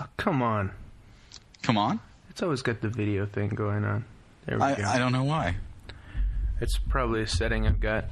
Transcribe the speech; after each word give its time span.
Oh, 0.00 0.06
come 0.16 0.42
on. 0.42 0.72
Come 1.62 1.78
on. 1.78 2.00
It's 2.30 2.42
always 2.42 2.62
got 2.62 2.80
the 2.80 2.88
video 2.88 3.26
thing 3.26 3.48
going 3.48 3.84
on. 3.84 4.04
There 4.46 4.58
we 4.58 4.62
I, 4.64 4.74
go. 4.74 4.84
I 4.84 4.98
don't 4.98 5.12
know 5.12 5.24
why. 5.24 5.56
It's 6.60 6.78
probably 6.78 7.22
a 7.22 7.26
setting 7.26 7.66
I've 7.66 7.80
got. 7.80 8.04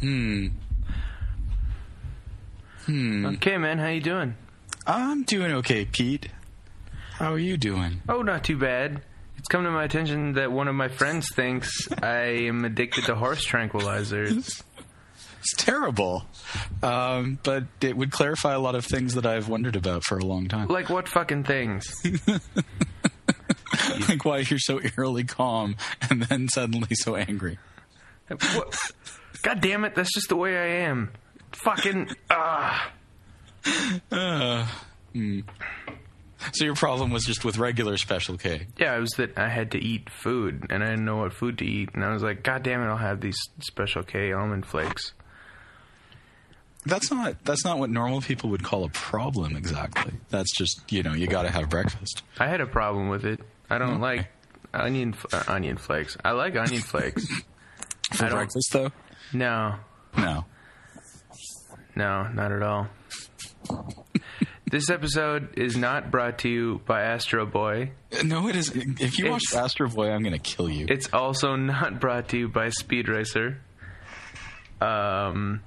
Hmm. 0.00 0.48
Hmm. 2.86 3.26
Okay, 3.26 3.56
man, 3.58 3.78
how 3.78 3.88
you 3.88 4.00
doing? 4.00 4.34
I'm 4.86 5.22
doing 5.22 5.52
okay, 5.52 5.84
Pete. 5.84 6.28
How 7.14 7.32
are 7.32 7.38
you 7.38 7.56
doing? 7.56 8.02
Oh, 8.08 8.22
not 8.22 8.42
too 8.42 8.56
bad. 8.56 9.02
It's 9.38 9.48
come 9.48 9.64
to 9.64 9.70
my 9.70 9.84
attention 9.84 10.32
that 10.34 10.50
one 10.50 10.68
of 10.68 10.74
my 10.74 10.88
friends 10.88 11.28
thinks 11.32 11.88
I 12.02 12.46
am 12.48 12.64
addicted 12.64 13.04
to 13.04 13.14
horse 13.14 13.46
tranquilizers. 13.46 14.62
It's 15.42 15.54
terrible. 15.56 16.24
Um, 16.84 17.40
but 17.42 17.64
it 17.80 17.96
would 17.96 18.12
clarify 18.12 18.54
a 18.54 18.60
lot 18.60 18.76
of 18.76 18.84
things 18.84 19.14
that 19.14 19.26
I've 19.26 19.48
wondered 19.48 19.74
about 19.74 20.04
for 20.04 20.16
a 20.16 20.24
long 20.24 20.46
time. 20.46 20.68
Like 20.68 20.88
what 20.88 21.08
fucking 21.08 21.44
things? 21.44 21.92
like 24.08 24.24
why 24.24 24.38
you're 24.38 24.60
so 24.60 24.80
eerily 24.80 25.24
calm 25.24 25.76
and 26.08 26.22
then 26.22 26.48
suddenly 26.48 26.94
so 26.94 27.16
angry. 27.16 27.58
What? 28.28 28.78
God 29.42 29.60
damn 29.60 29.84
it, 29.84 29.96
that's 29.96 30.14
just 30.14 30.28
the 30.28 30.36
way 30.36 30.56
I 30.56 30.86
am. 30.86 31.10
Fucking 31.50 32.10
ah. 32.30 32.92
Uh, 34.12 34.66
hmm. 35.12 35.40
So 36.52 36.64
your 36.64 36.74
problem 36.74 37.10
was 37.10 37.24
just 37.24 37.44
with 37.44 37.58
regular 37.58 37.96
Special 37.96 38.36
K. 38.36 38.66
Yeah, 38.76 38.96
it 38.96 39.00
was 39.00 39.10
that 39.16 39.36
I 39.36 39.48
had 39.48 39.72
to 39.72 39.78
eat 39.78 40.08
food 40.08 40.66
and 40.70 40.84
I 40.84 40.90
didn't 40.90 41.04
know 41.04 41.18
what 41.18 41.32
food 41.32 41.58
to 41.58 41.64
eat, 41.64 41.90
and 41.94 42.04
I 42.04 42.12
was 42.12 42.22
like, 42.22 42.44
God 42.44 42.62
damn 42.62 42.80
it, 42.80 42.86
I'll 42.86 42.96
have 42.96 43.20
these 43.20 43.38
Special 43.60 44.04
K 44.04 44.32
almond 44.32 44.66
flakes. 44.66 45.14
That's 46.84 47.10
not 47.12 47.44
that's 47.44 47.64
not 47.64 47.78
what 47.78 47.90
normal 47.90 48.20
people 48.20 48.50
would 48.50 48.64
call 48.64 48.84
a 48.84 48.88
problem 48.88 49.56
exactly. 49.56 50.14
That's 50.30 50.50
just 50.56 50.90
you 50.90 51.02
know 51.02 51.12
you 51.14 51.26
got 51.28 51.42
to 51.42 51.50
have 51.50 51.68
breakfast. 51.70 52.22
I 52.38 52.48
had 52.48 52.60
a 52.60 52.66
problem 52.66 53.08
with 53.08 53.24
it. 53.24 53.40
I 53.70 53.78
don't 53.78 53.90
Okay. 53.94 54.00
like 54.00 54.28
onion 54.74 55.14
uh, 55.32 55.44
onion 55.48 55.76
flakes. 55.76 56.16
I 56.24 56.32
like 56.32 56.56
onion 56.56 56.82
flakes. 56.82 57.26
For 58.14 58.28
breakfast 58.28 58.68
though, 58.72 58.90
No, 59.32 59.76
no. 60.18 60.44
no, 61.96 62.24
not 62.28 62.52
at 62.52 62.62
all. 62.62 62.88
this 64.70 64.90
episode 64.90 65.56
is 65.56 65.76
not 65.76 66.10
brought 66.10 66.38
to 66.40 66.48
you 66.48 66.80
by 66.86 67.02
Astro 67.02 67.46
Boy. 67.46 67.92
No, 68.24 68.48
it 68.48 68.56
is. 68.56 68.70
If 68.74 69.18
you 69.18 69.30
watch 69.30 69.42
Astro 69.54 69.88
Boy, 69.88 70.10
I'm 70.10 70.22
gonna 70.22 70.38
kill 70.38 70.68
you. 70.68 70.86
It's 70.88 71.08
also 71.12 71.54
not 71.56 72.00
brought 72.00 72.28
to 72.30 72.38
you 72.38 72.48
by 72.48 72.68
Speed 72.70 73.08
Racer. 73.08 73.60
Um, 74.80 75.62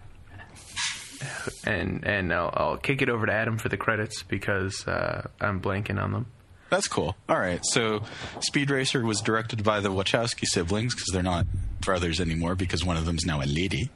and 1.66 2.05
and 2.05 2.33
I'll, 2.33 2.52
I'll 2.53 2.77
kick 2.77 3.02
it 3.02 3.09
over 3.09 3.25
to 3.25 3.31
Adam 3.31 3.58
for 3.58 3.69
the 3.69 3.77
credits 3.77 4.23
because 4.23 4.88
uh, 4.88 5.27
I'm 5.39 5.61
blanking 5.61 6.02
on 6.02 6.11
them. 6.11 6.25
That's 6.69 6.88
cool. 6.88 7.16
All 7.30 7.39
right. 7.39 7.59
So, 7.63 8.02
Speed 8.39 8.71
Racer 8.71 9.05
was 9.05 9.21
directed 9.21 9.63
by 9.63 9.80
the 9.81 9.89
Wachowski 9.89 10.45
siblings 10.45 10.95
because 10.95 11.09
they're 11.13 11.23
not 11.23 11.45
brothers 11.80 12.19
anymore 12.19 12.55
because 12.55 12.83
one 12.83 12.97
of 12.97 13.05
them's 13.05 13.25
now 13.25 13.41
a 13.41 13.45
lady. 13.45 13.89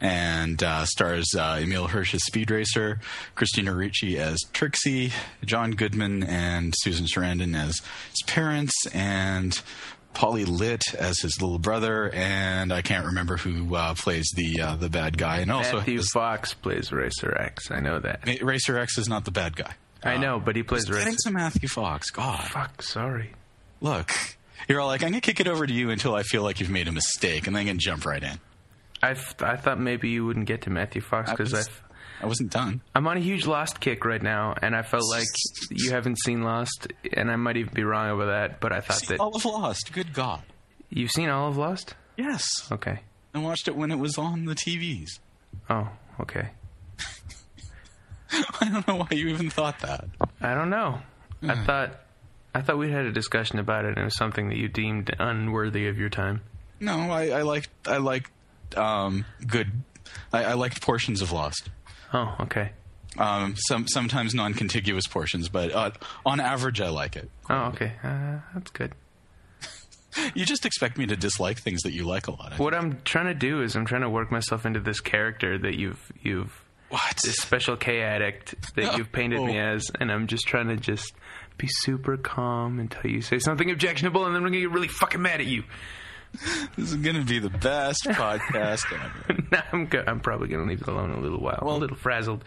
And 0.00 0.60
uh, 0.64 0.84
stars 0.84 1.32
uh, 1.38 1.60
Emile 1.62 1.86
Hirsch 1.86 2.12
as 2.12 2.24
Speed 2.24 2.50
Racer, 2.50 2.98
Christina 3.36 3.72
Ricci 3.72 4.18
as 4.18 4.36
Trixie, 4.52 5.12
John 5.44 5.70
Goodman 5.70 6.24
and 6.24 6.74
Susan 6.76 7.06
Sarandon 7.06 7.56
as 7.56 7.80
his 8.10 8.22
parents, 8.26 8.74
and 8.92 9.62
Paulie 10.14 10.46
Litt 10.46 10.82
as 10.98 11.20
his 11.20 11.40
little 11.40 11.58
brother, 11.58 12.10
and 12.12 12.72
I 12.72 12.82
can't 12.82 13.06
remember 13.06 13.36
who 13.36 13.74
uh, 13.74 13.94
plays 13.94 14.30
the 14.36 14.60
uh, 14.60 14.76
the 14.76 14.88
bad 14.90 15.16
guy. 15.18 15.38
And 15.38 15.50
also, 15.50 15.78
Matthew 15.78 15.98
his- 15.98 16.10
Fox 16.10 16.54
plays 16.54 16.92
Racer 16.92 17.36
X. 17.36 17.70
I 17.70 17.80
know 17.80 17.98
that. 18.00 18.20
Racer 18.42 18.78
X 18.78 18.98
is 18.98 19.08
not 19.08 19.24
the 19.24 19.30
bad 19.30 19.56
guy. 19.56 19.72
I 20.04 20.16
know, 20.16 20.40
but 20.40 20.56
he 20.56 20.62
plays 20.64 20.84
Getting 20.86 21.04
Racer. 21.06 21.16
to 21.28 21.30
Matthew 21.30 21.68
Fox. 21.68 22.10
God. 22.10 22.42
Fuck, 22.48 22.82
sorry. 22.82 23.32
Look, 23.80 24.10
you're 24.68 24.80
all 24.80 24.88
like, 24.88 25.02
I'm 25.02 25.10
gonna 25.10 25.20
kick 25.20 25.38
it 25.40 25.46
over 25.48 25.66
to 25.66 25.72
you 25.72 25.90
until 25.90 26.14
I 26.14 26.22
feel 26.24 26.42
like 26.42 26.60
you've 26.60 26.70
made 26.70 26.88
a 26.88 26.92
mistake, 26.92 27.46
and 27.46 27.54
then 27.54 27.60
I'm 27.62 27.66
gonna 27.68 27.78
jump 27.78 28.04
right 28.04 28.22
in. 28.22 28.38
I, 29.02 29.14
th- 29.14 29.40
I 29.42 29.56
thought 29.56 29.80
maybe 29.80 30.10
you 30.10 30.24
wouldn't 30.26 30.46
get 30.46 30.62
to 30.62 30.70
Matthew 30.70 31.02
Fox 31.02 31.30
I 31.30 31.32
because 31.34 31.52
was- 31.52 31.68
I 31.68 31.72
wasn't 32.26 32.50
done. 32.50 32.80
I'm 32.94 33.06
on 33.06 33.16
a 33.16 33.20
huge 33.20 33.46
Lost 33.46 33.80
kick 33.80 34.04
right 34.04 34.22
now, 34.22 34.54
and 34.62 34.74
I 34.76 34.82
felt 34.82 35.08
like 35.10 35.26
you 35.70 35.90
haven't 35.90 36.18
seen 36.20 36.42
Lost, 36.42 36.88
and 37.12 37.30
I 37.30 37.36
might 37.36 37.56
even 37.56 37.74
be 37.74 37.84
wrong 37.84 38.10
over 38.10 38.26
that. 38.26 38.60
But 38.60 38.72
I 38.72 38.80
thought 38.80 38.98
See, 38.98 39.06
that 39.08 39.20
all 39.20 39.34
of 39.34 39.44
Lost. 39.44 39.92
Good 39.92 40.12
God. 40.12 40.42
you've 40.90 41.10
seen 41.10 41.28
all 41.28 41.48
of 41.48 41.56
Lost. 41.56 41.94
Yes. 42.16 42.44
Okay. 42.70 43.00
I 43.34 43.38
watched 43.38 43.66
it 43.68 43.74
when 43.76 43.90
it 43.90 43.98
was 43.98 44.18
on 44.18 44.44
the 44.44 44.54
TVs. 44.54 45.18
Oh, 45.70 45.88
okay. 46.20 46.50
I 48.60 48.68
don't 48.70 48.86
know 48.88 48.96
why 48.96 49.08
you 49.10 49.28
even 49.28 49.50
thought 49.50 49.80
that. 49.80 50.04
I 50.40 50.54
don't 50.54 50.70
know. 50.70 51.00
I 51.42 51.64
thought 51.64 51.98
I 52.54 52.60
thought 52.60 52.78
we 52.78 52.90
had 52.90 53.04
a 53.04 53.12
discussion 53.12 53.58
about 53.58 53.84
it, 53.84 53.88
and 53.90 53.98
it 53.98 54.04
was 54.04 54.16
something 54.16 54.48
that 54.50 54.56
you 54.58 54.68
deemed 54.68 55.10
unworthy 55.18 55.88
of 55.88 55.98
your 55.98 56.08
time. 56.08 56.42
No, 56.78 57.10
I, 57.10 57.28
I 57.30 57.42
liked 57.42 57.68
I 57.86 57.96
liked 57.96 58.30
um, 58.76 59.24
good. 59.46 59.70
I, 60.32 60.44
I 60.44 60.52
liked 60.54 60.80
portions 60.82 61.20
of 61.22 61.32
Lost. 61.32 61.68
Oh, 62.12 62.34
okay. 62.40 62.70
Um, 63.18 63.54
some 63.56 63.86
sometimes 63.88 64.34
non-contiguous 64.34 65.06
portions, 65.06 65.48
but 65.48 65.72
uh, 65.72 65.90
on 66.24 66.40
average, 66.40 66.80
I 66.80 66.88
like 66.88 67.16
it. 67.16 67.30
Oh, 67.50 67.64
okay. 67.66 67.92
Uh, 68.02 68.38
that's 68.54 68.70
good. 68.70 68.92
You 70.34 70.44
just 70.44 70.66
expect 70.66 70.98
me 70.98 71.06
to 71.06 71.16
dislike 71.16 71.58
things 71.58 71.80
that 71.84 71.92
you 71.94 72.04
like 72.06 72.26
a 72.26 72.32
lot. 72.32 72.58
What 72.58 72.74
I'm 72.74 73.00
trying 73.02 73.26
to 73.28 73.34
do 73.34 73.62
is 73.62 73.74
I'm 73.76 73.86
trying 73.86 74.02
to 74.02 74.10
work 74.10 74.30
myself 74.30 74.66
into 74.66 74.78
this 74.78 75.00
character 75.00 75.56
that 75.56 75.78
you've 75.78 76.12
you've 76.22 76.52
What? 76.90 77.16
this 77.24 77.36
special 77.36 77.78
K 77.78 78.02
addict 78.02 78.54
that 78.76 78.94
you've 78.98 79.10
painted 79.10 79.40
me 79.42 79.58
Oh. 79.58 79.62
as, 79.74 79.90
and 80.00 80.12
I'm 80.12 80.26
just 80.26 80.46
trying 80.46 80.68
to 80.68 80.76
just 80.76 81.14
be 81.56 81.66
super 81.66 82.18
calm 82.18 82.78
until 82.78 83.10
you 83.10 83.22
say 83.22 83.38
something 83.38 83.70
objectionable, 83.70 84.26
and 84.26 84.34
then 84.34 84.42
we're 84.42 84.50
gonna 84.50 84.60
get 84.60 84.70
really 84.70 84.88
fucking 84.88 85.22
mad 85.22 85.40
at 85.40 85.46
you. 85.46 85.64
This 86.76 86.90
is 86.90 86.96
gonna 86.96 87.24
be 87.24 87.38
the 87.38 87.50
best 87.50 88.04
podcast 88.04 88.84
ever. 88.92 89.42
Nah, 89.52 89.60
I'm 89.72 89.84
go- 89.86 90.02
I'm 90.06 90.20
probably 90.20 90.48
gonna 90.48 90.64
leave 90.64 90.80
it 90.80 90.88
alone 90.88 91.10
a 91.10 91.20
little 91.20 91.38
while. 91.40 91.58
I'm 91.60 91.68
a 91.68 91.76
little 91.76 91.96
frazzled. 91.96 92.42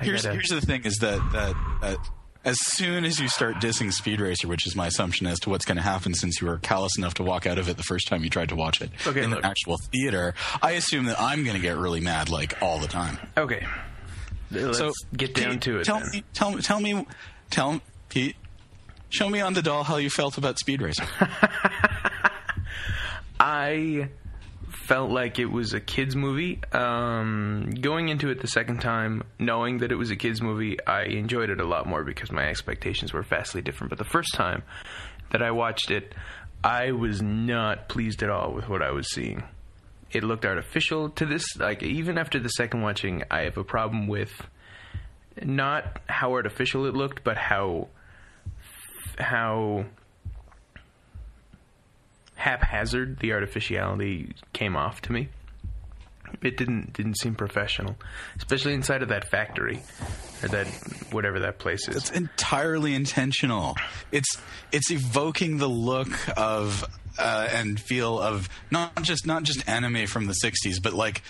I 0.00 0.04
Here's 0.04 0.22
gotta- 0.22 0.34
here's 0.34 0.48
the 0.48 0.60
thing: 0.60 0.82
is 0.84 0.96
that 0.96 1.20
that 1.32 1.54
uh, 1.82 1.96
as 2.44 2.58
soon 2.60 3.04
as 3.04 3.20
you 3.20 3.28
start 3.28 3.56
dissing 3.56 3.92
Speed 3.92 4.20
Racer, 4.20 4.48
which 4.48 4.66
is 4.66 4.74
my 4.74 4.88
assumption 4.88 5.26
as 5.28 5.38
to 5.40 5.50
what's 5.50 5.64
going 5.64 5.76
to 5.76 5.82
happen, 5.82 6.14
since 6.14 6.40
you 6.40 6.46
were 6.48 6.58
callous 6.58 6.96
enough 6.98 7.14
to 7.14 7.22
walk 7.22 7.46
out 7.46 7.58
of 7.58 7.68
it 7.68 7.76
the 7.76 7.82
first 7.84 8.08
time 8.08 8.24
you 8.24 8.30
tried 8.30 8.48
to 8.48 8.56
watch 8.56 8.80
it 8.80 8.90
Okay, 9.06 9.22
in 9.22 9.30
look. 9.30 9.42
the 9.42 9.46
actual 9.46 9.76
theater, 9.92 10.34
I 10.62 10.72
assume 10.72 11.04
that 11.06 11.20
I'm 11.20 11.44
going 11.44 11.56
to 11.56 11.62
get 11.62 11.76
really 11.76 12.00
mad 12.00 12.28
like 12.30 12.60
all 12.62 12.78
the 12.80 12.86
time. 12.88 13.18
okay. 13.36 13.64
Let's 14.50 14.78
so 14.78 14.92
get 15.16 15.34
down 15.34 15.60
to 15.60 15.78
it. 15.80 15.84
Tell 15.84 16.00
then. 16.00 16.10
me, 16.12 16.24
tell 16.32 16.50
me, 16.52 16.62
tell 16.62 16.80
me, 16.80 17.06
tell 17.50 17.80
Pete. 18.08 18.34
Show 19.10 19.28
me 19.28 19.40
on 19.40 19.52
the 19.54 19.62
doll 19.62 19.84
how 19.84 19.96
you 19.96 20.08
felt 20.10 20.38
about 20.38 20.58
Speed 20.58 20.80
Racer. 20.82 21.06
I 23.40 24.08
felt 24.70 25.10
like 25.10 25.38
it 25.38 25.46
was 25.46 25.72
a 25.72 25.80
kids 25.80 26.14
movie. 26.14 26.60
Um, 26.72 27.70
going 27.80 28.08
into 28.08 28.30
it 28.30 28.40
the 28.40 28.48
second 28.48 28.80
time, 28.80 29.22
knowing 29.38 29.78
that 29.78 29.92
it 29.92 29.96
was 29.96 30.10
a 30.10 30.16
kids 30.16 30.42
movie, 30.42 30.78
I 30.86 31.04
enjoyed 31.04 31.50
it 31.50 31.60
a 31.60 31.66
lot 31.66 31.86
more 31.86 32.04
because 32.04 32.30
my 32.30 32.48
expectations 32.48 33.12
were 33.12 33.22
vastly 33.22 33.62
different. 33.62 33.90
But 33.90 33.98
the 33.98 34.04
first 34.04 34.34
time 34.34 34.62
that 35.30 35.42
I 35.42 35.50
watched 35.50 35.90
it, 35.90 36.14
I 36.62 36.92
was 36.92 37.22
not 37.22 37.88
pleased 37.88 38.22
at 38.22 38.30
all 38.30 38.52
with 38.52 38.68
what 38.68 38.82
I 38.82 38.90
was 38.90 39.10
seeing. 39.12 39.44
It 40.10 40.24
looked 40.24 40.44
artificial 40.44 41.10
to 41.10 41.26
this. 41.26 41.56
Like 41.56 41.82
even 41.82 42.18
after 42.18 42.40
the 42.40 42.48
second 42.48 42.82
watching, 42.82 43.22
I 43.30 43.42
have 43.42 43.58
a 43.58 43.64
problem 43.64 44.06
with 44.08 44.32
not 45.42 46.00
how 46.08 46.32
artificial 46.32 46.86
it 46.86 46.94
looked, 46.94 47.24
but 47.24 47.36
how 47.36 47.88
how 49.18 49.84
haphazard 52.38 53.18
the 53.18 53.32
artificiality 53.32 54.32
came 54.52 54.76
off 54.76 55.02
to 55.02 55.12
me. 55.12 55.28
It 56.42 56.56
didn't 56.56 56.92
didn't 56.92 57.18
seem 57.18 57.34
professional, 57.34 57.96
especially 58.36 58.74
inside 58.74 59.02
of 59.02 59.08
that 59.08 59.28
factory 59.28 59.80
or 60.42 60.48
that 60.48 60.66
whatever 61.10 61.40
that 61.40 61.58
place 61.58 61.88
is. 61.88 61.96
It's 61.96 62.10
entirely 62.10 62.94
intentional. 62.94 63.76
It's 64.12 64.36
it's 64.70 64.90
evoking 64.90 65.58
the 65.58 65.68
look 65.68 66.10
of 66.36 66.84
uh, 67.18 67.48
and 67.52 67.80
feel 67.80 68.20
of 68.20 68.48
not 68.70 69.02
just 69.02 69.26
not 69.26 69.42
just 69.42 69.68
anime 69.68 70.06
from 70.06 70.26
the 70.26 70.34
'60s, 70.44 70.82
but 70.82 70.92
like 70.92 71.22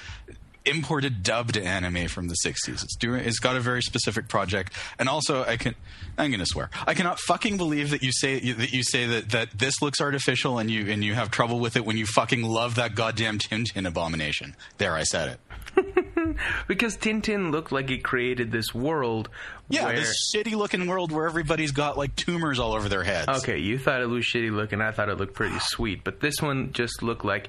imported 0.69 1.23
dubbed 1.23 1.57
anime 1.57 2.09
from 2.09 2.29
the 2.29 2.37
60s. 2.45 2.83
It's 2.83 2.97
doing 2.97 3.25
it's 3.25 3.39
got 3.39 3.57
a 3.57 3.61
very 3.61 3.83
specific 3.83 4.29
project 4.29 4.73
and 4.99 5.09
also 5.09 5.45
I 5.45 5.57
can 5.57 5.75
I'm 6.17 6.31
going 6.31 6.41
to 6.41 6.47
swear. 6.47 6.71
I 6.87 6.95
cannot 6.95 7.21
fucking 7.21 7.57
believe 7.57 7.91
that 7.91 8.03
you 8.03 8.13
say 8.13 8.39
that 8.53 8.73
you 8.73 8.83
say 8.83 9.07
that 9.07 9.31
that 9.31 9.59
this 9.59 9.81
looks 9.81 10.01
artificial 10.01 10.59
and 10.59 10.71
you 10.71 10.91
and 10.91 11.05
you 11.05 11.15
have 11.15 11.31
trouble 11.31 11.61
with 11.61 11.77
it 11.77 11.85
when 11.85 11.97
you 11.97 12.07
fucking 12.07 12.43
love 12.43 12.77
that 12.77 12.95
goddamn 12.95 13.39
Tintin 13.39 13.87
abomination. 13.87 14.57
There 14.79 14.95
I 14.95 15.05
said 15.05 15.29
it. 15.29 15.41
because 16.67 16.97
Tintin 16.97 17.51
looked 17.51 17.73
like 17.73 17.91
it 17.91 18.03
created 18.03 18.51
this 18.51 18.75
world. 18.75 19.29
Yeah, 19.69 19.85
where, 19.85 19.97
this 19.97 20.33
shitty 20.35 20.53
looking 20.53 20.87
world 20.87 21.13
where 21.13 21.27
everybody's 21.27 21.73
got 21.73 21.99
like 21.99 22.17
tumors 22.17 22.59
all 22.59 22.73
over 22.73 22.89
their 22.89 23.05
heads. 23.05 23.29
Okay, 23.43 23.59
you 23.59 23.79
thought 23.79 24.01
it 24.01 24.09
was 24.09 24.25
shitty 24.25 24.51
looking. 24.51 24.81
I 24.81 24.93
thought 24.93 25.09
it 25.09 25.19
looked 25.19 25.35
pretty 25.35 25.59
sweet, 25.61 26.05
but 26.05 26.21
this 26.21 26.41
one 26.41 26.73
just 26.73 27.03
looked 27.03 27.25
like. 27.25 27.49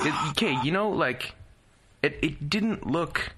It, 0.00 0.30
okay, 0.30 0.56
you 0.64 0.72
know, 0.72 0.90
like 0.90 1.34
it. 2.02 2.18
It 2.22 2.48
didn't 2.50 2.86
look. 2.86 3.32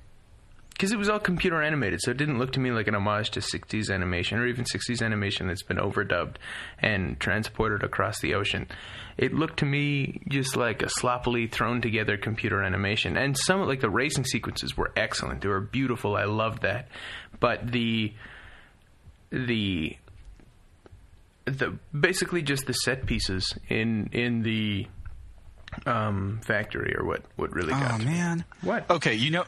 because 0.71 0.91
it 0.93 0.99
was 0.99 1.09
all 1.09 1.21
computer 1.21 1.63
animated, 1.63 2.01
so 2.03 2.11
it 2.11 2.17
didn't 2.17 2.39
look 2.39 2.53
to 2.53 2.61
me 2.61 2.71
like 2.73 2.89
an 2.89 2.95
homage 2.95 3.31
to 3.31 3.41
60s 3.41 3.91
animation 3.91 4.39
or 4.39 4.47
even 4.47 4.65
60s 4.65 5.03
animation 5.03 5.47
that's 5.47 5.63
been 5.63 5.77
overdubbed 5.77 6.37
and 6.81 7.19
transported 7.21 7.83
across 7.85 8.21
the 8.21 8.35
ocean. 8.35 8.67
It 9.17 9.33
looked 9.33 9.59
to 9.61 9.67
me 9.67 10.21
just 10.29 10.57
like 10.57 10.83
a 10.83 10.89
sloppily 10.89 11.47
thrown 11.47 11.81
together 11.81 12.17
computer 12.17 12.63
animation. 12.63 13.17
And 13.17 13.37
some 13.39 13.61
like 13.63 13.81
the 13.81 13.91
racing 13.91 14.25
sequences 14.25 14.77
were 14.77 14.91
excellent. 14.97 15.43
They 15.43 15.49
were 15.49 15.61
beautiful. 15.61 16.17
I 16.17 16.25
loved 16.25 16.63
that. 16.63 16.89
But 17.39 17.71
the 17.71 18.13
the 19.31 19.97
the 21.45 21.79
basically 21.99 22.43
just 22.43 22.67
the 22.67 22.73
set 22.73 23.07
pieces 23.07 23.53
in 23.69 24.09
in 24.13 24.43
the 24.43 24.87
um, 25.87 26.41
factory 26.43 26.95
or 26.97 27.05
what 27.05 27.23
what 27.37 27.53
really 27.53 27.73
got 27.73 27.93
Oh 27.95 27.99
to 27.99 28.05
me. 28.05 28.11
man. 28.13 28.45
What? 28.63 28.89
Okay, 28.91 29.15
you 29.15 29.31
know, 29.31 29.45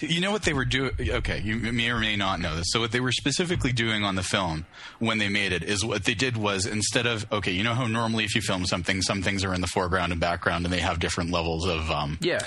you 0.00 0.20
know 0.20 0.30
what 0.30 0.42
they 0.42 0.52
were 0.52 0.64
doing. 0.64 0.92
Okay, 1.00 1.40
you 1.40 1.56
may 1.56 1.90
or 1.90 1.98
may 1.98 2.16
not 2.16 2.40
know 2.40 2.54
this. 2.56 2.66
So 2.70 2.80
what 2.80 2.92
they 2.92 3.00
were 3.00 3.12
specifically 3.12 3.72
doing 3.72 4.04
on 4.04 4.14
the 4.14 4.22
film 4.22 4.66
when 5.00 5.18
they 5.18 5.28
made 5.28 5.52
it 5.52 5.62
is 5.64 5.84
what 5.84 6.04
they 6.04 6.14
did 6.14 6.36
was 6.36 6.66
instead 6.66 7.06
of 7.06 7.26
okay, 7.32 7.52
you 7.52 7.62
know 7.64 7.74
how 7.74 7.86
normally 7.86 8.24
if 8.24 8.34
you 8.34 8.40
film 8.40 8.64
something, 8.66 9.02
some 9.02 9.22
things 9.22 9.44
are 9.44 9.54
in 9.54 9.60
the 9.60 9.66
foreground 9.66 10.12
and 10.12 10.20
background, 10.20 10.64
and 10.64 10.72
they 10.72 10.80
have 10.80 10.98
different 11.00 11.30
levels 11.30 11.66
of 11.66 11.90
um, 11.90 12.18
Yeah, 12.20 12.40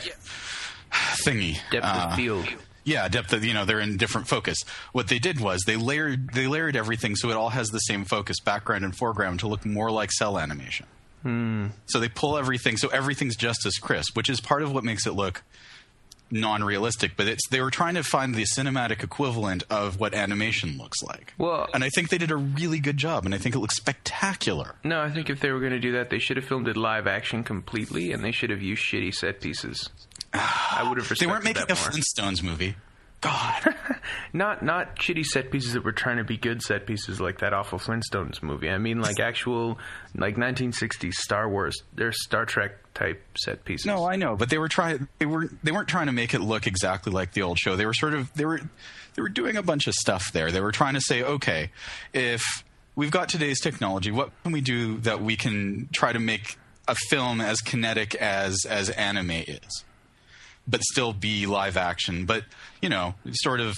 thingy 0.91 1.57
depth 1.71 1.85
Uh, 1.85 2.07
of 2.09 2.15
field. 2.15 2.45
Yeah, 2.83 3.07
depth 3.09 3.31
of 3.33 3.43
you 3.45 3.53
know 3.53 3.63
they're 3.65 3.79
in 3.79 3.97
different 3.97 4.27
focus. 4.27 4.57
What 4.91 5.07
they 5.07 5.19
did 5.19 5.39
was 5.39 5.61
they 5.67 5.75
layered 5.75 6.33
they 6.33 6.47
layered 6.47 6.75
everything 6.75 7.15
so 7.15 7.29
it 7.29 7.35
all 7.37 7.49
has 7.49 7.67
the 7.69 7.79
same 7.79 8.05
focus, 8.05 8.39
background 8.39 8.83
and 8.85 8.95
foreground, 8.95 9.39
to 9.41 9.47
look 9.47 9.65
more 9.65 9.91
like 9.91 10.11
cell 10.11 10.39
animation. 10.39 10.87
So 11.23 11.99
they 11.99 12.09
pull 12.09 12.37
everything 12.37 12.77
so 12.77 12.87
everything's 12.89 13.35
just 13.35 13.65
as 13.65 13.75
crisp, 13.77 14.15
which 14.17 14.29
is 14.29 14.39
part 14.41 14.61
of 14.63 14.71
what 14.73 14.83
makes 14.83 15.05
it 15.05 15.11
look 15.13 15.43
non-realistic. 16.31 17.17
But 17.17 17.27
it's 17.27 17.47
they 17.49 17.61
were 17.61 17.71
trying 17.71 17.95
to 17.95 18.03
find 18.03 18.33
the 18.35 18.43
cinematic 18.45 19.03
equivalent 19.03 19.63
of 19.69 19.99
what 19.99 20.13
animation 20.13 20.77
looks 20.77 21.01
like. 21.03 21.33
Well- 21.37 21.67
and 21.73 21.83
I 21.83 21.89
think 21.89 22.09
they 22.09 22.17
did 22.17 22.31
a 22.31 22.37
really 22.37 22.79
good 22.79 22.97
job, 22.97 23.25
and 23.25 23.35
I 23.35 23.37
think 23.37 23.55
it 23.55 23.59
looks 23.59 23.75
spectacular. 23.75 24.75
No, 24.83 25.01
I 25.01 25.09
think 25.11 25.29
if 25.29 25.39
they 25.41 25.51
were 25.51 25.59
going 25.59 25.73
to 25.73 25.79
do 25.79 25.91
that, 25.93 26.09
they 26.09 26.19
should 26.19 26.37
have 26.37 26.45
filmed 26.45 26.67
it 26.67 26.77
live 26.77 27.07
action 27.07 27.43
completely, 27.43 28.11
and 28.13 28.23
they 28.23 28.31
should 28.31 28.49
have 28.49 28.61
used 28.61 28.81
shitty 28.83 29.13
set 29.13 29.41
pieces. 29.41 29.89
I 30.33 30.85
would 30.87 30.97
have 30.97 31.09
respected 31.09 31.27
They 31.27 31.31
weren't 31.31 31.43
making 31.43 31.63
a 31.63 31.75
more. 31.75 31.75
Flintstones 31.75 32.41
movie. 32.41 32.75
God, 33.21 33.75
Not 34.33 34.63
not 34.63 34.95
shitty 34.95 35.25
set 35.25 35.51
pieces 35.51 35.73
that 35.73 35.83
were 35.83 35.91
trying 35.91 36.17
to 36.17 36.23
be 36.23 36.37
good 36.37 36.61
set 36.61 36.85
pieces 36.85 37.19
like 37.19 37.39
that 37.39 37.53
awful 37.53 37.79
Flintstones 37.79 38.41
movie. 38.41 38.69
I 38.69 38.77
mean 38.77 39.01
like 39.01 39.19
actual 39.19 39.77
like 40.15 40.37
1960s 40.37 41.13
Star 41.13 41.49
Wars, 41.49 41.83
they're 41.93 42.13
Star 42.13 42.45
Trek 42.45 42.71
type 42.93 43.21
set 43.37 43.65
pieces. 43.65 43.85
No, 43.85 44.05
I 44.05 44.15
know, 44.15 44.35
but 44.35 44.49
they 44.49 44.57
were 44.57 44.69
trying. 44.69 45.07
They 45.19 45.25
were 45.25 45.49
they 45.63 45.71
weren't 45.71 45.89
trying 45.89 46.07
to 46.07 46.13
make 46.13 46.33
it 46.33 46.39
look 46.39 46.65
exactly 46.65 47.11
like 47.11 47.33
the 47.33 47.41
old 47.41 47.59
show. 47.59 47.75
They 47.75 47.85
were 47.85 47.93
sort 47.93 48.13
of 48.13 48.33
they 48.33 48.45
were 48.45 48.61
they 49.15 49.21
were 49.21 49.29
doing 49.29 49.57
a 49.57 49.63
bunch 49.63 49.87
of 49.87 49.93
stuff 49.95 50.31
there. 50.31 50.51
They 50.51 50.61
were 50.61 50.71
trying 50.71 50.93
to 50.93 51.01
say, 51.01 51.21
okay, 51.21 51.71
if 52.13 52.41
we've 52.95 53.11
got 53.11 53.29
today's 53.29 53.59
technology, 53.59 54.11
what 54.11 54.31
can 54.43 54.53
we 54.53 54.61
do 54.61 54.97
that 54.99 55.21
we 55.21 55.35
can 55.35 55.89
try 55.91 56.13
to 56.13 56.19
make 56.19 56.57
a 56.87 56.95
film 57.09 57.41
as 57.41 57.59
kinetic 57.59 58.15
as 58.15 58.65
as 58.67 58.89
anime 58.89 59.31
is, 59.31 59.83
but 60.67 60.81
still 60.83 61.13
be 61.13 61.45
live 61.47 61.75
action, 61.77 62.25
but 62.25 62.43
you 62.81 62.89
know, 62.89 63.15
sort 63.33 63.59
of 63.59 63.75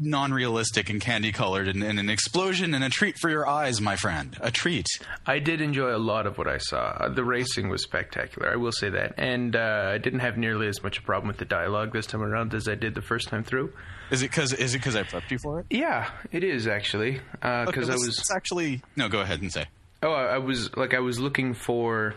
non-realistic 0.00 0.88
and 0.90 1.00
candy 1.00 1.32
colored 1.32 1.68
and, 1.68 1.82
and 1.82 1.98
an 1.98 2.08
explosion 2.08 2.74
and 2.74 2.82
a 2.82 2.88
treat 2.88 3.18
for 3.18 3.28
your 3.28 3.46
eyes, 3.46 3.80
my 3.80 3.96
friend, 3.96 4.36
a 4.40 4.50
treat. 4.50 4.86
I 5.26 5.38
did 5.38 5.60
enjoy 5.60 5.94
a 5.94 5.98
lot 5.98 6.26
of 6.26 6.38
what 6.38 6.48
I 6.48 6.58
saw. 6.58 6.96
Uh, 6.98 7.08
The 7.08 7.24
racing 7.24 7.68
was 7.68 7.82
spectacular, 7.82 8.50
I 8.50 8.56
will 8.56 8.72
say 8.72 8.88
that. 8.90 9.14
And 9.18 9.54
uh, 9.54 9.90
I 9.92 9.98
didn't 9.98 10.20
have 10.20 10.36
nearly 10.38 10.66
as 10.68 10.82
much 10.82 10.98
a 10.98 11.02
problem 11.02 11.28
with 11.28 11.38
the 11.38 11.44
dialogue 11.44 11.92
this 11.92 12.06
time 12.06 12.22
around 12.22 12.54
as 12.54 12.68
I 12.68 12.74
did 12.74 12.94
the 12.94 13.02
first 13.02 13.28
time 13.28 13.44
through. 13.44 13.72
Is 14.10 14.22
it 14.22 14.30
because 14.30 14.52
is 14.52 14.74
it 14.74 14.78
because 14.78 14.96
I 14.96 15.02
prepped 15.04 15.30
you 15.30 15.38
for 15.38 15.60
it? 15.60 15.66
Yeah, 15.70 16.10
it 16.30 16.44
is 16.44 16.66
actually 16.66 17.20
because 17.40 17.68
Okay, 17.68 17.92
I 17.92 17.94
was 17.94 18.30
actually 18.34 18.82
no. 18.96 19.08
Go 19.08 19.20
ahead 19.20 19.40
and 19.40 19.50
say. 19.50 19.66
Oh, 20.02 20.12
I 20.12 20.34
I 20.34 20.38
was 20.38 20.74
like 20.76 20.92
I 20.94 21.00
was 21.00 21.18
looking 21.18 21.54
for. 21.54 22.14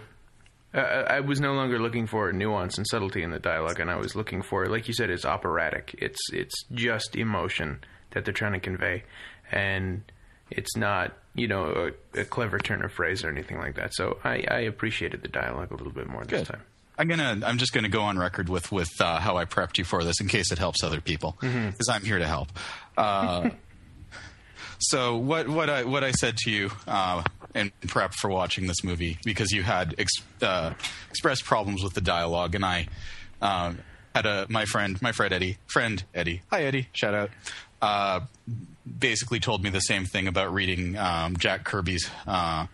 Uh, 0.76 1.06
I 1.08 1.22
was 1.22 1.40
no 1.40 1.54
longer 1.54 1.80
looking 1.80 2.06
for 2.06 2.32
nuance 2.34 2.78
and 2.78 2.86
subtlety 2.86 3.24
in 3.24 3.32
the 3.32 3.40
dialogue, 3.40 3.80
and 3.80 3.90
I 3.90 3.96
was 3.96 4.16
looking 4.16 4.42
for, 4.42 4.66
like 4.68 4.88
you 4.88 4.94
said, 4.94 5.10
it's 5.10 5.26
operatic. 5.26 5.96
It's 5.98 6.20
it's 6.34 6.66
just 6.74 7.16
emotion 7.16 7.80
that 8.12 8.26
they're 8.26 8.34
trying 8.34 8.54
to 8.54 8.60
convey, 8.60 9.04
and 9.52 10.04
it's 10.52 10.76
not 10.76 11.14
you 11.34 11.48
know 11.48 11.92
a, 12.16 12.22
a 12.22 12.26
clever 12.26 12.60
turn 12.60 12.84
of 12.84 12.92
phrase 12.92 13.24
or 13.24 13.30
anything 13.30 13.58
like 13.58 13.76
that. 13.76 13.94
So 13.94 14.20
I, 14.24 14.44
I 14.50 14.60
appreciated 14.62 15.22
the 15.22 15.30
dialogue 15.30 15.72
a 15.72 15.76
little 15.76 15.94
bit 15.94 16.08
more 16.08 16.24
this 16.26 16.42
Good. 16.42 16.54
time. 16.54 16.62
I'm 16.98 17.08
gonna. 17.08 17.42
I'm 17.46 17.58
just 17.58 17.74
gonna 17.74 17.90
go 17.90 18.02
on 18.02 18.18
record 18.18 18.50
with 18.50 18.72
with 18.72 18.90
uh, 19.00 19.20
how 19.20 19.38
I 19.38 19.46
prepped 19.46 19.78
you 19.78 19.84
for 19.84 20.04
this 20.04 20.20
in 20.20 20.28
case 20.28 20.52
it 20.52 20.58
helps 20.58 20.84
other 20.84 21.02
people, 21.02 21.38
because 21.40 21.90
I'm 21.90 22.04
here 22.04 22.20
to 22.20 22.28
help. 22.28 22.50
Uh, 22.98 23.50
so 24.80 25.18
what 25.18 25.48
what 25.48 25.70
I 25.70 25.84
what 25.84 26.04
I 26.04 26.12
said 26.12 26.38
to 26.38 26.52
you 26.52 26.72
uh, 26.88 27.24
in 27.56 27.72
prep 27.88 28.14
for 28.14 28.30
watching 28.30 28.68
this 28.68 28.84
movie 28.84 29.18
because 29.24 29.52
you 29.52 29.64
had 29.64 29.96
ex- 29.98 30.22
uh, 30.42 30.74
expressed 31.10 31.46
problems 31.46 31.82
with 31.84 31.94
the 31.94 32.02
dialogue, 32.02 32.54
and 32.54 32.66
I 32.66 32.88
um, 33.42 33.80
had 34.14 34.26
a 34.26 34.46
my 34.50 34.66
friend 34.66 35.02
my 35.02 35.12
friend 35.12 35.34
Eddie 35.34 35.58
friend 35.66 36.04
Eddie. 36.14 36.42
Hi 36.52 36.64
Eddie. 36.64 36.90
Shout 36.92 37.14
out. 37.14 37.30
Uh, 37.82 38.22
basically 39.00 39.40
told 39.40 39.64
me 39.64 39.70
the 39.70 39.80
same 39.80 40.06
thing 40.06 40.28
about 40.28 40.54
reading 40.54 40.98
um, 40.98 41.38
Jack 41.38 41.64
Kirby's 41.64 42.10
uh, 42.28 42.68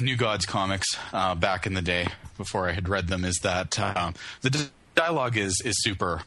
New 0.00 0.16
Gods 0.16 0.46
comics 0.46 0.86
uh, 1.12 1.34
back 1.34 1.66
in 1.66 1.74
the 1.74 1.82
day 1.82 2.08
before 2.36 2.68
I 2.68 2.72
had 2.72 2.88
read 2.88 3.08
them 3.08 3.24
is 3.24 3.38
that 3.42 3.78
um, 3.78 4.14
the 4.42 4.68
dialogue 4.94 5.36
is 5.36 5.60
is 5.64 5.82
super 5.82 6.22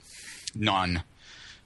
non 0.55 1.03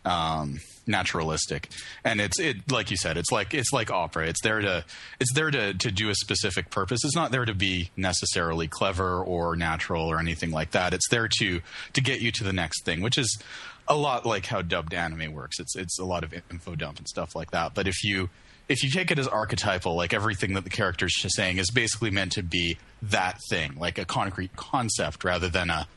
um, 0.05 0.59
naturalistic, 0.85 1.69
and 2.03 2.19
it's 2.19 2.39
it 2.39 2.71
like 2.71 2.91
you 2.91 2.97
said, 2.97 3.17
it's 3.17 3.31
like 3.31 3.53
it's 3.53 3.71
like 3.71 3.91
opera. 3.91 4.27
It's 4.27 4.41
there 4.41 4.61
to 4.61 4.85
it's 5.19 5.33
there 5.33 5.51
to 5.51 5.73
to 5.73 5.91
do 5.91 6.09
a 6.09 6.15
specific 6.15 6.69
purpose. 6.69 7.03
It's 7.03 7.15
not 7.15 7.31
there 7.31 7.45
to 7.45 7.53
be 7.53 7.91
necessarily 7.95 8.67
clever 8.67 9.23
or 9.23 9.55
natural 9.55 10.07
or 10.07 10.19
anything 10.19 10.51
like 10.51 10.71
that. 10.71 10.93
It's 10.93 11.07
there 11.09 11.27
to 11.39 11.61
to 11.93 12.01
get 12.01 12.21
you 12.21 12.31
to 12.33 12.43
the 12.43 12.53
next 12.53 12.85
thing, 12.85 13.01
which 13.01 13.17
is 13.17 13.41
a 13.87 13.95
lot 13.95 14.25
like 14.25 14.45
how 14.45 14.61
dubbed 14.61 14.93
anime 14.93 15.33
works. 15.33 15.59
It's 15.59 15.75
it's 15.75 15.99
a 15.99 16.05
lot 16.05 16.23
of 16.23 16.33
info 16.33 16.75
dump 16.75 16.97
and 16.97 17.07
stuff 17.07 17.35
like 17.35 17.51
that. 17.51 17.73
But 17.73 17.87
if 17.87 18.03
you 18.03 18.29
if 18.69 18.83
you 18.83 18.89
take 18.89 19.11
it 19.11 19.19
as 19.19 19.27
archetypal, 19.27 19.95
like 19.95 20.13
everything 20.13 20.53
that 20.53 20.63
the 20.63 20.69
character's 20.69 21.13
just 21.13 21.35
saying 21.35 21.57
is 21.57 21.69
basically 21.71 22.11
meant 22.11 22.31
to 22.33 22.43
be 22.43 22.77
that 23.01 23.37
thing, 23.49 23.75
like 23.77 23.97
a 23.97 24.05
concrete 24.05 24.55
concept 24.55 25.23
rather 25.23 25.49
than 25.49 25.69
a 25.69 25.87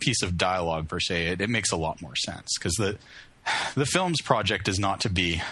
piece 0.00 0.22
of 0.22 0.36
dialogue 0.36 0.88
per 0.88 1.00
se, 1.00 1.28
it, 1.28 1.40
it 1.40 1.48
makes 1.48 1.70
a 1.72 1.76
lot 1.76 2.02
more 2.02 2.16
sense 2.16 2.50
because 2.58 2.74
the 2.74 2.98
the 3.74 3.86
film's 3.86 4.20
project 4.22 4.68
is 4.68 4.78
not 4.78 5.00
to 5.00 5.08
be 5.10 5.42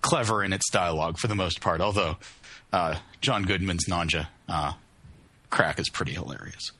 clever 0.00 0.42
in 0.42 0.52
its 0.52 0.70
dialogue 0.70 1.18
for 1.18 1.28
the 1.28 1.34
most 1.34 1.60
part. 1.60 1.80
Although 1.80 2.16
uh, 2.72 2.96
John 3.20 3.42
Goodman's 3.44 3.86
Nanja 3.86 4.28
uh, 4.48 4.72
crack 5.50 5.78
is 5.78 5.88
pretty 5.88 6.12
hilarious. 6.12 6.72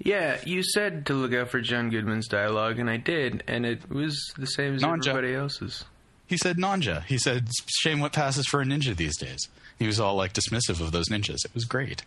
Yeah, 0.00 0.38
you 0.44 0.62
said 0.62 1.06
to 1.06 1.14
look 1.14 1.34
out 1.34 1.48
for 1.50 1.60
John 1.60 1.90
Goodman's 1.90 2.28
dialogue, 2.28 2.78
and 2.78 2.88
I 2.88 2.98
did, 2.98 3.42
and 3.48 3.66
it 3.66 3.90
was 3.90 4.16
the 4.38 4.46
same 4.46 4.74
as 4.76 4.82
Non-John- 4.82 5.16
everybody 5.16 5.34
else's. 5.34 5.84
He 6.28 6.36
said 6.36 6.58
Nanja. 6.58 7.04
He 7.04 7.16
said, 7.16 7.48
"Shame 7.80 8.00
what 8.00 8.12
passes 8.12 8.46
for 8.46 8.60
a 8.60 8.64
ninja 8.64 8.94
these 8.94 9.16
days." 9.16 9.48
He 9.78 9.86
was 9.86 9.98
all 9.98 10.14
like 10.14 10.34
dismissive 10.34 10.80
of 10.80 10.92
those 10.92 11.08
ninjas. 11.08 11.38
It 11.44 11.54
was 11.54 11.64
great 11.64 12.02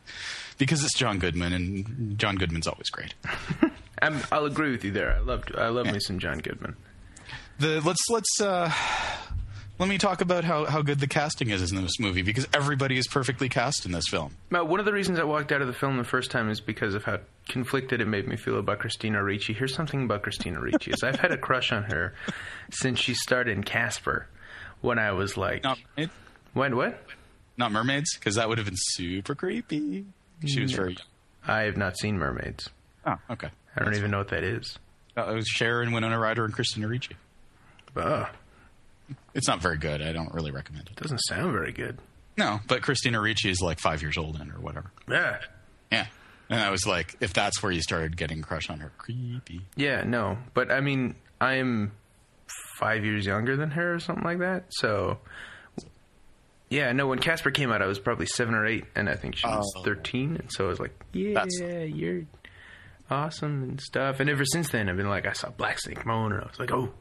because 0.59 0.83
it's 0.83 0.95
John 0.97 1.17
Goodman, 1.17 1.53
and 1.53 2.19
John 2.19 2.35
Goodman's 2.35 2.67
always 2.67 2.89
great. 2.91 3.13
I'm, 4.01 4.19
I'll 4.31 4.45
agree 4.45 4.71
with 4.71 4.83
you 4.83 4.91
there. 4.91 5.13
I 5.13 5.19
loved 5.19 5.55
I 5.55 5.69
love 5.69 5.85
me 5.87 5.99
some 5.99 6.19
John 6.19 6.39
Goodman. 6.39 6.75
the 7.59 7.81
let's 7.81 8.01
let's 8.09 8.41
uh 8.41 8.71
let 9.79 9.89
me 9.89 9.97
talk 9.97 10.21
about 10.21 10.43
how, 10.43 10.65
how 10.65 10.83
good 10.83 10.99
the 10.99 11.07
casting 11.07 11.49
is 11.49 11.71
in 11.71 11.81
this 11.81 11.99
movie 11.99 12.21
because 12.21 12.47
everybody 12.53 12.97
is 12.99 13.07
perfectly 13.07 13.49
cast 13.49 13.83
in 13.83 13.91
this 13.91 14.07
film. 14.07 14.35
Now, 14.51 14.63
one 14.63 14.79
of 14.79 14.85
the 14.85 14.93
reasons 14.93 15.17
I 15.17 15.23
walked 15.23 15.51
out 15.51 15.61
of 15.61 15.65
the 15.65 15.73
film 15.73 15.97
the 15.97 16.03
first 16.03 16.29
time 16.29 16.51
is 16.51 16.61
because 16.61 16.93
of 16.93 17.03
how 17.03 17.17
conflicted 17.47 17.99
it 17.99 18.05
made 18.07 18.27
me 18.27 18.35
feel 18.35 18.59
about 18.59 18.77
Christina 18.77 19.23
Ricci. 19.23 19.53
Here's 19.53 19.73
something 19.73 20.03
about 20.03 20.21
Christina 20.21 20.59
Ricci: 20.59 20.91
is 20.91 21.01
I've 21.03 21.19
had 21.19 21.31
a 21.31 21.37
crush 21.37 21.71
on 21.71 21.83
her 21.83 22.13
since 22.71 22.99
she 22.99 23.15
starred 23.15 23.47
in 23.47 23.63
Casper. 23.63 24.27
When 24.81 24.99
I 24.99 25.13
was 25.13 25.35
like, 25.37 25.63
Not 25.63 25.77
mermaids, 25.97 26.13
when 26.53 26.75
what? 26.75 27.03
not 27.57 27.71
mermaids, 27.71 28.15
because 28.15 28.35
that 28.35 28.49
would 28.49 28.57
have 28.59 28.65
been 28.65 28.77
super 28.77 29.35
creepy. 29.35 30.05
She 30.45 30.61
was 30.61 30.71
very. 30.73 30.97
I 31.47 31.61
have 31.61 31.77
not 31.77 31.97
seen 31.97 32.17
Mermaids. 32.17 32.69
Oh, 33.05 33.15
okay. 33.31 33.49
I 33.75 33.83
don't 33.83 33.95
even 33.95 34.11
know 34.11 34.17
what 34.19 34.29
that 34.29 34.43
is. 34.43 34.77
Uh, 35.17 35.29
it 35.31 35.33
was 35.35 35.47
Sharon, 35.47 35.91
Winona 35.91 36.17
Ryder, 36.19 36.45
and 36.45 36.53
Christina 36.53 36.87
Ricci. 36.87 37.15
Ugh, 37.95 38.27
It's 39.33 39.47
not 39.47 39.61
very 39.61 39.77
good. 39.77 40.01
I 40.01 40.11
don't 40.13 40.33
really 40.33 40.51
recommend 40.51 40.87
it. 40.89 40.95
doesn't 40.95 41.19
sound 41.19 41.51
very 41.51 41.71
good. 41.71 41.97
No, 42.37 42.59
but 42.67 42.81
Christina 42.81 43.19
Ricci 43.19 43.49
is 43.49 43.61
like 43.61 43.79
five 43.79 44.01
years 44.01 44.17
old 44.17 44.39
in 44.39 44.49
or 44.51 44.59
whatever. 44.59 44.91
Yeah. 45.09 45.39
Yeah. 45.91 46.05
And 46.49 46.59
I 46.61 46.69
was 46.69 46.85
like, 46.85 47.15
if 47.19 47.33
that's 47.33 47.61
where 47.61 47.71
you 47.71 47.81
started 47.81 48.15
getting 48.17 48.39
a 48.39 48.43
crush 48.43 48.69
on 48.69 48.79
her, 48.79 48.91
creepy. 48.97 49.61
Yeah, 49.75 50.03
no. 50.03 50.37
But 50.53 50.71
I 50.71 50.79
mean, 50.81 51.15
I'm 51.41 51.91
five 52.77 53.03
years 53.05 53.25
younger 53.25 53.55
than 53.57 53.71
her 53.71 53.95
or 53.95 53.99
something 53.99 54.23
like 54.23 54.39
that. 54.39 54.65
So, 54.69 55.17
yeah, 56.69 56.91
no, 56.93 57.07
when 57.07 57.19
Casper 57.19 57.51
came 57.51 57.71
out, 57.71 57.81
I 57.81 57.85
was 57.85 57.99
probably 57.99 58.25
seven 58.27 58.53
or 58.55 58.65
eight, 58.65 58.85
and 58.95 59.09
I 59.09 59.15
think 59.15 59.35
she 59.35 59.45
was 59.47 59.69
Oh. 59.77 59.83
13. 59.83 60.37
And 60.37 60.51
so 60.51 60.65
I 60.65 60.67
was 60.69 60.79
like, 60.79 60.93
yeah, 61.13 61.33
That's- 61.33 61.59
you're. 61.93 62.23
Awesome 63.11 63.63
and 63.63 63.81
stuff. 63.81 64.19
And 64.19 64.29
ever 64.29 64.45
since 64.45 64.69
then, 64.69 64.89
I've 64.89 64.97
been 64.97 65.09
like, 65.09 65.27
I 65.27 65.33
saw 65.33 65.49
Black 65.49 65.79
Snake 65.79 66.05
Moan, 66.05 66.31
and 66.31 66.41
I 66.41 66.47
was 66.47 66.59
like, 66.59 66.71
oh. 66.71 66.91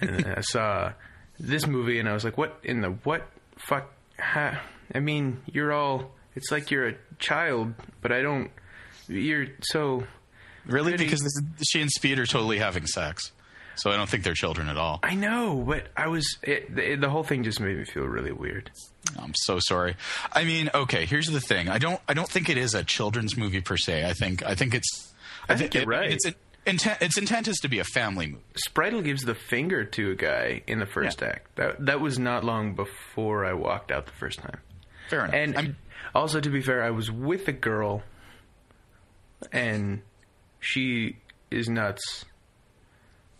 And 0.00 0.10
then 0.10 0.34
I 0.36 0.40
saw 0.40 0.92
this 1.38 1.66
movie, 1.66 1.98
and 2.00 2.08
I 2.08 2.12
was 2.14 2.24
like, 2.24 2.36
what 2.36 2.58
in 2.62 2.80
the 2.80 2.88
what 2.90 3.26
fuck? 3.56 3.92
Ha? 4.18 4.60
I 4.94 5.00
mean, 5.00 5.42
you're 5.52 5.72
all. 5.72 6.10
It's 6.34 6.50
like 6.50 6.70
you're 6.70 6.88
a 6.88 6.94
child, 7.18 7.74
but 8.02 8.12
I 8.12 8.22
don't. 8.22 8.50
You're 9.08 9.46
so. 9.62 10.04
Really? 10.66 10.92
Pretty- 10.92 11.04
Because 11.04 11.20
this, 11.20 11.32
she 11.68 11.80
and 11.80 11.90
Speed 11.90 12.18
are 12.18 12.26
totally 12.26 12.58
having 12.58 12.86
sex. 12.86 13.30
So 13.76 13.90
I 13.90 13.96
don't 13.96 14.08
think 14.08 14.24
they're 14.24 14.32
children 14.32 14.68
at 14.70 14.78
all. 14.78 15.00
I 15.02 15.14
know, 15.14 15.62
but 15.66 15.88
I 15.96 16.08
was. 16.08 16.38
It, 16.42 16.74
the, 16.74 16.96
the 16.96 17.10
whole 17.10 17.22
thing 17.22 17.42
just 17.44 17.60
made 17.60 17.76
me 17.76 17.84
feel 17.84 18.04
really 18.04 18.32
weird. 18.32 18.70
I'm 19.18 19.32
so 19.34 19.58
sorry. 19.60 19.96
I 20.32 20.44
mean, 20.44 20.70
okay, 20.74 21.04
here's 21.04 21.26
the 21.26 21.40
thing. 21.40 21.68
I 21.68 21.76
don't 21.78 22.00
I 22.08 22.14
don't 22.14 22.28
think 22.28 22.48
it 22.48 22.56
is 22.56 22.72
a 22.74 22.82
children's 22.84 23.36
movie 23.36 23.60
per 23.60 23.76
se. 23.76 24.04
I 24.08 24.14
think 24.14 24.42
I 24.44 24.54
think 24.54 24.74
it's 24.74 25.05
I 25.48 25.56
think 25.56 25.74
you're 25.74 25.86
right. 25.86 26.10
It's 26.12 26.24
intent 26.66 27.00
its 27.02 27.16
intent 27.18 27.46
is 27.48 27.58
to 27.58 27.68
be 27.68 27.78
a 27.78 27.84
family 27.84 28.26
movie. 28.26 28.42
Spritle 28.68 29.02
gives 29.04 29.22
the 29.22 29.34
finger 29.34 29.84
to 29.84 30.10
a 30.10 30.14
guy 30.16 30.62
in 30.66 30.78
the 30.80 30.86
first 30.86 31.20
Yeah. 31.20 31.28
act. 31.28 31.54
That 31.56 31.86
that 31.86 32.00
was 32.00 32.18
not 32.18 32.44
long 32.44 32.74
before 32.74 33.44
I 33.44 33.52
walked 33.52 33.90
out 33.92 34.06
the 34.06 34.12
first 34.12 34.40
time. 34.40 34.58
Fair 35.08 35.20
enough. 35.20 35.34
And 35.34 35.56
I'm- 35.56 35.76
also, 36.14 36.40
to 36.40 36.50
be 36.50 36.60
fair, 36.62 36.82
I 36.82 36.90
was 36.90 37.10
with 37.10 37.46
a 37.48 37.52
girl, 37.52 38.02
and 39.52 40.02
she 40.60 41.16
is 41.50 41.68
nuts 41.68 42.24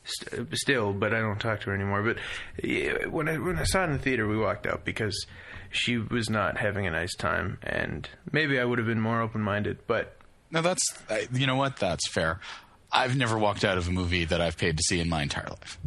st- 0.04 0.48
still, 0.56 0.92
but 0.92 1.14
I 1.14 1.20
don't 1.20 1.40
talk 1.40 1.60
to 1.60 1.66
her 1.70 1.75
anymore. 1.75 2.02
But 2.02 3.10
when 3.10 3.28
I 3.28 3.38
when 3.38 3.58
I 3.58 3.64
saw 3.64 3.82
it 3.82 3.86
in 3.86 3.92
the 3.92 3.98
theater, 3.98 4.26
we 4.28 4.36
walked 4.36 4.66
out 4.66 4.84
because 4.84 5.26
she 5.70 5.96
was 5.98 6.28
not 6.30 6.58
having 6.58 6.86
a 6.86 6.90
nice 6.90 7.14
time, 7.16 7.58
and 7.62 8.08
maybe 8.30 8.58
I 8.60 8.64
would 8.64 8.78
have 8.78 8.86
been 8.86 9.00
more 9.00 9.20
open 9.20 9.40
minded. 9.40 9.78
But 9.86 10.15
no, 10.50 10.62
that's 10.62 10.83
you 11.33 11.47
know 11.47 11.57
what? 11.57 11.76
That's 11.76 12.09
fair. 12.09 12.41
I've 12.93 13.17
never 13.17 13.38
walked 13.38 13.65
out 13.65 13.79
of 13.79 13.88
a 13.88 13.91
movie 13.91 14.25
that 14.25 14.41
I've 14.41 14.57
paid 14.57 14.76
to 14.76 14.83
see 14.83 15.00
in 15.00 15.09
my 15.09 15.23
entire 15.23 15.49
life. 15.49 15.79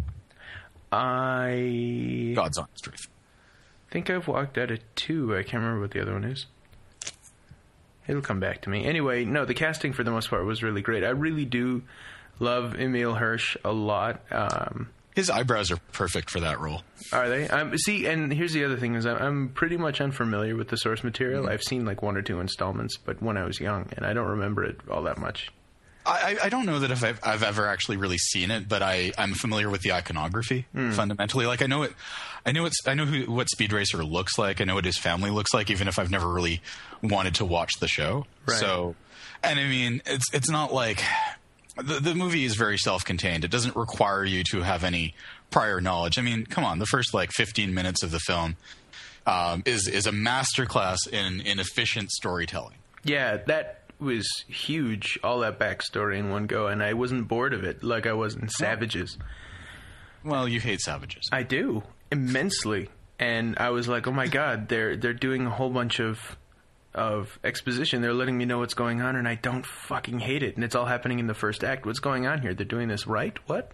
I 0.91 2.33
God's 2.35 2.57
honest 2.57 2.83
truth. 2.83 3.07
think 3.91 4.09
I've 4.09 4.27
walked 4.27 4.57
out 4.57 4.71
of 4.71 4.79
two. 4.95 5.35
I 5.35 5.43
can't 5.43 5.61
remember 5.63 5.81
what 5.81 5.91
the 5.91 6.01
other 6.01 6.13
one 6.13 6.23
is. 6.23 6.45
It'll 8.07 8.21
come 8.21 8.39
back 8.39 8.63
to 8.63 8.69
me. 8.69 8.85
Anyway, 8.85 9.23
no, 9.23 9.45
the 9.45 9.53
casting 9.53 9.93
for 9.93 10.03
the 10.03 10.09
most 10.11 10.29
part 10.31 10.43
was 10.43 10.63
really 10.63 10.81
great. 10.81 11.03
I 11.03 11.09
really 11.09 11.45
do 11.45 11.83
love 12.39 12.79
Emile 12.79 13.13
Hirsch 13.13 13.55
a 13.63 13.71
lot. 13.71 14.21
Um, 14.31 14.89
His 15.15 15.29
eyebrows 15.29 15.71
are 15.71 15.77
perfect 15.91 16.29
for 16.29 16.39
that 16.39 16.59
role. 16.59 16.83
are 17.11 17.29
they? 17.29 17.47
Um, 17.49 17.77
see, 17.77 18.05
and 18.05 18.31
here's 18.31 18.53
the 18.53 18.63
other 18.63 18.77
thing: 18.77 18.95
is 18.95 19.05
I'm, 19.05 19.49
pretty 19.49 19.77
much 19.77 20.01
unfamiliar 20.01 20.55
with 20.55 20.69
the 20.69 20.77
source 20.77 21.03
material. 21.03 21.49
I've 21.49 21.63
seen 21.63 21.85
like 21.85 22.01
one 22.01 22.15
or 22.15 22.21
two 22.21 22.39
installments, 22.39 22.97
but 22.97 23.21
when 23.21 23.37
I 23.37 23.43
was 23.43 23.59
young, 23.59 23.89
and 23.97 24.05
I 24.05 24.13
don't 24.13 24.27
remember 24.27 24.63
it 24.63 24.79
all 24.89 25.03
that 25.03 25.17
much. 25.17 25.51
I, 26.05 26.37
I 26.43 26.49
don't 26.49 26.65
know 26.65 26.79
that 26.79 26.91
if 26.91 27.03
I've, 27.03 27.19
I've 27.23 27.43
ever 27.43 27.67
actually 27.67 27.97
really 27.97 28.17
seen 28.17 28.49
it, 28.51 28.67
but 28.67 28.81
I, 28.81 29.11
I'm 29.17 29.33
familiar 29.33 29.69
with 29.69 29.81
the 29.81 29.93
iconography 29.93 30.65
fundamentally. 30.73 31.45
Like 31.45 31.61
I 31.61 31.67
know 31.67 31.83
it, 31.83 31.93
I 32.45 32.51
know 32.51 32.65
it's 32.65 32.77
I 32.87 32.93
know 32.95 33.05
who, 33.05 33.31
what 33.31 33.49
Speed 33.49 33.73
Racer 33.73 34.03
looks 34.03 34.37
like. 34.37 34.61
I 34.61 34.63
know 34.63 34.75
what 34.75 34.85
his 34.85 34.97
family 34.97 35.29
looks 35.29 35.53
like, 35.53 35.69
even 35.69 35.87
if 35.87 35.99
I've 35.99 36.09
never 36.09 36.27
really 36.27 36.61
wanted 37.03 37.35
to 37.35 37.45
watch 37.45 37.73
the 37.79 37.87
show. 37.87 38.25
Right. 38.47 38.57
So, 38.57 38.95
and 39.43 39.59
I 39.59 39.67
mean, 39.67 40.01
it's 40.05 40.25
it's 40.33 40.49
not 40.49 40.73
like 40.73 41.03
the 41.81 41.99
the 41.99 42.15
movie 42.15 42.45
is 42.45 42.55
very 42.55 42.77
self 42.77 43.03
contained. 43.03 43.43
It 43.43 43.51
doesn't 43.51 43.75
require 43.75 44.23
you 44.23 44.43
to 44.51 44.61
have 44.61 44.83
any 44.83 45.15
prior 45.51 45.81
knowledge. 45.81 46.17
I 46.17 46.21
mean, 46.21 46.45
come 46.45 46.63
on, 46.63 46.79
the 46.79 46.85
first 46.85 47.13
like 47.13 47.31
15 47.31 47.73
minutes 47.73 48.03
of 48.03 48.11
the 48.11 48.19
film 48.19 48.57
um, 49.25 49.63
is 49.65 49.87
is 49.87 50.07
a 50.07 50.11
masterclass 50.11 51.07
in 51.11 51.41
in 51.41 51.59
efficient 51.59 52.11
storytelling. 52.11 52.75
Yeah, 53.03 53.37
that 53.47 53.83
was 53.99 54.27
huge. 54.47 55.19
All 55.23 55.39
that 55.39 55.59
backstory 55.59 56.17
in 56.17 56.29
one 56.29 56.47
go, 56.47 56.67
and 56.67 56.81
I 56.81 56.93
wasn't 56.93 57.27
bored 57.27 57.53
of 57.53 57.63
it 57.63 57.83
like 57.83 58.07
I 58.07 58.13
was 58.13 58.35
in 58.35 58.49
Savages. 58.49 59.17
Well, 60.23 60.47
you 60.47 60.59
hate 60.59 60.81
savages. 60.81 61.29
I 61.31 61.43
do 61.43 61.83
immensely, 62.11 62.89
and 63.19 63.57
I 63.57 63.69
was 63.69 63.87
like, 63.87 64.07
"Oh 64.07 64.11
my 64.11 64.27
god, 64.27 64.67
they're 64.67 64.97
they're 64.97 65.13
doing 65.13 65.45
a 65.45 65.49
whole 65.49 65.69
bunch 65.69 65.99
of 65.99 66.37
of 66.93 67.39
exposition. 67.43 68.01
They're 68.01 68.13
letting 68.13 68.37
me 68.37 68.45
know 68.45 68.59
what's 68.59 68.73
going 68.73 69.01
on, 69.01 69.15
and 69.15 69.27
I 69.27 69.35
don't 69.35 69.65
fucking 69.65 70.19
hate 70.19 70.43
it. 70.43 70.55
And 70.55 70.63
it's 70.63 70.75
all 70.75 70.85
happening 70.85 71.19
in 71.19 71.27
the 71.27 71.33
first 71.33 71.63
act. 71.63 71.85
What's 71.85 71.99
going 71.99 72.25
on 72.25 72.41
here? 72.41 72.53
They're 72.53 72.65
doing 72.65 72.87
this 72.87 73.07
right? 73.07 73.37
What? 73.47 73.71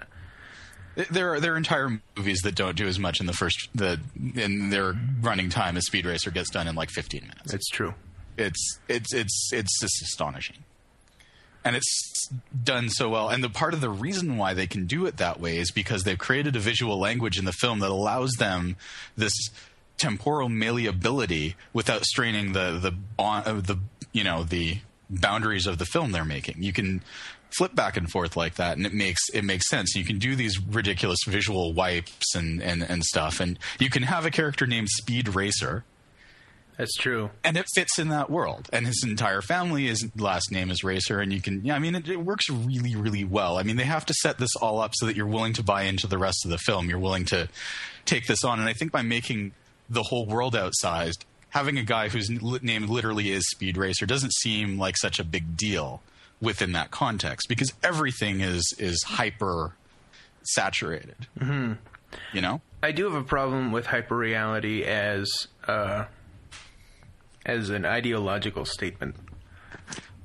There 1.11 1.33
are 1.33 1.39
there 1.41 1.53
are 1.53 1.57
entire 1.57 1.99
movies 2.15 2.39
that 2.43 2.55
don't 2.55 2.77
do 2.77 2.87
as 2.87 2.97
much 2.97 3.19
in 3.19 3.25
the 3.25 3.33
first 3.33 3.69
the 3.75 3.99
in 4.35 4.69
their 4.69 4.93
running 5.21 5.49
time 5.49 5.75
as 5.75 5.85
Speed 5.85 6.05
Racer 6.05 6.31
gets 6.31 6.49
done 6.49 6.67
in 6.67 6.75
like 6.75 6.89
15 6.89 7.21
minutes. 7.21 7.53
It's 7.53 7.69
true. 7.69 7.93
It's 8.37 8.79
it's 8.87 9.13
it's 9.13 9.49
it's 9.51 9.79
just 9.81 10.01
astonishing, 10.01 10.63
and 11.65 11.75
it's 11.75 12.29
done 12.63 12.89
so 12.89 13.09
well. 13.09 13.27
And 13.29 13.43
the 13.43 13.49
part 13.49 13.73
of 13.73 13.81
the 13.81 13.89
reason 13.89 14.37
why 14.37 14.53
they 14.53 14.67
can 14.67 14.85
do 14.85 15.05
it 15.05 15.17
that 15.17 15.39
way 15.39 15.57
is 15.57 15.69
because 15.71 16.03
they've 16.03 16.17
created 16.17 16.55
a 16.55 16.59
visual 16.59 16.97
language 16.97 17.37
in 17.37 17.43
the 17.43 17.53
film 17.53 17.79
that 17.79 17.91
allows 17.91 18.31
them 18.39 18.77
this 19.17 19.33
temporal 19.97 20.49
malleability 20.49 21.55
without 21.73 22.03
straining 22.05 22.53
the 22.53 22.79
the 22.79 22.93
uh, 23.21 23.53
the 23.53 23.79
you 24.11 24.23
know 24.23 24.43
the 24.43 24.79
boundaries 25.09 25.67
of 25.67 25.77
the 25.77 25.85
film 25.85 26.11
they're 26.11 26.25
making. 26.25 26.61
You 26.61 26.73
can 26.73 27.01
flip 27.55 27.73
back 27.75 27.95
and 27.95 28.09
forth 28.11 28.35
like 28.35 28.55
that 28.55 28.75
and 28.75 28.85
it 28.85 28.93
makes 28.93 29.21
it 29.33 29.45
makes 29.45 29.69
sense 29.69 29.95
you 29.95 30.03
can 30.03 30.19
do 30.19 30.35
these 30.35 30.59
ridiculous 30.59 31.19
visual 31.25 31.71
wipes 31.71 32.35
and 32.35 32.61
and 32.61 32.83
and 32.83 33.01
stuff 33.05 33.39
and 33.39 33.57
you 33.79 33.89
can 33.89 34.03
have 34.03 34.25
a 34.25 34.31
character 34.31 34.67
named 34.67 34.89
speed 34.89 35.33
racer 35.33 35.85
That's 36.77 36.93
true. 36.95 37.29
and 37.45 37.55
it 37.55 37.65
fits 37.73 37.97
in 37.97 38.09
that 38.09 38.29
world. 38.29 38.67
And 38.73 38.85
his 38.85 39.01
entire 39.07 39.41
family, 39.41 39.87
his 39.87 40.05
last 40.17 40.51
name 40.51 40.69
is 40.69 40.83
Racer, 40.83 41.21
and 41.21 41.31
you 41.31 41.39
can, 41.39 41.63
yeah, 41.63 41.75
I 41.75 41.79
mean, 41.79 41.95
it, 41.95 42.09
it 42.09 42.19
works 42.19 42.49
really, 42.49 42.97
really 42.97 43.23
well. 43.23 43.57
I 43.57 43.63
mean, 43.63 43.77
they 43.77 43.85
have 43.85 44.05
to 44.07 44.13
set 44.13 44.37
this 44.37 44.53
all 44.57 44.81
up 44.81 44.91
so 44.93 45.05
that 45.05 45.15
you're 45.15 45.25
willing 45.25 45.53
to 45.53 45.63
buy 45.63 45.83
into 45.83 46.07
the 46.07 46.17
rest 46.17 46.43
of 46.43 46.51
the 46.51 46.57
film. 46.57 46.89
You're 46.89 46.99
willing 46.99 47.23
to 47.25 47.47
take 48.03 48.27
this 48.27 48.43
on, 48.43 48.59
and 48.59 48.67
I 48.67 48.73
think 48.73 48.91
by 48.91 49.03
making 49.03 49.53
the 49.89 50.03
whole 50.03 50.25
world 50.25 50.55
outsized, 50.55 51.25
having 51.49 51.77
a 51.77 51.83
guy 51.83 52.09
whose 52.09 52.29
name 52.29 52.87
literally 52.87 53.31
is 53.31 53.49
Speed 53.49 53.77
Racer 53.77 54.05
doesn't 54.05 54.33
seem 54.33 54.77
like 54.77 54.97
such 54.97 55.19
a 55.19 55.23
big 55.23 55.55
deal 55.55 56.01
within 56.41 56.73
that 56.73 56.91
context 56.91 57.47
because 57.47 57.73
everything 57.83 58.41
is 58.41 58.73
is 58.77 59.03
hyper 59.03 59.75
saturated. 60.43 61.27
Mm-hmm. 61.39 61.73
You 62.33 62.41
know. 62.41 62.61
I 62.83 62.91
do 62.91 63.05
have 63.05 63.15
a 63.15 63.23
problem 63.23 63.71
with 63.71 63.87
hyper 63.87 64.15
reality 64.15 64.83
as 64.83 65.47
uh, 65.67 66.05
as 67.45 67.69
an 67.69 67.85
ideological 67.85 68.65
statement. 68.65 69.15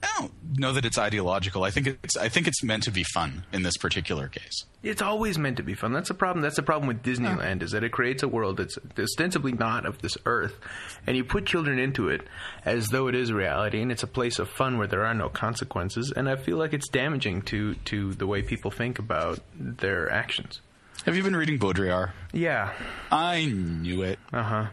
I 0.02 0.08
don't 0.18 0.58
know 0.58 0.72
that 0.72 0.84
it's 0.84 0.98
ideological. 0.98 1.62
I 1.64 1.70
think 1.70 1.86
it's 1.86 2.16
I 2.16 2.28
think 2.28 2.48
it's 2.48 2.62
meant 2.62 2.84
to 2.84 2.90
be 2.90 3.04
fun 3.04 3.44
in 3.52 3.62
this 3.62 3.76
particular 3.76 4.28
case. 4.28 4.64
It's 4.82 5.02
always 5.02 5.38
meant 5.38 5.58
to 5.58 5.62
be 5.62 5.74
fun. 5.74 5.92
That's 5.92 6.08
the 6.08 6.14
problem. 6.14 6.42
That's 6.42 6.56
the 6.56 6.62
problem 6.62 6.88
with 6.88 7.02
Disneyland 7.02 7.62
is 7.62 7.72
that 7.72 7.84
it 7.84 7.92
creates 7.92 8.22
a 8.22 8.28
world 8.28 8.56
that's 8.56 8.78
ostensibly 8.98 9.52
not 9.52 9.84
of 9.84 10.00
this 10.00 10.16
earth, 10.24 10.58
and 11.06 11.16
you 11.16 11.24
put 11.24 11.44
children 11.44 11.78
into 11.78 12.08
it 12.08 12.22
as 12.64 12.88
though 12.88 13.08
it 13.08 13.14
is 13.14 13.32
reality, 13.32 13.82
and 13.82 13.92
it's 13.92 14.02
a 14.02 14.06
place 14.06 14.38
of 14.38 14.48
fun 14.48 14.78
where 14.78 14.86
there 14.86 15.04
are 15.04 15.14
no 15.14 15.28
consequences. 15.28 16.12
And 16.14 16.28
I 16.28 16.36
feel 16.36 16.56
like 16.56 16.72
it's 16.72 16.88
damaging 16.88 17.42
to 17.42 17.74
to 17.74 18.14
the 18.14 18.26
way 18.26 18.42
people 18.42 18.70
think 18.70 18.98
about 18.98 19.40
their 19.54 20.10
actions. 20.10 20.60
Have 21.04 21.16
you 21.16 21.22
been 21.22 21.36
reading 21.36 21.58
Baudrillard? 21.58 22.12
Yeah. 22.32 22.72
I 23.10 23.46
knew 23.46 24.02
it. 24.02 24.18
Uh 24.32 24.42
huh. 24.42 24.66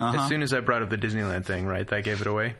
As 0.00 0.28
soon 0.28 0.42
as 0.42 0.52
I 0.52 0.60
brought 0.60 0.82
up 0.82 0.90
the 0.90 0.98
Disneyland 0.98 1.44
thing, 1.44 1.64
right, 1.66 1.86
that 1.86 2.02
gave 2.02 2.20
it 2.20 2.26
away. 2.26 2.54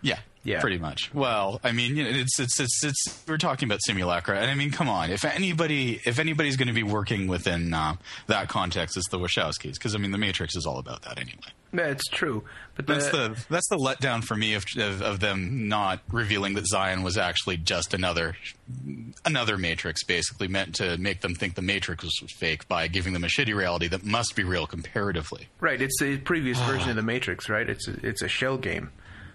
Yeah, 0.00 0.18
Yeah. 0.44 0.60
pretty 0.60 0.78
much. 0.78 1.14
Well, 1.14 1.60
I 1.62 1.70
mean, 1.72 1.96
you 1.96 2.02
know, 2.04 2.10
it's 2.10 2.40
it's 2.40 2.58
it's 2.58 2.84
it's 2.84 3.22
we're 3.28 3.38
talking 3.38 3.68
about 3.68 3.80
simulacra, 3.84 4.38
and 4.38 4.50
I 4.50 4.54
mean, 4.54 4.72
come 4.72 4.88
on, 4.88 5.10
if 5.10 5.24
anybody 5.24 6.00
if 6.04 6.18
anybody's 6.18 6.56
going 6.56 6.68
to 6.68 6.74
be 6.74 6.82
working 6.82 7.28
within 7.28 7.72
uh, 7.72 7.94
that 8.26 8.48
context, 8.48 8.96
it's 8.96 9.08
the 9.10 9.18
Wachowskis, 9.18 9.74
because 9.74 9.94
I 9.94 9.98
mean, 9.98 10.10
the 10.10 10.18
Matrix 10.18 10.56
is 10.56 10.66
all 10.66 10.78
about 10.78 11.02
that 11.02 11.18
anyway. 11.18 11.52
That's 11.72 12.06
true, 12.08 12.44
but 12.74 12.86
That's 12.86 13.08
the, 13.10 13.28
the 13.28 13.46
that's 13.48 13.68
the 13.68 13.78
letdown 13.78 14.22
for 14.22 14.34
me 14.36 14.54
of, 14.54 14.64
of 14.76 15.00
of 15.00 15.20
them 15.20 15.68
not 15.68 16.00
revealing 16.10 16.54
that 16.54 16.66
Zion 16.66 17.02
was 17.02 17.16
actually 17.16 17.56
just 17.56 17.94
another 17.94 18.36
another 19.24 19.56
Matrix, 19.56 20.02
basically 20.04 20.48
meant 20.48 20.74
to 20.76 20.96
make 20.98 21.20
them 21.20 21.34
think 21.34 21.54
the 21.54 21.62
Matrix 21.62 22.04
was 22.04 22.32
fake 22.32 22.66
by 22.68 22.88
giving 22.88 23.12
them 23.12 23.24
a 23.24 23.28
shitty 23.28 23.54
reality 23.54 23.88
that 23.88 24.04
must 24.04 24.34
be 24.34 24.44
real 24.44 24.66
comparatively. 24.66 25.48
right. 25.60 25.80
It's 25.80 25.98
the 26.00 26.18
previous 26.18 26.58
version 26.66 26.90
of 26.90 26.96
the 26.96 27.02
Matrix, 27.02 27.48
right? 27.48 27.68
It's 27.68 27.88
a, 27.88 28.06
it's 28.06 28.22
a 28.22 28.28
shell 28.28 28.58
game. 28.58 28.90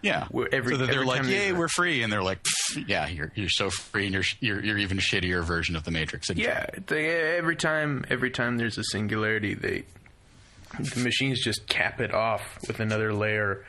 Yeah, 0.08 0.28
every- 0.52 0.74
so 0.74 0.78
that 0.78 0.90
they're 0.90 1.06
like, 1.06 1.24
"Yay, 1.26 1.52
we're 1.52 1.68
free," 1.68 2.04
and 2.04 2.12
they're 2.12 2.24
like, 2.24 2.40
"Yeah, 2.88 3.08
you're 3.08 3.32
you're 3.36 3.50
so 3.50 3.70
free, 3.70 4.06
and 4.06 4.14
you're 4.14 4.24
you're, 4.40 4.64
you're 4.64 4.78
even 4.78 4.98
shittier 4.98 5.44
version 5.44 5.76
of 5.76 5.84
the 5.84 5.92
Matrix." 5.92 6.30
Yeah, 6.30 6.66
they, 6.88 7.10
every 7.38 7.56
time 7.56 8.06
every 8.10 8.32
time 8.32 8.58
there's 8.58 8.78
a 8.78 8.84
singularity, 8.84 9.54
they 9.54 9.84
the 10.80 11.00
machines 11.02 11.44
just 11.44 11.68
cap 11.68 12.02
it 12.02 12.14
off 12.14 12.58
with 12.68 12.80
another 12.80 13.14
layer 13.14 13.66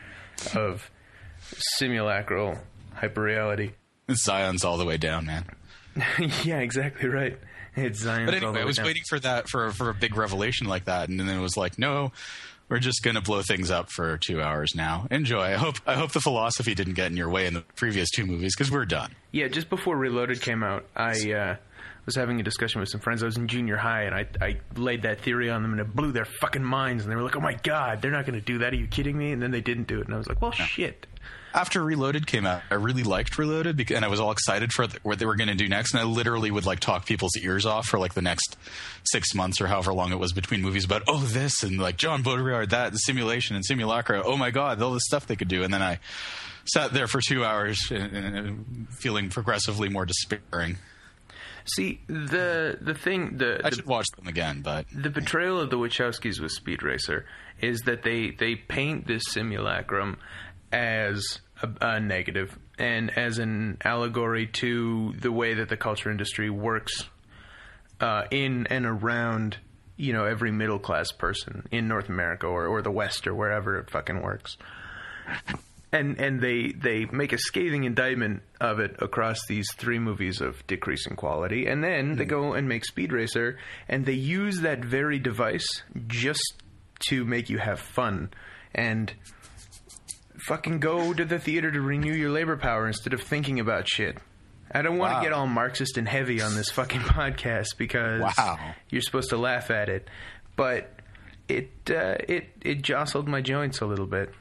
of 0.55 0.91
simulacral 1.81 2.59
hyperreality. 2.97 3.73
Zion's 4.13 4.65
all 4.65 4.77
the 4.79 4.85
way 4.85 4.97
down, 4.97 5.27
man. 5.27 5.45
yeah, 6.45 6.59
exactly 6.61 7.09
right. 7.09 7.39
It's 7.77 8.01
Zion. 8.01 8.27
But 8.27 8.35
anyway, 8.35 8.63
I 8.63 8.65
was 8.65 8.81
waiting 8.81 9.03
for 9.09 9.21
that 9.21 9.49
for 9.49 9.71
for 9.73 9.91
a 9.91 9.95
big 9.95 10.17
revelation 10.17 10.67
like 10.67 10.87
that, 10.87 11.09
and 11.09 11.21
then 11.21 11.29
it 11.29 11.41
was 11.41 11.57
like, 11.57 11.79
no, 11.79 12.13
we're 12.69 12.79
just 12.79 13.03
gonna 13.03 13.21
blow 13.21 13.43
things 13.43 13.71
up 13.71 13.91
for 13.91 14.19
two 14.19 14.43
hours 14.43 14.75
now. 14.75 15.07
Enjoy. 15.11 15.43
I 15.43 15.55
hope 15.55 15.77
I 15.87 15.95
hope 15.95 16.13
the 16.13 16.21
philosophy 16.21 16.75
didn't 16.75 16.95
get 16.95 17.11
in 17.11 17.17
your 17.17 17.31
way 17.31 17.47
in 17.47 17.55
the 17.55 17.63
previous 17.77 18.11
two 18.11 18.27
movies 18.27 18.55
because 18.55 18.71
we're 18.71 18.85
done. 18.85 19.15
Yeah, 19.33 19.49
just 19.49 19.69
before 19.69 19.97
Reloaded 19.97 20.41
came 20.41 20.63
out, 20.63 20.87
I 20.97 21.33
uh, 21.33 21.57
was 22.07 22.17
having 22.17 22.41
a 22.41 22.43
discussion 22.43 22.81
with 22.81 22.89
some 22.89 23.01
friends. 23.01 23.23
I 23.23 23.27
was 23.27 23.37
in 23.37 23.49
junior 23.49 23.77
high, 23.77 24.05
and 24.05 24.15
I, 24.15 24.27
I 24.41 24.57
laid 24.77 25.03
that 25.03 25.21
theory 25.21 25.51
on 25.51 25.63
them, 25.63 25.73
and 25.73 25.81
it 25.81 25.95
blew 25.95 26.11
their 26.13 26.25
fucking 26.25 26.65
minds. 26.65 27.05
And 27.05 27.13
they 27.13 27.17
were 27.17 27.23
like, 27.23 27.37
"Oh 27.37 27.41
my 27.41 27.55
god, 27.63 28.01
they're 28.01 28.11
not 28.11 28.25
going 28.27 28.39
to 28.39 28.45
do 28.45 28.59
that? 28.59 28.73
Are 28.73 28.77
you 28.77 28.87
kidding 28.87 29.17
me?" 29.17 29.33
And 29.33 29.43
then 29.43 29.51
they 29.51 29.61
didn't 29.61 29.87
do 29.89 30.01
it, 30.01 30.07
and 30.07 30.15
I 30.15 30.19
was 30.19 30.27
like, 30.27 30.41
"Well, 30.41 30.53
shit." 30.53 31.07
After 31.55 31.83
Reloaded 31.83 32.27
came 32.27 32.47
out, 32.47 32.63
I 32.71 32.75
really 32.75 33.03
liked 33.03 33.39
Reloaded, 33.39 33.77
because, 33.77 33.97
and 33.97 34.05
I 34.05 34.09
was 34.09 34.21
all 34.21 34.31
excited 34.31 34.73
for 34.73 34.87
what 35.03 35.19
they 35.19 35.27
were 35.27 35.37
going 35.37 35.49
to 35.49 35.55
do 35.55 35.69
next. 35.69 35.95
And 35.95 36.01
I 36.01 36.05
literally 36.05 36.51
would 36.51 36.67
like 36.67 36.81
talk 36.81 37.07
people's 37.07 37.37
ears 37.39 37.65
off 37.65 37.87
for 37.87 37.99
like 37.99 38.15
the 38.15 38.23
next 38.23 38.57
six 39.05 39.35
months 39.35 39.61
or 39.61 39.67
however 39.67 39.93
long 39.93 40.13
it 40.13 40.19
was 40.19 40.33
between 40.33 40.63
movies 40.63 40.85
about 40.85 41.03
oh 41.09 41.21
this 41.21 41.63
and 41.63 41.79
like 41.79 41.97
John 41.97 42.23
Baudrillard 42.23 42.71
that 42.71 42.93
the 42.93 42.99
simulation 42.99 43.57
and 43.57 43.65
simulacra. 43.65 44.23
Oh 44.25 44.37
my 44.37 44.51
god, 44.51 44.81
all 44.83 44.93
the 44.93 45.01
stuff 45.01 45.27
they 45.27 45.37
could 45.37 45.49
do. 45.49 45.63
And 45.63 45.73
then 45.73 45.83
I 45.83 45.99
sat 46.65 46.93
there 46.93 47.07
for 47.07 47.21
two 47.21 47.45
hours 47.45 47.79
and, 47.91 48.17
and 48.17 48.89
feeling 48.91 49.31
progressively 49.31 49.89
more 49.89 50.05
despairing. 50.05 50.77
See 51.65 52.01
the 52.07 52.79
the 52.81 52.95
thing 52.95 53.37
the 53.37 53.61
I 53.63 53.71
the, 53.71 53.77
should 53.77 53.87
watch 53.87 54.07
them 54.17 54.27
again, 54.27 54.63
but 54.63 54.87
the 54.93 55.11
betrayal 55.11 55.61
of 55.61 55.69
the 55.69 55.77
Wachowskis 55.77 56.41
with 56.41 56.53
Speed 56.53 56.83
Racer 56.83 57.27
is 57.61 57.81
that 57.83 58.03
they 58.05 58.31
they 58.31 58.55
paint 58.55 59.07
this 59.07 59.23
simulacrum 59.29 60.19
as 60.73 61.41
a, 61.63 61.69
a 61.81 62.01
negative 62.01 62.59
and 62.79 63.17
as 63.17 63.39
an 63.39 63.79
allegory 63.85 64.47
to 64.47 65.13
the 65.21 65.33
way 65.33 65.55
that 65.55 65.69
the 65.69 65.77
culture 65.77 66.11
industry 66.11 66.51
works 66.51 67.09
uh, 68.01 68.25
in 68.31 68.67
and 68.69 68.87
around 68.87 69.59
you 69.97 70.13
know 70.13 70.25
every 70.25 70.51
middle 70.51 70.79
class 70.79 71.13
person 71.13 71.67
in 71.71 71.89
North 71.89 72.09
America 72.09 72.47
or, 72.47 72.67
or 72.67 72.83
the 72.83 72.91
West 72.91 73.27
or 73.27 73.35
wherever 73.35 73.79
it 73.79 73.91
fucking 73.91 74.23
works. 74.23 74.57
And 75.91 76.21
and 76.21 76.41
they 76.41 76.73
they 76.77 77.07
make 77.07 77.33
a 77.33 77.39
scathing 77.39 77.85
indictment 77.85 78.43
of 78.61 78.79
it 78.79 78.97
across 79.01 79.47
these 79.47 79.67
three 79.77 79.99
movies 79.99 80.41
of 80.41 80.65
decreasing 80.67 81.17
quality, 81.17 81.67
and 81.67 81.83
then 81.83 82.17
they 82.17 82.27
go 82.27 82.53
and 82.53 82.69
make 82.69 82.85
Speed 82.85 83.11
Racer, 83.11 83.59
and 83.89 84.05
they 84.05 84.13
use 84.13 84.61
that 84.61 84.85
very 84.85 85.19
device 85.19 85.67
just 86.07 86.63
to 87.09 87.25
make 87.25 87.49
you 87.49 87.59
have 87.59 87.81
fun. 87.81 88.31
And 88.75 89.13
fucking 90.49 90.81
go 90.81 91.13
to 91.13 91.25
the 91.25 91.39
theater 91.39 91.71
to 91.71 91.81
renew 91.81 92.13
your 92.13 92.31
labor 92.31 92.57
power 92.57 92.87
instead 92.87 93.13
of 93.13 93.21
thinking 93.23 93.61
about 93.61 93.87
shit. 93.89 94.19
I 94.73 94.83
don't 94.83 94.99
want 94.99 95.17
to 95.17 95.23
get 95.23 95.33
all 95.33 95.47
Marxist 95.47 95.97
and 95.97 96.09
heavy 96.09 96.43
on 96.43 96.55
this 96.55 96.71
fucking 96.71 97.01
podcast 97.19 97.77
because 97.79 98.21
Wow. 98.37 98.59
you're 98.91 99.03
supposed 99.03 99.31
to 99.31 99.37
laugh 99.37 99.71
at 99.71 99.89
it, 99.89 100.09
but 100.57 100.91
it 101.49 101.71
uh, 101.91 102.17
it 102.29 102.49
it 102.63 102.83
jostled 102.83 103.29
my 103.29 103.41
joints 103.41 103.81
a 103.81 103.87
little 103.87 104.07
bit. 104.07 104.33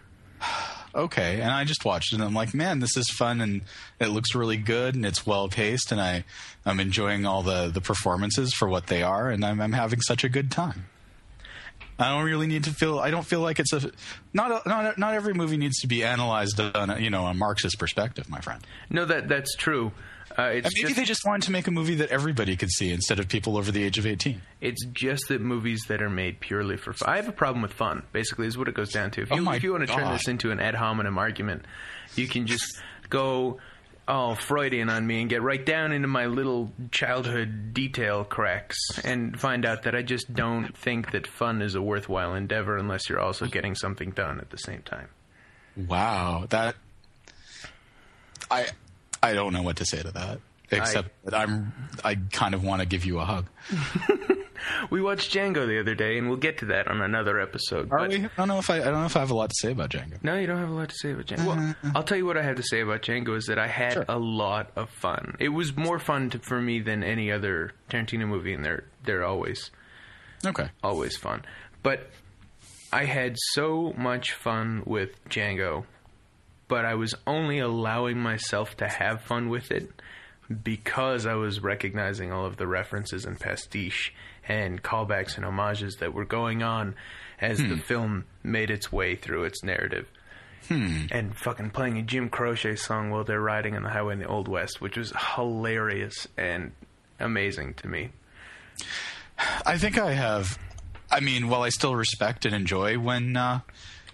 okay. 0.96 1.40
And 1.42 1.52
I 1.52 1.64
just 1.64 1.86
watched 1.86 2.12
it 2.14 2.16
and 2.18 2.24
I'm 2.24 2.34
like, 2.34 2.54
man, 2.54 2.80
this 2.80 2.96
is 2.98 3.10
fun 3.10 3.40
and 3.42 3.62
it 4.00 4.08
looks 4.08 4.34
really 4.36 4.58
good 4.58 4.96
and 4.96 5.06
it's 5.06 5.26
well 5.26 5.48
paced 5.48 5.92
and 5.92 6.02
I, 6.02 6.24
I'm 6.66 6.80
enjoying 6.80 7.26
all 7.26 7.44
the, 7.44 7.70
the 7.70 7.82
performances 7.82 8.54
for 8.54 8.68
what 8.68 8.88
they 8.88 9.04
are 9.04 9.30
and 9.30 9.46
I'm, 9.46 9.62
I'm 9.62 9.74
having 9.74 10.02
such 10.02 10.24
a 10.24 10.30
good 10.30 10.52
time. 10.52 10.88
I 12.00 12.10
don't 12.10 12.26
really 12.26 12.48
need 12.48 12.66
to 12.66 12.72
feel. 12.72 13.00
I 13.00 13.10
don't 13.10 13.26
feel 13.26 13.42
like 13.42 13.60
it's 13.60 13.74
a 13.74 13.92
not 14.34 14.66
a, 14.66 14.70
not 14.70 14.98
not 14.98 15.14
every 15.14 15.34
movie 15.34 15.58
needs 15.58 15.80
to 15.80 15.88
be 15.88 16.04
analyzed 16.04 16.60
on 16.60 16.90
a, 16.90 17.00
you 17.00 17.10
know 17.10 17.26
a 17.26 17.34
Marxist 17.34 17.80
perspective, 17.80 18.30
my 18.30 18.40
friend. 18.40 18.66
No, 18.90 19.06
that 19.06 19.28
that's 19.28 19.56
true. 19.56 19.92
Uh, 20.38 20.44
it's 20.44 20.68
maybe 20.76 20.90
just, 20.90 20.96
they 20.96 21.06
just 21.06 21.26
wanted 21.26 21.44
to 21.44 21.52
make 21.52 21.68
a 21.68 21.72
movie 21.72 21.96
that 21.96 22.10
everybody 22.10 22.56
could 22.56 22.70
see 22.70 22.92
instead 22.92 23.18
of 23.18 23.28
people 23.28 23.58
over 23.58 23.72
the 23.72 23.84
age 23.84 23.98
of 23.98 24.06
eighteen. 24.06 24.42
It's 24.62 24.86
just 24.86 25.30
that 25.30 25.42
movies 25.42 25.82
that 25.88 26.02
are 26.02 26.10
made 26.10 26.40
purely 26.40 26.78
for 26.78 26.94
fun. 26.94 27.10
I 27.10 27.16
have 27.16 27.28
a 27.28 27.32
problem 27.32 27.64
with 27.64 27.74
fun. 27.74 28.04
Basically, 28.12 28.46
is 28.46 28.58
what 28.58 28.68
it 28.68 28.76
goes 28.76 28.92
down 28.92 29.10
to. 29.12 29.22
If 29.22 29.32
you 29.32 29.48
Oh 29.48 29.52
if 29.54 29.64
you 29.64 29.72
want 29.72 29.88
to 29.88 29.94
turn 29.94 30.12
this 30.12 30.28
into 30.28 30.52
an 30.52 30.60
ad 30.60 30.76
hominem 30.76 31.18
argument, 31.18 31.66
you 32.16 32.28
can 32.28 32.46
just 32.46 32.80
go 33.10 33.58
all 34.08 34.36
Freudian 34.36 34.90
on 34.90 35.06
me 35.06 35.22
and 35.22 35.30
get 35.30 35.42
right 35.42 35.66
down 35.66 35.92
into 35.92 36.08
my 36.08 36.26
little 36.28 36.72
childhood 36.92 37.74
detail 37.74 38.24
cracks 38.24 38.78
and 39.04 39.40
find 39.40 39.66
out 39.66 39.84
that 39.84 39.96
I 39.96 40.02
just 40.02 40.34
don't 40.34 40.76
think 40.78 41.12
that 41.12 41.28
fun 41.28 41.62
is 41.62 41.76
a 41.76 41.82
worthwhile 41.82 42.34
endeavor 42.34 42.78
unless 42.78 43.10
you're 43.10 43.20
also 43.20 43.46
getting 43.48 43.76
something 43.76 44.12
done 44.12 44.40
at 44.40 44.50
the 44.50 44.58
same 44.58 44.82
time. 44.82 45.10
Wow, 45.76 46.46
that 46.50 46.76
I 48.50 48.68
I 49.22 49.34
don't 49.34 49.54
know 49.54 49.62
what 49.62 49.78
to 49.78 49.86
say 49.86 50.02
to 50.02 50.12
that 50.12 50.40
except 50.72 51.10
that 51.26 51.34
I'm 51.34 51.74
I 52.04 52.16
kind 52.32 52.54
of 52.54 52.64
want 52.64 52.82
to 52.82 52.88
give 52.88 53.06
you 53.06 53.20
a 53.20 53.26
hug. 53.26 53.48
We 54.90 55.02
watched 55.02 55.34
Django 55.34 55.66
the 55.68 55.80
other 55.80 55.96
day, 55.96 56.18
and 56.18 56.28
we'll 56.28 56.38
get 56.38 56.58
to 56.60 56.66
that 56.66 56.88
on 56.88 57.00
another 57.02 57.40
episode. 57.40 57.90
Are 57.92 58.00
but- 58.00 58.10
we? 58.10 58.26
I 58.26 58.30
don't 58.38 58.48
know 58.48 58.58
if 58.58 58.70
I 58.70 58.78
I 58.78 58.86
don't 58.86 58.94
know 59.02 59.06
if 59.06 59.16
I 59.16 59.20
have 59.20 59.32
a 59.32 59.36
lot 59.36 59.50
to 59.50 59.56
say 59.56 59.72
about 59.72 59.92
Django. 59.92 60.22
No, 60.24 60.36
you 60.38 60.48
don't 60.48 60.58
have 60.58 60.70
a 60.70 60.74
lot 60.74 60.90
to 60.90 60.96
say 60.96 61.12
about 61.12 61.26
Django. 61.28 61.46
Well, 61.46 61.76
I'll 61.96 62.04
tell 62.04 62.18
you 62.18 62.26
what 62.26 62.38
I 62.38 62.44
have 62.44 62.56
to 62.58 62.64
say 62.64 62.82
about 62.82 63.02
Django 63.02 63.38
is 63.38 63.46
that 63.46 63.60
I 63.60 63.68
had 63.68 63.94
Sure. 63.94 64.06
a 64.10 64.18
lot 64.18 64.72
of 64.76 64.90
fun. 64.90 65.36
It 65.40 65.50
was 65.50 65.78
more 65.78 66.00
fun 66.00 66.32
to, 66.32 66.40
for 66.40 66.60
me 66.60 66.80
than 66.82 67.04
any 67.04 67.32
other 67.32 67.72
Tarantino 67.90 68.28
movie, 68.28 68.54
and 68.54 68.66
they're 68.66 68.84
they're 69.04 69.24
always 69.24 69.72
Okay. 70.46 70.70
always 70.84 71.16
fun. 71.16 71.44
But 71.84 72.10
I 72.92 73.06
had 73.06 73.36
so 73.54 73.94
much 73.98 74.34
fun 74.34 74.84
with 74.86 75.24
Django, 75.30 75.86
but 76.68 76.84
I 76.84 76.96
was 76.96 77.14
only 77.26 77.60
allowing 77.60 78.18
myself 78.20 78.76
to 78.78 78.88
have 78.88 79.22
fun 79.22 79.50
with 79.50 79.72
it 79.72 79.90
because 80.64 81.26
I 81.26 81.36
was 81.36 81.62
recognizing 81.62 82.32
all 82.32 82.46
of 82.46 82.58
the 82.58 82.68
references 82.68 83.26
and 83.26 83.40
pastiche 83.40 84.14
and 84.48 84.82
callbacks 84.82 85.36
and 85.36 85.44
homages 85.44 85.96
that 85.96 86.14
were 86.14 86.26
going 86.26 86.64
on 86.64 86.96
as 87.40 87.60
the 87.60 87.78
film 87.78 88.26
made 88.44 88.72
its 88.72 88.92
way 88.92 89.16
through 89.16 89.44
its 89.44 89.64
narrative. 89.64 90.08
And 90.70 91.36
fucking 91.36 91.70
playing 91.72 91.98
a 91.98 92.02
Jim 92.02 92.30
Croce 92.30 92.76
song 92.76 93.10
while 93.10 93.24
they're 93.24 93.40
riding 93.42 93.76
on 93.76 93.84
the 93.84 93.90
highway 93.90 94.14
in 94.14 94.20
the 94.20 94.28
Old 94.28 94.48
West, 94.48 94.82
which 94.82 94.98
was 94.98 95.14
hilarious 95.36 96.28
and 96.38 96.72
amazing 97.20 97.74
to 97.76 97.88
me. 97.88 98.10
I 99.66 99.78
think 99.78 99.98
I 99.98 100.14
have. 100.14 100.58
I 101.10 101.22
mean, 101.22 101.48
while 101.48 101.64
I 101.64 101.70
still 101.70 101.96
respect 101.96 102.46
and 102.46 102.54
enjoy 102.54 103.00
when 103.00 103.38
uh, 103.38 103.62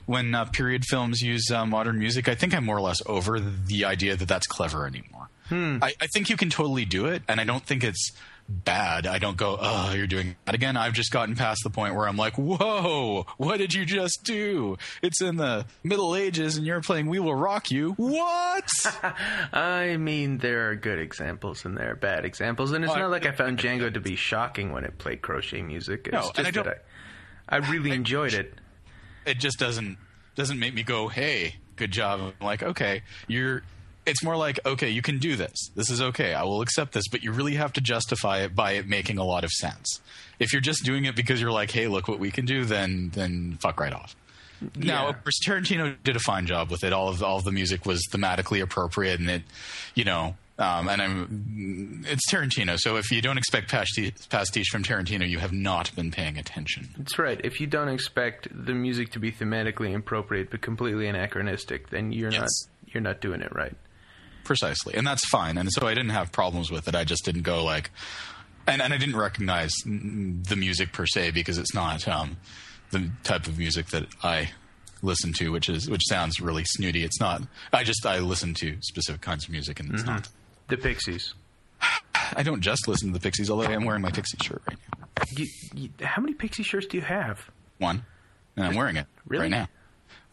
when 0.06 0.36
uh, 0.36 0.46
period 0.46 0.84
films 0.86 1.22
use 1.22 1.50
uh, 1.50 1.65
modern 1.65 1.98
music, 1.98 2.28
I 2.28 2.36
think 2.36 2.54
I'm 2.54 2.65
more 2.65 2.78
or 2.78 2.82
less 2.82 3.02
over 3.06 3.39
the 3.39 3.86
idea 3.86 4.15
that 4.15 4.28
that's 4.28 4.48
clever 4.48 4.86
anymore. 4.86 5.12
Hmm. 5.50 5.78
I, 5.82 5.94
I 6.02 6.08
think 6.08 6.30
you 6.30 6.38
can 6.38 6.50
totally 6.50 6.86
do 6.86 7.06
it, 7.08 7.22
and 7.28 7.40
I 7.40 7.44
don't 7.44 7.66
think 7.66 7.84
it's 7.84 8.12
bad. 8.50 9.08
I 9.08 9.20
don't 9.20 9.38
go, 9.38 9.58
oh, 9.60 9.94
you're 9.94 10.08
doing 10.08 10.36
that 10.46 10.54
again. 10.56 10.76
I've 10.78 10.94
just 10.94 11.12
gotten 11.12 11.36
past 11.36 11.62
the 11.64 11.70
point 11.70 11.96
where 11.96 12.08
I'm 12.08 12.18
like, 12.18 12.38
whoa, 12.38 13.26
what 13.38 13.58
did 13.58 13.74
you 13.74 13.86
just 13.86 14.20
do? 14.24 14.78
It's 15.02 15.22
in 15.22 15.38
the 15.38 15.66
Middle 15.84 16.16
Ages, 16.16 16.58
and 16.58 16.66
you're 16.66 16.82
playing 16.82 17.08
"We 17.08 17.20
Will 17.20 17.36
Rock 17.36 17.72
You." 17.72 17.92
What? 17.94 18.70
I 19.54 19.98
mean, 19.98 20.38
there 20.40 20.70
are 20.70 20.76
good 20.76 21.00
examples 21.00 21.66
and 21.66 21.78
there 21.78 21.92
are 21.92 21.96
bad 21.96 22.26
examples, 22.26 22.72
and 22.72 22.84
it's 22.84 22.92
Oh, 22.94 22.96
I- 22.96 23.00
not 23.00 23.12
like 23.12 23.26
I 23.26 23.32
found 23.32 23.60
Django 23.60 23.94
to 23.94 24.00
be 24.00 24.16
shocking 24.16 24.72
when 24.72 24.84
it 24.84 24.98
played 24.98 25.22
Croce 25.22 25.62
music. 25.62 26.08
It's 26.08 26.14
No, 26.14 26.32
just 26.34 26.40
I 26.40 26.52
that 26.64 26.84
I, 27.50 27.56
I 27.56 27.58
really 27.60 27.92
enjoyed 27.92 28.34
it. 28.34 28.54
it 29.26 29.40
just 29.40 29.60
doesn't 29.60 29.98
doesn't 30.36 30.60
make 30.60 30.74
me 30.74 30.84
go, 30.84 31.08
"Hey, 31.08 31.56
good 31.76 31.92
job." 31.92 32.20
I'm 32.40 32.46
like, 32.46 32.64
"Okay, 32.64 33.04
you're." 33.28 33.64
It's 34.06 34.24
more 34.24 34.36
like, 34.36 34.60
"Okay, 34.66 34.89
you 34.89 35.02
can 35.02 35.18
do 35.20 35.36
this. 35.36 35.70
This 35.76 35.89
is 35.89 36.02
okay. 36.02 36.34
I 36.34 36.44
will 36.44 36.62
accept 36.62 36.92
this." 36.94 37.08
But 37.10 37.24
you 37.24 37.32
really 37.32 37.56
have 37.56 37.74
to 37.74 37.82
justify 37.82 38.39
it 38.44 38.56
by 38.56 38.74
it 38.74 38.88
making 38.88 39.18
a 39.18 39.24
lot 39.24 39.44
of 39.44 39.52
sense. 39.52 40.02
If 40.39 40.52
you're 40.52 40.62
just 40.62 40.84
doing 40.84 41.06
it 41.06 41.16
because 41.16 41.39
you're 41.39 41.52
like, 41.52 41.72
"Hey, 41.72 41.88
look 41.88 42.08
what 42.08 42.20
we 42.20 42.32
can 42.32 42.46
do," 42.46 42.66
then 42.66 43.12
then 43.13 43.58
fuck 43.62 43.80
right 43.80 43.94
off. 43.94 44.16
Now, 44.76 45.08
of 45.10 45.22
course, 45.24 45.39
Tarantino 45.46 45.96
did 46.04 46.16
a 46.16 46.20
fine 46.20 46.46
job 46.46 46.70
with 46.72 46.84
it. 46.84 46.94
All 46.94 47.10
of 47.10 47.22
all 47.22 47.38
of 47.38 47.44
the 47.44 47.52
music 47.52 47.86
was 47.86 48.02
thematically 48.10 48.62
appropriate, 48.62 49.20
and 49.20 49.30
it, 49.30 49.44
you 49.94 50.06
know, 50.06 50.38
um, 50.58 50.88
and 50.88 51.02
I'm 51.02 52.04
it's 52.08 52.32
Tarantino. 52.32 52.78
So 52.80 52.96
if 52.98 53.12
you 53.12 53.22
don't 53.22 53.38
expect 53.38 53.70
pastiche, 53.70 54.13
pastiche 54.30 54.70
from 54.70 54.84
Tarantino, 54.84 55.28
you 55.30 55.39
have 55.39 55.52
not 55.52 55.94
been 55.96 56.12
paying 56.12 56.38
attention. 56.38 56.89
That's 56.98 57.20
right. 57.20 57.42
If 57.44 57.60
you 57.60 57.68
don't 57.68 57.89
expect 57.89 58.48
the 58.52 58.74
music 58.74 59.12
to 59.13 59.20
be 59.20 59.32
thematically 59.32 59.94
appropriate 59.96 60.50
but 60.50 60.62
completely 60.62 61.08
anachronistic, 61.08 61.89
then 61.89 62.12
you're 62.13 62.32
Yes. 62.32 62.42
not 62.42 62.50
you're 62.94 63.02
not 63.02 63.20
doing 63.22 63.42
it 63.42 63.54
right. 63.56 63.76
Precisely. 64.44 64.94
And 64.96 65.06
that's 65.06 65.28
fine. 65.30 65.58
And 65.58 65.70
so 65.72 65.88
i 65.88 65.94
didn't 65.94 66.10
have 66.12 66.32
problems 66.32 66.70
with 66.72 66.88
it. 66.88 66.96
I 66.96 67.04
just 67.04 67.24
didn't 67.26 67.44
go 67.44 67.64
like 67.64 67.92
and, 68.68 68.82
and 68.82 68.94
i 68.94 68.98
didn't 68.98 69.16
recognize 69.18 69.72
the 69.86 70.56
music 70.56 70.94
per 70.94 71.06
se 71.06 71.32
because 71.32 71.58
it's 71.58 71.74
not 71.74 72.08
um, 72.08 72.38
the 72.92 73.10
type 73.24 73.48
of 73.48 73.58
music 73.58 73.88
that 73.88 74.06
i 74.24 74.52
listen 75.02 75.34
to 75.34 75.52
which 75.52 75.68
is 75.68 75.90
which 75.90 76.02
sounds 76.08 76.40
really 76.40 76.64
snooty. 76.66 77.04
It's 77.04 77.20
not 77.20 77.42
i 77.74 77.84
just 77.84 78.06
i 78.06 78.20
listen 78.20 78.54
to 78.56 78.78
specific 78.82 79.22
kinds 79.22 79.44
of 79.46 79.50
music 79.52 79.80
and 79.80 79.94
it's 79.94 80.06
not. 80.06 80.30
The 80.70 80.78
Pixies. 80.78 81.34
i 82.36 82.42
don't 82.44 82.62
just 82.62 82.88
listen 82.88 83.10
to 83.10 83.14
the 83.14 83.20
pixies 83.20 83.50
although 83.50 83.68
i 83.68 83.74
am 83.74 83.84
wearing 83.86 84.02
my 84.02 84.12
pixie 84.12 84.38
shirt 84.42 84.62
right 84.68 84.78
now. 84.98 85.24
You, 85.36 85.48
you, 85.76 85.90
how 86.02 86.22
many 86.22 86.34
Pixie 86.34 86.64
shirts 86.64 86.88
do 86.88 86.98
you 86.98 87.04
have? 87.04 87.50
one. 87.80 88.06
And 88.56 88.66
i'm 88.66 88.76
wearing 88.76 88.96
it 88.96 89.08
Really? 89.28 89.44
right 89.44 89.52
now. 89.52 89.68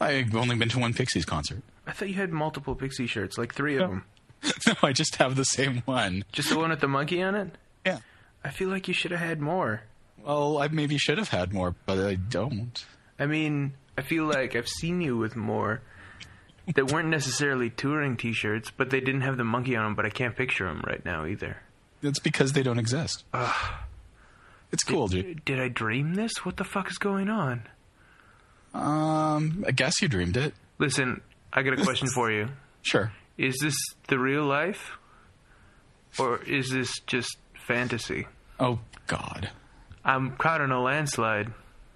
I've 0.01 0.35
only 0.37 0.55
been 0.57 0.69
to 0.71 0.79
one 0.79 0.95
pixies 0.95 1.25
concert 1.25 1.63
I 1.91 1.93
thought 1.93 2.09
you 2.09 2.15
had 2.15 2.31
multiple 2.31 2.75
Pixie 2.75 3.07
shirts, 3.09 3.37
like 3.37 3.55
three 3.55 3.77
of 3.77 3.91
them. 3.91 4.05
no 4.67 4.75
i 4.83 4.93
just 4.93 5.17
have 5.17 5.37
the 5.37 5.45
same 5.45 5.83
one 5.85 6.25
Just 6.33 6.49
the 6.49 6.57
one 6.59 6.71
with 6.71 6.81
the 6.81 6.89
monkey 6.89 7.21
on 7.21 7.35
it. 7.35 7.59
yeah 7.85 7.99
I 8.43 8.49
feel 8.49 8.71
like 8.71 8.89
you 8.89 8.95
should 8.95 9.11
have 9.11 9.21
had 9.21 9.39
more. 9.41 9.83
well 10.25 10.57
i 10.57 10.69
maybe 10.69 10.97
should 10.97 11.19
have 11.19 11.29
had 11.29 11.53
more 11.53 11.75
but 11.85 11.99
i 11.99 12.15
don't 12.15 12.87
I 13.19 13.27
mean, 13.27 13.75
I 13.99 14.01
feel 14.03 14.25
like 14.25 14.57
I've 14.57 14.67
seen 14.67 15.03
you 15.03 15.19
with 15.19 15.37
more 15.37 15.83
that 16.75 16.91
weren't 16.91 17.09
necessarily 17.09 17.69
touring 17.69 18.17
T-shirts, 18.17 18.71
but 18.75 18.89
they 18.89 19.01
didn't 19.01 19.21
have 19.21 19.37
the 19.37 19.45
monkey 19.45 19.77
on 19.77 19.85
them. 19.85 19.95
But 19.95 20.07
I 20.07 20.09
can't 20.09 20.35
picture 20.35 20.65
them 20.65 20.83
right 20.87 21.05
now 21.05 21.27
either. 21.27 21.59
It's 22.03 22.19
because 22.19 22.55
they 22.55 22.63
don't 22.63 22.79
exist. 22.79 23.25
Ugh. 23.35 23.75
It's 24.73 24.83
cool, 24.85 25.07
dude. 25.09 25.45
Did 25.45 25.61
I 25.61 25.69
dream 25.69 26.15
this? 26.15 26.33
What 26.47 26.57
the 26.57 26.65
fuck 26.65 26.91
is 26.91 26.97
going 26.97 27.29
on? 27.29 27.65
Um, 28.73 29.65
I 29.67 29.73
guess 29.73 30.01
you 30.01 30.09
dreamed 30.09 30.39
it. 30.39 30.55
Listen, 30.79 31.21
I 31.53 31.63
got 31.63 31.79
a 31.79 31.83
question 31.83 32.09
for 32.09 32.31
you. 32.31 32.49
Sure. 32.83 33.13
Is 33.37 33.57
this 33.61 33.75
the 34.09 34.19
real 34.19 34.45
life, 34.45 34.93
or 36.19 36.43
is 36.43 36.71
this 36.71 36.93
just 37.07 37.37
fantasy? 37.67 38.27
Oh 38.59 38.81
God, 39.07 39.51
I'm 40.05 40.37
caught 40.37 40.61
in 40.61 40.71
a 40.71 40.81
landslide, 40.81 41.53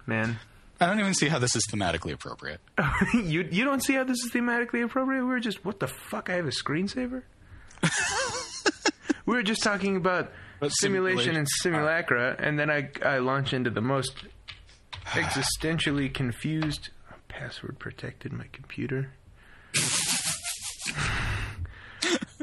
man. 0.07 0.39
I 0.81 0.87
don't 0.87 0.99
even 0.99 1.13
see 1.13 1.27
how 1.29 1.39
this 1.39 1.55
is 1.55 1.65
thematically 1.71 2.11
appropriate. 2.13 2.59
you 3.13 3.47
you 3.49 3.63
don't 3.63 3.81
see 3.83 3.93
how 3.93 4.03
this 4.03 4.17
is 4.25 4.31
thematically 4.31 4.83
appropriate? 4.83 5.21
We 5.21 5.27
were 5.29 5.39
just 5.39 5.63
what 5.63 5.79
the 5.79 5.87
fuck? 5.87 6.29
I 6.29 6.33
have 6.33 6.47
a 6.47 6.51
screensaver. 6.51 7.23
we 9.25 9.35
were 9.35 9.43
just 9.43 9.63
talking 9.63 9.95
about 9.95 10.31
But 10.59 10.69
simulation 10.69 11.35
and 11.35 11.47
simulation- 11.61 12.07
simulacra, 12.07 12.35
and 12.39 12.59
then 12.59 12.69
I 12.69 12.89
I 13.03 13.19
launch 13.19 13.53
into 13.53 13.69
the 13.69 13.81
most 13.81 14.23
existentially 15.05 16.13
confused. 16.13 16.89
Password 17.27 17.79
protected 17.79 18.33
my 18.33 18.45
computer. 18.51 19.11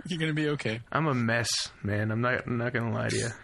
You're 0.07 0.19
gonna 0.19 0.33
be 0.35 0.49
okay. 0.51 0.81
I'm 0.91 1.07
a 1.07 1.15
mess, 1.15 1.49
man. 1.83 2.11
I'm 2.11 2.21
not 2.21 2.47
I'm 2.47 2.59
not 2.59 2.73
gonna 2.73 2.93
lie 2.93 3.09
to 3.09 3.17
you. 3.17 3.29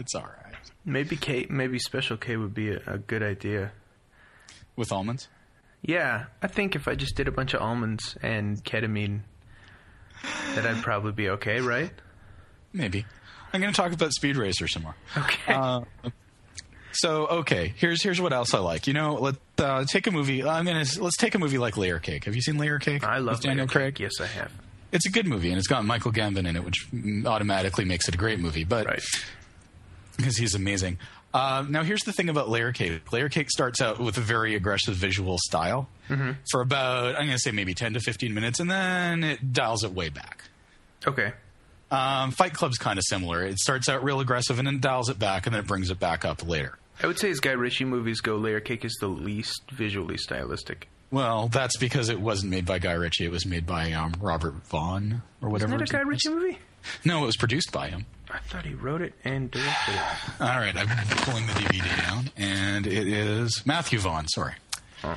It's 0.00 0.14
all 0.14 0.22
right. 0.22 0.54
Maybe 0.84 1.16
K, 1.16 1.46
maybe 1.50 1.80
Special 1.80 2.16
K 2.16 2.36
would 2.36 2.54
be 2.54 2.70
a, 2.70 2.80
a 2.86 2.98
good 2.98 3.20
idea. 3.20 3.72
With 4.76 4.92
almonds. 4.92 5.26
Yeah, 5.82 6.26
I 6.40 6.46
think 6.46 6.76
if 6.76 6.86
I 6.86 6.94
just 6.94 7.16
did 7.16 7.26
a 7.26 7.32
bunch 7.32 7.52
of 7.52 7.60
almonds 7.60 8.16
and 8.22 8.62
ketamine, 8.64 9.22
that 10.54 10.64
I'd 10.66 10.82
probably 10.84 11.10
be 11.12 11.28
okay, 11.30 11.60
right? 11.60 11.90
Maybe. 12.72 13.06
I'm 13.52 13.60
going 13.60 13.72
to 13.72 13.76
talk 13.76 13.92
about 13.92 14.12
Speed 14.12 14.36
Racer 14.36 14.68
some 14.68 14.84
more. 14.84 14.94
Okay. 15.16 15.52
Uh, 15.52 15.80
so 16.98 17.26
okay, 17.26 17.72
here's 17.76 18.02
here's 18.02 18.20
what 18.20 18.32
else 18.32 18.54
I 18.54 18.58
like. 18.58 18.86
You 18.86 18.92
know, 18.92 19.14
let 19.14 19.36
uh, 19.58 19.84
take 19.84 20.06
a 20.06 20.10
movie. 20.10 20.44
I'm 20.44 20.64
gonna 20.64 20.84
let's 21.00 21.16
take 21.16 21.34
a 21.34 21.38
movie 21.38 21.58
like 21.58 21.76
Layer 21.76 21.98
Cake. 21.98 22.24
Have 22.24 22.34
you 22.36 22.42
seen 22.42 22.58
Layer 22.58 22.78
Cake? 22.78 23.04
I 23.04 23.18
love 23.18 23.40
Daniel 23.40 23.66
Layer 23.66 23.66
Cake. 23.66 23.72
Craig. 23.72 24.00
Yes, 24.00 24.20
I 24.20 24.26
have. 24.26 24.52
It's 24.92 25.06
a 25.06 25.10
good 25.10 25.26
movie, 25.26 25.48
and 25.50 25.58
it's 25.58 25.66
got 25.68 25.84
Michael 25.84 26.12
Gambon 26.12 26.46
in 26.46 26.56
it, 26.56 26.64
which 26.64 26.86
automatically 27.26 27.84
makes 27.84 28.08
it 28.08 28.14
a 28.14 28.18
great 28.18 28.40
movie. 28.40 28.64
But 28.64 28.86
Right. 28.86 29.02
because 30.16 30.36
he's 30.36 30.54
amazing. 30.54 30.98
Uh, 31.34 31.62
now, 31.68 31.82
here's 31.82 32.04
the 32.04 32.12
thing 32.12 32.30
about 32.30 32.48
Layer 32.48 32.72
Cake. 32.72 33.12
Layer 33.12 33.28
Cake 33.28 33.50
starts 33.50 33.82
out 33.82 33.98
with 34.00 34.16
a 34.16 34.22
very 34.22 34.54
aggressive 34.54 34.94
visual 34.94 35.36
style 35.38 35.86
for 36.50 36.62
about, 36.62 37.16
I'm 37.16 37.26
going 37.26 37.32
to 37.36 37.38
say 37.38 37.50
maybe 37.50 37.74
10 37.74 37.92
to 37.92 38.00
15 38.00 38.32
minutes, 38.32 38.60
and 38.60 38.70
then 38.70 39.22
it 39.22 39.52
dials 39.52 39.84
it 39.84 39.92
way 39.92 40.08
back. 40.08 40.44
Okay. 41.06 41.34
Um, 41.90 42.30
Fight 42.30 42.54
Club's 42.54 42.78
kind 42.78 42.98
of 42.98 43.04
similar. 43.06 43.44
It 43.44 43.58
starts 43.58 43.90
out 43.90 44.02
real 44.02 44.20
aggressive 44.20 44.58
and 44.58 44.66
then 44.66 44.80
dials 44.80 45.10
it 45.10 45.18
back, 45.18 45.44
and 45.46 45.54
then 45.54 45.60
it 45.60 45.66
brings 45.66 45.90
it 45.90 46.00
back 46.00 46.24
up 46.24 46.46
later. 46.48 46.78
I 47.02 47.06
would 47.06 47.18
say 47.18 47.30
as 47.30 47.40
Guy 47.40 47.52
Ritchie 47.52 47.84
movies 47.84 48.20
go, 48.20 48.36
Layer 48.36 48.60
Cake 48.60 48.84
is 48.84 48.96
the 49.00 49.06
least 49.08 49.70
visually 49.70 50.16
stylistic. 50.16 50.88
Well, 51.10 51.48
that's 51.48 51.76
because 51.78 52.08
it 52.10 52.20
wasn't 52.20 52.50
made 52.50 52.66
by 52.66 52.78
Guy 52.80 52.92
Ritchie. 52.92 53.24
It 53.24 53.30
was 53.30 53.46
made 53.46 53.66
by 53.66 53.92
um, 53.92 54.12
Robert 54.20 54.54
Vaughn 54.68 55.22
or 55.40 55.48
whatever. 55.48 55.74
Isn't 55.76 55.78
that 55.88 55.90
a 55.90 55.92
Guy 55.92 56.02
Ritchie 56.02 56.28
movie? 56.28 56.58
No, 57.04 57.22
it 57.22 57.26
was 57.26 57.36
produced 57.36 57.72
by 57.72 57.88
him. 57.88 58.04
I 58.30 58.38
thought 58.40 58.66
he 58.66 58.74
wrote 58.74 59.00
it 59.00 59.14
and 59.24 59.50
directed 59.50 59.94
it. 59.94 60.00
All 60.40 60.48
right, 60.58 60.76
I'm 60.76 60.86
pulling 61.18 61.46
the 61.46 61.52
DVD 61.54 62.02
down, 62.02 62.30
and 62.36 62.86
it 62.86 63.08
is 63.08 63.62
Matthew 63.64 63.98
Vaughn. 64.00 64.28
Sorry, 64.28 64.54
Huh. 65.00 65.16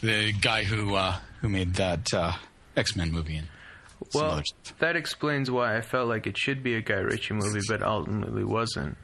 the 0.00 0.32
guy 0.32 0.64
who 0.64 0.94
uh, 0.94 1.16
who 1.40 1.48
made 1.48 1.74
that 1.74 2.12
uh, 2.12 2.32
X 2.76 2.96
Men 2.96 3.12
movie 3.12 3.36
and 3.36 3.46
Well, 4.14 4.42
that 4.80 4.96
explains 4.96 5.48
why 5.50 5.76
I 5.76 5.80
felt 5.80 6.08
like 6.08 6.26
it 6.26 6.36
should 6.36 6.62
be 6.64 6.74
a 6.74 6.80
Guy 6.82 6.96
Ritchie 6.96 7.34
movie, 7.34 7.60
but 7.68 7.82
ultimately 7.84 8.42
wasn't. 8.44 8.96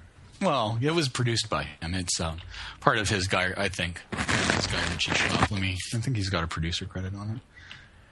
Well, 0.45 0.79
it 0.81 0.93
was 0.93 1.09
produced 1.09 1.49
by 1.49 1.65
him. 1.65 1.95
It's 1.95 2.21
um, 2.21 2.39
part 2.81 2.99
of 2.99 3.09
his 3.09 3.27
guy, 3.29 3.53
I 3.57 3.69
think. 3.69 4.03
His 4.13 4.67
Guy 4.67 4.83
Ritchie 4.91 5.15
shop. 5.15 5.51
Let 5.51 5.61
me. 5.61 5.77
I 5.95 5.99
think 5.99 6.17
he's 6.17 6.29
got 6.31 6.45
a 6.45 6.47
producer 6.47 6.85
credit 6.87 7.15
on 7.15 7.37
it. 7.37 7.41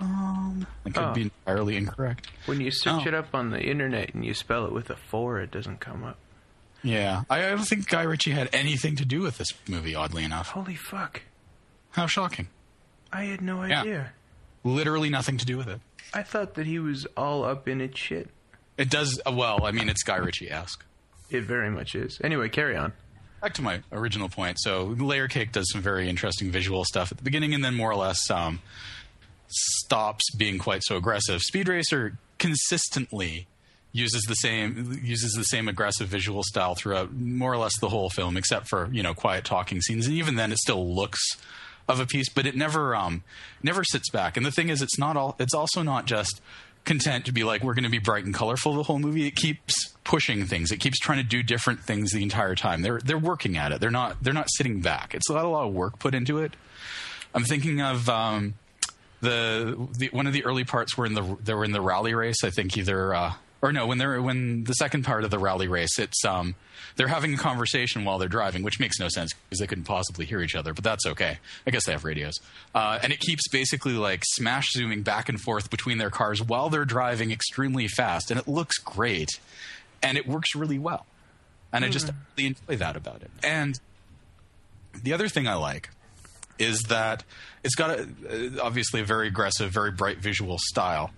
Um, 0.01 0.67
I 0.85 0.91
could 0.91 1.03
Oh. 1.03 1.13
be 1.13 1.23
entirely 1.23 1.77
incorrect. 1.77 2.29
When 2.47 2.61
you 2.61 2.71
search 2.73 3.03
Oh. 3.05 3.09
it 3.09 3.15
up 3.15 3.35
on 3.35 3.51
the 3.51 3.61
internet 3.61 4.15
and 4.15 4.25
you 4.25 4.35
spell 4.35 4.65
it 4.67 4.73
with 4.73 4.91
a 4.91 4.97
four, 4.97 5.39
it 5.41 5.51
doesn't 5.53 5.79
come 5.81 6.03
up. 6.03 6.19
Yeah, 6.83 7.23
I, 7.31 7.47
I 7.47 7.51
don't 7.51 7.65
think 7.65 7.89
Guy 7.89 8.03
Ritchie 8.03 8.33
had 8.33 8.49
anything 8.53 8.97
to 8.97 9.05
do 9.05 9.21
with 9.21 9.39
this 9.39 9.53
movie. 9.69 9.95
Oddly 9.95 10.25
enough, 10.25 10.49
Holy 10.49 10.75
fuck! 10.75 11.23
how 11.93 12.07
shocking! 12.09 12.49
I 13.13 13.25
had 13.25 13.41
no 13.41 13.63
Yeah. 13.65 13.83
idea. 13.83 14.13
Literally 14.65 15.09
nothing 15.09 15.37
to 15.39 15.45
do 15.47 15.57
with 15.57 15.69
it. 15.69 15.81
I 16.13 16.25
thought 16.25 16.55
that 16.55 16.67
he 16.67 16.81
was 16.81 17.07
all 17.17 17.45
up 17.45 17.69
in 17.69 17.81
its 17.81 17.99
shit. 18.01 18.31
It 18.77 18.91
does 18.91 19.21
uh, 19.25 19.31
well. 19.33 19.65
I 19.65 19.71
mean, 19.71 19.89
it's 19.89 20.03
Guy 20.03 20.17
Ritchie-esque. 20.17 20.85
It 21.33 21.45
very 21.45 21.71
much 21.71 21.95
is. 21.95 22.21
Anyway, 22.23 22.49
carry 22.49 22.77
on. 22.77 22.93
back 23.41 23.55
to 23.55 23.63
my 23.63 23.81
original 23.91 24.29
point. 24.29 24.59
So 24.61 24.85
Layer 24.85 25.29
Cake 25.29 25.53
does 25.53 25.71
some 25.73 25.81
very 25.81 26.09
interesting 26.09 26.51
visual 26.51 26.85
stuff 26.85 27.11
at 27.11 27.19
the 27.19 27.25
beginning, 27.25 27.55
and 27.55 27.65
then 27.65 27.75
more 27.75 27.91
or 27.91 27.97
less 27.97 28.31
um, 28.31 28.61
stops 29.49 30.25
being 30.37 30.59
quite 30.59 30.83
so 30.85 30.97
aggressive. 30.97 31.41
Speed 31.43 31.69
Racer 31.69 32.19
consistently 32.39 33.47
uses 33.95 34.23
the 34.23 34.35
same 34.35 34.99
uses 35.03 35.33
the 35.33 35.45
same 35.45 35.69
aggressive 35.69 36.09
visual 36.09 36.43
style 36.43 36.75
throughout 36.75 37.13
more 37.13 37.53
or 37.53 37.59
less 37.59 37.79
the 37.81 37.89
whole 37.91 38.09
film, 38.11 38.37
except 38.37 38.69
for 38.69 38.89
you 38.93 39.03
know 39.03 39.15
quiet 39.15 39.45
talking 39.45 39.81
scenes, 39.81 40.07
and 40.07 40.17
even 40.17 40.37
then 40.37 40.53
it 40.53 40.59
still 40.59 40.95
looks 40.95 41.21
of 41.89 41.99
a 42.01 42.07
piece, 42.07 42.29
but 42.29 42.47
it 42.47 42.57
never 42.57 42.95
um 42.97 43.23
never 43.63 43.85
sits 43.85 44.09
back. 44.11 44.37
And 44.37 44.47
the 44.47 44.51
thing 44.51 44.69
is, 44.69 44.83
it's 44.83 44.99
not 44.99 45.17
all. 45.17 45.37
It's 45.39 45.55
also 45.55 45.83
not 45.83 46.07
just 46.07 46.41
content 46.85 47.27
to 47.27 47.33
be 47.33 47.45
like 47.45 47.63
we're 47.63 47.75
going 47.75 47.85
to 47.85 47.91
be 47.91 47.99
bright 47.99 48.25
and 48.25 48.35
colorful 48.35 48.75
the 48.75 48.83
whole 48.83 48.99
movie. 48.99 49.27
It 49.27 49.37
keeps 49.37 49.93
pushing 50.05 50.47
things. 50.47 50.73
It 50.73 50.79
keeps 50.79 50.99
trying 50.99 51.19
to 51.19 51.25
do 51.25 51.43
different 51.43 51.81
things 51.81 52.13
the 52.13 52.23
entire 52.23 52.55
time. 52.55 52.83
They're 52.83 53.01
they're 53.05 53.19
working 53.19 53.57
at 53.57 53.73
it. 53.73 53.81
They're 53.81 53.91
not 53.91 54.23
they're 54.23 54.33
not 54.33 54.49
sitting 54.51 54.81
back. 54.81 55.15
It's 55.15 55.29
got 55.29 55.45
a 55.45 55.49
lot 55.49 55.67
of 55.67 55.73
work 55.73 55.99
put 55.99 56.15
into 56.15 56.39
it. 56.39 56.53
I'm 57.35 57.45
thinking 57.45 57.81
of 57.81 58.09
um, 58.09 58.55
the, 59.21 59.89
the 59.99 60.09
one 60.09 60.27
of 60.27 60.33
the 60.33 60.45
early 60.45 60.65
parts 60.65 60.97
were 60.97 61.07
in 61.07 61.15
the 61.15 61.37
they 61.43 61.55
were 61.55 61.65
in 61.65 61.73
the 61.73 61.81
rally 61.81 62.15
race. 62.15 62.45
I 62.45 62.51
think 62.51 62.77
either 62.77 63.15
uh, 63.15 63.33
or 63.63 63.73
no 63.73 63.87
when 63.87 63.99
they're 63.99 64.21
when 64.21 64.65
the 64.65 64.75
second 64.75 65.05
part 65.05 65.25
of 65.25 65.31
the 65.31 65.39
rally 65.39 65.69
race, 65.69 65.99
it's 65.99 66.25
um, 66.25 66.57
they're 66.97 67.09
having 67.09 67.33
a 67.33 67.37
conversation 67.37 68.05
while 68.05 68.19
they're 68.19 68.29
driving, 68.29 68.63
which 68.63 68.81
makes 68.81 68.99
no 68.99 69.09
sense 69.09 69.33
because 69.33 69.61
they 69.61 69.67
couldn't 69.67 69.85
possibly 69.85 70.27
hear 70.27 70.43
each 70.43 70.57
other. 70.57 70.75
But 70.75 70.85
that's 70.85 71.07
okay. 71.07 71.39
I 71.67 71.71
guess 71.71 71.87
they 71.87 71.93
have 71.93 72.05
radios, 72.05 72.35
uh, 72.75 72.99
and 73.03 73.13
it 73.13 73.21
keeps 73.21 73.49
basically 73.49 73.93
like 73.93 74.25
smash 74.27 74.73
zooming 74.73 75.03
back 75.03 75.29
and 75.29 75.41
forth 75.41 75.71
between 75.71 75.99
their 75.99 76.11
cars 76.11 76.43
while 76.43 76.69
they're 76.69 76.85
driving 76.85 77.31
extremely 77.31 77.87
fast, 77.87 78.31
and 78.31 78.39
it 78.39 78.49
looks 78.49 78.79
great, 78.79 79.31
and 80.03 80.19
it 80.19 80.27
works 80.27 80.55
really 80.55 80.79
well, 80.79 81.07
and 81.73 81.85
I 81.85 81.89
just 81.89 82.11
really 82.37 82.49
enjoy 82.49 82.77
that 82.77 82.97
about 82.97 83.23
it. 83.23 83.31
And 83.45 83.79
the 85.01 85.13
other 85.13 85.29
thing 85.29 85.47
I 85.47 85.55
like 85.55 85.89
is 86.59 86.83
that 86.85 87.25
it's 87.63 87.75
got 87.75 87.99
a, 87.99 88.61
obviously 88.61 89.01
a 89.01 89.05
very 89.05 89.29
aggressive, 89.29 89.71
very 89.71 89.91
bright 89.93 90.19
visual 90.19 90.59
style. 90.59 91.13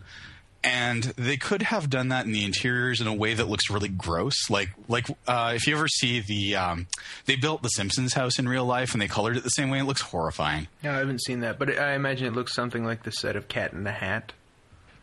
And 0.66 1.02
they 1.02 1.36
could 1.36 1.60
have 1.60 1.90
done 1.90 2.08
that 2.08 2.24
in 2.24 2.32
the 2.32 2.42
interiors 2.42 3.02
in 3.02 3.06
a 3.06 3.12
way 3.12 3.34
that 3.34 3.48
looks 3.48 3.68
really 3.68 3.90
gross. 3.90 4.48
Like, 4.48 4.70
like 4.88 5.06
uh, 5.28 5.52
if 5.54 5.66
you 5.66 5.76
ever 5.76 5.88
see 5.88 6.20
the, 6.20 6.56
um, 6.56 6.86
they 7.26 7.36
built 7.36 7.62
the 7.62 7.68
Simpsons 7.68 8.14
house 8.14 8.38
in 8.38 8.48
real 8.48 8.64
life 8.64 8.94
and 8.94 9.02
they 9.02 9.06
colored 9.06 9.36
it 9.36 9.44
the 9.44 9.50
same 9.50 9.68
way. 9.68 9.80
It 9.80 9.84
looks 9.84 10.00
horrifying. 10.00 10.68
No, 10.82 10.92
I 10.92 10.96
haven't 10.96 11.22
seen 11.22 11.40
that, 11.40 11.58
but 11.58 11.78
I 11.78 11.92
imagine 11.92 12.26
it 12.26 12.32
looks 12.32 12.54
something 12.54 12.82
like 12.82 13.02
the 13.02 13.10
set 13.12 13.36
of 13.36 13.46
Cat 13.46 13.74
in 13.74 13.84
the 13.84 13.92
Hat. 13.92 14.32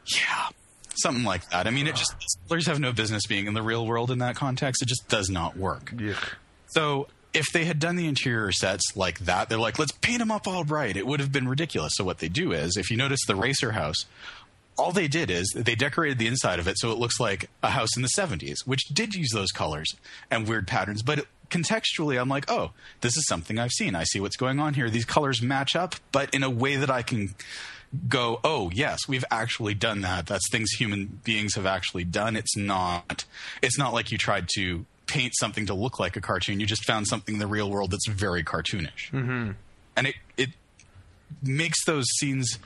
Yeah, 0.08 0.48
something 0.96 1.24
like 1.24 1.48
that. 1.52 1.68
I 1.68 1.70
mean, 1.70 1.86
it 1.86 1.96
just 1.96 2.16
colors 2.48 2.66
have 2.66 2.80
no 2.80 2.92
business 2.92 3.28
being 3.28 3.46
in 3.46 3.54
the 3.54 3.62
real 3.62 3.86
world 3.86 4.10
in 4.10 4.18
that 4.18 4.36
context. 4.36 4.82
It 4.82 4.88
just 4.88 5.08
does 5.10 5.30
not 5.30 5.56
work. 5.56 5.92
Yuck. 5.92 6.34
So 6.70 7.08
if 7.34 7.46
they 7.54 7.66
had 7.66 7.80
done 7.80 7.96
the 7.96 8.08
interior 8.08 8.52
sets 8.52 8.96
like 8.96 9.20
that, 9.20 9.48
they're 9.48 9.60
like, 9.60 9.80
let's 9.80 9.92
paint 9.92 10.20
them 10.20 10.32
up 10.32 10.48
all 10.48 10.64
bright. 10.64 10.98
It 10.98 11.06
would 11.06 11.20
have 11.20 11.32
been 11.32 11.48
ridiculous. 11.48 11.94
So 11.96 12.04
what 12.04 12.18
they 12.18 12.30
do 12.30 12.52
is, 12.52 12.78
if 12.78 12.90
you 12.90 12.98
notice 12.98 13.22
the 13.26 13.36
racer 13.36 13.72
house, 13.72 14.06
all 14.78 14.92
they 14.92 15.08
did 15.08 15.30
is 15.30 15.54
they 15.56 15.76
decorated 15.76 16.18
the 16.18 16.28
inside 16.28 16.60
of 16.60 16.68
it 16.68 16.78
so 16.78 16.92
it 16.92 16.98
looks 16.98 17.20
like 17.20 17.50
a 17.62 17.70
house 17.70 17.96
in 17.96 18.02
the 18.02 18.10
70s, 18.10 18.66
which 18.66 18.86
did 18.94 19.14
use 19.14 19.30
those 19.32 19.52
colors 19.52 19.96
and 20.30 20.48
weird 20.48 20.68
patterns. 20.68 21.02
But 21.04 21.26
contextually, 21.50 22.20
I'm 22.20 22.30
like, 22.30 22.50
oh, 22.50 22.72
this 23.02 23.18
is 23.18 23.28
something 23.28 23.60
I've 23.60 23.72
seen. 23.72 23.96
I 23.96 24.04
see 24.06 24.20
what's 24.20 24.38
going 24.38 24.60
on 24.60 24.74
here. 24.74 24.90
These 24.90 25.06
colors 25.06 25.42
match 25.42 25.76
up, 25.76 25.96
but 26.12 26.34
in 26.34 26.44
a 26.44 26.50
way 26.50 26.78
that 26.78 26.90
I 26.90 27.02
can 27.02 27.36
go, 28.08 28.40
oh 28.44 28.72
yes, 28.74 29.08
we've 29.08 29.26
actually 29.30 29.74
done 29.74 30.02
that. 30.02 30.26
That's 30.26 30.50
things 30.50 30.72
human 30.72 31.20
beings 31.24 31.56
have 31.56 31.66
actually 31.66 32.06
done. 32.06 32.36
It's 32.36 32.56
not. 32.56 33.26
It's 33.62 33.78
not 33.78 33.94
like 33.94 34.12
you 34.12 34.18
tried 34.18 34.48
to 34.56 34.86
paint 35.08 35.34
something 35.38 35.66
to 35.66 35.74
look 35.74 36.00
like 36.00 36.16
a 36.16 36.22
cartoon. 36.22 36.60
You 36.60 36.66
just 36.66 36.86
found 36.86 37.08
something 37.08 37.36
in 37.36 37.40
the 37.40 37.48
real 37.48 37.70
world 37.70 37.92
that's 37.92 38.08
very 38.08 38.44
cartoonish, 38.44 39.12
mm-hmm. 39.12 39.52
and 39.96 40.08
it 40.08 40.16
it 40.38 40.50
makes 41.44 41.84
those 41.86 42.06
scenes 42.18 42.58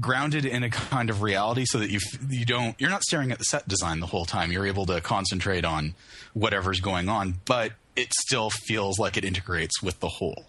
grounded 0.00 0.44
in 0.44 0.62
a 0.62 0.70
kind 0.70 1.10
of 1.10 1.20
reality 1.22 1.64
so 1.66 1.78
that 1.78 1.90
you 1.90 1.98
you 2.28 2.44
don't 2.46 2.80
you're 2.80 2.90
not 2.90 3.02
staring 3.02 3.30
at 3.30 3.38
the 3.38 3.44
set 3.44 3.68
design 3.68 4.00
the 4.00 4.06
whole 4.06 4.24
time 4.24 4.50
you're 4.50 4.66
able 4.66 4.86
to 4.86 5.00
concentrate 5.02 5.64
on 5.66 5.94
whatever's 6.32 6.80
going 6.80 7.10
on 7.10 7.34
but 7.44 7.72
it 7.94 8.10
still 8.14 8.48
feels 8.48 8.98
like 8.98 9.18
it 9.18 9.24
integrates 9.24 9.82
with 9.82 10.00
the 10.00 10.08
whole 10.08 10.46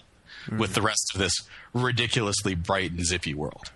with 0.57 0.73
the 0.75 0.81
rest 0.81 1.11
of 1.13 1.19
this 1.19 1.33
ridiculously 1.73 2.53
bright 2.55 2.91
and 2.91 3.05
zippy 3.05 3.33
world. 3.33 3.71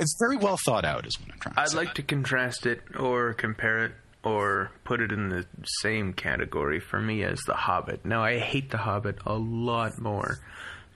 It's 0.00 0.16
very 0.18 0.36
well 0.36 0.56
thought 0.64 0.84
out, 0.84 1.06
is 1.06 1.18
what 1.20 1.30
I'm 1.32 1.38
trying 1.40 1.54
to 1.56 1.60
I'd 1.60 1.74
like 1.74 1.94
to 1.94 2.02
contrast 2.02 2.64
it 2.66 2.80
or 2.98 3.34
compare 3.34 3.84
it 3.86 3.92
or 4.22 4.70
put 4.84 5.00
it 5.02 5.12
in 5.12 5.28
the 5.28 5.44
same 5.82 6.12
category 6.14 6.80
for 6.80 7.00
me 7.00 7.22
as 7.22 7.38
The 7.46 7.54
Hobbit. 7.54 8.04
Now, 8.06 8.22
I 8.22 8.38
hate 8.38 8.70
The 8.70 8.78
Hobbit 8.78 9.18
a 9.26 9.34
lot 9.34 9.98
more 9.98 10.38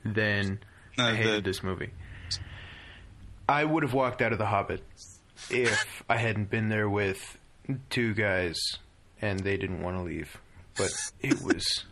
than 0.04 0.60
Uh, 0.98 1.02
I 1.02 1.14
hated 1.16 1.44
the- 1.44 1.50
this 1.50 1.62
movie. 1.62 1.90
I 3.52 3.64
would 3.64 3.82
have 3.82 3.92
walked 3.92 4.22
out 4.22 4.32
of 4.32 4.38
The 4.38 4.46
Hobbit 4.46 4.82
if 5.50 6.02
I 6.08 6.16
hadn't 6.16 6.48
been 6.48 6.70
there 6.70 6.88
with 6.88 7.36
two 7.90 8.14
guys 8.14 8.58
and 9.20 9.40
they 9.40 9.58
didn't 9.58 9.82
want 9.82 9.98
to 9.98 10.02
leave. 10.02 10.38
But 10.76 10.90
it 11.20 11.42
was. 11.42 11.84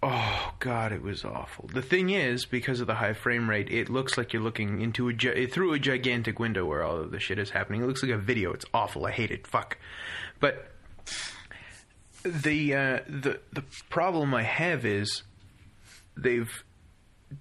Oh 0.00 0.52
God, 0.60 0.92
it 0.92 1.02
was 1.02 1.24
awful. 1.24 1.68
The 1.72 1.82
thing 1.82 2.10
is, 2.10 2.44
because 2.46 2.80
of 2.80 2.86
the 2.86 2.94
high 2.94 3.14
frame 3.14 3.50
rate, 3.50 3.68
it 3.68 3.88
looks 3.88 4.16
like 4.16 4.32
you're 4.32 4.42
looking 4.42 4.80
into 4.80 5.08
a 5.08 5.12
gi- 5.12 5.46
through 5.46 5.72
a 5.72 5.78
gigantic 5.80 6.38
window 6.38 6.64
where 6.64 6.84
all 6.84 6.98
of 6.98 7.10
the 7.10 7.18
shit 7.18 7.38
is 7.40 7.50
happening. 7.50 7.82
It 7.82 7.86
looks 7.86 8.02
like 8.04 8.12
a 8.12 8.18
video. 8.18 8.52
It's 8.52 8.64
awful. 8.72 9.04
I 9.04 9.10
hate 9.10 9.32
it. 9.32 9.44
Fuck. 9.46 9.78
But 10.38 10.70
the 12.24 12.74
uh, 12.74 13.00
the 13.08 13.40
the 13.52 13.64
problem 13.90 14.34
I 14.34 14.42
have 14.44 14.84
is 14.84 15.24
they've 16.16 16.62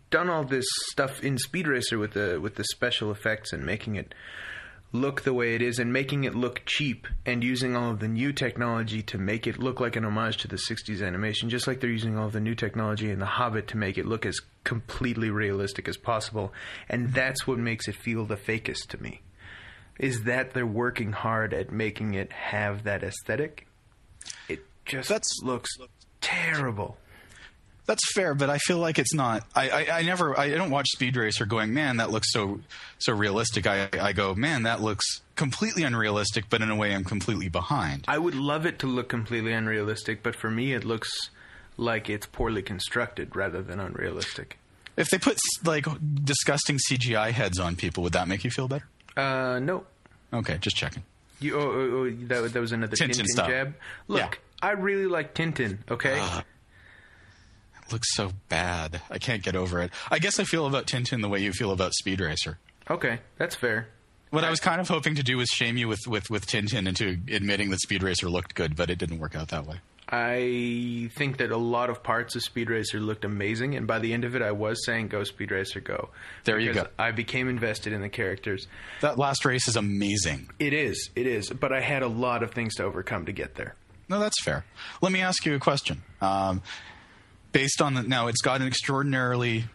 done 0.10 0.30
all 0.30 0.44
this 0.44 0.66
stuff 0.92 1.24
in 1.24 1.38
Speed 1.38 1.68
Racer 1.68 1.98
with 1.98 2.12
the 2.14 2.40
with 2.42 2.56
the 2.56 2.64
special 2.66 3.12
effects 3.12 3.54
and 3.54 3.66
making 3.66 3.96
it 3.96 4.14
look 4.94 5.22
the 5.22 5.34
way 5.34 5.56
it 5.56 5.62
is 5.62 5.80
and 5.80 5.94
making 5.94 6.26
it 6.26 6.36
look 6.36 6.62
cheap 6.66 7.08
and 7.26 7.44
using 7.44 7.78
all 7.78 7.92
of 7.92 8.00
the 8.00 8.08
new 8.10 8.34
technology 8.34 9.02
to 9.02 9.18
make 9.18 9.48
it 9.48 9.58
look 9.58 9.80
like 9.80 9.96
an 9.96 10.04
homage 10.04 10.36
to 10.36 10.50
the 10.50 10.58
60s 10.58 11.02
animation 11.02 11.50
just 11.50 11.66
like 11.66 11.80
they're 11.80 11.90
using 11.90 12.18
all 12.18 12.26
of 12.26 12.34
the 12.34 12.42
new 12.42 12.54
technology 12.56 13.10
in 13.10 13.20
the 13.20 13.26
hobbit 13.26 13.70
to 13.70 13.78
make 13.78 13.98
it 13.98 14.06
look 14.06 14.26
as 14.26 14.38
completely 14.66 15.30
realistic 15.30 15.88
as 15.88 15.96
possible. 15.96 16.52
And 16.90 17.14
that's 17.14 17.48
what 17.48 17.58
makes 17.58 17.88
it 17.88 17.96
feel 17.96 18.26
the 18.26 18.36
fakest 18.36 18.88
to 18.90 19.02
me. 19.02 19.22
Is 19.98 20.24
that 20.24 20.54
they're 20.54 20.66
working 20.66 21.14
hard 21.14 21.54
at 21.54 21.72
making 21.72 22.16
it 22.16 22.32
have 22.34 22.84
that 22.84 23.02
aesthetic? 23.04 23.68
It 24.50 24.66
just 24.84 25.08
That's- 25.08 25.42
looks 25.42 25.70
terrible 26.20 26.98
That's 27.92 28.14
fair, 28.14 28.34
but 28.34 28.50
I 28.50 28.58
feel 28.60 28.78
like 28.78 29.00
it's 29.00 29.14
not. 29.14 29.44
I, 29.54 29.70
I, 29.70 29.98
I 30.00 30.02
never. 30.04 30.40
I 30.40 30.48
don't 30.52 30.70
watch 30.70 30.88
Speed 30.94 31.18
Racer 31.18 31.46
going, 31.46 31.74
man, 31.74 31.98
that 31.98 32.10
looks 32.10 32.32
so 32.32 32.62
so 33.00 33.12
realistic. 33.12 33.68
I, 33.68 33.90
I 34.00 34.14
go, 34.14 34.34
man, 34.34 34.64
that 34.64 34.82
looks 34.82 35.06
completely 35.36 35.84
unrealistic, 35.84 36.46
but 36.50 36.62
in 36.62 36.70
a 36.70 36.76
way, 36.78 36.96
I'm 36.96 37.04
completely 37.04 37.50
behind. 37.50 38.06
I 38.08 38.18
would 38.18 38.34
love 38.34 38.66
it 38.66 38.80
to 38.80 38.88
look 38.88 39.10
completely 39.10 39.52
unrealistic, 39.52 40.24
but 40.24 40.38
for 40.38 40.50
me, 40.50 40.72
it 40.72 40.86
looks 40.86 41.32
like 41.76 42.10
it's 42.10 42.26
poorly 42.26 42.62
constructed 42.62 43.36
rather 43.36 43.62
than 43.62 43.82
unrealistic. 43.82 44.58
If 44.96 45.10
they 45.10 45.18
put 45.18 45.38
like 45.66 45.86
disgusting 46.24 46.80
CGI 46.90 47.32
heads 47.32 47.60
on 47.60 47.76
people, 47.76 48.04
would 48.04 48.14
that 48.14 48.30
make 48.30 48.46
you 48.46 48.52
feel 48.52 48.70
better? 48.70 48.88
Uh, 49.18 49.60
no. 49.60 49.84
Okay, 50.32 50.58
just 50.62 50.78
checking. 50.78 51.04
You, 51.42 51.60
oh, 51.60 51.62
oh, 51.62 51.92
oh, 52.06 52.10
that, 52.28 52.54
that 52.54 52.60
was 52.62 52.72
another 52.72 52.96
Tintin 52.96 53.26
Tintin, 53.26 53.48
jab. 53.48 53.74
Look, 54.08 54.20
Yeah. 54.20 54.30
I 54.62 54.72
really 54.72 55.08
like 55.08 55.34
Tintin. 55.34 55.80
Okay, 55.90 56.18
It 56.18 56.44
looks 57.94 58.14
so 58.16 58.32
bad. 58.50 59.02
I 59.10 59.18
can't 59.18 59.44
get 59.44 59.56
over 59.56 59.82
it. 59.82 59.92
I 60.10 60.20
guess 60.20 60.40
I 60.40 60.44
feel 60.44 60.66
about 60.66 60.88
Tintin 60.88 61.22
the 61.22 61.30
way 61.30 61.40
you 61.40 61.52
feel 61.54 61.72
about 61.72 61.94
Speed 61.94 62.20
Racer. 62.20 62.58
okay, 62.90 63.20
that's 63.38 63.56
fair. 63.56 63.88
What 64.32 64.46
I 64.46 64.50
was 64.50 64.62
kind 64.62 64.80
of 64.80 64.88
hoping 64.88 65.16
to 65.16 65.24
do 65.24 65.38
was 65.38 65.50
shame 65.50 65.76
you 65.76 65.90
with, 65.90 66.08
with, 66.08 66.30
with 66.30 66.48
Tintin 66.48 66.88
into 66.88 67.20
admitting 67.34 67.70
that 67.72 67.82
Speed 67.82 68.02
Racer 68.02 68.30
looked 68.30 68.56
good, 68.56 68.78
but 68.78 68.90
it 68.90 68.98
didn't 68.98 69.20
work 69.20 69.36
out 69.36 69.50
that 69.50 69.68
way. 69.68 69.82
I 70.08 71.10
think 71.16 71.38
that 71.38 71.52
a 71.52 71.58
lot 71.58 71.90
of 71.90 72.04
parts 72.04 72.36
of 72.36 72.42
Speed 72.42 72.70
Racer 72.70 73.00
looked 73.00 73.24
amazing, 73.24 73.76
and 73.76 73.88
by 73.88 74.00
the 74.00 74.14
end 74.14 74.26
of 74.26 74.36
it, 74.36 74.42
I 74.42 74.52
was 74.52 74.86
saying 74.86 75.08
"Go 75.08 75.24
Speed 75.24 75.52
Racer, 75.52 75.80
go!" 75.80 76.10
There 76.44 76.60
you 76.60 76.74
go. 76.74 76.88
I 77.00 77.12
became 77.12 77.48
invested 77.48 77.94
in 77.94 78.02
the 78.02 78.10
characters. 78.10 78.68
That 79.00 79.18
last 79.18 79.46
race 79.46 79.70
is 79.70 79.78
amazing. 79.78 80.50
It 80.60 80.74
is, 80.74 81.10
it 81.16 81.28
is, 81.28 81.50
but 81.50 81.72
I 81.72 81.80
had 81.80 82.04
a 82.04 82.08
lot 82.10 82.44
of 82.44 82.52
things 82.52 82.76
to 82.76 82.84
overcome 82.84 83.26
to 83.26 83.32
get 83.32 83.56
there. 83.56 83.76
No, 84.10 84.20
that's 84.20 84.42
fair. 84.44 84.66
Let 85.02 85.14
me 85.14 85.22
ask 85.22 85.46
you 85.46 85.56
a 85.56 85.60
question. 85.60 86.04
Um, 86.20 86.62
based 87.52 87.82
on 87.82 87.94
the 87.94 88.04
now, 88.04 88.28
it's 88.28 88.42
got 88.42 88.62
an 88.62 88.68
extraordinarily 88.68 89.66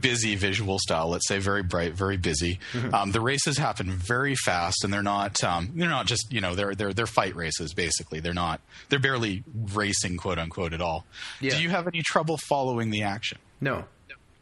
busy 0.00 0.34
visual 0.34 0.78
style. 0.78 1.08
Let's 1.08 1.28
say 1.28 1.38
very 1.38 1.62
bright, 1.62 1.92
very 1.92 2.16
busy. 2.16 2.58
Um, 2.92 3.12
the 3.12 3.20
races 3.20 3.58
happen 3.58 3.90
very 3.90 4.34
fast, 4.34 4.82
and 4.82 4.92
they're 4.92 5.02
not 5.02 5.42
um, 5.44 5.70
they're 5.74 5.88
not 5.90 6.06
just 6.06 6.32
you 6.32 6.40
know 6.40 6.54
they're 6.54 6.74
they're 6.74 6.92
they're 6.92 7.06
fight 7.06 7.36
races 7.36 7.74
basically. 7.74 8.20
They're 8.20 8.32
not 8.34 8.60
they're 8.88 8.98
barely 8.98 9.44
racing 9.74 10.16
quote 10.16 10.38
unquote 10.38 10.72
at 10.72 10.80
all. 10.80 11.04
Yeah. 11.40 11.56
Do 11.56 11.62
you 11.62 11.70
have 11.70 11.86
any 11.86 12.02
trouble 12.02 12.38
following 12.48 12.90
the 12.90 13.02
action? 13.02 13.38
No, 13.60 13.84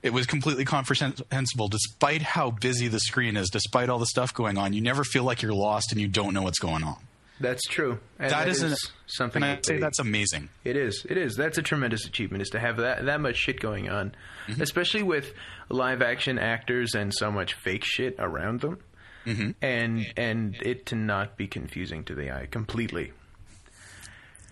It 0.02 0.12
was 0.14 0.26
completely 0.26 0.64
comprehensible, 0.64 1.68
despite 1.68 2.22
how 2.22 2.52
busy 2.52 2.88
the 2.88 3.00
screen 3.00 3.36
is, 3.36 3.50
despite 3.50 3.90
all 3.90 3.98
the 3.98 4.06
stuff 4.06 4.32
going 4.32 4.56
on. 4.56 4.72
You 4.72 4.80
never 4.80 5.04
feel 5.04 5.24
like 5.24 5.42
you're 5.42 5.52
lost 5.52 5.92
and 5.92 6.00
you 6.00 6.08
don't 6.08 6.32
know 6.32 6.42
what's 6.42 6.58
going 6.58 6.84
on. 6.84 6.96
That's 7.40 7.62
true. 7.66 7.98
And 8.18 8.30
that 8.30 8.44
that 8.44 8.48
isn't 8.48 8.72
is 8.72 8.92
something. 9.06 9.42
And 9.42 9.52
I'd 9.52 9.66
say 9.66 9.78
that's 9.78 9.98
amazing. 9.98 10.50
It 10.64 10.76
is. 10.76 11.04
It 11.08 11.16
is. 11.16 11.34
That's 11.36 11.58
a 11.58 11.62
tremendous 11.62 12.06
achievement. 12.06 12.42
Is 12.42 12.50
to 12.50 12.60
have 12.60 12.76
that 12.76 13.06
that 13.06 13.20
much 13.20 13.36
shit 13.36 13.58
going 13.60 13.88
on, 13.88 14.14
Mm-hmm. 14.46 14.62
especially 14.62 15.02
with 15.02 15.32
live 15.68 16.02
action 16.02 16.38
actors 16.38 16.94
and 16.94 17.12
so 17.14 17.30
much 17.30 17.54
fake 17.54 17.84
shit 17.84 18.16
around 18.18 18.60
them, 18.62 18.78
mm-hmm. 19.26 19.50
and 19.62 20.06
and 20.16 20.56
it 20.62 20.86
to 20.86 20.94
not 20.96 21.36
be 21.36 21.46
confusing 21.46 22.04
to 22.04 22.14
the 22.14 22.30
eye 22.30 22.46
completely. 22.50 23.12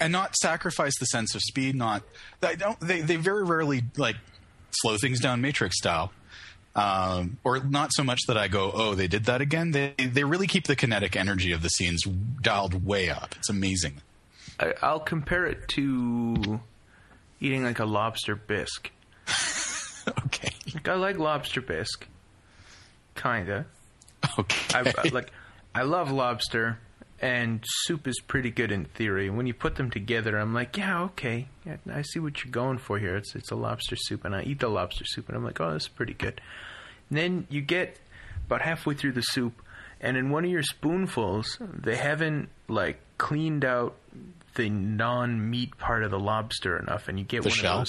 and 0.00 0.12
not 0.12 0.36
sacrifice 0.36 0.92
the 1.00 1.06
sense 1.06 1.34
of 1.34 1.40
speed. 1.42 1.74
Not 1.74 2.02
they 2.40 2.56
don't 2.56 2.78
they 2.80 3.00
they 3.00 3.16
very 3.16 3.44
rarely 3.44 3.82
like 3.96 4.16
slow 4.70 4.96
things 4.98 5.18
down 5.20 5.40
Matrix 5.40 5.76
style, 5.78 6.12
um, 6.76 7.38
or 7.44 7.58
not 7.60 7.90
so 7.92 8.04
much 8.04 8.20
that 8.28 8.36
I 8.36 8.48
go 8.48 8.70
oh 8.72 8.94
they 8.94 9.08
did 9.08 9.24
that 9.24 9.40
again. 9.40 9.70
They 9.72 9.94
they 9.98 10.24
really 10.24 10.46
keep 10.46 10.66
the 10.66 10.76
kinetic 10.76 11.16
energy 11.16 11.52
of 11.52 11.62
the 11.62 11.68
scenes 11.68 12.02
dialed 12.40 12.84
way 12.86 13.10
up. 13.10 13.34
It's 13.38 13.48
amazing. 13.50 14.00
I, 14.60 14.74
I'll 14.82 15.00
compare 15.00 15.46
it 15.46 15.68
to 15.68 16.60
eating 17.40 17.62
like 17.64 17.78
a 17.78 17.84
lobster 17.84 18.34
bisque. 18.36 18.90
okay, 20.26 20.50
Like 20.74 20.88
I 20.88 20.94
like 20.94 21.18
lobster 21.18 21.60
bisque, 21.60 22.06
kinda. 23.14 23.66
okay. 24.38 24.78
I, 24.78 24.92
I 24.98 25.08
like 25.08 25.30
I 25.74 25.82
love 25.82 26.10
lobster 26.10 26.78
and 27.20 27.64
soup 27.66 28.06
is 28.06 28.20
pretty 28.26 28.50
good 28.50 28.70
in 28.70 28.84
theory. 28.84 29.28
When 29.30 29.46
you 29.46 29.54
put 29.54 29.74
them 29.76 29.90
together, 29.90 30.38
I'm 30.38 30.54
like, 30.54 30.76
yeah, 30.76 31.02
okay, 31.04 31.48
yeah, 31.66 31.76
I 31.92 32.02
see 32.02 32.18
what 32.20 32.44
you're 32.44 32.52
going 32.52 32.78
for 32.78 32.98
here. 32.98 33.16
It's 33.16 33.34
it's 33.34 33.50
a 33.50 33.56
lobster 33.56 33.96
soup, 33.96 34.24
and 34.24 34.34
I 34.34 34.42
eat 34.42 34.60
the 34.60 34.68
lobster 34.68 35.04
soup, 35.04 35.28
and 35.28 35.36
I'm 35.36 35.44
like, 35.44 35.60
oh, 35.60 35.72
this 35.74 35.84
is 35.84 35.88
pretty 35.88 36.14
good. 36.14 36.40
And 37.10 37.18
then 37.18 37.46
you 37.50 37.60
get 37.60 37.98
about 38.46 38.62
halfway 38.62 38.94
through 38.94 39.12
the 39.12 39.22
soup, 39.22 39.60
and 40.00 40.16
in 40.16 40.30
one 40.30 40.44
of 40.44 40.50
your 40.50 40.62
spoonfuls, 40.62 41.58
they 41.60 41.96
haven't 41.96 42.48
like 42.68 43.00
cleaned 43.18 43.64
out 43.64 43.96
the 44.54 44.68
non-meat 44.70 45.76
part 45.78 46.02
of 46.04 46.10
the 46.10 46.18
lobster 46.18 46.78
enough, 46.78 47.08
and 47.08 47.18
you 47.18 47.24
get 47.24 47.42
The 47.42 47.48
one 47.50 47.58
shell? 47.58 47.80
of 47.80 47.88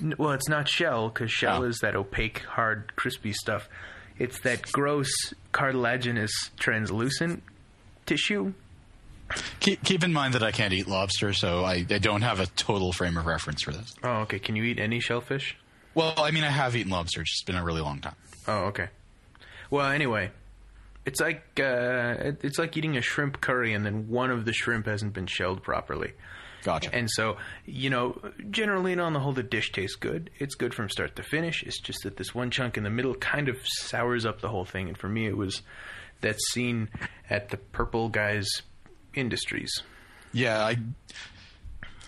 those. 0.00 0.18
Well, 0.18 0.32
it's 0.32 0.48
not 0.48 0.68
shell 0.68 1.08
because 1.08 1.30
shell 1.32 1.62
Oh. 1.62 1.66
is 1.66 1.78
that 1.78 1.96
opaque, 1.96 2.40
hard, 2.40 2.94
crispy 2.96 3.32
stuff. 3.32 3.68
It's 4.18 4.38
that 4.40 4.62
gross, 4.72 5.10
cartilaginous, 5.52 6.30
translucent 6.58 7.42
tissue. 8.08 8.52
keep, 9.60 9.84
keep 9.84 10.02
in 10.02 10.12
mind 10.12 10.34
that 10.34 10.42
I 10.42 10.50
can't 10.52 10.72
eat 10.72 10.88
lobster, 10.88 11.32
so 11.32 11.64
I, 11.64 11.84
I 11.90 11.98
don't 11.98 12.22
have 12.22 12.40
a 12.40 12.46
total 12.46 12.92
frame 12.92 13.16
of 13.16 13.26
reference 13.26 13.62
for 13.62 13.72
this. 13.72 13.94
Oh, 14.02 14.20
okay. 14.22 14.38
Can 14.38 14.56
you 14.56 14.64
eat 14.64 14.80
any 14.80 15.00
shellfish? 15.00 15.56
Well, 15.94 16.14
I 16.16 16.30
mean, 16.30 16.44
I 16.44 16.50
have 16.50 16.74
eaten 16.74 16.90
lobster. 16.90 17.20
It's 17.20 17.30
just 17.30 17.46
been 17.46 17.56
a 17.56 17.64
really 17.64 17.82
long 17.82 18.00
time. 18.00 18.14
Oh, 18.46 18.64
okay. 18.66 18.88
Well, 19.70 19.90
anyway, 19.90 20.30
it's 21.04 21.20
like 21.20 21.42
uh, 21.60 22.32
it's 22.42 22.58
like 22.58 22.76
eating 22.76 22.96
a 22.96 23.02
shrimp 23.02 23.40
curry, 23.40 23.74
and 23.74 23.84
then 23.84 24.08
one 24.08 24.30
of 24.30 24.44
the 24.44 24.52
shrimp 24.52 24.86
hasn't 24.86 25.12
been 25.12 25.26
shelled 25.26 25.62
properly. 25.62 26.12
Gotcha. 26.62 26.94
And 26.94 27.08
so, 27.10 27.36
you 27.66 27.88
know, 27.88 28.20
generally 28.50 28.92
and 28.92 29.00
on 29.00 29.12
the 29.12 29.20
whole, 29.20 29.32
the 29.32 29.42
dish 29.42 29.72
tastes 29.72 29.96
good. 29.96 30.30
It's 30.38 30.54
good 30.54 30.74
from 30.74 30.88
start 30.88 31.16
to 31.16 31.22
finish. 31.22 31.62
It's 31.62 31.80
just 31.80 32.02
that 32.02 32.16
this 32.16 32.34
one 32.34 32.50
chunk 32.50 32.76
in 32.76 32.82
the 32.82 32.90
middle 32.90 33.14
kind 33.14 33.48
of 33.48 33.56
sours 33.62 34.26
up 34.26 34.40
the 34.40 34.48
whole 34.48 34.64
thing. 34.64 34.88
And 34.88 34.98
for 34.98 35.08
me, 35.08 35.26
it 35.26 35.36
was 35.36 35.62
that 36.20 36.36
scene 36.50 36.88
at 37.28 37.50
the 37.50 37.56
Purple 37.56 38.08
Guys 38.08 38.48
Industries. 39.14 39.82
Yeah, 40.32 40.64
I, 40.64 40.76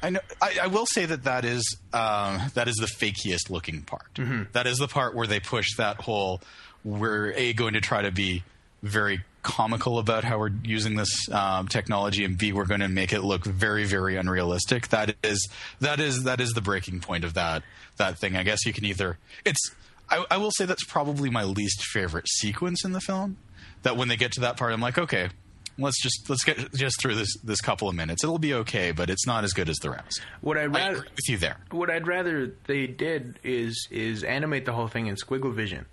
I 0.03 0.11
know. 0.11 0.21
I, 0.41 0.59
I 0.63 0.67
will 0.69 0.87
say 0.87 1.07
that 1.07 1.25
that 1.25 1.45
is 1.45 1.77
um, 1.93 2.41
that 2.55 2.69
is 2.69 2.77
the 2.77 2.87
fakiest 2.87 3.51
looking 3.51 3.83
part. 3.83 4.19
That 4.53 4.67
is 4.67 4.79
the 4.79 4.89
part 4.89 5.15
where 5.15 5.27
they 5.27 5.41
push 5.41 5.77
that 5.77 5.97
whole. 6.03 6.41
We're 6.85 7.33
a 7.33 7.53
going 7.53 7.75
to 7.75 7.81
try 7.81 8.03
to 8.03 8.11
be 8.11 8.43
very 8.83 9.23
comical 9.43 9.99
about 9.99 10.25
how 10.25 10.39
we're 10.39 10.53
using 10.65 10.97
this 10.97 11.29
um, 11.31 11.69
technology, 11.69 12.25
and 12.25 12.37
b 12.37 12.53
we're 12.53 12.67
going 12.67 12.81
to 12.81 12.89
make 12.89 13.13
it 13.13 13.23
look 13.23 13.45
very, 13.45 13.85
very 13.85 14.17
unrealistic. 14.17 14.89
That 14.89 15.17
is 15.23 15.49
that 15.81 16.01
is 16.01 16.25
that 16.25 16.41
is 16.41 16.51
the 16.51 16.61
breaking 16.61 17.01
point 17.01 17.25
of 17.25 17.35
that 17.35 17.63
that 17.97 18.19
thing. 18.19 18.37
I 18.37 18.43
guess 18.43 18.65
you 18.67 18.73
can 18.73 18.85
either 18.85 19.19
it's. 19.45 19.75
I, 20.13 20.25
I 20.29 20.37
will 20.39 20.51
say 20.51 20.65
that's 20.65 20.85
probably 20.85 21.31
my 21.31 21.45
least 21.45 21.85
favorite 21.85 22.29
sequence 22.29 22.85
in 22.85 22.93
the 22.93 23.01
film. 23.01 23.37
That 23.83 23.97
when 23.97 24.09
they 24.09 24.17
get 24.17 24.33
to 24.33 24.41
that 24.41 24.57
part, 24.57 24.73
I'm 24.73 24.81
like, 24.81 24.99
okay, 24.99 25.31
let's 25.79 26.01
just 26.03 26.29
let's 26.29 26.45
get 26.45 26.73
just 26.75 27.01
through 27.01 27.15
this 27.15 27.37
this 27.43 27.61
couple 27.61 27.89
of 27.89 27.95
minutes. 27.95 28.23
It'll 28.23 28.39
be 28.39 28.55
okay, 28.55 28.93
but 28.93 29.11
it's 29.11 29.27
not 29.27 29.45
as 29.45 29.53
good 29.53 29.69
as 29.69 29.79
the 29.79 29.91
rest. 29.91 30.21
What 30.41 30.59
I'd 30.59 30.75
rather 30.75 30.97
agree 30.97 31.09
with 31.11 31.29
you 31.29 31.39
there. 31.39 31.57
what 31.71 31.91
I'd 31.91 32.07
rather 32.07 32.55
they 32.67 32.87
did 32.87 33.39
is 33.43 33.89
is 33.91 34.25
animate 34.25 34.67
the 34.67 34.73
whole 34.73 34.89
thing 34.89 35.07
in 35.07 35.17
squiggle 35.17 35.53
vision, 35.55 35.87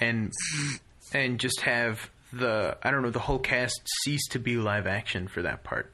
and 0.00 0.32
and 1.12 1.38
just 1.38 1.60
have 1.62 2.10
the 2.32 2.76
I 2.82 2.90
don't 2.90 3.02
know 3.02 3.10
the 3.10 3.18
whole 3.18 3.38
cast 3.38 3.80
cease 4.02 4.26
to 4.28 4.38
be 4.38 4.56
live 4.56 4.86
action 4.86 5.28
for 5.28 5.42
that 5.42 5.64
part. 5.64 5.92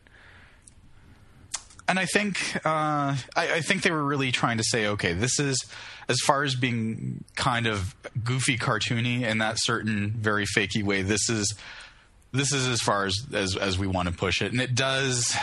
And 1.89 1.99
I 1.99 2.05
think 2.07 2.57
uh, 2.65 3.17
I, 3.17 3.17
I 3.37 3.61
think 3.61 3.83
they 3.83 3.91
were 3.91 4.05
really 4.05 4.33
trying 4.33 4.59
to 4.59 4.65
say, 4.65 4.87
okay, 4.89 5.13
this 5.13 5.39
is 5.39 5.65
as 6.09 6.19
far 6.27 6.43
as 6.43 6.55
being 6.55 7.25
kind 7.37 7.67
of 7.67 7.95
goofy, 8.25 8.59
cartoony 8.59 9.23
in 9.23 9.39
that 9.39 9.57
certain 9.59 10.11
very 10.11 10.45
fakey 10.47 10.83
way. 10.83 11.03
This 11.03 11.29
is 11.29 11.55
this 12.33 12.53
is 12.53 12.67
as 12.67 12.81
far 12.81 13.05
as 13.07 13.15
as, 13.33 13.57
as 13.57 13.79
we 13.79 13.87
want 13.87 14.09
to 14.09 14.15
push 14.15 14.41
it, 14.43 14.53
and 14.53 14.61
it 14.61 14.75
does. 14.75 15.35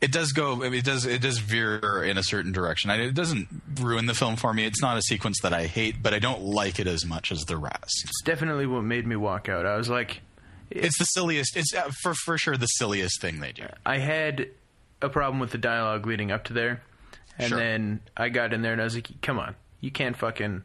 It 0.00 0.12
does 0.12 0.32
go. 0.32 0.62
It 0.62 0.84
does. 0.84 1.06
It 1.06 1.22
does 1.22 1.38
veer 1.38 2.04
in 2.04 2.18
a 2.18 2.22
certain 2.22 2.52
direction. 2.52 2.90
I- 2.90 3.00
It 3.06 3.14
doesn't 3.14 3.48
ruin 3.80 4.04
the 4.06 4.14
film 4.14 4.36
for 4.36 4.52
me. 4.52 4.66
It's 4.66 4.82
not 4.82 4.98
a 4.98 5.02
sequence 5.02 5.40
that 5.42 5.54
I 5.54 5.66
hate, 5.66 6.02
but 6.02 6.12
I 6.12 6.18
don't 6.18 6.42
like 6.42 6.78
it 6.78 6.86
as 6.86 7.06
much 7.06 7.32
as 7.32 7.40
the 7.46 7.56
rest. 7.56 8.02
It's 8.04 8.22
definitely 8.22 8.66
what 8.66 8.82
made 8.82 9.06
me 9.06 9.16
walk 9.16 9.48
out. 9.48 9.64
I 9.64 9.76
was 9.76 9.88
like, 9.88 10.20
It's 10.70 10.98
the 10.98 11.04
silliest. 11.04 11.56
It's 11.56 11.74
uh, 11.74 11.90
for 12.02 12.14
for 12.14 12.36
sure 12.38 12.56
the 12.56 12.66
silliest 12.66 13.20
thing 13.20 13.40
they 13.40 13.52
do. 13.52 13.66
I 13.84 13.98
had 13.98 14.48
a 15.02 15.08
problem 15.08 15.38
with 15.40 15.50
the 15.50 15.58
dialogue 15.58 16.06
leading 16.06 16.30
up 16.32 16.44
to 16.44 16.52
there, 16.52 16.82
and 17.38 17.48
Sure. 17.48 17.58
then 17.58 18.00
I 18.16 18.28
got 18.28 18.52
in 18.52 18.62
there 18.62 18.72
and 18.72 18.80
I 18.80 18.84
was 18.84 18.94
like, 18.94 19.08
"Come 19.22 19.38
on, 19.38 19.54
you 19.80 19.90
can't 19.90 20.16
fucking." 20.16 20.64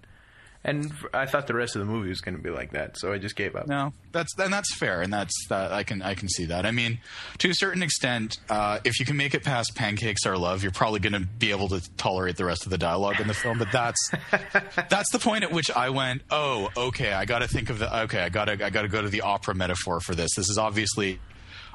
And 0.64 0.92
f- 0.92 1.06
I 1.12 1.26
thought 1.26 1.48
the 1.48 1.56
rest 1.56 1.76
of 1.76 1.80
the 1.80 1.92
movie 1.92 2.10
was 2.10 2.22
going 2.22 2.38
to 2.38 2.42
be 2.42 2.52
like 2.52 2.72
that, 2.72 2.96
so 2.98 3.12
I 3.12 3.18
just 3.18 3.36
gave 3.36 3.56
up. 3.56 3.68
No, 3.68 3.94
that's 4.12 4.38
and 4.38 4.54
that's 4.54 4.76
fair, 4.76 5.02
and 5.02 5.12
that's 5.12 5.34
that 5.50 5.72
I 5.72 5.82
can 5.82 6.04
I 6.04 6.14
can 6.14 6.30
see 6.30 6.46
that. 6.46 6.68
I 6.68 6.72
mean, 6.72 7.00
to 7.40 7.50
a 7.50 7.56
certain 7.56 7.82
extent, 7.82 8.38
uh, 8.48 8.78
if 8.84 9.00
you 9.00 9.06
can 9.06 9.18
make 9.18 9.34
it 9.34 9.44
past 9.44 9.74
"Pancakes 9.76 10.24
Are 10.28 10.38
Love," 10.38 10.62
you're 10.62 10.72
probably 10.72 11.00
going 11.00 11.14
to 11.14 11.28
be 11.28 11.50
able 11.50 11.68
to 11.70 11.82
tolerate 11.96 12.38
the 12.38 12.46
rest 12.46 12.66
of 12.66 12.70
the 12.70 12.78
dialogue 12.78 13.20
in 13.20 13.28
the 13.28 13.34
film. 13.34 13.58
But 13.58 13.72
that's 13.72 14.12
that's 14.90 15.10
the 15.12 15.18
point 15.18 15.44
at 15.44 15.52
which 15.52 15.72
I 15.72 15.90
went, 15.90 16.22
oh, 16.30 16.70
okay, 16.78 17.12
I 17.12 17.26
got 17.26 17.40
to 17.40 17.48
think 17.48 17.72
of 17.72 17.80
the 17.80 18.02
okay, 18.04 18.20
I 18.20 18.30
got 18.30 18.46
to 18.46 18.64
I 18.64 18.70
got 18.70 18.84
to 18.84 18.88
go 18.88 19.02
to 19.02 19.10
the 19.10 19.22
opera 19.22 19.56
metaphor 19.56 20.00
for 20.00 20.14
this. 20.14 20.36
This 20.36 20.50
is 20.50 20.58
obviously. 20.60 21.20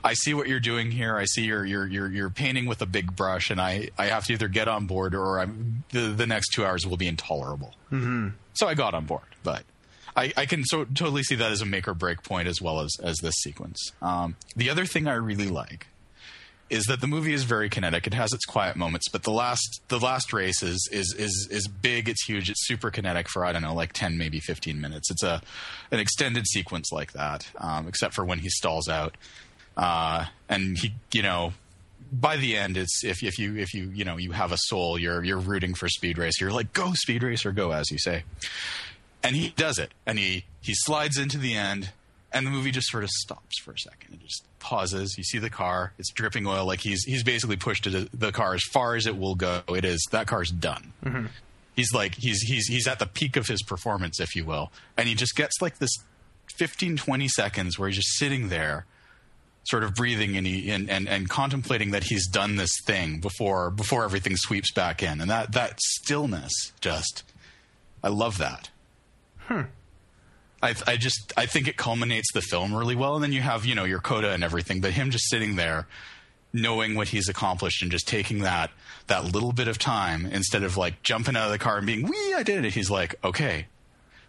I 0.04 0.12
see 0.12 0.34
what 0.34 0.46
you're 0.46 0.60
doing 0.60 0.92
here. 0.92 1.16
I 1.16 1.24
see 1.24 1.42
you're 1.42 1.64
you're 1.64 1.88
you're, 1.88 2.08
you're 2.12 2.30
painting 2.30 2.66
with 2.66 2.80
a 2.80 2.86
big 2.86 3.16
brush, 3.16 3.50
and 3.50 3.60
I, 3.60 3.88
I 3.98 4.06
have 4.06 4.24
to 4.26 4.34
either 4.34 4.46
get 4.46 4.68
on 4.68 4.86
board 4.86 5.16
or 5.16 5.40
I'm, 5.40 5.82
the 5.90 6.08
the 6.08 6.26
next 6.28 6.50
two 6.50 6.64
hours 6.64 6.86
will 6.86 6.98
be 6.98 7.08
intolerable. 7.08 7.74
Mm-hmm. 7.90 8.28
So 8.56 8.66
I 8.66 8.74
got 8.74 8.94
on 8.94 9.04
board, 9.04 9.22
but 9.42 9.64
I, 10.16 10.32
I 10.36 10.46
can 10.46 10.64
so 10.64 10.84
totally 10.84 11.22
see 11.22 11.34
that 11.36 11.52
as 11.52 11.60
a 11.60 11.66
make 11.66 11.86
or 11.86 11.94
break 11.94 12.22
point 12.22 12.48
as 12.48 12.60
well 12.60 12.80
as 12.80 12.96
as 13.02 13.18
this 13.18 13.34
sequence. 13.34 13.92
Um, 14.00 14.36
the 14.56 14.70
other 14.70 14.86
thing 14.86 15.06
I 15.06 15.14
really 15.14 15.48
like 15.48 15.86
is 16.68 16.84
that 16.86 17.00
the 17.00 17.06
movie 17.06 17.32
is 17.32 17.44
very 17.44 17.68
kinetic. 17.68 18.06
It 18.06 18.14
has 18.14 18.32
its 18.32 18.44
quiet 18.44 18.76
moments, 18.76 19.08
but 19.08 19.22
the 19.22 19.30
last 19.30 19.82
the 19.88 20.00
last 20.00 20.32
race 20.32 20.62
is 20.62 20.88
is 20.90 21.14
is 21.18 21.48
is 21.50 21.68
big. 21.68 22.08
It's 22.08 22.24
huge. 22.24 22.50
It's 22.50 22.66
super 22.66 22.90
kinetic 22.90 23.28
for 23.28 23.44
I 23.44 23.52
don't 23.52 23.62
know 23.62 23.74
like 23.74 23.92
ten 23.92 24.16
maybe 24.18 24.40
fifteen 24.40 24.80
minutes. 24.80 25.10
It's 25.10 25.22
a 25.22 25.42
an 25.90 26.00
extended 26.00 26.46
sequence 26.46 26.90
like 26.92 27.12
that, 27.12 27.46
um, 27.58 27.86
except 27.86 28.14
for 28.14 28.24
when 28.24 28.38
he 28.38 28.48
stalls 28.48 28.88
out, 28.88 29.16
uh, 29.76 30.26
and 30.48 30.78
he 30.78 30.94
you 31.12 31.22
know. 31.22 31.52
By 32.12 32.36
the 32.36 32.56
end, 32.56 32.76
it's 32.76 33.04
if 33.04 33.22
if 33.22 33.38
you 33.38 33.56
if 33.56 33.74
you 33.74 33.90
you 33.90 34.04
know 34.04 34.16
you 34.16 34.32
have 34.32 34.52
a 34.52 34.58
soul, 34.58 34.98
you're 34.98 35.24
you're 35.24 35.38
rooting 35.38 35.74
for 35.74 35.88
Speed 35.88 36.18
Racer. 36.18 36.44
You're 36.44 36.54
like 36.54 36.72
go 36.72 36.92
Speed 36.94 37.22
Racer, 37.22 37.52
go 37.52 37.72
as 37.72 37.90
you 37.90 37.98
say. 37.98 38.24
And 39.22 39.34
he 39.34 39.50
does 39.50 39.78
it 39.78 39.92
and 40.04 40.18
he 40.18 40.44
he 40.60 40.72
slides 40.74 41.18
into 41.18 41.38
the 41.38 41.54
end 41.54 41.90
and 42.32 42.46
the 42.46 42.50
movie 42.50 42.70
just 42.70 42.88
sort 42.88 43.02
of 43.02 43.10
stops 43.10 43.60
for 43.60 43.72
a 43.72 43.78
second. 43.78 44.14
It 44.14 44.20
just 44.20 44.44
pauses. 44.60 45.16
You 45.18 45.24
see 45.24 45.38
the 45.38 45.50
car 45.50 45.92
it's 45.98 46.10
dripping 46.12 46.46
oil 46.46 46.64
like 46.64 46.80
he's 46.80 47.02
he's 47.04 47.24
basically 47.24 47.56
pushed 47.56 47.86
it, 47.86 48.08
the 48.18 48.30
car 48.30 48.54
as 48.54 48.62
far 48.72 48.94
as 48.94 49.06
it 49.06 49.18
will 49.18 49.34
go. 49.34 49.62
It 49.68 49.84
is 49.84 50.06
that 50.12 50.26
car's 50.26 50.50
done. 50.50 50.92
Mm-hmm. 51.04 51.26
He's 51.74 51.92
like 51.92 52.14
he's 52.14 52.40
he's 52.42 52.66
he's 52.66 52.86
at 52.86 52.98
the 52.98 53.06
peak 53.06 53.36
of 53.36 53.48
his 53.48 53.62
performance 53.62 54.20
if 54.20 54.36
you 54.36 54.44
will 54.44 54.70
and 54.96 55.08
he 55.08 55.14
just 55.14 55.34
gets 55.34 55.60
like 55.60 55.78
this 55.78 55.90
15 56.56 56.96
20 56.96 57.28
seconds 57.28 57.78
where 57.78 57.88
he's 57.88 57.96
just 57.96 58.16
sitting 58.16 58.48
there 58.48 58.86
sort 59.66 59.82
of 59.84 59.94
breathing 59.94 60.36
and, 60.36 60.46
he, 60.46 60.70
and, 60.70 60.88
and 60.88 61.08
and 61.08 61.28
contemplating 61.28 61.90
that 61.90 62.04
he's 62.04 62.26
done 62.28 62.56
this 62.56 62.72
thing 62.84 63.18
before 63.20 63.70
before 63.70 64.04
everything 64.04 64.36
sweeps 64.36 64.72
back 64.72 65.02
in 65.02 65.20
and 65.20 65.30
that 65.30 65.52
that 65.52 65.78
stillness 65.80 66.52
just 66.80 67.24
i 68.02 68.08
love 68.08 68.38
that 68.38 68.70
Hmm. 69.48 69.62
I, 70.62 70.74
I 70.86 70.96
just 70.96 71.32
I 71.36 71.46
think 71.46 71.68
it 71.68 71.76
culminates 71.76 72.32
the 72.32 72.40
film 72.40 72.74
really 72.74 72.96
well, 72.96 73.14
and 73.14 73.22
then 73.22 73.32
you 73.32 73.42
have 73.42 73.64
you 73.64 73.74
know 73.74 73.84
your 73.84 74.00
coda 74.00 74.32
and 74.32 74.42
everything, 74.42 74.80
but 74.80 74.92
him 74.92 75.10
just 75.10 75.28
sitting 75.30 75.54
there, 75.56 75.86
knowing 76.52 76.94
what 76.96 77.08
he's 77.08 77.28
accomplished 77.28 77.82
and 77.82 77.90
just 77.92 78.08
taking 78.08 78.40
that 78.40 78.70
that 79.06 79.32
little 79.32 79.52
bit 79.52 79.68
of 79.68 79.78
time 79.78 80.26
instead 80.26 80.62
of 80.64 80.76
like 80.76 81.02
jumping 81.02 81.36
out 81.36 81.46
of 81.46 81.52
the 81.52 81.58
car 81.58 81.76
and 81.76 81.86
being 81.86 82.02
wee 82.08 82.34
I 82.34 82.42
did 82.42 82.64
it. 82.64 82.74
He's 82.74 82.90
like 82.90 83.14
okay, 83.22 83.66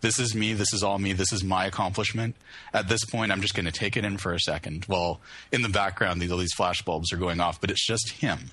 this 0.01 0.19
is 0.19 0.35
me, 0.35 0.53
this 0.53 0.73
is 0.73 0.83
all 0.83 0.99
me, 0.99 1.13
this 1.13 1.33
is 1.33 1.43
my 1.43 1.65
accomplishment. 1.65 2.35
At 2.73 2.87
this 2.87 3.03
point, 3.05 3.31
I'm 3.31 3.41
just 3.41 3.55
going 3.55 3.65
to 3.65 3.71
take 3.71 3.97
it 3.97 4.05
in 4.05 4.17
for 4.17 4.33
a 4.33 4.39
second. 4.39 4.85
Well, 4.87 5.21
in 5.51 5.61
the 5.61 5.69
background, 5.69 6.21
these 6.21 6.31
all 6.31 6.37
these 6.37 6.53
flash 6.53 6.81
bulbs 6.83 7.11
are 7.11 7.17
going 7.17 7.39
off, 7.39 7.59
but 7.59 7.71
it's 7.71 7.85
just 7.85 8.11
him. 8.11 8.51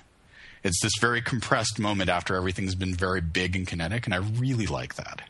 It's 0.63 0.81
this 0.81 0.93
very 0.99 1.21
compressed 1.21 1.79
moment 1.79 2.09
after 2.09 2.35
everything's 2.35 2.73
been 2.73 2.95
very 2.95 3.21
big 3.21 3.55
and 3.55 3.67
kinetic, 3.67 4.07
and 4.07 4.15
I 4.15 4.17
really 4.17 4.65
like 4.65 4.95
that. 4.95 5.21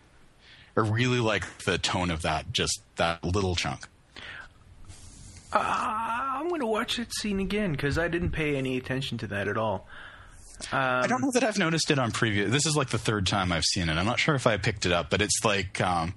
I 0.77 0.81
really 0.81 1.19
like 1.19 1.59
the 1.59 1.77
tone 1.77 2.09
of 2.09 2.21
that, 2.21 2.53
just 2.53 2.81
that 2.95 3.23
little 3.23 3.55
chunk. 3.55 3.87
Uh, 5.51 5.59
I'm 5.59 6.49
going 6.49 6.61
to 6.61 6.67
watch 6.67 6.97
that 6.97 7.13
scene 7.13 7.39
again 7.39 7.71
because 7.71 7.97
I 7.97 8.07
didn't 8.07 8.31
pay 8.31 8.55
any 8.55 8.77
attention 8.77 9.17
to 9.19 9.27
that 9.27 9.47
at 9.47 9.57
all. 9.57 9.87
I 10.71 11.07
don't 11.07 11.21
know 11.21 11.31
that 11.31 11.43
I've 11.43 11.57
noticed 11.57 11.91
it 11.91 11.99
on 11.99 12.11
previous. 12.11 12.51
This 12.51 12.65
is 12.65 12.75
like 12.75 12.89
the 12.89 12.97
third 12.97 13.27
time 13.27 13.51
I've 13.51 13.63
seen 13.63 13.89
it. 13.89 13.97
I'm 13.97 14.05
not 14.05 14.19
sure 14.19 14.35
if 14.35 14.47
I 14.47 14.57
picked 14.57 14.85
it 14.85 14.91
up, 14.91 15.09
but 15.09 15.21
it's 15.21 15.43
like 15.43 15.81
um, 15.81 16.13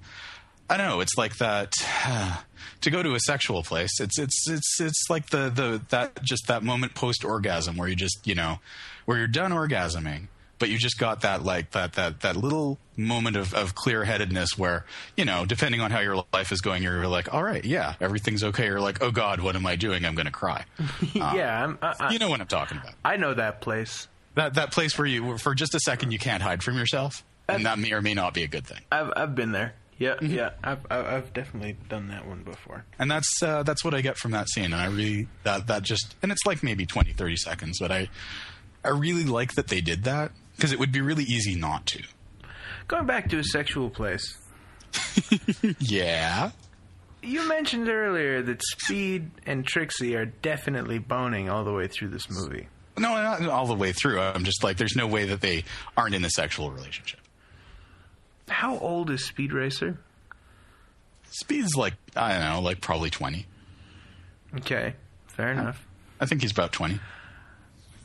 I 0.71 0.77
don't 0.77 0.89
know. 0.89 1.01
It's 1.01 1.17
like 1.17 1.37
that 1.39 1.73
to 2.81 2.91
go 2.91 3.03
to 3.03 3.15
a 3.15 3.21
sexual 3.21 3.63
place. 3.63 4.01
It's 4.01 4.19
it's 4.19 4.49
it's 4.49 4.81
it's 4.81 5.05
like 5.09 5.31
the 5.31 5.49
the 5.51 5.83
that 5.89 6.23
just 6.23 6.47
that 6.49 6.63
moment 6.63 6.95
post 6.95 7.25
orgasm 7.25 7.77
where 7.77 7.89
you 7.89 7.97
just 7.97 8.27
you 8.27 8.35
know 8.35 8.59
where 9.07 9.19
you're 9.19 9.27
done 9.27 9.51
orgasming, 9.53 10.29
but 10.59 10.69
you 10.69 10.77
just 10.77 10.99
got 10.99 11.23
that 11.23 11.43
like 11.43 11.71
that 11.71 11.95
that 11.95 12.21
that 12.21 12.37
little 12.37 12.79
moment 12.97 13.37
of, 13.37 13.55
of 13.55 13.75
clear 13.75 14.05
headedness 14.05 14.59
where 14.59 14.85
you 15.17 15.25
know 15.25 15.47
depending 15.47 15.81
on 15.81 15.91
how 15.91 16.01
your 16.01 16.23
life 16.35 16.53
is 16.53 16.61
going, 16.61 16.83
you're 16.83 17.07
like, 17.07 17.33
all 17.33 17.43
right, 17.43 17.65
yeah, 17.65 17.95
everything's 18.01 18.45
okay. 18.45 18.67
You're 18.67 18.81
like, 18.81 19.03
oh 19.03 19.11
god, 19.11 19.41
what 19.41 19.57
am 19.57 19.65
I 19.65 19.77
doing? 19.77 20.05
I'm 20.05 20.15
going 20.15 20.27
to 20.27 20.33
cry. 20.33 20.65
yeah, 21.15 21.65
I'm, 21.65 21.79
I, 21.81 21.95
I, 21.99 22.11
You 22.13 22.19
know 22.19 22.29
what 22.29 22.41
I'm 22.41 22.47
talking 22.47 22.77
about. 22.79 22.93
I 23.05 23.17
know 23.17 23.33
that 23.35 23.63
place. 23.63 24.07
That 24.39 24.55
that 24.55 24.71
place 24.73 24.97
where 24.97 25.07
you 25.07 25.37
for 25.39 25.53
just 25.55 25.75
a 25.75 25.81
second 25.81 26.13
you 26.13 26.19
can't 26.19 26.43
hide 26.43 26.63
from 26.63 26.77
yourself, 26.79 27.25
and 27.49 27.67
that 27.67 27.79
may 27.81 27.93
or 27.93 28.01
may 28.01 28.15
not 28.15 28.35
be 28.35 28.45
a 28.45 28.47
good 28.49 28.65
thing. 28.65 28.79
I've 28.93 29.13
I've 29.17 29.35
been 29.35 29.51
there. 29.51 29.75
Yeah, 29.99 30.15
yeah, 30.23 30.51
I've 30.63 30.87
I've 30.89 31.07
I've 31.07 31.33
definitely 31.33 31.77
done 31.89 32.07
that 32.09 32.25
one 32.25 32.45
before. 32.45 32.85
And 33.01 33.11
that's 33.11 33.43
uh, 33.43 33.65
that's 33.65 33.85
what 33.85 33.95
I 33.95 34.01
get 34.01 34.17
from 34.17 34.31
that 34.31 34.49
scene, 34.49 34.67
and 34.67 34.77
I 34.77 34.87
really 34.87 35.27
that 35.43 35.67
that 35.67 35.83
just 35.83 36.15
and 36.23 36.31
it's 36.31 36.47
like 36.47 36.63
maybe 36.63 36.87
20, 36.87 37.15
30 37.15 37.35
seconds, 37.37 37.79
but 37.81 37.91
I 37.91 38.09
I 38.85 38.91
really 38.91 39.25
like 39.25 39.55
that 39.57 39.67
they 39.67 39.81
did 39.81 40.05
that 40.05 40.31
because 40.55 40.71
it 40.73 40.79
would 40.79 40.93
be 40.93 41.01
really 41.01 41.25
easy 41.25 41.57
not 41.57 41.85
to. 41.87 42.03
Going 42.87 43.07
back 43.07 43.29
to 43.31 43.39
a 43.41 43.45
sexual 43.45 43.91
place, 43.91 44.39
Yeah. 45.81 46.53
you 47.23 47.49
mentioned 47.49 47.89
earlier 47.89 48.41
that 48.43 48.63
Speed 48.63 49.31
and 49.47 49.67
Trixie 49.67 50.15
are 50.17 50.27
definitely 50.27 50.99
boning 50.99 51.49
all 51.51 51.65
the 51.65 51.73
way 51.73 51.89
through 51.89 52.09
this 52.11 52.31
movie. 52.31 52.69
No, 52.99 53.15
not 53.15 53.49
all 53.49 53.67
the 53.67 53.75
way 53.75 53.93
through. 53.93 54.21
I'm 54.21 54.45
just 54.45 54.63
like, 54.63 54.77
there's 54.77 54.97
no 54.97 55.07
way 55.07 55.27
that 55.27 55.41
they 55.41 55.65
aren't 55.97 56.15
in 56.15 56.25
a 56.25 56.31
sexual 56.31 56.71
relationship. 56.71 57.21
How 58.49 58.79
old 58.79 59.11
is 59.11 59.27
Speed 59.27 59.53
Racer? 59.53 59.99
Speed's 61.31 61.77
like, 61.77 61.95
I 62.17 62.33
don't 62.33 62.55
know, 62.55 62.61
like 62.61 62.81
probably 62.81 63.11
20. 63.11 63.47
Okay, 64.57 64.95
fair 65.27 65.53
enough. 65.53 65.87
I 66.21 66.27
think 66.27 66.43
he's 66.43 66.53
about 66.53 66.73
20. 66.73 66.99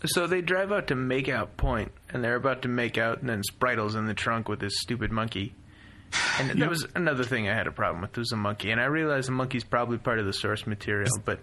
So 0.05 0.27
they 0.27 0.41
drive 0.41 0.71
out 0.71 0.87
to 0.87 0.95
Makeout 0.95 1.55
Point, 1.55 1.93
and 2.09 2.21
they're 2.23 2.35
about 2.35 2.63
to 2.63 2.67
make 2.67 2.97
out, 2.97 3.21
and 3.21 3.29
then 3.29 3.41
Spritle's 3.49 3.95
in 3.95 4.05
the 4.05 4.13
trunk 4.13 4.49
with 4.49 4.59
this 4.59 4.73
stupid 4.79 5.11
monkey. 5.11 5.55
And 6.39 6.61
that 6.61 6.69
was 6.69 6.85
another 6.95 7.23
thing 7.23 7.47
I 7.49 7.53
had 7.53 7.67
a 7.67 7.71
problem 7.71 8.01
with. 8.01 8.13
There 8.13 8.21
was 8.21 8.31
a 8.31 8.35
monkey, 8.37 8.71
and 8.71 8.79
I 8.81 8.85
realized 8.85 9.27
the 9.27 9.31
monkey's 9.33 9.63
probably 9.63 9.97
part 9.97 10.19
of 10.19 10.25
the 10.25 10.33
source 10.33 10.65
material, 10.67 11.09
but 11.25 11.39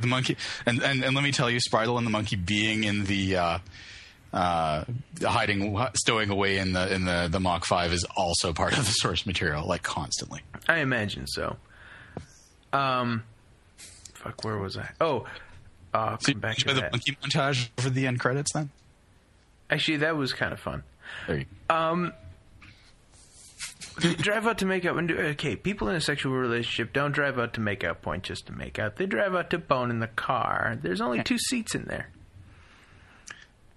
The 0.00 0.06
monkey, 0.06 0.36
and, 0.66 0.82
and, 0.82 1.02
and 1.04 1.14
let 1.14 1.24
me 1.24 1.32
tell 1.32 1.50
you, 1.50 1.58
Spritle 1.60 1.96
and 1.98 2.06
the 2.06 2.10
monkey 2.10 2.36
being 2.36 2.84
in 2.84 3.04
the, 3.04 3.36
uh, 3.36 3.58
uh, 4.32 4.84
hiding, 5.22 5.78
stowing 5.94 6.30
away 6.30 6.58
in 6.58 6.72
the, 6.72 6.92
in 6.94 7.04
the, 7.04 7.28
the 7.30 7.40
Mach 7.40 7.64
5 7.64 7.92
is 7.92 8.04
also 8.16 8.52
part 8.52 8.72
of 8.78 8.84
the 8.86 8.92
source 8.92 9.26
material, 9.26 9.66
like 9.66 9.82
constantly. 9.82 10.40
I 10.68 10.78
imagine 10.78 11.26
so. 11.26 11.56
Um, 12.72 13.22
fuck, 14.14 14.42
where 14.44 14.58
was 14.58 14.76
I? 14.76 14.90
Oh, 15.00 15.26
uh, 15.92 16.16
So 16.18 16.32
come 16.32 16.40
back 16.40 16.58
you 16.58 16.64
to 16.64 16.74
the 16.74 16.80
that. 16.82 16.92
monkey 16.92 17.16
montage 17.22 17.68
for 17.76 17.90
the 17.90 18.06
end 18.06 18.20
credits 18.20 18.52
then? 18.52 18.70
Actually, 19.70 19.98
that 19.98 20.16
was 20.16 20.32
kind 20.32 20.52
of 20.52 20.60
fun. 20.60 20.82
There 21.26 21.38
you 21.38 21.44
go. 21.70 22.12
drive 24.18 24.46
out 24.46 24.58
to 24.58 24.66
make 24.66 24.84
out 24.84 24.96
and 24.96 25.08
do 25.08 25.16
okay. 25.18 25.56
People 25.56 25.88
in 25.88 25.94
a 25.94 26.00
sexual 26.00 26.32
relationship 26.32 26.92
don't 26.92 27.12
drive 27.12 27.38
out 27.38 27.54
to 27.54 27.60
make 27.60 27.84
out 27.84 28.02
point 28.02 28.22
just 28.24 28.46
to 28.46 28.52
make 28.52 28.78
out. 28.78 28.96
They 28.96 29.06
drive 29.06 29.34
out 29.34 29.50
to 29.50 29.58
bone 29.58 29.90
in 29.90 30.00
the 30.00 30.06
car. 30.08 30.78
There's 30.82 31.00
only 31.00 31.22
two 31.22 31.38
seats 31.38 31.74
in 31.74 31.84
there. 31.84 32.08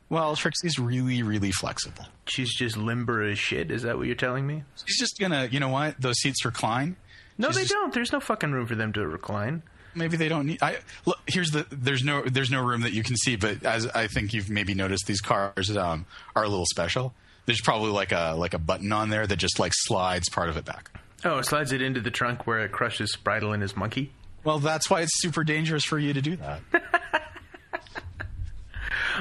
Well, 0.09 0.35
Trixie's 0.37 0.79
really, 0.79 1.21
really 1.21 1.51
flexible. 1.51 2.05
She's 2.27 2.53
just 2.55 2.77
limber 2.77 3.23
as 3.23 3.37
shit. 3.37 3.71
Is 3.71 3.81
that 3.83 3.97
what 3.97 4.07
you're 4.07 4.15
telling 4.15 4.47
me? 4.47 4.63
She's 4.85 4.97
just 4.99 5.19
gonna, 5.19 5.49
you 5.51 5.59
know 5.59 5.67
what? 5.69 5.99
Those 5.99 6.17
seats 6.19 6.45
recline. 6.45 6.95
No, 7.37 7.49
She's 7.49 7.55
they 7.55 7.61
just- 7.63 7.73
don't. 7.73 7.93
There's 7.93 8.11
no 8.13 8.19
fucking 8.19 8.51
room 8.51 8.65
for 8.67 8.75
them 8.75 8.93
to 8.93 9.05
recline. 9.05 9.63
Maybe 9.95 10.15
they 10.15 10.29
don't 10.29 10.45
need. 10.45 10.59
I 10.61 10.77
look. 11.05 11.17
Here's 11.27 11.49
the. 11.51 11.65
There's 11.71 12.03
no. 12.03 12.21
There's 12.21 12.51
no 12.51 12.63
room 12.63 12.81
that 12.81 12.93
you 12.93 13.03
can 13.03 13.15
see. 13.17 13.35
But 13.35 13.63
as 13.65 13.87
I 13.87 14.05
think 14.07 14.31
you've 14.31 14.49
maybe 14.49 14.75
noticed, 14.75 15.07
these 15.07 15.21
cars 15.21 15.75
um, 15.75 16.05
are 16.35 16.43
a 16.43 16.47
little 16.47 16.67
special. 16.67 17.15
There's 17.47 17.61
probably 17.61 17.89
like 17.91 18.11
a 18.11 18.35
like 18.37 18.53
a 18.53 18.59
button 18.59 18.91
on 18.91 19.09
there 19.09 19.25
that 19.25 19.37
just 19.37 19.57
like 19.57 19.71
slides 19.73 20.29
part 20.29 20.49
of 20.49 20.57
it 20.57 20.65
back. 20.65 20.91
Oh, 21.25 21.39
it 21.39 21.45
slides 21.45 21.71
it 21.71 21.81
into 21.81 21.99
the 22.01 22.11
trunk 22.11 22.45
where 22.45 22.59
it 22.59 22.71
crushes 22.71 23.15
Spritle 23.15 23.51
and 23.53 23.61
his 23.63 23.75
monkey. 23.75 24.11
Well, 24.43 24.59
that's 24.59 24.89
why 24.89 25.01
it's 25.01 25.19
super 25.19 25.43
dangerous 25.43 25.83
for 25.83 25.97
you 25.97 26.13
to 26.13 26.21
do 26.21 26.35
that. 26.35 26.61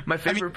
My 0.04 0.16
I 0.16 0.18
favorite 0.18 0.56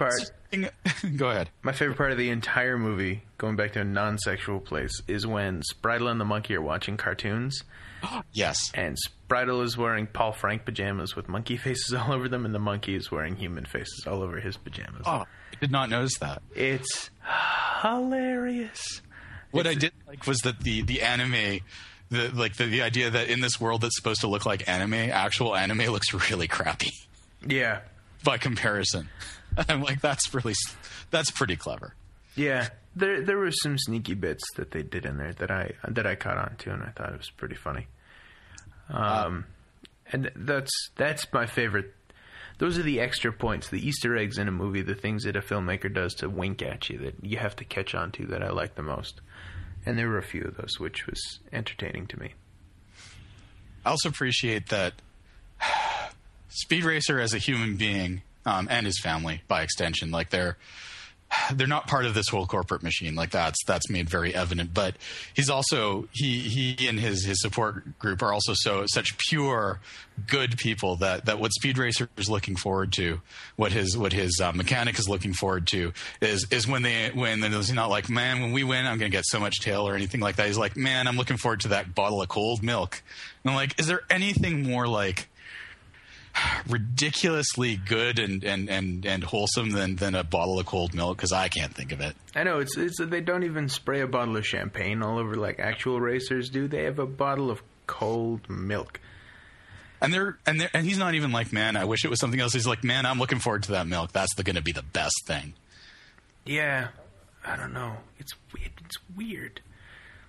mean, 0.51 0.67
part. 0.67 1.15
Go 1.17 1.29
ahead. 1.29 1.49
My 1.61 1.71
favorite 1.71 1.95
part 1.97 2.11
of 2.11 2.17
the 2.17 2.29
entire 2.29 2.77
movie, 2.77 3.23
going 3.37 3.55
back 3.55 3.71
to 3.73 3.79
a 3.81 3.85
non-sexual 3.85 4.59
place, 4.59 4.91
is 5.07 5.25
when 5.25 5.61
Spritle 5.73 6.11
and 6.11 6.19
the 6.19 6.25
monkey 6.25 6.55
are 6.55 6.61
watching 6.61 6.97
cartoons, 6.97 7.63
Yes. 8.33 8.57
and 8.73 8.97
Spritle 9.29 9.63
is 9.63 9.77
wearing 9.77 10.07
Paul 10.07 10.33
Frank 10.33 10.65
pajamas 10.65 11.15
with 11.15 11.29
monkey 11.29 11.55
faces 11.65 11.93
all 11.93 12.11
over 12.11 12.27
them, 12.27 12.45
and 12.45 12.53
the 12.53 12.59
monkey 12.59 12.95
is 12.95 13.11
wearing 13.11 13.37
human 13.37 13.63
faces 13.65 14.03
all 14.05 14.21
over 14.21 14.39
his 14.41 14.57
pajamas. 14.57 15.03
Oh, 15.05 15.19
I 15.25 15.55
did 15.61 15.71
not 15.71 15.89
notice 15.89 16.17
that. 16.19 16.41
It's 16.53 17.09
hilarious. 17.81 19.01
What 19.51 19.65
I 19.67 19.73
did 19.73 19.91
like 20.07 20.27
was 20.27 20.39
that 20.39 20.59
the 20.59 20.81
the 20.83 21.01
anime, 21.01 21.59
the 22.09 22.29
like 22.33 22.55
the, 22.55 22.65
the 22.65 22.81
idea 22.83 23.09
that 23.09 23.29
in 23.29 23.39
this 23.41 23.59
world 23.59 23.81
that's 23.81 23.95
supposed 23.97 24.21
to 24.21 24.27
look 24.27 24.45
like 24.45 24.67
anime, 24.69 24.93
actual 24.93 25.55
anime 25.55 25.79
looks 25.91 26.13
really 26.31 26.47
crappy 26.47 26.91
Yeah, 27.45 27.81
by 28.23 28.37
comparison. 28.37 29.09
I'm 29.69 29.81
like, 29.81 30.01
that's 30.01 30.31
really 30.33 30.53
that's 31.09 31.31
pretty 31.31 31.55
clever. 31.55 31.95
yeah. 32.35 32.69
There, 32.95 33.21
there 33.21 33.37
were 33.37 33.51
some 33.51 33.77
sneaky 33.77 34.15
bits 34.15 34.43
that 34.57 34.71
they 34.71 34.81
did 34.81 35.05
in 35.05 35.17
there 35.17 35.31
that 35.33 35.51
I 35.51 35.73
that 35.87 36.05
I 36.07 36.15
caught 36.15 36.37
on 36.37 36.55
to, 36.57 36.73
and 36.73 36.81
I 36.83 36.89
thought 36.89 37.13
it 37.13 37.17
was 37.17 37.29
pretty 37.29 37.55
funny. 37.55 37.87
Um, 38.89 39.45
and 40.11 40.31
that's 40.35 40.71
that's 40.95 41.31
my 41.31 41.45
favorite. 41.45 41.93
Those 42.59 42.77
are 42.77 42.83
the 42.83 42.99
extra 42.99 43.31
points, 43.31 43.69
the 43.69 43.85
Easter 43.85 44.17
eggs 44.17 44.37
in 44.37 44.49
a 44.49 44.51
movie, 44.51 44.81
the 44.81 44.93
things 44.93 45.23
that 45.23 45.37
a 45.37 45.41
filmmaker 45.41 45.91
does 45.91 46.13
to 46.15 46.29
wink 46.29 46.61
at 46.61 46.89
you 46.89 46.97
that 46.99 47.15
you 47.23 47.37
have 47.37 47.55
to 47.55 47.63
catch 47.63 47.95
on 47.95 48.11
to 48.11 48.25
that 48.27 48.43
I 48.43 48.49
like 48.49 48.75
the 48.75 48.83
most. 48.83 49.21
And 49.85 49.97
there 49.97 50.09
were 50.09 50.17
a 50.17 50.23
few 50.23 50.41
of 50.41 50.57
those, 50.57 50.77
which 50.77 51.07
was 51.07 51.39
entertaining 51.53 52.07
to 52.07 52.19
me. 52.19 52.33
I 53.85 53.91
also 53.91 54.09
appreciate 54.09 54.67
that 54.69 54.93
Speed 56.49 56.83
Racer 56.83 57.19
as 57.19 57.33
a 57.33 57.37
human 57.37 57.77
being 57.77 58.23
um, 58.45 58.67
and 58.69 58.85
his 58.85 58.99
family, 58.99 59.41
by 59.47 59.61
extension, 59.61 60.11
like 60.11 60.29
they're 60.29 60.57
they're 61.53 61.67
not 61.67 61.87
part 61.87 62.05
of 62.05 62.13
this 62.13 62.27
whole 62.29 62.45
corporate 62.45 62.83
machine. 62.83 63.15
Like 63.15 63.31
that's 63.31 63.63
that's 63.65 63.89
made 63.89 64.09
very 64.09 64.33
evident. 64.33 64.73
But 64.73 64.95
he's 65.33 65.49
also 65.49 66.07
he 66.11 66.39
he 66.39 66.87
and 66.87 66.99
his 66.99 67.25
his 67.25 67.41
support 67.41 67.97
group 67.99 68.21
are 68.21 68.33
also 68.33 68.53
so 68.55 68.85
such 68.87 69.17
pure 69.17 69.79
good 70.27 70.57
people 70.57 70.97
that 70.97 71.25
that 71.25 71.39
what 71.39 71.51
Speed 71.53 71.77
Racer 71.77 72.09
is 72.17 72.29
looking 72.29 72.55
forward 72.55 72.91
to, 72.93 73.21
what 73.55 73.71
his 73.71 73.97
what 73.97 74.13
his 74.13 74.39
uh, 74.41 74.51
mechanic 74.51 74.97
is 74.99 75.07
looking 75.07 75.33
forward 75.33 75.67
to 75.67 75.93
is 76.21 76.47
is 76.51 76.67
when 76.67 76.81
they 76.81 77.11
when 77.13 77.41
he's 77.41 77.71
not 77.71 77.89
like 77.89 78.09
man 78.09 78.41
when 78.41 78.51
we 78.51 78.63
win 78.63 78.85
I'm 78.85 78.97
gonna 78.97 79.09
get 79.09 79.25
so 79.25 79.39
much 79.39 79.59
tail 79.61 79.87
or 79.87 79.95
anything 79.95 80.21
like 80.21 80.37
that. 80.37 80.47
He's 80.47 80.57
like 80.57 80.75
man 80.75 81.07
I'm 81.07 81.17
looking 81.17 81.37
forward 81.37 81.61
to 81.61 81.69
that 81.69 81.93
bottle 81.93 82.21
of 82.21 82.29
cold 82.29 82.63
milk. 82.63 83.01
And 83.43 83.51
I'm 83.51 83.55
like, 83.55 83.79
is 83.79 83.87
there 83.87 84.01
anything 84.09 84.63
more 84.63 84.87
like 84.87 85.29
ridiculously 86.67 87.75
good 87.77 88.19
and, 88.19 88.43
and, 88.43 88.69
and, 88.69 89.05
and 89.05 89.23
wholesome 89.23 89.71
than, 89.71 89.95
than 89.95 90.15
a 90.15 90.23
bottle 90.23 90.59
of 90.59 90.65
cold 90.65 90.93
milk? 90.93 91.17
Because 91.17 91.31
I 91.31 91.47
can't 91.47 91.73
think 91.73 91.91
of 91.91 92.01
it. 92.01 92.15
I 92.35 92.43
know 92.43 92.59
it's 92.59 92.77
it's 92.77 92.97
they 92.99 93.21
don't 93.21 93.43
even 93.43 93.69
spray 93.69 94.01
a 94.01 94.07
bottle 94.07 94.37
of 94.37 94.45
champagne 94.45 95.01
all 95.01 95.17
over 95.17 95.35
like 95.35 95.59
actual 95.59 95.99
racers 95.99 96.49
do. 96.49 96.67
They 96.67 96.83
have 96.83 96.99
a 96.99 97.05
bottle 97.05 97.51
of 97.51 97.61
cold 97.87 98.49
milk. 98.49 98.99
And 100.01 100.13
they're 100.13 100.37
and 100.45 100.61
they're, 100.61 100.69
and 100.73 100.85
he's 100.85 100.97
not 100.97 101.15
even 101.15 101.31
like, 101.31 101.51
man, 101.51 101.75
I 101.75 101.85
wish 101.85 102.05
it 102.05 102.09
was 102.09 102.19
something 102.19 102.39
else. 102.39 102.53
He's 102.53 102.67
like, 102.67 102.83
man, 102.83 103.05
I'm 103.05 103.19
looking 103.19 103.39
forward 103.39 103.63
to 103.63 103.71
that 103.73 103.87
milk. 103.87 104.13
That's 104.13 104.33
going 104.33 104.55
to 104.55 104.61
be 104.61 104.71
the 104.71 104.83
best 104.83 105.25
thing. 105.25 105.53
Yeah, 106.45 106.89
I 107.45 107.57
don't 107.57 107.73
know. 107.73 107.97
It's 108.17 108.33
weird. 108.53 108.71
It's 108.85 108.97
weird. 109.15 109.61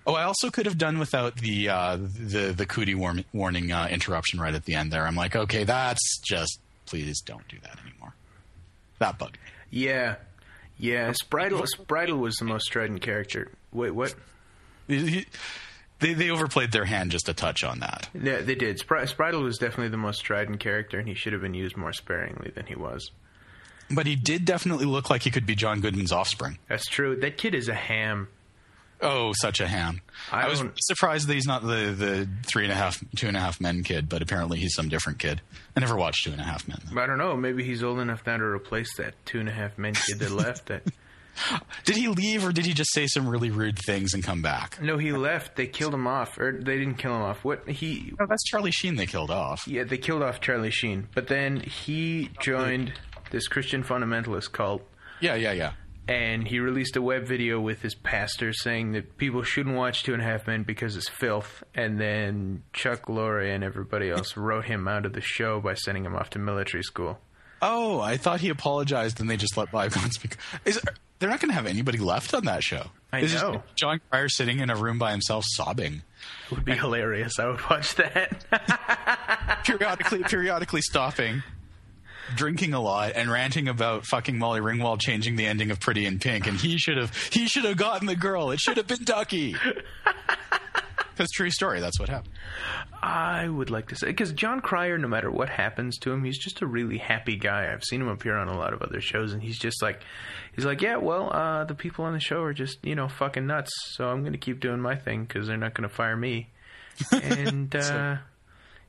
Oh, 0.07 0.13
I 0.15 0.23
also 0.23 0.49
could 0.49 0.65
have 0.65 0.77
done 0.77 0.97
without 0.97 1.35
the 1.37 1.69
uh, 1.69 1.95
the 1.97 2.53
the 2.55 2.65
cootie 2.65 2.95
warm, 2.95 3.23
warning 3.33 3.71
uh, 3.71 3.87
interruption 3.91 4.39
right 4.39 4.53
at 4.53 4.65
the 4.65 4.73
end 4.75 4.91
there. 4.91 5.05
I'm 5.05 5.15
like, 5.15 5.35
okay, 5.35 5.63
that's 5.63 6.19
just 6.19 6.59
please 6.85 7.21
don't 7.21 7.47
do 7.47 7.57
that 7.63 7.77
anymore. 7.85 8.13
That 8.99 9.17
bugged 9.19 9.35
me. 9.35 9.39
Yeah, 9.69 10.15
yeah. 10.77 11.11
Spritle 11.23 11.65
Spritle 11.77 12.19
was 12.19 12.35
the 12.37 12.45
most 12.45 12.65
strident 12.65 13.01
character. 13.01 13.51
Wait, 13.71 13.91
what? 13.91 14.15
He- 14.87 15.07
he- 15.07 15.25
They 15.99 16.13
they 16.15 16.29
overplayed 16.31 16.71
their 16.71 16.85
hand 16.85 17.11
just 17.11 17.29
a 17.29 17.33
touch 17.33 17.63
on 17.63 17.79
that. 17.81 18.09
Yeah, 18.19 18.41
they 18.41 18.55
did. 18.55 18.79
Spritle 18.79 19.43
was 19.43 19.59
definitely 19.59 19.89
the 19.89 19.97
most 19.97 20.17
strident 20.19 20.59
character, 20.59 20.97
and 20.97 21.07
he 21.07 21.13
should 21.13 21.31
have 21.33 21.43
been 21.43 21.53
used 21.53 21.77
more 21.77 21.93
sparingly 21.93 22.51
than 22.55 22.65
he 22.65 22.73
was. 22.75 23.11
But 23.91 24.07
he 24.07 24.15
did 24.15 24.45
definitely 24.45 24.85
look 24.85 25.09
like 25.11 25.21
he 25.23 25.29
could 25.31 25.45
be 25.45 25.53
John 25.53 25.79
Goodman's 25.79 26.11
offspring. 26.11 26.57
That's 26.67 26.87
true. 26.87 27.15
That 27.17 27.37
kid 27.37 27.53
is 27.53 27.67
a 27.67 27.75
ham. 27.75 28.29
Oh, 29.01 29.33
such 29.33 29.59
a 29.59 29.67
ham! 29.67 30.01
I 30.31 30.43
I, 30.43 30.47
was 30.49 30.63
surprised 30.81 31.27
that 31.27 31.33
he's 31.33 31.47
not 31.47 31.63
the 31.63 31.93
the 31.97 32.29
three 32.45 32.63
and 32.63 32.71
a 32.71 32.75
half, 32.75 33.03
two 33.15 33.27
and 33.27 33.35
a 33.35 33.39
half 33.39 33.59
men 33.59 33.83
kid, 33.83 34.07
but 34.09 34.21
apparently 34.21 34.59
he's 34.59 34.75
some 34.75 34.89
different 34.89 35.19
kid. 35.19 35.41
I 35.75 35.79
never 35.79 35.95
watched 35.95 36.25
Two 36.25 36.31
and 36.31 36.39
a 36.41 36.43
Half 36.43 36.67
Men. 36.67 36.79
I 36.97 37.07
don't 37.07 37.17
know. 37.17 37.35
Maybe 37.35 37.63
he's 37.63 37.81
old 37.83 37.99
enough 37.99 38.21
now 38.27 38.37
to 38.37 38.43
replace 38.43 38.95
that 38.97 39.13
two 39.25 39.39
and 39.39 39.49
a 39.49 39.51
half 39.53 39.77
men 39.77 39.93
kid 39.93 40.19
that 40.19 40.31
left. 40.31 40.67
That 40.67 40.83
Did 41.85 41.95
he 41.95 42.09
leave, 42.09 42.45
or 42.45 42.51
did 42.51 42.65
he 42.65 42.73
just 42.73 42.93
say 42.93 43.07
some 43.07 43.27
really 43.27 43.49
rude 43.49 43.79
things 43.79 44.13
and 44.13 44.23
come 44.23 44.41
back? 44.41 44.79
no, 44.81 44.97
he 44.97 45.11
left. 45.13 45.55
They 45.55 45.65
killed 45.65 45.93
him 45.93 46.05
off, 46.05 46.37
or 46.37 46.51
they 46.51 46.77
didn't 46.77 46.95
kill 46.95 47.15
him 47.15 47.21
off. 47.21 47.43
What 47.43 47.67
he? 47.69 48.13
No, 48.19 48.25
that's 48.27 48.43
Charlie 48.43 48.71
Sheen. 48.71 48.95
They 48.97 49.05
killed 49.05 49.31
off. 49.31 49.67
Yeah, 49.67 49.83
they 49.85 49.97
killed 49.97 50.21
off 50.21 50.41
Charlie 50.41 50.71
Sheen, 50.71 51.07
but 51.15 51.27
then 51.27 51.61
he 51.61 52.29
joined 52.41 52.93
this 53.31 53.47
Christian 53.47 53.83
fundamentalist 53.83 54.51
cult. 54.51 54.85
Yeah, 55.21 55.35
yeah, 55.35 55.53
yeah. 55.53 55.71
And 56.07 56.47
he 56.47 56.59
released 56.59 56.95
a 56.95 57.01
web 57.01 57.25
video 57.25 57.59
with 57.59 57.81
his 57.81 57.95
pastor 57.95 58.53
saying 58.53 58.93
that 58.93 59.17
people 59.17 59.43
shouldn't 59.43 59.75
watch 59.75 60.03
Two 60.03 60.13
and 60.13 60.21
a 60.21 60.25
Half 60.25 60.47
Men 60.47 60.63
because 60.63 60.97
it's 60.97 61.07
filth. 61.07 61.63
And 61.73 61.99
then 61.99 62.63
Chuck 62.73 63.05
Lorre 63.05 63.53
and 63.53 63.63
everybody 63.63 64.09
else 64.09 64.35
wrote 64.35 64.65
him 64.65 64.87
out 64.87 65.05
of 65.05 65.13
the 65.13 65.21
show 65.21 65.61
by 65.61 65.75
sending 65.75 66.05
him 66.05 66.15
off 66.15 66.29
to 66.31 66.39
military 66.39 66.83
school. 66.83 67.19
Oh, 67.61 67.99
I 68.01 68.17
thought 68.17 68.41
he 68.41 68.49
apologized 68.49 69.21
and 69.21 69.29
they 69.29 69.37
just 69.37 69.55
let 69.55 69.71
bygones 69.71 70.17
be. 70.17 70.29
Is 70.65 70.81
they're 71.19 71.29
not 71.29 71.39
going 71.39 71.49
to 71.49 71.55
have 71.55 71.67
anybody 71.67 71.99
left 71.99 72.33
on 72.33 72.45
that 72.45 72.63
show? 72.63 72.87
I 73.13 73.21
know. 73.21 73.61
Jon 73.75 74.01
Cryer 74.09 74.27
sitting 74.27 74.59
in 74.59 74.71
a 74.71 74.75
room 74.75 74.97
by 74.97 75.11
himself 75.11 75.45
sobbing, 75.47 76.01
It 76.49 76.55
would 76.55 76.65
be 76.65 76.73
hilarious. 76.73 77.37
I 77.37 77.47
would 77.47 77.69
watch 77.69 77.93
that. 77.95 79.61
periodically, 79.63 80.23
periodically 80.23 80.81
stopping, 80.81 81.43
drinking 82.35 82.73
a 82.73 82.81
lot, 82.81 83.13
and 83.15 83.31
ranting 83.31 83.67
about 83.67 84.05
fucking 84.05 84.37
Molly 84.37 84.61
Ringwald 84.61 85.01
changing 85.01 85.35
the 85.35 85.45
ending 85.45 85.71
of 85.71 85.79
Pretty 85.79 86.05
in 86.05 86.19
Pink, 86.19 86.47
and 86.47 86.57
he 86.57 86.77
should 86.77 86.97
have 86.97 87.15
he 87.31 87.47
should 87.47 87.65
have 87.65 87.77
gotten 87.77 88.07
the 88.07 88.15
girl. 88.15 88.51
It 88.51 88.59
should 88.59 88.77
have 88.77 88.87
been 88.87 89.03
Ducky. 89.03 89.55
Because 91.13 91.29
true 91.31 91.51
story, 91.51 91.81
that's 91.81 91.99
what 91.99 92.09
happened. 92.09 92.33
I 93.03 93.47
would 93.47 93.69
like 93.69 93.89
to 93.89 93.95
say 93.95 94.07
because 94.07 94.31
Jon 94.31 94.59
Cryer, 94.61 94.97
no 94.97 95.07
matter 95.07 95.29
what 95.29 95.49
happens 95.49 95.97
to 95.99 96.11
him, 96.11 96.23
he's 96.23 96.37
just 96.37 96.61
a 96.61 96.65
really 96.65 96.97
happy 96.97 97.35
guy. 97.35 97.71
I've 97.71 97.83
seen 97.83 98.01
him 98.01 98.07
appear 98.07 98.37
on 98.37 98.47
a 98.47 98.57
lot 98.57 98.73
of 98.73 98.81
other 98.81 99.01
shows, 99.01 99.33
and 99.33 99.41
he's 99.43 99.59
just 99.59 99.81
like, 99.81 100.01
he's 100.55 100.65
like, 100.65 100.81
yeah, 100.81 100.95
well, 100.95 101.31
uh, 101.31 101.65
the 101.65 101.75
people 101.75 102.05
on 102.05 102.13
the 102.13 102.19
show 102.19 102.41
are 102.41 102.53
just 102.53 102.83
you 102.83 102.95
know 102.95 103.07
fucking 103.07 103.45
nuts, 103.45 103.71
so 103.95 104.07
I'm 104.07 104.21
going 104.21 104.33
to 104.33 104.39
keep 104.39 104.59
doing 104.61 104.79
my 104.79 104.95
thing 104.95 105.23
because 105.25 105.47
they're 105.47 105.57
not 105.57 105.73
going 105.73 105.87
to 105.87 105.93
fire 105.93 106.17
me. 106.17 106.49
And 107.11 107.75
uh, 107.75 108.17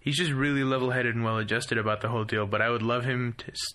he's 0.02 0.16
just 0.16 0.32
really 0.32 0.64
level-headed 0.64 1.14
and 1.14 1.24
well-adjusted 1.24 1.78
about 1.78 2.00
the 2.02 2.08
whole 2.08 2.24
deal. 2.24 2.46
But 2.46 2.60
I 2.62 2.68
would 2.70 2.82
love 2.82 3.04
him 3.04 3.34
to. 3.38 3.50
s- 3.50 3.74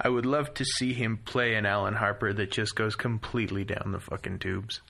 I 0.00 0.08
would 0.08 0.26
love 0.26 0.54
to 0.54 0.64
see 0.64 0.92
him 0.92 1.16
play 1.24 1.54
an 1.54 1.66
Alan 1.66 1.94
Harper 1.94 2.32
that 2.32 2.52
just 2.52 2.76
goes 2.76 2.94
completely 2.94 3.64
down 3.64 3.90
the 3.92 3.98
fucking 3.98 4.38
tubes. 4.38 4.80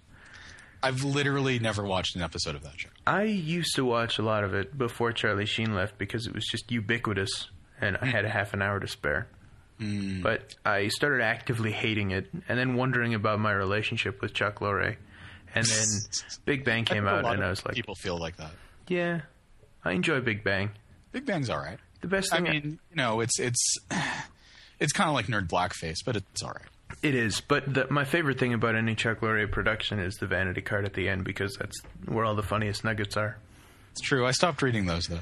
I've 0.83 1.03
literally 1.03 1.59
never 1.59 1.83
watched 1.85 2.15
an 2.15 2.23
episode 2.23 2.55
of 2.55 2.63
that 2.63 2.79
show. 2.79 2.91
I 3.07 3.23
used 3.23 3.75
to 3.77 3.85
watch 3.85 4.19
a 4.19 4.23
lot 4.23 4.45
of 4.45 4.55
it 4.55 4.77
before 4.77 5.13
Charlie 5.13 5.47
Sheen 5.47 5.75
left 5.75 5.99
because 5.99 6.27
it 6.27 6.35
was 6.35 6.45
just 6.47 6.71
ubiquitous 6.71 7.49
and 7.81 7.97
I 8.01 8.07
had 8.07 8.25
a 8.25 8.29
half 8.29 8.53
an 8.55 8.63
hour 8.63 8.79
to 8.79 8.87
spare. 8.87 9.27
Hmm. 9.81 10.21
But 10.23 10.55
I 10.65 10.89
started 10.89 11.23
actively 11.23 11.73
hating 11.73 12.11
it 12.13 12.29
and 12.49 12.59
then 12.59 12.75
wondering 12.77 13.15
about 13.15 13.41
my 13.41 13.53
relationship 13.53 14.21
with 14.21 14.35
Chuck 14.35 14.61
Lorre. 14.61 14.97
And 15.55 15.65
then 15.67 15.87
Big 16.45 16.65
Bang 16.65 16.85
came 16.85 17.09
out 17.09 17.25
and 17.25 17.43
I 17.43 17.49
was 17.51 17.65
like, 17.65 17.75
people 17.75 17.95
feel 17.97 18.19
like 18.19 18.37
that. 18.37 18.53
yeah, 18.89 19.23
I 19.85 19.93
enjoy 19.93 20.21
Big 20.21 20.45
Bang. 20.45 20.71
Big 21.13 21.25
Bang's 21.25 21.51
all 21.51 21.59
right. 21.59 21.79
The 22.01 22.09
best 22.09 22.31
thing 22.31 22.47
I 22.47 22.53
mean, 22.53 22.79
you 22.91 22.97
know, 22.97 23.21
it's 23.21 23.39
it's 23.39 23.77
it's 24.81 24.93
kind 24.93 25.09
of 25.09 25.15
like 25.15 25.27
nerd 25.27 25.49
blackface, 25.49 25.99
but 26.05 26.17
it's 26.17 26.43
all 26.43 26.53
right. 26.53 26.99
It 27.03 27.15
is, 27.15 27.41
but 27.41 27.73
the, 27.73 27.87
my 27.91 28.05
favorite 28.05 28.39
thing 28.39 28.55
about 28.55 28.75
any 28.75 28.95
Chuck 28.95 29.21
Lorre 29.21 29.51
production 29.51 29.99
is 30.01 30.17
the 30.17 30.27
vanity 30.27 30.63
card 30.63 30.85
at 30.85 30.95
the 30.95 31.09
end 31.09 31.23
because 31.25 31.55
that's 31.59 31.79
where 32.07 32.25
all 32.25 32.35
the 32.35 32.43
funniest 32.43 32.83
nuggets 32.83 33.17
are. 33.17 33.37
It's 33.93 34.01
true. 34.01 34.27
I 34.27 34.33
stopped 34.33 34.63
reading 34.63 34.87
those 34.87 35.05
though. 35.05 35.21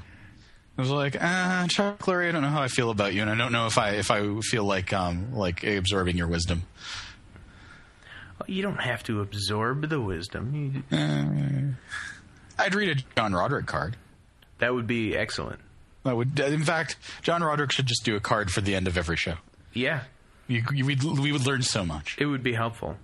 I 0.78 0.80
was 0.80 0.90
like, 0.90 1.16
ah, 1.20 1.66
Chuck 1.68 1.98
Lorre, 2.00 2.28
I 2.28 2.32
don't 2.32 2.42
know 2.42 2.48
how 2.48 2.62
I 2.62 2.68
feel 2.68 2.90
about 2.90 3.14
you, 3.14 3.22
and 3.22 3.30
I 3.30 3.34
don't 3.34 3.52
know 3.52 3.66
if 3.66 3.78
I 3.78 3.90
if 3.92 4.10
I 4.10 4.40
feel 4.40 4.64
like 4.64 4.92
um 4.92 5.34
like 5.34 5.64
absorbing 5.64 6.16
your 6.16 6.28
wisdom. 6.28 6.62
Well, 8.38 8.48
you 8.48 8.62
don't 8.62 8.80
have 8.80 9.02
to 9.04 9.20
absorb 9.20 9.88
the 9.88 10.00
wisdom. 10.00 10.84
You, 10.90 11.74
I'd 12.58 12.74
read 12.74 12.98
a 12.98 13.02
John 13.16 13.34
Roderick 13.34 13.66
card. 13.66 13.96
That 14.58 14.74
would 14.74 14.86
be 14.86 15.16
excellent. 15.16 15.60
That 16.04 16.16
would, 16.16 16.38
in 16.38 16.62
fact, 16.62 16.96
John 17.22 17.42
Roderick 17.42 17.72
should 17.72 17.86
just 17.86 18.04
do 18.04 18.14
a 18.16 18.20
card 18.20 18.50
for 18.50 18.60
the 18.60 18.74
end 18.74 18.86
of 18.86 18.96
every 18.96 19.16
show. 19.16 19.34
Yeah, 19.72 20.02
You, 20.46 20.62
you, 20.72 20.86
we'd, 20.86 21.02
we 21.02 21.32
would 21.32 21.44
learn 21.46 21.62
so 21.62 21.84
much. 21.84 22.16
it 22.18 22.26
would 22.26 22.42
be 22.42 22.52
helpful. 22.54 22.96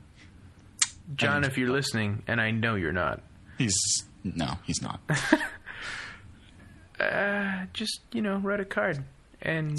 John, 1.17 1.43
if 1.45 1.59
you're 1.59 1.71
listening, 1.71 2.23
and 2.29 2.41
I 2.41 2.53
know 2.53 2.77
you're 2.77 2.93
not, 2.93 3.21
He's 3.59 3.77
no, 4.25 4.59
he's 4.65 4.81
not. 4.81 5.01
uh, 7.01 7.65
just 7.73 8.01
you 8.13 8.23
know, 8.23 8.37
write 8.39 8.61
a 8.61 8.65
card, 8.65 9.05
and 9.41 9.77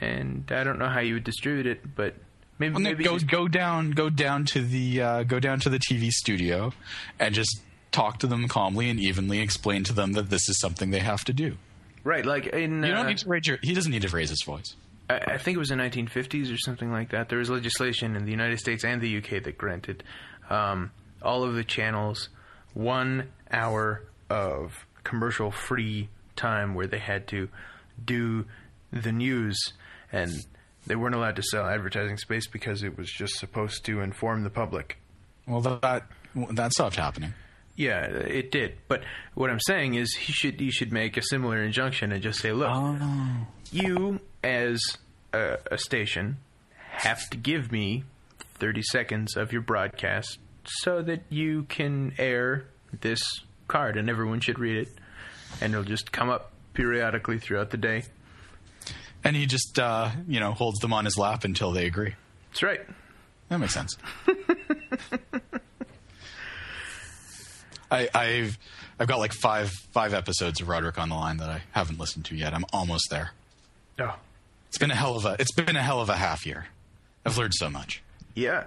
and 0.00 0.50
I 0.50 0.64
don't 0.64 0.78
know 0.78 0.88
how 0.88 1.00
you 1.00 1.14
would 1.14 1.24
distribute 1.24 1.66
it, 1.66 1.94
but 1.94 2.14
maybe 2.58 2.74
Well, 2.74 2.82
maybe 2.82 3.04
go 3.04 3.14
just- 3.14 3.28
go 3.30 3.48
down 3.48 3.92
go 3.92 4.10
down 4.10 4.44
to 4.46 4.62
the 4.62 5.00
uh, 5.02 5.22
go 5.22 5.40
down 5.40 5.60
to 5.60 5.68
the 5.70 5.78
TV 5.78 6.10
studio 6.10 6.72
and 7.18 7.34
just 7.34 7.62
talk 7.98 8.18
to 8.20 8.26
them 8.26 8.46
calmly 8.48 8.88
and 8.88 9.00
evenly 9.00 9.40
explain 9.40 9.82
to 9.84 9.92
them 9.92 10.12
that 10.12 10.30
this 10.30 10.48
is 10.48 10.60
something 10.60 10.90
they 10.90 11.00
have 11.00 11.24
to 11.24 11.32
do. 11.32 11.56
right, 12.04 12.24
like 12.24 12.46
in 12.46 12.82
You 12.82 12.92
uh, 12.92 12.96
don't 12.96 13.06
need 13.06 13.18
to 13.18 13.28
raise 13.28 13.46
your. 13.46 13.58
He 13.62 13.74
doesn't 13.74 13.90
need 13.90 14.02
to 14.02 14.08
raise 14.08 14.30
his 14.30 14.42
voice. 14.44 14.76
I, 15.10 15.16
I 15.16 15.38
think 15.38 15.56
it 15.56 15.58
was 15.58 15.70
in 15.70 15.78
the 15.78 15.84
1950s 15.84 16.54
or 16.54 16.58
something 16.58 16.92
like 16.92 17.10
that. 17.10 17.28
There 17.28 17.38
was 17.38 17.50
legislation 17.50 18.14
in 18.16 18.24
the 18.24 18.30
United 18.30 18.58
States 18.58 18.84
and 18.84 19.00
the 19.00 19.18
UK 19.18 19.42
that 19.42 19.58
granted 19.58 20.04
um, 20.48 20.92
all 21.22 21.42
of 21.42 21.54
the 21.54 21.64
channels 21.64 22.28
one 22.74 23.30
hour 23.50 24.04
of 24.30 24.86
commercial 25.02 25.50
free 25.50 26.08
time 26.36 26.74
where 26.74 26.86
they 26.86 26.98
had 26.98 27.26
to 27.28 27.48
do 28.04 28.44
the 28.92 29.10
news 29.10 29.72
and 30.12 30.30
they 30.86 30.94
weren't 30.94 31.14
allowed 31.14 31.36
to 31.36 31.42
sell 31.42 31.66
advertising 31.66 32.16
space 32.16 32.46
because 32.46 32.82
it 32.82 32.96
was 32.96 33.10
just 33.10 33.34
supposed 33.34 33.84
to 33.84 34.00
inform 34.00 34.44
the 34.44 34.50
public. 34.50 34.98
Well, 35.46 35.60
that 35.62 36.04
that 36.52 36.72
stopped 36.72 36.96
happening. 36.96 37.34
Yeah, 37.78 38.06
it 38.06 38.50
did. 38.50 38.74
But 38.88 39.04
what 39.34 39.50
I'm 39.50 39.60
saying 39.60 39.94
is 39.94 40.12
he 40.12 40.32
should 40.32 40.58
he 40.58 40.72
should 40.72 40.92
make 40.92 41.16
a 41.16 41.22
similar 41.22 41.62
injunction 41.62 42.10
and 42.10 42.20
just 42.20 42.40
say, 42.40 42.52
look, 42.52 42.76
you 43.70 44.18
as 44.42 44.80
a, 45.32 45.58
a 45.70 45.78
station 45.78 46.38
have 46.78 47.30
to 47.30 47.36
give 47.36 47.70
me 47.70 48.02
30 48.54 48.82
seconds 48.82 49.36
of 49.36 49.52
your 49.52 49.62
broadcast 49.62 50.38
so 50.64 51.02
that 51.02 51.22
you 51.28 51.62
can 51.68 52.14
air 52.18 52.64
this 53.00 53.20
card 53.68 53.96
and 53.96 54.10
everyone 54.10 54.40
should 54.40 54.58
read 54.58 54.76
it 54.76 54.88
and 55.60 55.72
it'll 55.72 55.84
just 55.84 56.10
come 56.10 56.28
up 56.28 56.50
periodically 56.74 57.38
throughout 57.38 57.70
the 57.70 57.76
day. 57.76 58.02
And 59.22 59.36
he 59.36 59.46
just 59.46 59.78
uh, 59.78 60.10
you 60.26 60.40
know 60.40 60.50
holds 60.50 60.80
them 60.80 60.92
on 60.92 61.04
his 61.04 61.16
lap 61.16 61.44
until 61.44 61.70
they 61.70 61.86
agree. 61.86 62.16
That's 62.50 62.62
right. 62.64 62.80
That 63.50 63.58
makes 63.60 63.74
sense. 63.74 63.96
I, 67.90 68.08
I've 68.14 68.58
I've 68.98 69.08
got 69.08 69.18
like 69.18 69.32
five 69.32 69.70
five 69.92 70.14
episodes 70.14 70.60
of 70.60 70.68
Roderick 70.68 70.98
on 70.98 71.08
the 71.08 71.14
line 71.14 71.38
that 71.38 71.48
I 71.48 71.62
haven't 71.72 71.98
listened 71.98 72.24
to 72.26 72.36
yet. 72.36 72.54
I'm 72.54 72.64
almost 72.72 73.08
there. 73.10 73.30
Oh. 73.98 74.16
It's 74.68 74.78
been 74.78 74.90
a 74.90 74.94
hell 74.96 75.16
of 75.16 75.24
a 75.24 75.36
it's 75.38 75.52
been 75.52 75.76
a 75.76 75.82
hell 75.82 76.00
of 76.00 76.08
a 76.08 76.16
half 76.16 76.44
year. 76.46 76.66
I've 77.24 77.36
learned 77.38 77.54
so 77.54 77.70
much. 77.70 78.02
Yeah. 78.34 78.64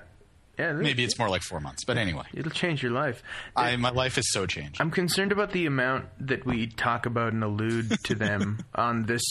Yeah. 0.60 0.74
Maybe 0.74 1.04
it's 1.04 1.18
more 1.18 1.30
like 1.30 1.42
four 1.42 1.60
months, 1.60 1.86
but 1.86 1.98
anyway, 1.98 2.26
it'll 2.34 2.52
change 2.52 2.84
your 2.84 2.92
life. 2.92 3.24
I 3.56 3.76
my 3.78 3.90
life 3.90 4.18
is 4.18 4.32
so 4.32 4.46
changed. 4.46 4.80
I'm 4.80 4.92
concerned 4.92 5.32
about 5.32 5.52
the 5.52 5.66
amount 5.66 6.06
that 6.20 6.46
we 6.46 6.68
talk 6.68 7.06
about 7.06 7.34
and 7.34 7.44
allude 7.44 7.92
to 8.04 8.16
them 8.16 8.64
on 8.76 9.04
this 9.06 9.24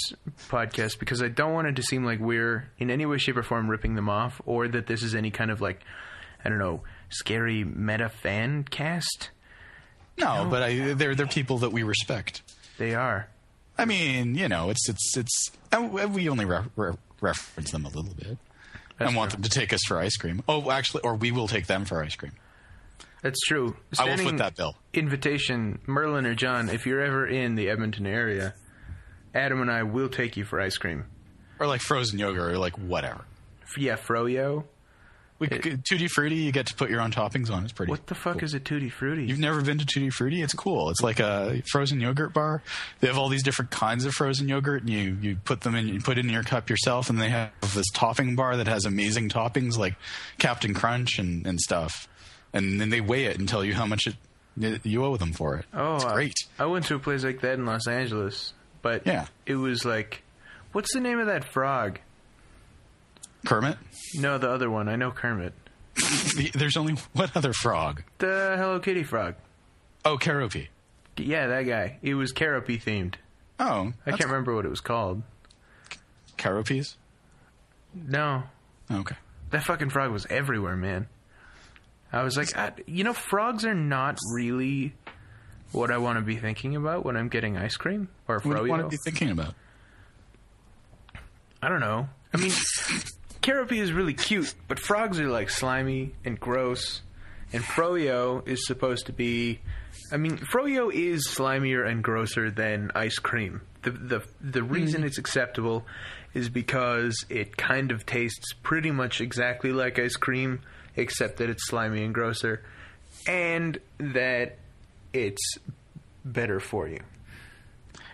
podcast 0.48 0.98
because 0.98 1.22
I 1.22 1.28
don't 1.28 1.52
want 1.52 1.68
it 1.68 1.76
to 1.76 1.82
seem 1.82 2.04
like 2.04 2.18
we're 2.18 2.70
in 2.78 2.90
any 2.90 3.06
way, 3.06 3.18
shape, 3.18 3.36
or 3.36 3.42
form 3.42 3.68
ripping 3.68 3.94
them 3.94 4.08
off, 4.08 4.40
or 4.44 4.66
that 4.68 4.86
this 4.86 5.02
is 5.02 5.14
any 5.14 5.30
kind 5.30 5.50
of 5.50 5.60
like, 5.60 5.80
I 6.44 6.48
don't 6.48 6.58
know, 6.58 6.82
scary 7.10 7.62
meta 7.64 8.08
fan 8.08 8.64
cast. 8.64 9.30
No, 10.20 10.46
but 10.50 10.62
I, 10.62 10.94
they're 10.94 11.14
they're 11.14 11.26
people 11.26 11.58
that 11.58 11.70
we 11.70 11.82
respect. 11.82 12.42
They 12.78 12.94
are. 12.94 13.28
I 13.78 13.84
mean, 13.84 14.34
you 14.34 14.48
know, 14.48 14.70
it's 14.70 14.88
it's 14.88 15.16
it's 15.16 15.50
we 16.12 16.28
only 16.28 16.44
re- 16.44 16.62
re- 16.76 16.94
reference 17.20 17.70
them 17.70 17.84
a 17.84 17.88
little 17.88 18.14
bit 18.14 18.38
and 18.98 19.16
want 19.16 19.32
them 19.32 19.42
to 19.42 19.48
take 19.50 19.72
us 19.72 19.80
for 19.86 19.98
ice 19.98 20.16
cream. 20.16 20.42
Oh, 20.48 20.70
actually, 20.70 21.02
or 21.02 21.14
we 21.14 21.30
will 21.30 21.48
take 21.48 21.66
them 21.66 21.84
for 21.84 22.02
ice 22.02 22.14
cream. 22.14 22.32
That's 23.22 23.40
true. 23.40 23.76
I 23.98 24.04
will 24.04 24.16
Standing 24.16 24.28
foot 24.28 24.38
that 24.38 24.56
bill. 24.56 24.76
Invitation, 24.92 25.78
Merlin 25.86 26.26
or 26.26 26.34
John, 26.34 26.68
if 26.70 26.86
you're 26.86 27.02
ever 27.02 27.26
in 27.26 27.54
the 27.54 27.68
Edmonton 27.68 28.06
area, 28.06 28.54
Adam 29.34 29.60
and 29.60 29.70
I 29.70 29.82
will 29.82 30.08
take 30.08 30.36
you 30.36 30.44
for 30.44 30.60
ice 30.60 30.76
cream. 30.76 31.04
Or 31.58 31.66
like 31.66 31.82
frozen 31.82 32.18
yogurt, 32.18 32.52
or 32.52 32.58
like 32.58 32.78
whatever. 32.78 33.24
Yeah, 33.76 33.96
Froyo. 33.96 34.64
We 35.40 35.48
could, 35.48 35.84
Tutti 35.86 36.06
Frutti, 36.06 36.36
you 36.36 36.52
get 36.52 36.66
to 36.66 36.74
put 36.74 36.90
your 36.90 37.00
own 37.00 37.10
toppings 37.10 37.50
on. 37.50 37.64
It's 37.64 37.72
pretty. 37.72 37.90
What 37.90 38.06
the 38.06 38.14
fuck 38.14 38.42
is 38.42 38.52
a 38.54 38.60
Tutti 38.60 38.90
Frutti? 38.90 39.24
You've 39.24 39.38
never 39.38 39.62
been 39.62 39.78
to 39.78 39.86
Tutti 39.86 40.10
Frutti? 40.10 40.42
It's 40.42 40.52
cool. 40.52 40.90
It's 40.90 41.00
like 41.00 41.18
a 41.18 41.62
frozen 41.72 41.98
yogurt 41.98 42.34
bar. 42.34 42.62
They 43.00 43.06
have 43.08 43.16
all 43.16 43.30
these 43.30 43.42
different 43.42 43.70
kinds 43.70 44.04
of 44.04 44.12
frozen 44.12 44.48
yogurt, 44.48 44.82
and 44.82 44.90
you, 44.90 45.16
you 45.20 45.36
put 45.42 45.62
them 45.62 45.74
in, 45.74 45.88
you 45.88 46.00
put 46.00 46.18
it 46.18 46.26
in 46.26 46.30
your 46.30 46.42
cup 46.42 46.68
yourself, 46.68 47.08
and 47.08 47.18
they 47.18 47.30
have 47.30 47.50
this 47.74 47.86
topping 47.94 48.36
bar 48.36 48.58
that 48.58 48.68
has 48.68 48.84
amazing 48.84 49.30
toppings 49.30 49.78
like 49.78 49.94
Captain 50.38 50.74
Crunch 50.74 51.18
and, 51.18 51.46
and 51.46 51.58
stuff. 51.58 52.06
And 52.52 52.78
then 52.80 52.90
they 52.90 53.00
weigh 53.00 53.24
it 53.24 53.38
and 53.38 53.48
tell 53.48 53.64
you 53.64 53.72
how 53.74 53.86
much 53.86 54.06
it, 54.06 54.84
you 54.84 55.02
owe 55.04 55.16
them 55.16 55.32
for 55.32 55.56
it. 55.56 55.64
Oh, 55.72 55.96
it's 55.96 56.04
I- 56.04 56.14
great. 56.14 56.34
I, 56.58 56.66
went 56.66 56.84
to 56.86 56.96
a 56.96 56.98
place 56.98 57.24
like 57.24 57.40
that 57.40 57.54
in 57.54 57.64
Los 57.64 57.86
Angeles, 57.88 58.52
but 58.82 59.06
Yeah. 59.06 59.26
it 59.46 59.54
was 59.54 59.86
like, 59.86 60.22
what's 60.72 60.92
the 60.92 61.00
name 61.00 61.18
of 61.18 61.28
that 61.28 61.44
frog? 61.44 61.98
Kermit? 63.46 63.76
No, 64.14 64.38
the 64.38 64.50
other 64.50 64.70
one. 64.70 64.88
I 64.88 64.96
know 64.96 65.10
Kermit. 65.10 65.52
There's 66.54 66.76
only 66.76 66.94
what 67.12 67.36
other 67.36 67.52
frog? 67.52 68.02
The 68.18 68.54
Hello 68.58 68.78
Kitty 68.80 69.02
frog. 69.02 69.34
Oh, 70.04 70.16
Keroppi. 70.18 70.68
Yeah, 71.16 71.48
that 71.48 71.62
guy. 71.62 71.98
It 72.02 72.14
was 72.14 72.32
Keroppi 72.32 72.82
themed. 72.82 73.14
Oh, 73.58 73.92
I 74.06 74.10
can't 74.10 74.24
remember 74.30 74.54
what 74.54 74.64
it 74.64 74.70
was 74.70 74.80
called. 74.80 75.22
Keroppies? 76.38 76.94
No, 77.94 78.44
Okay. 78.90 79.16
that 79.50 79.64
fucking 79.64 79.90
frog 79.90 80.10
was 80.12 80.26
everywhere, 80.30 80.76
man. 80.76 81.06
I 82.12 82.22
was 82.22 82.36
like, 82.36 82.56
I, 82.56 82.72
you 82.86 83.04
know, 83.04 83.12
frogs 83.12 83.64
are 83.66 83.74
not 83.74 84.18
really 84.32 84.94
what 85.72 85.90
I 85.90 85.98
want 85.98 86.18
to 86.18 86.22
be 86.24 86.36
thinking 86.36 86.74
about 86.76 87.04
when 87.04 87.16
I'm 87.16 87.28
getting 87.28 87.56
ice 87.56 87.76
cream 87.76 88.08
or 88.26 88.40
froyo. 88.40 88.46
What 88.46 88.56
do 88.58 88.64
you 88.64 88.70
want 88.70 88.82
to 88.84 88.88
be 88.88 88.96
thinking 89.04 89.30
about? 89.30 89.54
I 91.62 91.68
don't 91.68 91.80
know. 91.80 92.08
I 92.32 92.38
mean, 92.38 92.52
Keroppi 93.42 93.78
is 93.78 93.92
really 93.92 94.14
cute, 94.14 94.54
but 94.68 94.78
frogs 94.78 95.18
are 95.18 95.28
like 95.28 95.50
slimy 95.50 96.14
and 96.24 96.38
gross. 96.38 97.02
And 97.52 97.64
Froyo 97.64 98.46
is 98.46 98.66
supposed 98.66 99.06
to 99.06 99.12
be. 99.12 99.60
I 100.12 100.16
mean, 100.16 100.38
Froyo 100.38 100.92
is 100.92 101.26
slimier 101.28 101.88
and 101.88 102.02
grosser 102.02 102.50
than 102.50 102.92
ice 102.94 103.18
cream. 103.18 103.62
The 103.82 103.90
the 103.90 104.24
the 104.40 104.60
hmm. 104.60 104.72
reason 104.72 105.04
it's 105.04 105.18
acceptable 105.18 105.84
is 106.32 106.48
because 106.48 107.24
it 107.28 107.56
kind 107.56 107.90
of 107.90 108.06
tastes 108.06 108.52
pretty 108.62 108.92
much 108.92 109.20
exactly 109.20 109.72
like 109.72 109.98
ice 109.98 110.16
cream, 110.16 110.60
except 110.94 111.38
that 111.38 111.50
it's 111.50 111.66
slimy 111.66 112.04
and 112.04 112.14
grosser, 112.14 112.62
and 113.26 113.78
that 113.98 114.58
it's 115.12 115.58
better 116.24 116.60
for 116.60 116.86
you. 116.86 117.00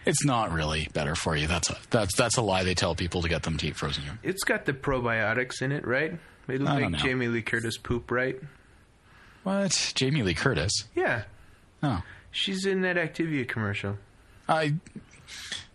It's 0.06 0.24
not 0.24 0.52
really 0.52 0.88
better 0.94 1.14
for 1.14 1.36
you. 1.36 1.46
That's 1.48 1.68
a 1.70 1.76
that's 1.90 2.14
that's 2.16 2.36
a 2.36 2.42
lie 2.42 2.62
they 2.64 2.74
tell 2.74 2.94
people 2.94 3.22
to 3.22 3.28
get 3.28 3.42
them 3.42 3.56
to 3.58 3.66
eat 3.66 3.76
frozen 3.76 4.04
yogurt. 4.04 4.20
It's 4.22 4.44
got 4.44 4.64
the 4.64 4.72
probiotics 4.72 5.60
in 5.62 5.72
it, 5.72 5.86
right? 5.86 6.16
It'll 6.48 6.68
I 6.68 6.80
don't 6.80 6.92
know. 6.92 6.98
Jamie 6.98 7.26
Lee 7.28 7.42
Curtis 7.42 7.76
poop, 7.76 8.10
right? 8.10 8.38
What? 9.42 9.92
Jamie 9.94 10.22
Lee 10.22 10.34
Curtis? 10.34 10.72
Yeah, 10.94 11.24
Oh, 11.82 12.02
she's 12.30 12.64
in 12.66 12.82
that 12.82 12.96
Activia 12.96 13.46
commercial. 13.48 13.98
I 14.48 14.74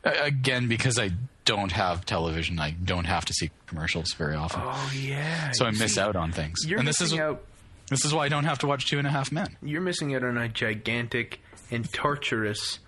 again 0.03 0.67
because 0.67 0.97
I 0.99 1.11
don't 1.45 1.71
have 1.71 2.05
television. 2.05 2.59
I 2.59 2.71
don't 2.71 3.05
have 3.05 3.25
to 3.25 3.33
see 3.33 3.51
commercials 3.67 4.13
very 4.13 4.35
often, 4.35 4.61
Oh 4.63 4.91
yeah. 4.95 5.51
so 5.51 5.65
I 5.65 5.71
miss 5.71 5.95
see, 5.95 6.01
out 6.01 6.15
on 6.15 6.31
things. 6.31 6.59
You're 6.65 6.79
and 6.79 6.87
this 6.87 6.99
missing 7.01 7.17
is 7.17 7.21
out. 7.21 7.43
this 7.89 8.05
is 8.05 8.13
why 8.13 8.25
I 8.25 8.29
don't 8.29 8.45
have 8.45 8.59
to 8.59 8.67
watch 8.67 8.87
Two 8.89 8.97
and 8.97 9.07
a 9.07 9.11
Half 9.11 9.31
Men. 9.31 9.57
You're 9.61 9.81
missing 9.81 10.15
out 10.15 10.23
on 10.23 10.37
a 10.37 10.47
gigantic 10.47 11.41
and 11.69 11.91
torturous, 11.91 12.79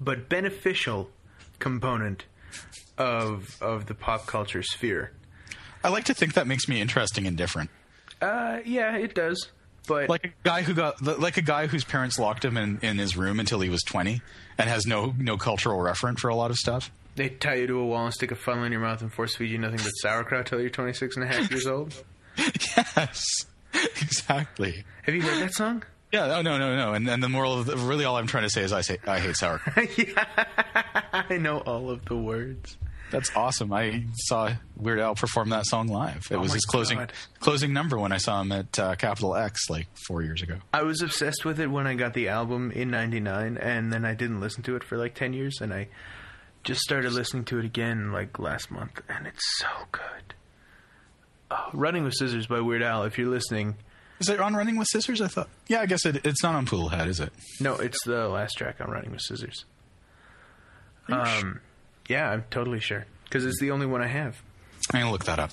but 0.00 0.28
beneficial 0.28 1.10
component 1.58 2.24
of 2.96 3.56
of 3.60 3.86
the 3.86 3.94
pop 3.94 4.26
culture 4.26 4.62
sphere. 4.62 5.12
I 5.84 5.88
like 5.90 6.04
to 6.04 6.14
think 6.14 6.34
that 6.34 6.46
makes 6.46 6.68
me 6.68 6.80
interesting 6.80 7.26
and 7.26 7.36
different. 7.36 7.70
Uh, 8.20 8.58
yeah, 8.64 8.96
it 8.96 9.14
does. 9.14 9.48
But 9.86 10.08
Like 10.08 10.24
a 10.24 10.30
guy 10.42 10.62
who 10.62 10.74
got 10.74 11.00
like 11.02 11.36
a 11.36 11.42
guy 11.42 11.66
whose 11.66 11.84
parents 11.84 12.18
locked 12.18 12.44
him 12.44 12.56
in, 12.56 12.78
in 12.82 12.98
his 12.98 13.16
room 13.16 13.40
until 13.40 13.60
he 13.60 13.68
was 13.70 13.82
twenty 13.82 14.20
and 14.58 14.68
has 14.68 14.86
no 14.86 15.14
no 15.18 15.36
cultural 15.38 15.80
reference 15.80 16.20
for 16.20 16.28
a 16.28 16.34
lot 16.34 16.50
of 16.50 16.56
stuff. 16.56 16.90
they 17.16 17.28
tie 17.30 17.54
you 17.54 17.66
to 17.68 17.78
a 17.78 17.86
wall 17.86 18.04
and 18.04 18.12
stick 18.14 18.30
a 18.30 18.34
funnel 18.36 18.64
in 18.64 18.72
your 18.72 18.80
mouth 18.82 19.00
and 19.00 19.12
force 19.12 19.34
feed 19.36 19.50
you 19.50 19.58
nothing 19.58 19.78
but 19.78 19.90
sauerkraut 20.02 20.46
till 20.46 20.60
you're 20.60 20.68
26 20.70 21.16
and 21.16 21.24
a 21.24 21.28
half 21.28 21.50
years 21.50 21.66
old. 21.66 21.94
yes, 22.76 23.24
exactly. 24.02 24.84
Have 25.02 25.14
you 25.14 25.22
heard 25.22 25.40
that 25.42 25.54
song? 25.54 25.82
Yeah, 26.12 26.26
no, 26.26 26.42
no, 26.42 26.58
no, 26.58 26.76
no. 26.76 26.94
And, 26.94 27.08
and 27.08 27.22
the 27.22 27.28
moral 27.28 27.58
of 27.58 27.66
the, 27.66 27.76
really 27.76 28.04
all 28.04 28.16
I'm 28.16 28.26
trying 28.26 28.44
to 28.44 28.50
say 28.50 28.62
is 28.62 28.72
I 28.72 28.80
say 28.80 28.98
I 29.06 29.18
hate 29.20 29.36
sour. 29.36 29.60
yeah, 29.98 30.24
I 31.12 31.36
know 31.38 31.58
all 31.58 31.90
of 31.90 32.04
the 32.06 32.16
words. 32.16 32.78
That's 33.10 33.34
awesome. 33.34 33.72
I 33.72 34.04
saw 34.14 34.50
Weird 34.76 34.98
Al 35.00 35.14
perform 35.14 35.48
that 35.50 35.64
song 35.66 35.88
live. 35.88 36.26
It 36.30 36.34
Oh 36.36 36.40
was 36.40 36.52
his 36.52 36.66
closing 36.66 36.98
God. 36.98 37.12
closing 37.40 37.72
number 37.72 37.98
when 37.98 38.12
I 38.12 38.18
saw 38.18 38.40
him 38.42 38.52
at 38.52 38.78
uh, 38.78 38.96
Capital 38.96 39.34
EX 39.34 39.70
like 39.70 39.86
four 40.06 40.22
years 40.22 40.42
ago. 40.42 40.56
I 40.74 40.82
was 40.82 41.00
obsessed 41.00 41.44
with 41.44 41.58
it 41.58 41.68
when 41.68 41.86
I 41.86 41.94
got 41.94 42.12
the 42.12 42.28
album 42.28 42.70
in 42.70 42.90
'99, 42.90 43.56
and 43.56 43.90
then 43.92 44.04
I 44.04 44.12
didn't 44.14 44.40
listen 44.40 44.62
to 44.64 44.76
it 44.76 44.84
for 44.84 44.98
like 44.98 45.14
ten 45.14 45.32
years, 45.32 45.60
and 45.62 45.72
I 45.72 45.88
just 46.64 46.80
started 46.80 47.12
listening 47.12 47.44
to 47.46 47.58
it 47.58 47.64
again 47.64 48.12
like 48.12 48.38
last 48.38 48.70
month, 48.70 49.00
and 49.08 49.26
it's 49.26 49.58
so 49.58 49.68
good. 49.90 50.34
Oh, 51.50 51.70
Running 51.72 52.04
with 52.04 52.12
Scissors 52.14 52.46
by 52.46 52.60
Weird 52.60 52.82
Al. 52.82 53.04
If 53.04 53.16
you're 53.16 53.28
listening, 53.30 53.76
Is 54.20 54.28
it 54.28 54.40
on 54.40 54.54
Running 54.54 54.76
with 54.76 54.88
Scissors? 54.90 55.20
I 55.20 55.28
thought. 55.28 55.48
Yeah, 55.68 55.80
I 55.80 55.86
guess 55.86 56.04
it, 56.04 56.24
it's 56.26 56.42
not 56.42 56.54
on 56.54 56.66
Poodle 56.66 56.88
Hat, 56.88 57.06
is 57.08 57.20
it? 57.20 57.32
no, 57.60 57.74
it's 57.76 58.02
the 58.04 58.28
last 58.28 58.54
track 58.54 58.80
on 58.80 58.90
Running 58.90 59.10
with 59.12 59.20
Scissors. 59.20 59.64
Um, 61.10 61.60
yeah, 62.08 62.28
I'm 62.30 62.44
totally 62.50 62.80
sure 62.80 63.06
because 63.24 63.44
it's 63.46 63.60
the 63.60 63.70
only 63.70 63.86
one 63.86 64.02
I 64.02 64.08
have. 64.08 64.40
I'm 64.92 65.00
gonna 65.00 65.12
look 65.12 65.24
that 65.24 65.38
up. 65.38 65.50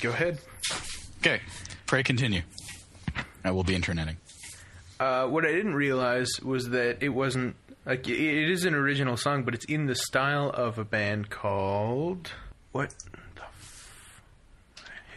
Go 0.00 0.10
ahead. 0.10 0.38
Okay, 1.20 1.40
pray 1.86 2.02
continue. 2.02 2.42
I 3.44 3.50
will 3.50 3.64
be 3.64 3.74
interneting. 3.74 4.16
Uh, 4.98 5.26
what 5.26 5.44
I 5.44 5.52
didn't 5.52 5.74
realize 5.74 6.28
was 6.42 6.70
that 6.70 7.02
it 7.02 7.10
wasn't 7.10 7.54
like 7.86 8.08
it 8.08 8.18
it 8.18 8.50
is 8.50 8.64
an 8.64 8.74
original 8.74 9.16
song, 9.16 9.44
but 9.44 9.54
it's 9.54 9.64
in 9.66 9.86
the 9.86 9.94
style 9.94 10.50
of 10.50 10.78
a 10.78 10.84
band 10.84 11.30
called 11.30 12.32
what? 12.72 12.94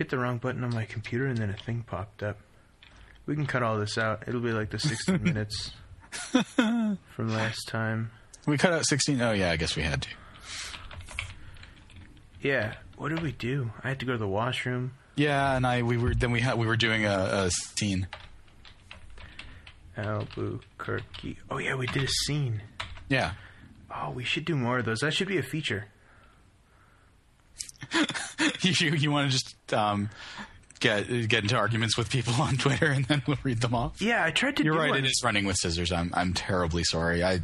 Hit 0.01 0.09
the 0.09 0.17
wrong 0.17 0.39
button 0.39 0.63
on 0.63 0.73
my 0.73 0.85
computer, 0.85 1.27
and 1.27 1.37
then 1.37 1.51
a 1.51 1.63
thing 1.63 1.83
popped 1.85 2.23
up. 2.23 2.39
We 3.27 3.35
can 3.35 3.45
cut 3.45 3.61
all 3.61 3.77
this 3.77 3.99
out. 3.99 4.23
It'll 4.25 4.41
be 4.41 4.51
like 4.51 4.71
the 4.71 4.79
16 4.79 5.21
minutes 5.23 5.73
from 6.09 6.97
last 7.29 7.67
time. 7.67 8.09
We 8.47 8.57
cut 8.57 8.73
out 8.73 8.83
16. 8.87 9.21
Oh 9.21 9.31
yeah, 9.31 9.51
I 9.51 9.57
guess 9.57 9.75
we 9.75 9.83
had 9.83 10.01
to. 10.01 10.09
Yeah. 12.41 12.73
What 12.97 13.09
did 13.09 13.21
we 13.21 13.31
do? 13.31 13.69
I 13.83 13.89
had 13.89 13.99
to 13.99 14.07
go 14.07 14.13
to 14.13 14.17
the 14.17 14.27
washroom. 14.27 14.93
Yeah, 15.17 15.55
and 15.55 15.67
I 15.67 15.83
we 15.83 15.97
were 15.97 16.15
then 16.15 16.31
we 16.31 16.39
had 16.39 16.57
we 16.57 16.65
were 16.65 16.77
doing 16.77 17.05
a, 17.05 17.43
a 17.45 17.51
scene. 17.51 18.07
Albuquerque. 19.95 21.37
Oh 21.51 21.59
yeah, 21.59 21.75
we 21.75 21.85
did 21.85 22.01
a 22.01 22.11
scene. 22.25 22.63
Yeah. 23.07 23.33
Oh, 23.95 24.09
we 24.09 24.23
should 24.23 24.45
do 24.45 24.55
more 24.55 24.79
of 24.79 24.85
those. 24.85 25.01
That 25.01 25.13
should 25.13 25.27
be 25.27 25.37
a 25.37 25.43
feature. 25.43 25.89
you 28.61 28.91
you 28.91 29.11
want 29.11 29.31
to 29.31 29.37
just 29.37 29.73
um, 29.73 30.09
get 30.79 31.07
get 31.27 31.43
into 31.43 31.55
arguments 31.55 31.97
with 31.97 32.09
people 32.09 32.33
on 32.41 32.57
Twitter 32.57 32.87
and 32.87 33.05
then 33.05 33.21
we'll 33.27 33.37
read 33.43 33.61
them 33.61 33.75
off. 33.75 34.01
Yeah, 34.01 34.23
I 34.23 34.31
tried 34.31 34.57
to. 34.57 34.63
You're 34.63 34.73
do 34.75 34.79
right. 34.79 34.89
one. 34.91 34.99
It 34.99 35.05
is 35.05 35.21
running 35.23 35.45
with 35.45 35.57
scissors. 35.57 35.91
I'm 35.91 36.11
I'm 36.13 36.33
terribly 36.33 36.83
sorry. 36.83 37.23
I 37.23 37.39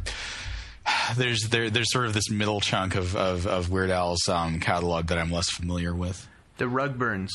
there's 1.17 1.49
there 1.49 1.69
there's 1.69 1.91
sort 1.91 2.05
of 2.05 2.13
this 2.13 2.29
middle 2.29 2.59
chunk 2.61 2.95
of 2.95 3.15
of, 3.15 3.45
of 3.47 3.69
Weird 3.69 3.89
Al's 3.91 4.27
um, 4.29 4.59
catalog 4.59 5.07
that 5.07 5.17
I'm 5.17 5.31
less 5.31 5.49
familiar 5.49 5.93
with. 5.93 6.27
The 6.57 6.65
Rugburns 6.65 7.29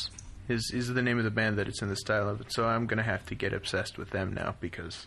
is 0.48 0.70
is 0.74 0.88
the 0.88 1.02
name 1.02 1.18
of 1.18 1.24
the 1.24 1.30
band 1.30 1.58
that 1.58 1.68
it's 1.68 1.82
in 1.82 1.88
the 1.88 1.96
style 1.96 2.28
of. 2.28 2.42
So 2.48 2.66
I'm 2.66 2.86
gonna 2.86 3.02
have 3.02 3.24
to 3.26 3.34
get 3.34 3.52
obsessed 3.52 3.98
with 3.98 4.10
them 4.10 4.32
now 4.34 4.54
because 4.60 5.06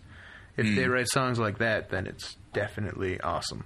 if 0.57 0.65
Hmm. 0.65 0.75
they 0.75 0.87
write 0.87 1.09
songs 1.09 1.37
like 1.39 1.57
that, 1.57 1.89
then 1.89 2.07
it's 2.07 2.37
definitely 2.53 3.19
awesome. 3.19 3.65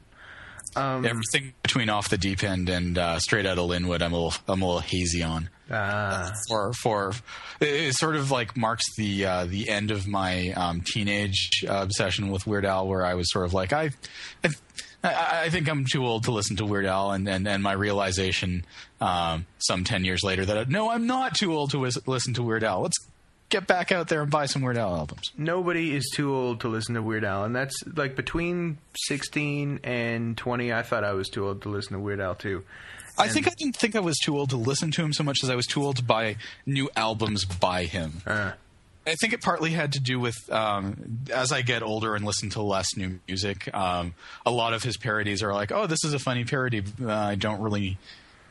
Um, 0.75 1.05
Everything 1.05 1.53
between 1.63 1.89
Off 1.89 2.09
the 2.09 2.17
Deep 2.17 2.43
End 2.43 2.69
and 2.69 2.97
uh, 2.97 3.19
Straight 3.19 3.45
Outta 3.45 3.61
Lynwood, 3.61 4.01
I'm 4.01 4.13
a 4.13 4.15
little 4.15 4.33
I'm 4.47 4.61
a 4.61 4.65
little 4.65 4.81
hazy 4.81 5.23
on. 5.23 5.49
ah, 5.71 6.31
For 6.47 6.73
for 6.73 7.13
it, 7.59 7.93
sort 7.95 8.15
of 8.15 8.31
like 8.31 8.55
marks 8.55 8.83
the 8.95 9.25
uh, 9.25 9.45
the 9.45 9.69
end 9.69 9.91
of 9.91 10.07
my 10.07 10.49
um, 10.51 10.81
teenage 10.81 11.49
uh, 11.67 11.73
obsession 11.81 12.29
with 12.29 12.45
Weird 12.47 12.65
Al, 12.65 12.87
where 12.87 13.05
I 13.05 13.13
was 13.15 13.31
sort 13.31 13.45
of 13.45 13.53
like 13.53 13.73
I. 13.73 13.91
I 14.43 14.49
I 15.01 15.49
think 15.49 15.69
I'm 15.69 15.85
too 15.85 16.05
old 16.05 16.25
to 16.25 16.31
listen 16.31 16.57
to 16.57 16.65
Weird 16.65 16.85
Al, 16.85 17.11
and, 17.11 17.25
and, 17.29 17.47
and 17.47 17.63
my 17.63 17.71
realization 17.71 18.65
um, 18.99 19.45
some 19.59 19.85
10 19.85 20.03
years 20.03 20.23
later 20.25 20.43
that, 20.43 20.57
uh, 20.57 20.65
no, 20.67 20.91
I'm 20.91 21.07
not 21.07 21.35
too 21.35 21.53
old 21.53 21.71
to 21.71 21.77
listen 22.05 22.33
to 22.33 22.43
Weird 22.43 22.65
Al. 22.65 22.81
Let's 22.81 22.97
get 23.49 23.67
back 23.67 23.91
out 23.91 24.07
there 24.07 24.21
and 24.21 24.31
buy 24.31 24.45
some 24.45 24.61
Weird 24.61 24.77
Al 24.77 24.95
albums. 24.95 25.31
nobody 25.37 25.95
is 25.95 26.09
too 26.15 26.33
old 26.33 26.61
to 26.61 26.67
listen 26.67 26.95
to 26.95 27.01
Weird 27.01 27.23
Al, 27.25 27.43
and 27.43 27.55
that's 27.55 27.75
like 27.95 28.15
between 28.15 28.77
16 29.07 29.79
and 29.83 30.37
20. 30.37 30.71
I 30.73 30.83
thought 30.83 31.03
I 31.03 31.13
was 31.13 31.29
too 31.29 31.47
old 31.47 31.61
to 31.63 31.69
listen 31.69 31.93
to 31.93 31.99
Weird 31.99 32.21
Al 32.21 32.35
too. 32.35 32.63
I 33.17 33.27
think 33.27 33.47
I 33.47 33.51
didn't 33.57 33.75
think 33.75 33.97
I 33.97 33.99
was 33.99 34.17
too 34.17 34.37
old 34.37 34.51
to 34.51 34.55
listen 34.57 34.91
to 34.91 35.03
him 35.03 35.11
so 35.11 35.23
much 35.23 35.43
as 35.43 35.49
I 35.49 35.55
was 35.55 35.65
too 35.65 35.83
old 35.83 35.97
to 35.97 36.03
buy 36.03 36.37
new 36.65 36.89
albums 36.95 37.43
by 37.43 37.83
him. 37.83 38.21
Uh, 38.25 38.53
I 39.05 39.15
think 39.15 39.33
it 39.33 39.41
partly 39.41 39.71
had 39.71 39.93
to 39.93 39.99
do 39.99 40.19
with 40.21 40.37
um, 40.51 41.19
as 41.33 41.51
I 41.51 41.61
get 41.61 41.83
older 41.83 42.15
and 42.15 42.23
listen 42.23 42.49
to 42.51 42.61
less 42.61 42.95
new 42.95 43.19
music. 43.27 43.73
Um, 43.75 44.13
a 44.45 44.51
lot 44.51 44.73
of 44.73 44.83
his 44.83 44.95
parodies 44.95 45.43
are 45.43 45.53
like, 45.53 45.71
"Oh, 45.71 45.85
this 45.85 46.03
is 46.05 46.13
a 46.13 46.19
funny 46.19 46.45
parody." 46.45 46.81
Uh, 47.01 47.11
I 47.11 47.35
don't 47.35 47.59
really 47.59 47.97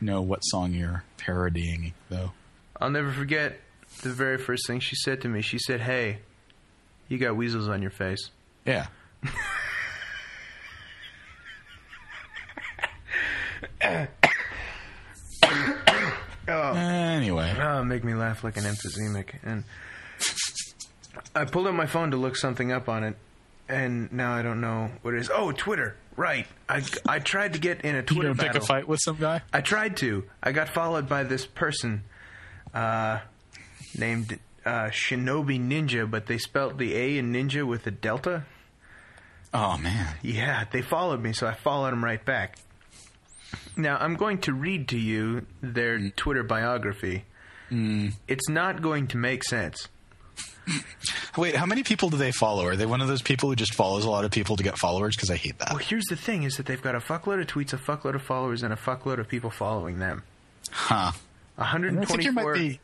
know 0.01 0.21
what 0.21 0.41
song 0.41 0.73
you're 0.73 1.03
parodying, 1.17 1.93
though. 2.09 2.33
I'll 2.79 2.91
never 2.91 3.11
forget 3.11 3.59
the 4.03 4.09
very 4.09 4.37
first 4.37 4.65
thing 4.67 4.79
she 4.79 4.95
said 4.95 5.21
to 5.21 5.27
me. 5.27 5.41
She 5.41 5.59
said, 5.59 5.81
"Hey, 5.81 6.19
you 7.07 7.17
got 7.17 7.35
weasels 7.35 7.67
on 7.67 7.81
your 7.81 7.91
face." 7.91 8.29
Yeah, 8.65 8.87
anyway, 16.75 17.55
Oh, 17.59 17.83
make 17.83 18.03
me 18.03 18.13
laugh 18.13 18.43
like 18.43 18.57
an 18.57 18.63
emphysemic. 18.63 19.35
And 19.43 19.63
I 21.35 21.45
pulled 21.45 21.67
up 21.67 21.73
my 21.75 21.85
phone 21.85 22.11
to 22.11 22.17
look 22.17 22.35
something 22.35 22.71
up 22.71 22.89
on 22.89 23.03
it, 23.03 23.15
and 23.67 24.11
now 24.11 24.33
I 24.33 24.41
don't 24.41 24.61
know 24.61 24.89
what 25.01 25.13
it 25.13 25.21
is. 25.21 25.29
Oh, 25.33 25.51
Twitter. 25.51 25.95
Right. 26.15 26.47
I, 26.67 26.83
I 27.07 27.19
tried 27.19 27.53
to 27.53 27.59
get 27.59 27.81
in 27.81 27.95
a 27.95 27.99
you 27.99 28.03
Twitter 28.03 28.33
gonna 28.33 28.51
pick 28.51 28.61
a 28.61 28.65
fight 28.65 28.87
with 28.87 28.99
some 29.01 29.17
guy? 29.17 29.41
I 29.53 29.61
tried 29.61 29.97
to. 29.97 30.25
I 30.43 30.51
got 30.51 30.69
followed 30.69 31.07
by 31.07 31.23
this 31.23 31.45
person 31.45 32.03
uh, 32.73 33.19
named 33.97 34.39
uh, 34.65 34.89
Shinobi 34.89 35.59
Ninja, 35.59 36.09
but 36.09 36.25
they 36.27 36.37
spelt 36.37 36.77
the 36.77 36.95
A 36.95 37.17
in 37.17 37.31
ninja 37.33 37.65
with 37.65 37.85
a 37.87 37.91
delta. 37.91 38.45
Oh 39.53 39.77
man, 39.77 40.15
Yeah, 40.21 40.65
they 40.71 40.81
followed 40.81 41.21
me, 41.21 41.33
so 41.33 41.47
I 41.47 41.55
followed 41.55 41.91
them 41.91 42.03
right 42.03 42.23
back. 42.23 42.57
Now, 43.75 43.97
I'm 43.97 44.15
going 44.15 44.39
to 44.41 44.53
read 44.53 44.89
to 44.89 44.97
you 44.97 45.45
their 45.61 46.09
Twitter 46.11 46.43
biography. 46.43 47.25
It's 47.71 48.49
not 48.49 48.81
going 48.81 49.07
to 49.07 49.17
make 49.17 49.43
sense. 49.43 49.87
wait, 51.37 51.55
how 51.55 51.65
many 51.65 51.83
people 51.83 52.09
do 52.09 52.17
they 52.17 52.31
follow? 52.31 52.65
Are 52.65 52.75
they 52.75 52.85
one 52.85 53.01
of 53.01 53.07
those 53.07 53.21
people 53.21 53.49
who 53.49 53.55
just 53.55 53.73
follows 53.73 54.05
a 54.05 54.09
lot 54.09 54.25
of 54.25 54.31
people 54.31 54.55
to 54.57 54.63
get 54.63 54.77
followers? 54.77 55.15
Because 55.15 55.29
I 55.31 55.35
hate 55.35 55.57
that. 55.59 55.69
Well, 55.69 55.77
here's 55.79 56.05
the 56.05 56.15
thing: 56.15 56.43
is 56.43 56.57
that 56.57 56.65
they've 56.65 56.81
got 56.81 56.95
a 56.95 56.99
fuckload 56.99 57.41
of 57.41 57.47
tweets, 57.47 57.73
a 57.73 57.77
fuckload 57.77 58.15
of 58.15 58.21
followers, 58.21 58.63
and 58.63 58.71
a 58.73 58.75
fuckload 58.75 59.19
of 59.19 59.27
people 59.27 59.49
following 59.49 59.99
them. 59.99 60.23
Huh? 60.71 61.11
I 61.57 61.71
think 61.71 61.83
you 62.23 62.33
124, 62.33 62.43
might 62.43 62.53
be. 62.53 62.69
might- 62.69 62.79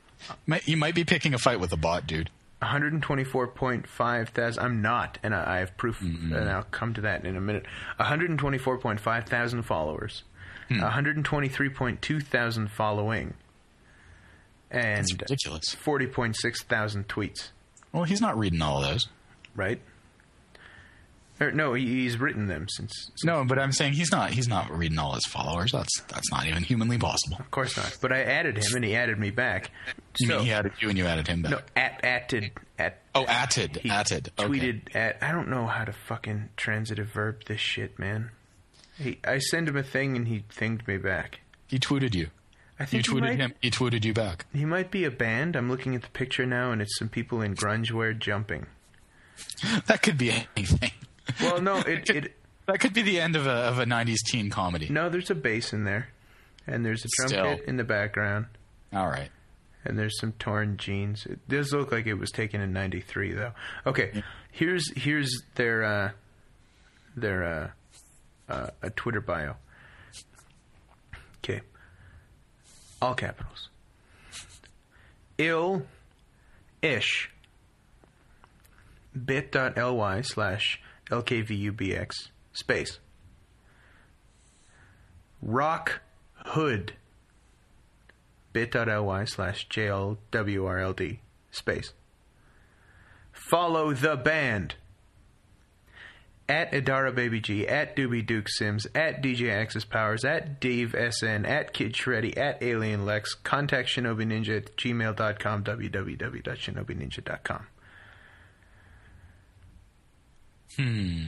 You 0.66 0.78
might 0.78 0.96
be 0.96 1.04
picking 1.04 1.34
a 1.34 1.38
fight 1.38 1.60
with 1.60 1.72
a 1.74 1.78
bot, 1.78 2.08
dude. 2.08 2.30
124.5 2.62 4.30
thousand. 4.30 4.64
I'm 4.64 4.82
not, 4.82 5.18
and 5.24 5.36
I, 5.36 5.56
I 5.56 5.60
have 5.60 5.76
proof, 5.78 6.02
and 6.02 6.50
I'll 6.50 6.64
come 6.64 6.94
to 6.96 7.02
that 7.02 7.26
in 7.26 7.36
a 7.36 7.42
minute. 7.42 7.66
124.5 8.00 9.28
thousand 9.28 9.64
followers, 9.64 10.24
hmm. 10.70 10.80
123.2 10.80 12.24
thousand 12.24 12.72
following, 12.72 13.34
and 14.72 15.00
It's 15.00 15.14
ridiculous. 15.14 15.76
40.6 15.76 16.64
thousand 16.64 17.08
tweets. 17.08 17.50
Well, 17.92 18.04
he's 18.04 18.22
not 18.22 18.38
reading 18.38 18.62
all 18.62 18.82
of 18.84 18.90
those. 18.90 19.08
Right? 19.56 19.80
Or, 21.40 21.52
no, 21.52 21.74
he, 21.74 21.86
he's 21.86 22.18
written 22.18 22.48
them 22.48 22.68
since. 22.70 22.94
since- 23.10 23.24
No, 23.26 23.44
but 23.44 23.60
I'm 23.60 23.74
saying 23.74 23.94
he's 23.94 24.12
not. 24.12 24.30
He's 24.32 24.48
not 24.48 24.72
reading 24.72 24.98
all 24.98 25.14
his 25.16 25.26
followers. 25.26 25.72
That's 25.74 26.02
that's 26.08 26.32
not 26.32 26.46
even 26.48 26.64
humanly 26.64 26.98
possible. 26.98 27.38
Of 27.40 27.52
course 27.52 27.76
not. 27.76 27.98
But 28.02 28.14
I 28.14 28.22
added 28.24 28.58
him, 28.58 28.76
and 28.76 28.86
he 28.86 28.96
added 28.96 29.20
me 29.20 29.32
back. 29.32 29.70
You 30.20 30.28
So- 30.28 30.38
mean 30.38 30.46
he 30.46 30.52
added 30.54 30.72
you 30.80 30.90
and 30.90 30.98
you 30.98 31.06
added 31.06 31.28
him 31.28 31.42
back? 31.42 31.52
No, 31.52 31.60
at 31.76 32.00
atted 32.04 32.52
at. 32.80 33.02
Oh, 33.14 33.26
atted, 33.26 33.78
he 33.78 33.90
atted. 33.90 34.32
Okay. 34.40 34.48
Tweeted 34.48 34.96
at. 34.96 35.22
I 35.22 35.32
don't 35.34 35.50
know 35.50 35.68
how 35.68 35.84
to 35.84 35.92
fucking 35.92 36.50
transitive 36.56 37.08
verb 37.10 37.44
this 37.48 37.60
shit, 37.60 38.00
man. 38.00 38.32
He, 38.98 39.20
I 39.28 39.40
send 39.40 39.68
him 39.68 39.76
a 39.76 39.84
thing 39.84 40.16
and 40.16 40.30
he 40.30 40.46
thinged 40.58 40.88
me 40.88 40.98
back. 40.98 41.42
He 41.68 41.80
tweeted 41.80 42.16
you. 42.16 42.28
I 42.80 42.84
You 42.84 42.88
think 42.88 43.06
he 43.08 43.12
tweeted 43.12 43.20
might, 43.22 43.38
him. 43.40 43.54
He 43.62 43.72
tweeted 43.72 44.06
you 44.06 44.14
back. 44.14 44.46
He 44.54 44.64
might 44.64 44.90
be 44.90 45.04
a 45.04 45.12
band. 45.12 45.58
I'm 45.58 45.70
looking 45.70 45.96
at 45.96 46.02
the 46.04 46.10
picture 46.10 46.46
now, 46.46 46.72
and 46.72 46.82
it's 46.82 46.98
some 46.98 47.10
people 47.10 47.42
in 47.42 47.56
grunge 47.56 47.92
wear 47.92 48.14
jumping. 48.14 48.68
That 49.88 50.02
could 50.02 50.18
be 50.18 50.32
anything. 50.32 50.92
Well, 51.42 51.62
no, 51.62 51.78
it, 51.78 52.10
it 52.10 52.36
That 52.68 52.80
could 52.80 52.94
be 52.94 53.02
the 53.02 53.20
end 53.20 53.36
of 53.36 53.46
a 53.48 53.52
of 53.52 53.80
a 53.80 53.86
'90s 53.86 54.18
teen 54.28 54.50
comedy. 54.50 54.88
no. 54.90 55.10
There's 55.10 55.30
a 55.30 55.36
bass 55.36 55.74
in 55.74 55.84
there, 55.84 56.10
and 56.68 56.86
there's 56.86 57.04
a 57.06 57.08
drum 57.18 57.28
Still. 57.30 57.56
kit 57.58 57.66
in 57.68 57.78
the 57.78 57.84
background, 57.84 58.46
All 58.94 59.08
right. 59.08 59.30
and 59.84 59.98
there's 59.98 60.20
some 60.20 60.34
torn 60.34 60.78
jeans. 60.78 61.26
It 61.26 61.48
does 61.48 61.72
look 61.74 61.92
like 61.92 62.06
it 62.08 62.16
was 62.16 62.32
taken 62.32 62.62
in 62.62 62.74
'93, 62.74 63.34
though. 63.34 63.52
Okay, 63.86 64.24
here's 64.52 64.92
here's 64.98 65.42
their 65.56 65.84
uh, 65.84 66.12
their 67.16 67.44
uh, 67.44 68.52
uh, 68.54 68.70
a 68.82 68.90
Twitter 68.92 69.22
bio. 69.22 69.56
Okay, 71.44 71.62
all 73.02 73.14
capitals. 73.16 73.70
ill 75.38 75.86
ish 76.82 77.30
bit.ly 79.26 80.22
slash 80.22 80.82
lkvubx 81.10 82.30
space 82.54 83.00
rock 85.42 86.02
hood 86.34 86.94
bit.ly 88.54 89.26
slash 89.26 89.68
jlwrld 89.68 91.18
space 91.52 91.94
follow 93.32 93.94
the 93.94 94.16
band 94.16 94.76
at 96.48 96.72
Adara 96.72 97.14
Baby 97.14 97.42
G, 97.42 97.68
at 97.68 97.96
Doobie 97.96 98.26
Duke 98.26 98.48
Sims, 98.50 98.86
at 98.94 99.22
DJ 99.22 99.52
Access 99.52 99.84
Powers, 99.84 100.24
at 100.24 100.60
Dave 100.60 100.94
SN, 100.94 101.46
at 101.46 101.74
Kid 101.74 101.94
Shreddy, 101.94 102.38
at 102.38 102.62
Alien 102.62 103.06
Lex. 103.06 103.34
Contact 103.34 103.90
Shinobi 103.90 104.26
Ninja 104.26 104.58
at 104.58 104.78
gmail.com, 104.78 105.64
www.shinobininja.com. 105.64 107.68
Hmm. 110.78 111.26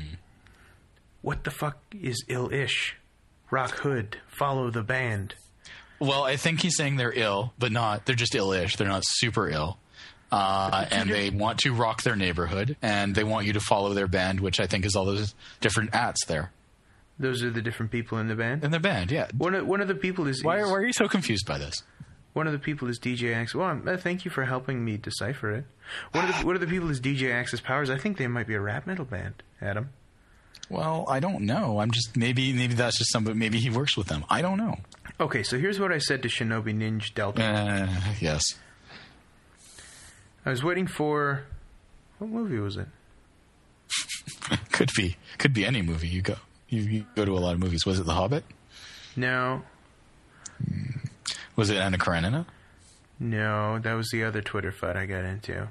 What 1.22 1.44
the 1.44 1.52
fuck 1.52 1.78
is 2.00 2.24
ill 2.28 2.52
ish? 2.54 2.96
Rock 3.50 3.72
Hood, 3.80 4.18
follow 4.28 4.70
the 4.70 4.84
band. 4.84 5.36
Well, 6.00 6.24
I 6.24 6.36
think 6.36 6.62
he's 6.62 6.76
saying 6.78 6.98
they're 6.98 7.14
ill, 7.14 7.54
but 7.58 7.72
not. 7.72 8.06
They're 8.06 8.16
just 8.16 8.36
ill-ish. 8.36 8.76
They're 8.76 8.88
not 8.88 9.04
super 9.06 9.50
ill. 9.50 9.78
Uh, 10.32 10.86
and 10.92 11.10
they 11.10 11.30
want 11.30 11.60
to 11.60 11.74
rock 11.74 12.04
their 12.04 12.16
neighborhood, 12.16 12.76
and 12.82 13.16
they 13.16 13.24
want 13.24 13.48
you 13.48 13.54
to 13.54 13.60
follow 13.62 13.94
their 13.94 14.08
band, 14.08 14.40
which 14.42 14.60
I 14.60 14.68
think 14.68 14.86
is 14.86 14.96
all 14.96 15.06
those 15.06 15.34
different 15.62 15.96
ats 15.96 16.26
there 16.26 16.52
Those 17.18 17.42
are 17.44 17.50
the 17.50 17.62
different 17.62 17.92
people 17.94 18.18
in 18.20 18.28
the 18.28 18.36
band. 18.36 18.64
in 18.66 18.72
their 18.72 18.80
band. 18.82 19.10
Yeah. 19.12 19.28
One 19.38 19.56
of, 19.56 19.66
one 19.66 19.80
of 19.82 19.88
the 19.88 19.96
people 19.96 20.28
is 20.28 20.44
Why, 20.44 20.60
is- 20.60 20.66
why 20.70 20.74
are 20.74 20.86
you 20.86 20.94
so 20.94 21.08
confused 21.08 21.48
by 21.48 21.58
this? 21.58 21.82
One 22.38 22.46
of 22.46 22.54
the 22.54 22.60
people 22.60 22.88
is 22.88 23.00
DJ 23.00 23.36
Access. 23.36 23.56
Well, 23.56 23.82
uh, 23.88 23.98
thank 23.98 24.24
you 24.24 24.30
for 24.30 24.46
helping 24.46 24.86
me 24.86 24.96
decipher 24.96 25.52
it. 25.54 25.66
One 26.12 26.26
of 26.26 26.38
the 26.38 26.46
one 26.46 26.54
of 26.54 26.62
the 26.62 26.68
people 26.68 26.88
is 26.92 27.02
DJ 27.02 27.34
Access 27.34 27.60
Powers. 27.60 27.90
I 27.90 27.98
think 27.98 28.18
they 28.18 28.28
might 28.28 28.46
be 28.46 28.54
a 28.54 28.60
rap 28.62 28.86
metal 28.86 29.06
band. 29.06 29.42
Adam. 29.60 29.90
Well, 30.70 31.08
I 31.10 31.20
don't 31.20 31.48
know. 31.48 31.80
I'm 31.80 31.90
just 31.90 32.16
maybe 32.16 32.54
maybe 32.54 32.76
that's 32.76 33.00
just 33.00 33.12
somebody. 33.12 33.40
Maybe 33.40 33.58
he 33.58 33.72
works 33.72 33.98
with 33.98 34.06
them. 34.06 34.24
I 34.30 34.44
don't 34.44 34.60
know. 34.60 34.76
Okay, 35.20 35.42
so 35.42 35.58
here's 35.58 35.80
what 35.80 35.92
I 35.92 35.98
said 35.98 36.22
to 36.22 36.28
Shinobi 36.28 36.78
Ninja 36.78 37.12
Delta. 37.12 37.44
Uh, 37.44 37.90
yes. 38.22 38.44
I 40.46 40.52
was 40.52 40.64
waiting 40.64 40.86
for 40.86 41.44
what 42.20 42.30
movie 42.30 42.60
was 42.60 42.78
it? 42.78 42.88
could 44.72 44.92
be 44.96 45.18
could 45.40 45.56
be 45.56 45.66
any 45.66 45.82
movie 45.82 46.08
you 46.08 46.22
go. 46.22 46.36
You, 46.70 46.82
you 46.82 47.06
go 47.16 47.26
to 47.26 47.32
a 47.32 47.40
lot 47.40 47.56
of 47.56 47.60
movies. 47.60 47.84
Was 47.84 48.00
it 48.00 48.06
The 48.06 48.14
Hobbit? 48.14 48.44
No, 49.16 49.64
Was 51.58 51.70
it 51.70 51.78
Anna 51.78 51.98
Karenina? 51.98 52.46
no, 53.20 53.80
that 53.80 53.94
was 53.94 54.10
the 54.12 54.24
other 54.24 54.42
Twitter 54.42 54.72
fight 54.72 54.96
I 54.96 55.06
got 55.08 55.26
into. 55.26 55.68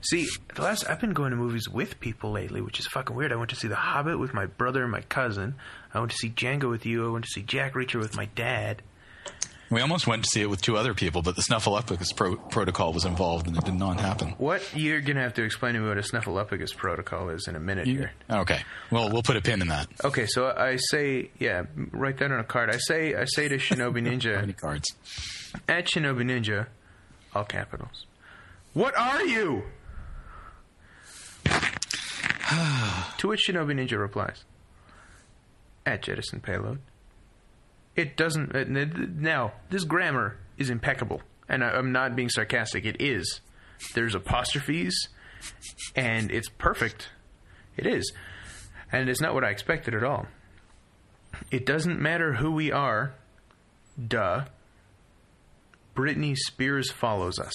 See, 0.00 0.26
the 0.54 0.62
last 0.62 0.88
I've 0.88 1.00
been 1.00 1.12
going 1.12 1.30
to 1.30 1.36
movies 1.36 1.68
with 1.68 2.00
people 2.00 2.30
lately, 2.32 2.60
which 2.60 2.78
is 2.80 2.86
fucking 2.86 3.14
weird. 3.14 3.32
I 3.32 3.36
went 3.36 3.50
to 3.50 3.56
see 3.56 3.68
The 3.68 3.74
Hobbit 3.76 4.18
with 4.18 4.32
my 4.34 4.46
brother 4.46 4.82
and 4.82 4.90
my 4.90 5.02
cousin. 5.02 5.54
I 5.92 5.98
went 6.00 6.12
to 6.12 6.16
see 6.16 6.30
Django 6.30 6.70
with 6.70 6.86
you. 6.86 7.06
I 7.06 7.10
went 7.12 7.24
to 7.26 7.30
see 7.30 7.42
Jack 7.42 7.74
Reacher 7.74 7.98
with 8.00 8.16
my 8.16 8.26
dad. 8.34 8.82
We 9.70 9.82
almost 9.82 10.06
went 10.06 10.24
to 10.24 10.28
see 10.32 10.40
it 10.40 10.48
with 10.48 10.62
two 10.62 10.76
other 10.78 10.94
people, 10.94 11.20
but 11.20 11.36
the 11.36 11.42
Snuffleupagus 11.42 12.16
pro- 12.16 12.36
protocol 12.36 12.92
was 12.94 13.04
involved, 13.04 13.46
and 13.48 13.56
it 13.56 13.64
did 13.64 13.74
not 13.74 14.00
happen. 14.00 14.30
What 14.38 14.62
you're 14.74 15.00
gonna 15.02 15.20
have 15.20 15.34
to 15.34 15.42
explain 15.42 15.74
to 15.74 15.80
me 15.80 15.88
what 15.88 15.98
a 15.98 16.02
Snuffleupagus 16.02 16.74
protocol 16.74 17.28
is 17.28 17.46
in 17.48 17.54
a 17.56 17.60
minute 17.60 17.86
here. 17.86 18.12
Okay. 18.30 18.60
Well, 18.90 19.10
we'll 19.12 19.22
put 19.22 19.36
a 19.36 19.42
pin 19.42 19.60
in 19.60 19.68
that. 19.68 19.88
Okay, 20.04 20.24
so 20.26 20.46
I 20.50 20.76
say, 20.76 21.30
yeah, 21.38 21.64
write 21.92 22.16
that 22.18 22.32
on 22.32 22.40
a 22.40 22.44
card. 22.44 22.70
I 22.70 22.78
say, 22.78 23.14
I 23.14 23.24
say 23.26 23.48
to 23.48 23.56
Shinobi 23.58 24.00
Ninja. 24.06 24.42
Any 24.42 24.54
cards? 24.54 24.86
at 25.68 25.86
Shinobi 25.86 26.22
Ninja, 26.24 26.66
all 27.34 27.44
capitals. 27.44 28.06
What 28.72 28.96
are 28.96 29.22
you? 29.24 29.64
to 33.18 33.28
which 33.28 33.46
Shinobi 33.48 33.74
Ninja 33.74 33.98
replies, 33.98 34.44
at 35.84 36.02
Jettison 36.02 36.40
Payload. 36.40 36.78
It 37.98 38.16
doesn't. 38.16 38.54
Uh, 38.54 38.58
n- 38.60 39.16
now, 39.18 39.52
this 39.70 39.82
grammar 39.82 40.36
is 40.56 40.70
impeccable, 40.70 41.20
and 41.48 41.64
I, 41.64 41.70
I'm 41.70 41.90
not 41.90 42.14
being 42.14 42.28
sarcastic. 42.28 42.84
It 42.86 43.02
is. 43.02 43.40
There's 43.94 44.14
apostrophes, 44.14 45.08
and 45.96 46.30
it's 46.30 46.48
perfect. 46.48 47.08
It 47.76 47.86
is, 47.86 48.12
and 48.92 49.08
it's 49.08 49.20
not 49.20 49.34
what 49.34 49.42
I 49.42 49.50
expected 49.50 49.94
at 49.94 50.04
all. 50.04 50.26
It 51.50 51.66
doesn't 51.66 52.00
matter 52.00 52.34
who 52.34 52.52
we 52.52 52.70
are. 52.70 53.14
Duh. 54.06 54.44
Britney 55.96 56.36
Spears 56.36 56.92
follows 56.92 57.40
us. 57.40 57.52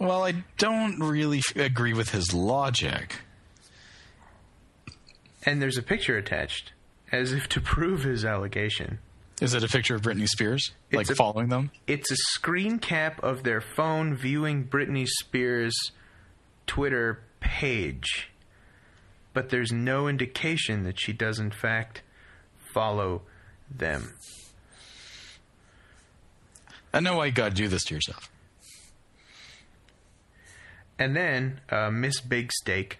Well, 0.00 0.24
I 0.24 0.42
don't 0.58 0.98
really 0.98 1.38
f- 1.38 1.54
agree 1.56 1.94
with 1.94 2.10
his 2.10 2.34
logic. 2.34 3.20
And 5.44 5.62
there's 5.62 5.78
a 5.78 5.82
picture 5.82 6.16
attached, 6.16 6.72
as 7.12 7.32
if 7.32 7.48
to 7.50 7.60
prove 7.60 8.02
his 8.04 8.24
allegation. 8.24 8.98
Is 9.40 9.52
it 9.54 9.62
a 9.62 9.68
picture 9.68 9.94
of 9.94 10.02
Britney 10.02 10.26
Spears, 10.26 10.72
It's 10.90 10.96
like 10.96 11.10
a- 11.10 11.14
following 11.14 11.48
them? 11.50 11.70
It's 11.86 12.10
a 12.10 12.16
screen 12.16 12.78
cap 12.78 13.22
of 13.22 13.42
their 13.42 13.60
phone 13.60 14.16
viewing 14.16 14.66
Britney 14.66 15.06
Spears' 15.06 15.74
Twitter 16.66 17.22
page. 17.40 18.30
But 19.34 19.50
there's 19.50 19.70
no 19.70 20.08
indication 20.08 20.84
that 20.84 20.98
she 20.98 21.12
does, 21.12 21.38
in 21.38 21.50
fact, 21.50 22.00
follow 22.72 23.22
them. 23.70 24.14
I 26.94 27.00
know 27.00 27.16
why 27.16 27.26
you 27.26 27.32
got 27.32 27.50
to 27.50 27.54
do 27.54 27.68
this 27.68 27.84
to 27.84 27.94
yourself. 27.94 28.30
And 30.98 31.14
then 31.14 31.60
uh, 31.68 31.90
Miss 31.90 32.22
Big 32.22 32.50
Steak 32.52 32.98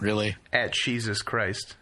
Really? 0.00 0.36
at 0.52 0.72
Jesus 0.72 1.22
Christ, 1.22 1.76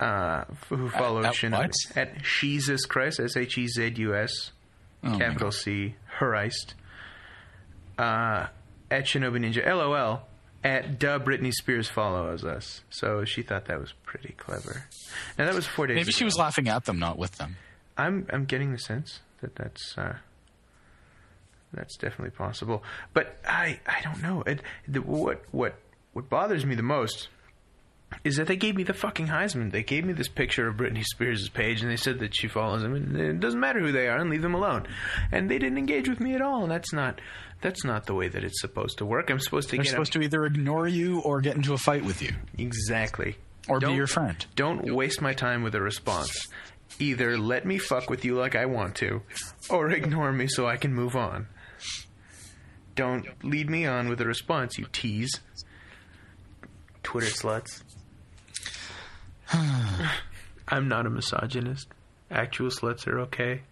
uh, 0.00 0.44
who 0.68 0.88
follows 0.90 1.24
at 1.26 1.34
Shinobi. 1.34 1.58
what? 1.58 1.72
At 1.96 2.22
Jesus 2.22 2.84
Christ, 2.86 3.20
S 3.20 3.36
H 3.36 3.58
E 3.58 3.66
Z 3.68 3.94
U 3.98 4.14
S, 4.14 4.52
Oh, 5.04 5.18
capital 5.18 5.50
C, 5.50 5.96
Christ. 6.18 6.74
Uh, 7.98 8.46
at 8.90 9.04
Shinobi 9.04 9.38
Ninja, 9.38 9.66
LOL. 9.66 10.22
At 10.64 11.00
Duh 11.00 11.18
Britney 11.18 11.52
Spears 11.52 11.88
follows 11.88 12.44
us. 12.44 12.82
So 12.88 13.24
she 13.24 13.42
thought 13.42 13.64
that 13.64 13.80
was 13.80 13.92
pretty 14.04 14.34
clever. 14.38 14.84
Now 15.36 15.46
that 15.46 15.54
was 15.56 15.66
four 15.66 15.88
days. 15.88 15.96
Maybe 15.96 16.12
she 16.12 16.24
was 16.24 16.36
laughing 16.38 16.68
at 16.68 16.84
them, 16.84 17.00
not 17.00 17.18
with 17.18 17.32
them. 17.32 17.56
I'm 17.98 18.28
I'm 18.32 18.44
getting 18.44 18.70
the 18.70 18.78
sense 18.78 19.18
that 19.40 19.56
that's 19.56 19.98
uh, 19.98 20.14
that's 21.72 21.96
definitely 21.96 22.30
possible. 22.30 22.84
But 23.12 23.38
I 23.44 23.80
I 23.88 24.02
don't 24.02 24.22
know. 24.22 24.42
It, 24.46 24.60
the, 24.86 25.00
what 25.02 25.42
what 25.50 25.74
what 26.12 26.28
bothers 26.28 26.64
me 26.66 26.74
the 26.74 26.82
most 26.82 27.28
is 28.24 28.36
that 28.36 28.46
they 28.46 28.56
gave 28.56 28.76
me 28.76 28.82
the 28.82 28.92
fucking 28.92 29.28
Heisman. 29.28 29.72
They 29.72 29.82
gave 29.82 30.04
me 30.04 30.12
this 30.12 30.28
picture 30.28 30.68
of 30.68 30.76
Britney 30.76 31.02
Spears' 31.02 31.48
page, 31.48 31.80
and 31.80 31.90
they 31.90 31.96
said 31.96 32.18
that 32.18 32.34
she 32.36 32.46
follows 32.46 32.82
them, 32.82 32.94
and 32.94 33.16
it 33.18 33.40
doesn't 33.40 33.58
matter 33.58 33.80
who 33.80 33.90
they 33.90 34.06
are, 34.08 34.18
and 34.18 34.28
leave 34.28 34.42
them 34.42 34.54
alone. 34.54 34.86
And 35.30 35.50
they 35.50 35.58
didn't 35.58 35.78
engage 35.78 36.08
with 36.10 36.20
me 36.20 36.34
at 36.34 36.42
all, 36.42 36.62
and 36.62 36.70
that's 36.70 36.92
not 36.92 37.20
that's 37.62 37.84
not 37.84 38.06
the 38.06 38.14
way 38.14 38.28
that 38.28 38.42
it's 38.44 38.60
supposed 38.60 38.98
to 38.98 39.06
work. 39.06 39.30
I'm 39.30 39.38
supposed 39.38 39.70
to 39.70 39.76
They're 39.76 39.84
get 39.84 39.90
supposed 39.90 40.12
to 40.14 40.20
either 40.20 40.44
ignore 40.44 40.88
you 40.88 41.20
or 41.20 41.40
get 41.40 41.54
into 41.56 41.72
a 41.74 41.78
fight 41.78 42.04
with 42.04 42.20
you. 42.20 42.32
exactly 42.58 43.38
Or 43.68 43.78
be 43.78 43.86
Don't- 43.86 43.96
your 43.96 44.08
friend. 44.08 44.44
Don't 44.56 44.92
waste 44.94 45.22
my 45.22 45.32
time 45.32 45.62
with 45.62 45.74
a 45.76 45.80
response. 45.80 46.48
Either 46.98 47.38
let 47.38 47.64
me 47.64 47.78
fuck 47.78 48.10
with 48.10 48.24
you 48.24 48.34
like 48.34 48.54
I 48.56 48.66
want 48.66 48.96
to, 48.96 49.22
or 49.70 49.90
ignore 49.90 50.32
me 50.32 50.48
so 50.48 50.66
I 50.66 50.76
can 50.76 50.92
move 50.92 51.16
on. 51.16 51.46
Don't 52.94 53.26
lead 53.42 53.70
me 53.70 53.86
on 53.86 54.08
with 54.08 54.20
a 54.20 54.26
response, 54.26 54.76
you 54.76 54.86
tease. 54.92 55.40
Twitter 57.02 57.30
sluts. 57.30 57.82
I'm 60.68 60.88
not 60.88 61.06
a 61.06 61.10
misogynist. 61.10 61.88
Actual 62.30 62.68
sluts 62.68 63.06
are 63.06 63.20
okay. 63.20 63.62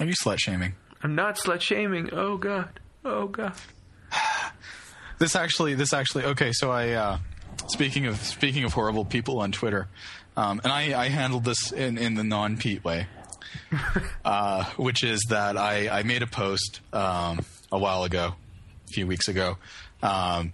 Are 0.00 0.06
you 0.06 0.14
slut 0.14 0.38
shaming? 0.40 0.74
I'm 1.02 1.14
not 1.14 1.36
slut 1.36 1.60
shaming. 1.60 2.10
Oh 2.12 2.36
god. 2.36 2.80
Oh 3.04 3.26
god. 3.28 3.54
This 5.18 5.34
actually, 5.34 5.74
this 5.74 5.92
actually. 5.92 6.26
Okay, 6.26 6.52
so 6.52 6.70
I. 6.70 6.90
Uh, 6.90 7.18
speaking 7.66 8.06
of 8.06 8.18
speaking 8.22 8.62
of 8.62 8.72
horrible 8.72 9.04
people 9.04 9.40
on 9.40 9.50
Twitter, 9.50 9.88
um, 10.36 10.60
and 10.62 10.72
I, 10.72 10.96
I 10.96 11.08
handled 11.08 11.42
this 11.44 11.72
in 11.72 11.98
in 11.98 12.14
the 12.14 12.22
non 12.22 12.56
Pete 12.56 12.84
way, 12.84 13.08
uh, 14.24 14.64
which 14.76 15.02
is 15.02 15.20
that 15.30 15.56
I 15.56 15.88
I 15.88 16.02
made 16.04 16.22
a 16.22 16.28
post 16.28 16.82
um, 16.92 17.44
a 17.72 17.78
while 17.80 18.04
ago, 18.04 18.34
a 18.88 18.92
few 18.92 19.08
weeks 19.08 19.26
ago. 19.26 19.58
Um, 20.04 20.12
ab- 20.12 20.52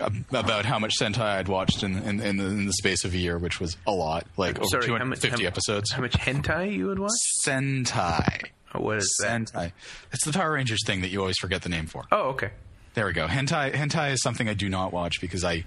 about 0.00 0.64
how 0.64 0.78
much 0.78 0.94
Sentai 1.00 1.20
I'd 1.38 1.48
watched 1.48 1.82
in 1.82 1.96
in, 1.98 2.20
in, 2.20 2.36
the, 2.36 2.44
in 2.46 2.66
the 2.66 2.72
space 2.72 3.04
of 3.04 3.14
a 3.14 3.18
year, 3.18 3.38
which 3.38 3.60
was 3.60 3.76
a 3.86 3.92
lot, 3.92 4.26
like 4.36 4.58
over 4.58 4.66
how 4.72 4.78
much- 4.78 4.86
250 4.86 5.46
episodes. 5.46 5.92
How 5.92 6.00
much 6.02 6.12
hentai 6.14 6.72
you 6.74 6.86
would 6.86 6.98
watch? 6.98 7.10
Sentai. 7.44 8.46
Oh, 8.74 8.80
what 8.80 8.96
is 8.98 9.16
that? 9.22 9.42
Sentai. 9.42 9.72
It's 10.12 10.24
the 10.24 10.32
Power 10.32 10.52
Rangers 10.52 10.80
thing 10.84 11.00
that 11.02 11.08
you 11.08 11.20
always 11.20 11.38
forget 11.38 11.62
the 11.62 11.68
name 11.68 11.86
for. 11.86 12.04
Oh, 12.10 12.30
okay. 12.30 12.50
There 12.94 13.06
we 13.06 13.12
go. 13.12 13.26
Hentai 13.26 13.72
hentai 13.72 14.12
is 14.12 14.22
something 14.22 14.48
I 14.48 14.54
do 14.54 14.68
not 14.68 14.92
watch 14.92 15.20
because 15.20 15.42
I 15.44 15.64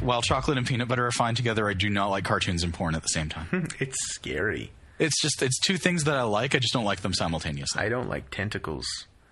while 0.00 0.22
chocolate 0.22 0.58
and 0.58 0.66
peanut 0.66 0.86
butter 0.86 1.04
are 1.06 1.10
fine 1.12 1.34
together, 1.34 1.68
I 1.68 1.72
do 1.74 1.88
not 1.90 2.08
like 2.08 2.24
cartoons 2.24 2.62
and 2.62 2.72
porn 2.72 2.94
at 2.94 3.02
the 3.02 3.08
same 3.08 3.28
time. 3.28 3.66
It's 3.80 3.96
scary. 4.14 4.70
It's 4.98 5.20
just 5.20 5.42
it's 5.42 5.58
two 5.58 5.76
things 5.76 6.04
that 6.04 6.16
I 6.16 6.22
like. 6.22 6.54
I 6.54 6.58
just 6.58 6.72
don't 6.72 6.84
like 6.84 7.00
them 7.00 7.12
simultaneously. 7.14 7.82
I 7.82 7.88
don't 7.88 8.08
like 8.08 8.30
tentacles. 8.30 8.86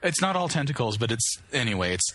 It's 0.05 0.20
not 0.20 0.36
all 0.36 0.48
tentacles, 0.48 0.96
but 0.98 1.11
it's 1.11 1.38
anyway. 1.52 1.94
It's 1.94 2.12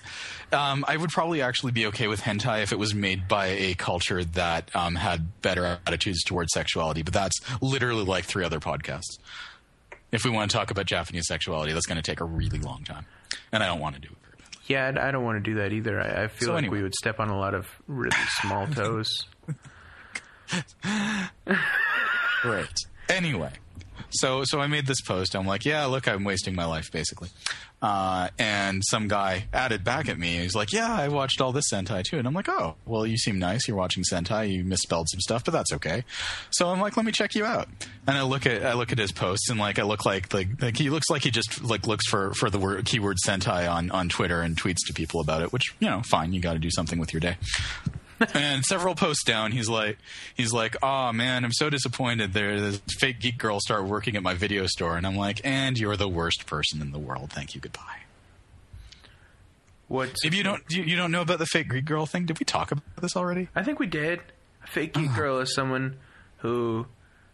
um, 0.54 0.86
I 0.88 0.96
would 0.96 1.10
probably 1.10 1.42
actually 1.42 1.72
be 1.74 1.88
okay 1.88 2.08
with 2.08 2.22
hentai 2.22 2.64
if 2.64 2.72
it 2.72 2.80
was 2.80 2.94
made 2.96 3.28
by 3.28 3.48
a 3.48 3.74
culture 3.74 4.24
that 4.24 4.74
um, 4.76 4.96
had 4.96 5.42
better 5.42 5.80
attitudes 5.86 6.24
towards 6.24 6.54
sexuality. 6.54 7.02
But 7.02 7.14
that's 7.14 7.38
literally 7.62 8.06
like 8.06 8.26
three 8.26 8.46
other 8.46 8.60
podcasts. 8.60 9.18
If 10.12 10.24
we 10.24 10.32
want 10.32 10.50
to 10.52 10.58
talk 10.58 10.72
about 10.72 10.86
Japanese 10.86 11.26
sexuality, 11.28 11.74
that's 11.74 11.86
going 11.86 11.98
to 11.98 12.02
take 12.02 12.22
a 12.22 12.26
really 12.26 12.60
long 12.60 12.84
time, 12.84 13.06
and 13.52 13.62
I 13.62 13.68
don't 13.68 13.80
want 13.80 13.96
to 13.96 14.02
do 14.02 14.08
it. 14.08 14.16
Yeah, 14.68 14.86
I 14.96 15.08
I 15.08 15.12
don't 15.12 15.24
want 15.24 15.44
to 15.44 15.52
do 15.52 15.58
that 15.58 15.74
either. 15.74 16.00
I, 16.00 16.26
I 16.26 16.28
feel 16.28 16.48
So 16.48 16.54
like 16.54 16.60
anyway. 16.66 16.78
we 16.78 16.84
would 16.84 16.94
step 16.96 17.20
on 17.20 17.30
a 17.30 17.38
lot 17.38 17.56
of 17.56 17.68
really 17.88 18.16
small 18.42 18.68
toes. 18.76 19.26
Right. 22.46 22.80
Anyway, 23.10 23.52
so 24.10 24.44
so 24.44 24.60
I 24.60 24.68
made 24.68 24.86
this 24.86 25.02
post. 25.02 25.36
I'm 25.36 25.48
like, 25.48 25.66
yeah, 25.66 25.86
look, 25.86 26.08
I'm 26.08 26.24
wasting 26.24 26.56
my 26.56 26.66
life 26.66 26.92
basically. 26.92 27.30
Uh, 27.82 28.28
and 28.38 28.82
some 28.86 29.08
guy 29.08 29.46
added 29.54 29.86
back 29.86 30.10
at 30.10 30.20
me. 30.20 30.38
He's 30.38 30.54
like, 30.56 30.74
yeah, 30.74 30.94
I 30.94 31.08
watched 31.08 31.40
all 31.40 31.54
this 31.54 31.72
Sentai 31.72 32.04
too. 32.04 32.18
And 32.18 32.28
I'm 32.28 32.34
like, 32.34 32.50
oh, 32.50 32.76
well, 32.86 33.06
you 33.08 33.18
seem 33.18 33.40
nice. 33.40 33.68
You're 33.68 33.78
watching 33.78 34.04
Sentai. 34.04 34.52
You 34.52 34.66
misspelled 34.66 35.08
some 35.10 35.22
stuff, 35.22 35.46
but 35.46 35.54
that's 35.54 35.72
okay. 35.74 36.04
So 36.50 36.70
I'm 36.70 36.82
like, 36.82 36.98
let 36.98 37.06
me 37.06 37.14
check 37.14 37.36
you 37.36 37.46
out. 37.46 37.70
And 38.06 38.18
I 38.18 38.24
look 38.24 38.46
at 38.46 38.66
I 38.66 38.74
look 38.74 38.92
at 38.92 38.98
his 38.98 39.12
posts 39.12 39.50
and 39.50 39.60
like 39.60 39.80
I 39.80 39.84
look 39.84 40.06
like 40.06 40.34
like, 40.34 40.62
like 40.62 40.78
he 40.78 40.90
looks 40.90 41.10
like 41.10 41.24
he 41.24 41.32
just 41.32 41.64
like 41.64 41.88
looks 41.88 42.08
for 42.08 42.34
for 42.34 42.50
the 42.50 42.60
word 42.60 42.84
keyword 42.86 43.18
Sentai 43.26 43.72
on 43.72 43.92
on 43.92 44.10
Twitter 44.10 44.42
and 44.42 44.60
tweets 44.60 44.86
to 44.88 44.94
people 44.94 45.22
about 45.22 45.42
it. 45.42 45.54
Which 45.54 45.74
you 45.80 45.90
know, 45.90 46.02
fine. 46.04 46.34
You 46.34 46.42
got 46.42 46.54
to 46.54 46.60
do 46.60 46.72
something 46.72 47.00
with 47.00 47.14
your 47.14 47.22
day 47.22 47.38
and 48.34 48.64
several 48.64 48.96
posts 48.96 49.24
down, 49.24 49.52
he's 49.52 49.70
like, 49.70 49.98
he's 50.36 50.54
like, 50.54 50.76
oh 50.84 51.12
man, 51.12 51.44
I'm 51.46 51.52
so 51.52 51.70
disappointed. 51.70 52.34
There, 52.34 52.60
this 52.60 52.82
fake 53.00 53.20
geek 53.20 53.38
girl 53.38 53.60
started 53.60 53.86
working 53.86 54.16
at 54.16 54.24
my 54.24 54.34
video 54.34 54.66
store, 54.68 54.98
and 54.98 55.06
I'm 55.06 55.16
like, 55.16 55.42
and 55.44 55.78
you're 55.78 55.98
the 55.98 56.10
worst 56.10 56.46
person 56.46 56.82
in 56.82 56.92
the 56.92 57.00
world. 57.00 57.32
Thank 57.32 57.56
you, 57.56 57.62
goodbye. 57.62 58.02
What? 59.88 60.12
If 60.24 60.36
you 60.36 60.44
don't, 60.44 60.64
you, 60.70 60.84
you 60.84 60.96
don't 60.96 61.12
know 61.12 61.22
about 61.22 61.40
the 61.40 61.48
fake 61.48 61.70
geek 61.70 61.86
girl 61.86 62.06
thing? 62.06 62.26
Did 62.26 62.40
we 62.40 62.46
talk 62.46 62.72
about 62.72 62.84
this 63.02 63.16
already? 63.16 63.50
I 63.56 63.64
think 63.64 63.80
we 63.80 63.88
did. 63.88 64.22
A 64.64 64.68
fake 64.68 64.94
geek 64.94 65.08
uh-huh. 65.08 65.18
girl 65.18 65.40
is 65.40 65.54
someone 65.54 65.98
who 66.38 66.86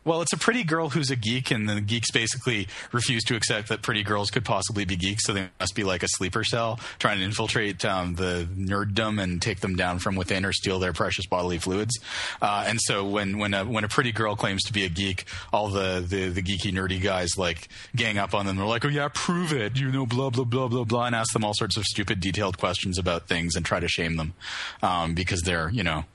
Well, 0.06 0.22
it's 0.22 0.34
a 0.34 0.38
pretty 0.38 0.64
girl 0.64 0.90
who's 0.90 1.10
a 1.10 1.16
geek, 1.16 1.50
and 1.50 1.68
the 1.68 1.82
geeks 1.82 2.12
basically 2.12 2.68
refuse 2.92 3.24
to 3.24 3.36
accept 3.36 3.70
that 3.70 3.82
pretty 3.82 4.04
girls 4.04 4.30
could 4.30 4.46
possibly 4.46 4.86
be 4.86 4.96
geeks, 4.96 5.26
so 5.26 5.34
they 5.34 5.50
must 5.60 5.74
be 5.74 5.84
like 5.84 6.04
a 6.04 6.08
sleeper 6.08 6.44
cell 6.44 6.80
trying 7.00 7.18
to 7.18 7.24
infiltrate 7.24 7.84
um, 7.84 8.14
the 8.14 8.48
nerddom 8.56 9.20
and 9.20 9.42
take 9.42 9.62
them 9.62 9.76
down 9.76 9.98
from 9.98 10.16
within 10.16 10.46
or 10.46 10.54
steal 10.54 10.78
their 10.78 10.94
precious 10.94 11.26
bodily 11.26 11.58
fluids. 11.58 11.98
Uh, 12.40 12.66
and 12.68 12.80
so 12.84 13.04
when 13.04 13.40
when 13.40 13.56
a, 13.56 13.66
when 13.66 13.84
a 13.84 13.88
pretty 13.88 14.12
girl 14.12 14.36
claims 14.36 14.62
to 14.66 14.74
be 14.74 14.86
a 14.86 14.90
geek, 14.90 15.26
all 15.52 15.70
the, 15.70 16.06
the, 16.08 16.30
the 16.30 16.44
geeky 16.44 16.72
nerdy 16.72 17.02
guys 17.02 17.36
like 17.36 17.68
gang 17.96 18.20
up 18.20 18.36
on 18.36 18.46
them. 18.46 18.58
They're 18.58 18.66
like, 18.68 18.86
"Oh 18.86 18.90
yeah, 18.90 19.10
prove 19.12 19.54
it," 19.54 19.76
you 19.76 19.92
know, 19.92 20.06
blah 20.06 20.30
blah 20.30 20.44
blah 20.44 20.68
blah 20.68 20.84
blah, 20.84 21.06
and 21.08 21.16
ask 21.16 21.34
them 21.34 21.44
all 21.44 21.56
sorts 21.56 21.78
of 21.78 21.84
stupid, 21.84 22.20
detailed 22.20 22.60
questions 22.60 23.00
about 23.00 23.28
things 23.28 23.56
and 23.56 23.66
try 23.66 23.80
to 23.80 23.88
shame 23.88 24.18
them 24.18 24.36
um, 24.84 25.16
because 25.16 25.42
they're 25.42 25.72
you 25.72 25.84
know 25.84 26.06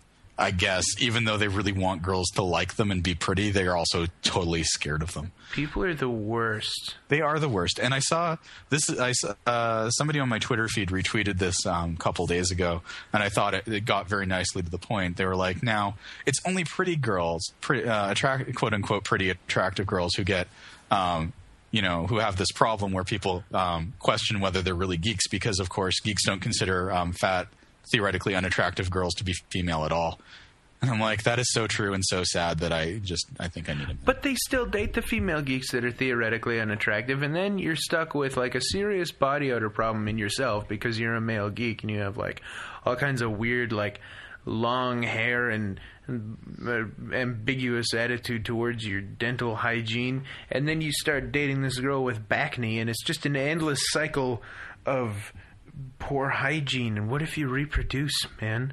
I 0.41 0.53
guess, 0.53 0.85
even 0.99 1.25
though 1.25 1.37
they 1.37 1.49
really 1.49 1.73
want 1.73 2.03
girls 2.03 2.29
to 2.31 2.43
like 2.43 2.77
them 2.77 2.91
and 2.91 3.03
be 3.03 3.15
pretty, 3.15 3.51
they 3.51 3.67
are 3.67 3.77
also 3.77 4.07
totally 4.23 4.63
scared 4.63 5.03
of 5.03 5.13
them. 5.13 5.33
people 5.53 5.85
are 5.85 5.93
the 5.93 6.09
worst. 6.09 6.97
They 7.09 7.21
are 7.21 7.39
the 7.39 7.49
worst. 7.49 7.79
And 7.79 7.93
I 7.93 7.99
saw 7.99 8.39
this. 8.71 8.89
I 8.89 9.13
saw, 9.13 9.35
uh, 9.47 9.91
somebody 9.91 10.19
on 10.19 10.31
my 10.31 10.39
Twitter 10.39 10.67
feed 10.67 10.89
retweeted 10.89 11.39
this 11.39 11.67
um, 11.67 11.95
a 11.99 12.03
couple 12.03 12.27
days 12.27 12.51
ago, 12.51 12.81
and 13.13 13.23
I 13.23 13.29
thought 13.29 13.53
it, 13.53 13.69
it 13.69 13.85
got 13.85 14.09
very 14.09 14.25
nicely 14.25 14.63
to 14.63 14.71
the 14.71 14.79
point. 14.79 15.19
They 15.19 15.27
were 15.27 15.37
like, 15.37 15.63
"Now 15.63 15.97
it's 16.25 16.41
only 16.47 16.65
pretty 16.65 16.97
girls, 16.97 17.53
pretty, 17.61 17.87
uh, 17.87 18.11
attract, 18.11 18.55
quote 18.55 18.73
unquote, 18.73 19.05
pretty 19.05 19.29
attractive 19.31 19.87
girls 19.87 20.15
who 20.15 20.25
get." 20.25 20.49
Um, 20.91 21.35
you 21.73 21.83
know, 21.83 22.09
who 22.09 22.19
have 22.19 22.35
this 22.37 22.51
problem 22.51 22.91
where 22.91 23.05
people 23.05 23.45
um, 23.55 23.93
question 24.01 24.41
whether 24.41 24.61
they're 24.61 24.75
really 24.75 24.97
geeks 24.97 25.29
because, 25.29 25.61
of 25.61 25.69
course, 25.69 26.01
geeks 26.01 26.25
don't 26.25 26.41
consider 26.41 26.91
um, 26.91 27.13
fat, 27.13 27.47
theoretically 27.91 28.35
unattractive 28.35 28.91
girls 28.91 29.15
to 29.15 29.25
be 29.25 29.33
female 29.51 29.85
at 29.85 29.93
all. 29.93 30.19
And 30.83 30.91
I'm 30.91 31.01
like, 31.01 31.25
that 31.25 31.39
is 31.39 31.53
so 31.53 31.67
true 31.67 31.93
and 31.93 32.03
so 32.07 32.25
sad 32.25 32.61
that 32.61 32.73
I 32.73 33.01
just, 33.05 33.27
I 33.39 33.49
think 33.49 33.69
I 33.69 33.75
need 33.75 33.91
a 33.91 33.95
But 33.95 34.23
they 34.23 34.35
still 34.35 34.65
date 34.65 34.95
the 34.95 35.03
female 35.03 35.43
geeks 35.43 35.73
that 35.73 35.85
are 35.85 35.91
theoretically 35.91 36.59
unattractive, 36.59 37.23
and 37.23 37.37
then 37.37 37.59
you're 37.59 37.77
stuck 37.77 38.15
with 38.15 38.39
like 38.39 38.55
a 38.55 38.63
serious 38.63 39.13
body 39.13 39.53
odor 39.53 39.69
problem 39.69 40.09
in 40.09 40.17
yourself 40.17 40.69
because 40.69 40.99
you're 40.99 41.15
a 41.15 41.21
male 41.21 41.51
geek 41.51 41.83
and 41.83 41.91
you 41.91 41.99
have 41.99 42.17
like 42.17 42.41
all 42.87 42.97
kinds 42.97 43.21
of 43.21 43.33
weird 43.33 43.73
like 43.73 44.01
long 44.47 45.03
hair 45.03 45.51
and 45.51 45.79
uh, 46.09 46.85
ambiguous 47.13 47.93
attitude 47.93 48.47
towards 48.47 48.87
your 48.87 49.03
dental 49.03 49.55
hygiene, 49.57 50.25
and 50.51 50.67
then 50.67 50.81
you 50.81 50.93
start 50.93 51.31
dating 51.31 51.61
this 51.61 51.79
girl 51.79 52.03
with 52.03 52.27
bacne, 52.27 52.81
and 52.81 52.89
it's 52.89 53.05
just 53.05 53.27
an 53.27 53.37
endless 53.37 53.81
cycle 53.91 54.43
of 54.87 55.33
poor 55.99 56.29
hygiene. 56.31 56.97
And 56.97 57.09
what 57.11 57.23
if 57.23 57.37
you 57.39 57.49
reproduce, 57.49 58.27
man? 58.41 58.73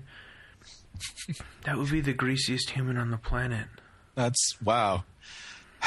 that 1.66 1.78
would 1.78 1.92
be 1.92 2.02
the 2.02 2.14
greasiest 2.14 2.72
human 2.72 2.98
on 2.98 3.12
the 3.12 3.18
planet. 3.18 3.68
That's 4.16 4.56
wow. 4.64 5.04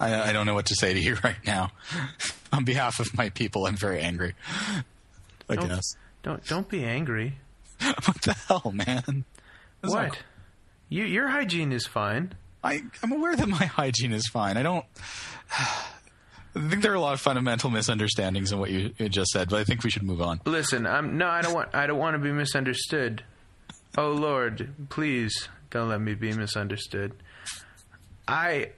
I, 0.00 0.30
I 0.30 0.32
don't 0.32 0.46
know 0.46 0.54
what 0.54 0.66
to 0.66 0.74
say 0.74 0.92
to 0.94 1.00
you 1.00 1.16
right 1.24 1.36
now. 1.46 1.70
On 2.52 2.64
behalf 2.64 3.00
of 3.00 3.16
my 3.16 3.30
people, 3.30 3.66
I'm 3.66 3.76
very 3.76 4.00
angry. 4.00 4.34
I 5.48 5.56
Don't- 5.56 5.68
guess. 5.68 5.94
Don't 6.22 6.44
don't 6.46 6.68
be 6.68 6.84
angry. 6.84 7.38
What 8.04 8.22
the 8.22 8.34
hell, 8.46 8.70
man? 8.72 9.24
That's 9.80 9.92
what? 9.92 10.02
not- 10.08 10.18
You, 10.88 11.02
your 11.04 11.26
hygiene 11.28 11.72
is 11.72 11.84
fine. 11.86 12.34
I, 12.62 12.82
I'm 13.02 13.10
aware 13.10 13.34
that 13.34 13.48
my 13.48 13.56
hygiene 13.66 14.12
is 14.12 14.28
fine. 14.28 14.56
I 14.56 14.62
don't. 14.62 14.84
I 16.54 16.68
think 16.68 16.82
there 16.82 16.92
are 16.92 16.96
a 16.96 17.00
lot 17.00 17.14
of 17.14 17.20
fundamental 17.20 17.70
misunderstandings 17.70 18.52
in 18.52 18.58
what 18.58 18.70
you, 18.70 18.90
just 19.08 19.30
said, 19.30 19.48
but 19.48 19.58
I 19.60 19.64
think 19.64 19.82
we 19.84 19.90
should 19.90 20.02
move 20.02 20.20
on. 20.20 20.40
Listen, 20.44 20.86
I'm 20.86 21.16
no, 21.16 21.26
I 21.26 21.40
don't 21.40 21.54
want 21.54 21.74
I 21.74 21.86
don't 21.86 21.98
want 21.98 22.14
to 22.14 22.18
be 22.18 22.32
misunderstood. 22.32 23.24
Oh 23.96 24.12
Lord, 24.12 24.74
please 24.90 25.48
don't 25.70 25.88
let 25.88 26.00
me 26.00 26.14
be 26.14 26.32
misunderstood. 26.32 27.14
I 28.28 28.72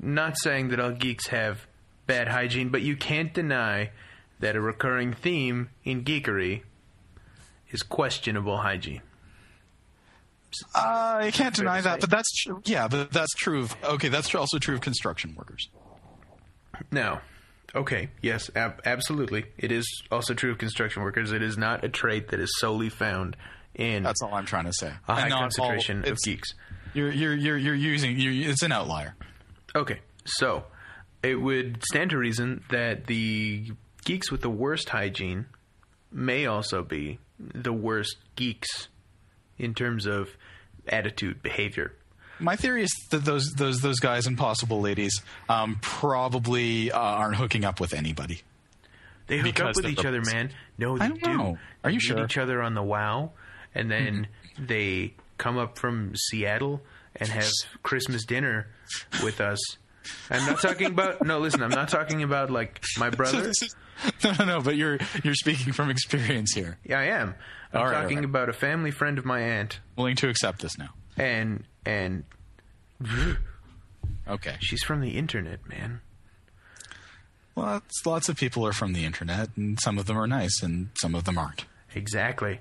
not 0.00 0.38
saying 0.38 0.68
that 0.68 0.80
all 0.80 0.92
geeks 0.92 1.28
have 1.28 1.66
bad 2.06 2.28
hygiene, 2.28 2.68
but 2.68 2.82
you 2.82 2.96
can't 2.96 3.32
deny 3.32 3.90
that 4.40 4.54
a 4.54 4.60
recurring 4.60 5.12
theme 5.12 5.70
in 5.84 6.04
geekery 6.04 6.62
is 7.70 7.82
questionable 7.82 8.58
hygiene. 8.58 9.02
Uh, 10.74 11.18
I 11.22 11.30
can't 11.30 11.54
deny 11.54 11.80
that, 11.80 12.00
but 12.00 12.10
that's 12.10 12.32
true. 12.42 12.62
Yeah, 12.64 12.88
but 12.88 13.12
that's 13.12 13.34
true 13.34 13.62
of. 13.62 13.76
Okay, 13.84 14.08
that's 14.08 14.34
also 14.34 14.58
true 14.58 14.74
of 14.74 14.80
construction 14.80 15.34
workers. 15.36 15.68
Now, 16.90 17.20
okay, 17.74 18.10
yes, 18.22 18.50
ab- 18.56 18.80
absolutely. 18.84 19.46
It 19.56 19.72
is 19.72 19.86
also 20.10 20.34
true 20.34 20.50
of 20.52 20.58
construction 20.58 21.02
workers. 21.02 21.32
It 21.32 21.42
is 21.42 21.56
not 21.58 21.84
a 21.84 21.88
trait 21.88 22.28
that 22.28 22.40
is 22.40 22.50
solely 22.58 22.88
found 22.88 23.36
in 23.74 24.02
That's 24.02 24.22
all 24.22 24.34
I'm 24.34 24.46
trying 24.46 24.64
to 24.64 24.72
say. 24.72 24.92
a 25.08 25.14
high 25.14 25.20
And 25.22 25.30
not 25.30 25.36
all- 25.36 25.42
concentration 25.48 26.08
of 26.08 26.18
geeks. 26.24 26.54
You're 26.94 27.12
you're 27.12 27.34
you're 27.36 27.58
you're 27.58 27.74
using. 27.74 28.18
You're, 28.18 28.50
it's 28.50 28.62
an 28.62 28.72
outlier. 28.72 29.14
Okay, 29.76 30.00
so 30.24 30.64
it 31.22 31.34
would 31.34 31.82
stand 31.84 32.10
to 32.10 32.16
reason 32.18 32.64
that 32.70 33.06
the 33.06 33.70
geeks 34.04 34.32
with 34.32 34.40
the 34.40 34.48
worst 34.50 34.88
hygiene 34.88 35.46
may 36.10 36.46
also 36.46 36.82
be 36.82 37.18
the 37.38 37.72
worst 37.72 38.16
geeks 38.36 38.88
in 39.58 39.74
terms 39.74 40.06
of 40.06 40.30
attitude, 40.88 41.42
behavior. 41.42 41.92
My 42.40 42.56
theory 42.56 42.82
is 42.82 42.90
that 43.10 43.24
those 43.24 43.52
those 43.56 43.80
those 43.80 43.98
guys 44.00 44.26
and 44.26 44.36
possible 44.38 44.80
ladies 44.80 45.20
um, 45.48 45.78
probably 45.80 46.90
uh, 46.92 46.98
aren't 46.98 47.36
hooking 47.36 47.64
up 47.64 47.80
with 47.80 47.92
anybody. 47.94 48.42
They 49.26 49.36
hook 49.38 49.44
Because 49.44 49.76
up 49.78 49.84
with 49.84 49.92
each 49.92 50.04
other, 50.04 50.22
man. 50.22 50.50
No, 50.78 50.96
they 50.96 51.04
I 51.04 51.08
don't 51.08 51.22
do. 51.22 51.36
know. 51.36 51.58
Are 51.84 51.90
you 51.90 51.98
They 51.98 52.04
sure? 52.06 52.24
Each 52.24 52.38
other 52.38 52.62
on 52.62 52.74
the 52.74 52.82
WoW, 52.82 53.32
and 53.74 53.90
then 53.90 54.28
they 54.58 55.14
come 55.36 55.58
up 55.58 55.78
from 55.78 56.12
Seattle 56.16 56.80
and 57.16 57.28
have 57.28 57.50
Christmas 57.82 58.24
dinner 58.24 58.68
with 59.22 59.40
us. 59.40 59.58
I'm 60.30 60.46
not 60.46 60.60
talking 60.62 60.86
about. 60.86 61.22
No, 61.26 61.38
listen. 61.40 61.62
I'm 61.62 61.70
not 61.70 61.88
talking 61.88 62.22
about 62.22 62.50
like 62.50 62.80
my 62.98 63.10
brother. 63.18 63.52
No, 64.22 64.30
no, 64.38 64.44
no. 64.44 64.60
But 64.60 64.76
you're 64.76 64.96
you're 65.24 65.34
speaking 65.34 65.72
from 65.72 65.90
experience 65.90 66.52
here. 66.54 66.78
Yeah, 66.84 67.00
I 67.00 67.06
am. 67.06 67.34
I'm 67.72 67.82
right, 67.82 68.02
talking 68.02 68.18
right. 68.18 68.24
about 68.24 68.48
a 68.48 68.52
family 68.52 68.92
friend 68.92 69.18
of 69.18 69.24
my 69.24 69.40
aunt, 69.40 69.80
Willing 69.96 70.14
to 70.16 70.28
accept 70.28 70.62
this 70.62 70.78
now. 70.78 70.90
and 71.16 71.64
and 71.88 72.24
Okay. 74.28 74.56
she's 74.60 74.82
from 74.82 75.00
the 75.00 75.16
internet, 75.16 75.66
man. 75.68 76.00
Well, 77.54 77.82
lots 78.06 78.28
of 78.28 78.36
people 78.36 78.64
are 78.66 78.72
from 78.72 78.92
the 78.92 79.04
internet, 79.04 79.48
and 79.56 79.78
some 79.80 79.98
of 79.98 80.06
them 80.06 80.16
are 80.16 80.26
nice, 80.26 80.62
and 80.62 80.90
some 81.00 81.14
of 81.14 81.24
them 81.24 81.38
aren't. 81.38 81.64
Exactly. 81.94 82.60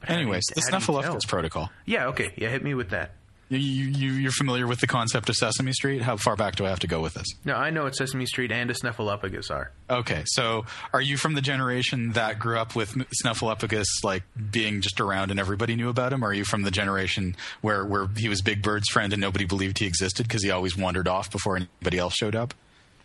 But 0.00 0.10
Anyways, 0.10 0.44
the? 0.54 0.60
Snuffleupagus 0.62 1.26
protocol. 1.28 1.70
Yeah. 1.84 2.06
Okay. 2.08 2.32
Yeah. 2.36 2.48
Hit 2.48 2.64
me 2.64 2.74
with 2.74 2.90
that. 2.90 3.12
You, 3.50 3.58
you, 3.58 4.12
you're 4.12 4.30
familiar 4.30 4.66
with 4.66 4.80
the 4.80 4.86
concept 4.86 5.30
of 5.30 5.34
Sesame 5.34 5.72
Street? 5.72 6.02
How 6.02 6.18
far 6.18 6.36
back 6.36 6.56
do 6.56 6.66
I 6.66 6.68
have 6.68 6.80
to 6.80 6.86
go 6.86 7.00
with 7.00 7.14
this? 7.14 7.26
No, 7.46 7.54
I 7.54 7.70
know 7.70 7.84
what 7.84 7.96
Sesame 7.96 8.26
Street 8.26 8.52
and 8.52 8.70
a 8.70 8.74
Snuffleupagus 8.74 9.50
are. 9.50 9.70
Okay, 9.88 10.22
so 10.26 10.66
are 10.92 11.00
you 11.00 11.16
from 11.16 11.32
the 11.34 11.40
generation 11.40 12.12
that 12.12 12.38
grew 12.38 12.58
up 12.58 12.76
with 12.76 12.92
Snuffleupagus 13.24 13.86
like 14.04 14.22
being 14.50 14.82
just 14.82 15.00
around 15.00 15.30
and 15.30 15.40
everybody 15.40 15.76
knew 15.76 15.88
about 15.88 16.12
him? 16.12 16.22
Or 16.22 16.28
are 16.28 16.34
you 16.34 16.44
from 16.44 16.62
the 16.62 16.70
generation 16.70 17.36
where, 17.62 17.86
where 17.86 18.06
he 18.16 18.28
was 18.28 18.42
Big 18.42 18.62
Bird's 18.62 18.88
friend 18.90 19.14
and 19.14 19.20
nobody 19.20 19.46
believed 19.46 19.78
he 19.78 19.86
existed 19.86 20.28
because 20.28 20.44
he 20.44 20.50
always 20.50 20.76
wandered 20.76 21.08
off 21.08 21.30
before 21.30 21.56
anybody 21.56 21.96
else 21.96 22.14
showed 22.14 22.36
up? 22.36 22.52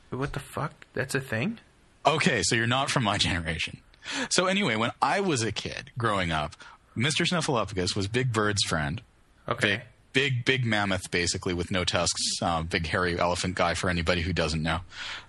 What 0.10 0.34
the 0.34 0.40
fuck? 0.40 0.74
That's 0.94 1.16
a 1.16 1.22
thing? 1.22 1.60
Okay, 2.06 2.42
so 2.44 2.56
you're 2.56 2.68
not 2.68 2.92
from 2.92 3.04
my 3.04 3.18
generation. 3.30 3.80
So 4.30 4.48
anyway, 4.48 4.76
when 4.76 4.92
I 5.02 5.22
was 5.22 5.42
a 5.42 5.54
kid 5.54 5.92
growing 5.98 6.32
up, 6.32 6.58
Mr. 6.98 7.26
Snuffleupagus 7.26 7.96
was 7.96 8.08
Big 8.08 8.34
Bird's 8.34 8.64
friend. 8.64 9.02
Okay. 9.48 9.76
Big, 9.78 9.82
big 10.14 10.46
big 10.46 10.66
mammoth, 10.66 11.12
basically, 11.12 11.54
with 11.54 11.72
no 11.72 11.84
tusks. 11.84 12.22
Uh, 12.42 12.64
big, 12.64 12.88
hairy 12.88 13.20
elephant 13.20 13.56
guy 13.56 13.74
for 13.74 13.90
anybody 13.90 14.22
who 14.22 14.32
doesn't 14.32 14.62
know. 14.62 14.80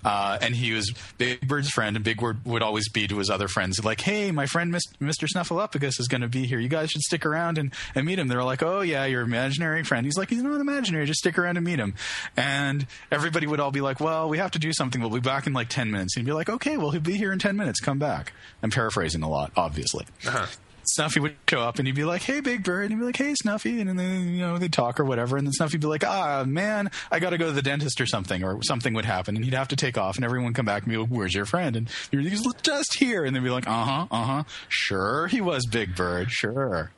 Uh, 0.05 0.39
and 0.41 0.55
he 0.55 0.72
was 0.72 0.93
Big 1.18 1.47
Bird's 1.49 1.70
friend, 1.70 1.97
and 1.97 2.05
Big 2.05 2.20
Bird 2.20 2.45
would 2.45 2.62
always 2.62 2.89
be 2.89 3.09
to 3.09 3.18
his 3.18 3.30
other 3.30 3.49
friends, 3.49 3.82
like, 3.85 4.03
hey, 4.03 4.30
my 4.30 4.47
friend 4.47 4.72
Mr. 4.74 5.26
Snuffleupagus 5.28 5.99
is 5.99 6.09
going 6.09 6.20
to 6.20 6.28
be 6.28 6.47
here. 6.47 6.59
You 6.59 6.68
guys 6.68 6.91
should 6.91 7.03
stick 7.03 7.24
around 7.24 7.59
and, 7.59 7.72
and 7.95 8.07
meet 8.07 8.18
him. 8.18 8.28
They're 8.28 8.45
like, 8.45 8.62
oh, 8.62 8.82
yeah, 8.82 9.07
your 9.07 9.22
imaginary 9.22 9.82
friend. 9.82 10.05
He's 10.05 10.16
like, 10.16 10.28
he's 10.28 10.43
not 10.43 10.61
imaginary. 10.61 11.07
Just 11.07 11.20
stick 11.20 11.39
around 11.39 11.57
and 11.57 11.64
meet 11.64 11.78
him. 11.78 11.95
And 12.37 12.87
everybody 13.11 13.47
would 13.47 13.61
all 13.61 13.70
be 13.70 13.80
like, 13.80 14.01
well, 14.01 14.28
we 14.28 14.39
have 14.39 14.51
to 14.53 14.59
do 14.59 14.72
something. 14.72 15.01
We'll 15.01 15.11
be 15.11 15.20
back 15.20 15.47
in 15.47 15.53
like 15.53 15.68
10 15.68 15.91
minutes. 15.91 16.16
And 16.16 16.26
he'd 16.26 16.30
be 16.30 16.35
like, 16.35 16.51
okay, 16.51 16.76
well, 16.76 16.91
he'll 16.91 17.01
be 17.01 17.16
here 17.16 17.32
in 17.32 17.39
10 17.39 17.57
minutes. 17.57 17.80
Come 17.80 17.99
back. 17.99 18.32
I'm 18.62 18.70
paraphrasing 18.70 19.22
a 19.22 19.28
lot, 19.28 19.53
obviously. 19.57 20.07
Uh-huh. 20.26 20.47
Snuffy 20.87 21.20
would 21.20 21.37
show 21.49 21.61
up 21.61 21.78
and 21.78 21.87
he'd 21.87 21.95
be 21.97 22.05
like, 22.05 22.22
"Hey, 22.22 22.41
Big 22.41 22.62
Bird," 22.62 22.85
and 22.85 22.93
he'd 22.93 22.99
be 22.99 23.05
like, 23.07 23.16
"Hey, 23.16 23.35
Snuffy," 23.35 23.80
and 23.80 23.99
then 23.99 24.28
you 24.35 24.41
know 24.41 24.59
they'd 24.59 24.72
talk 24.72 25.01
or 25.01 25.05
whatever, 25.05 25.37
and 25.37 25.47
then 25.47 25.53
Snuffy'd 25.53 25.80
be 25.80 25.87
like, 25.87 26.05
"Ah, 26.05 26.45
man, 26.47 26.91
I 27.11 27.18
got 27.20 27.30
to 27.30 27.39
go 27.39 27.47
to 27.47 27.53
the 27.53 27.62
dentist 27.62 28.01
or 28.01 28.07
something," 28.07 28.45
or 28.45 28.62
something 28.62 28.95
would 28.95 29.05
happen, 29.05 29.37
and 29.37 29.45
he'd 29.45 29.55
have 29.55 29.68
to 29.68 29.76
take 29.76 29.97
off, 29.99 30.16
and 30.16 30.24
everyone 30.24 30.47
would 30.47 30.55
come 30.55 30.66
back 30.66 30.82
and 30.82 30.93
be 30.93 30.99
like, 30.99 31.09
"Where's 31.09 31.35
your 31.35 31.47
friend?" 31.47 31.76
And 31.76 31.89
he's 32.11 32.47
just 32.62 32.99
here, 32.99 33.24
and 33.24 33.35
they'd 33.35 33.43
be 33.43 33.51
like, 33.51 33.66
"Uh 33.66 33.85
huh, 33.85 34.07
uh 34.11 34.24
huh, 34.24 34.45
sure, 34.68 35.26
he 35.28 35.41
was 35.41 35.66
Big 35.66 35.95
Bird, 35.95 36.30
sure." 36.30 36.91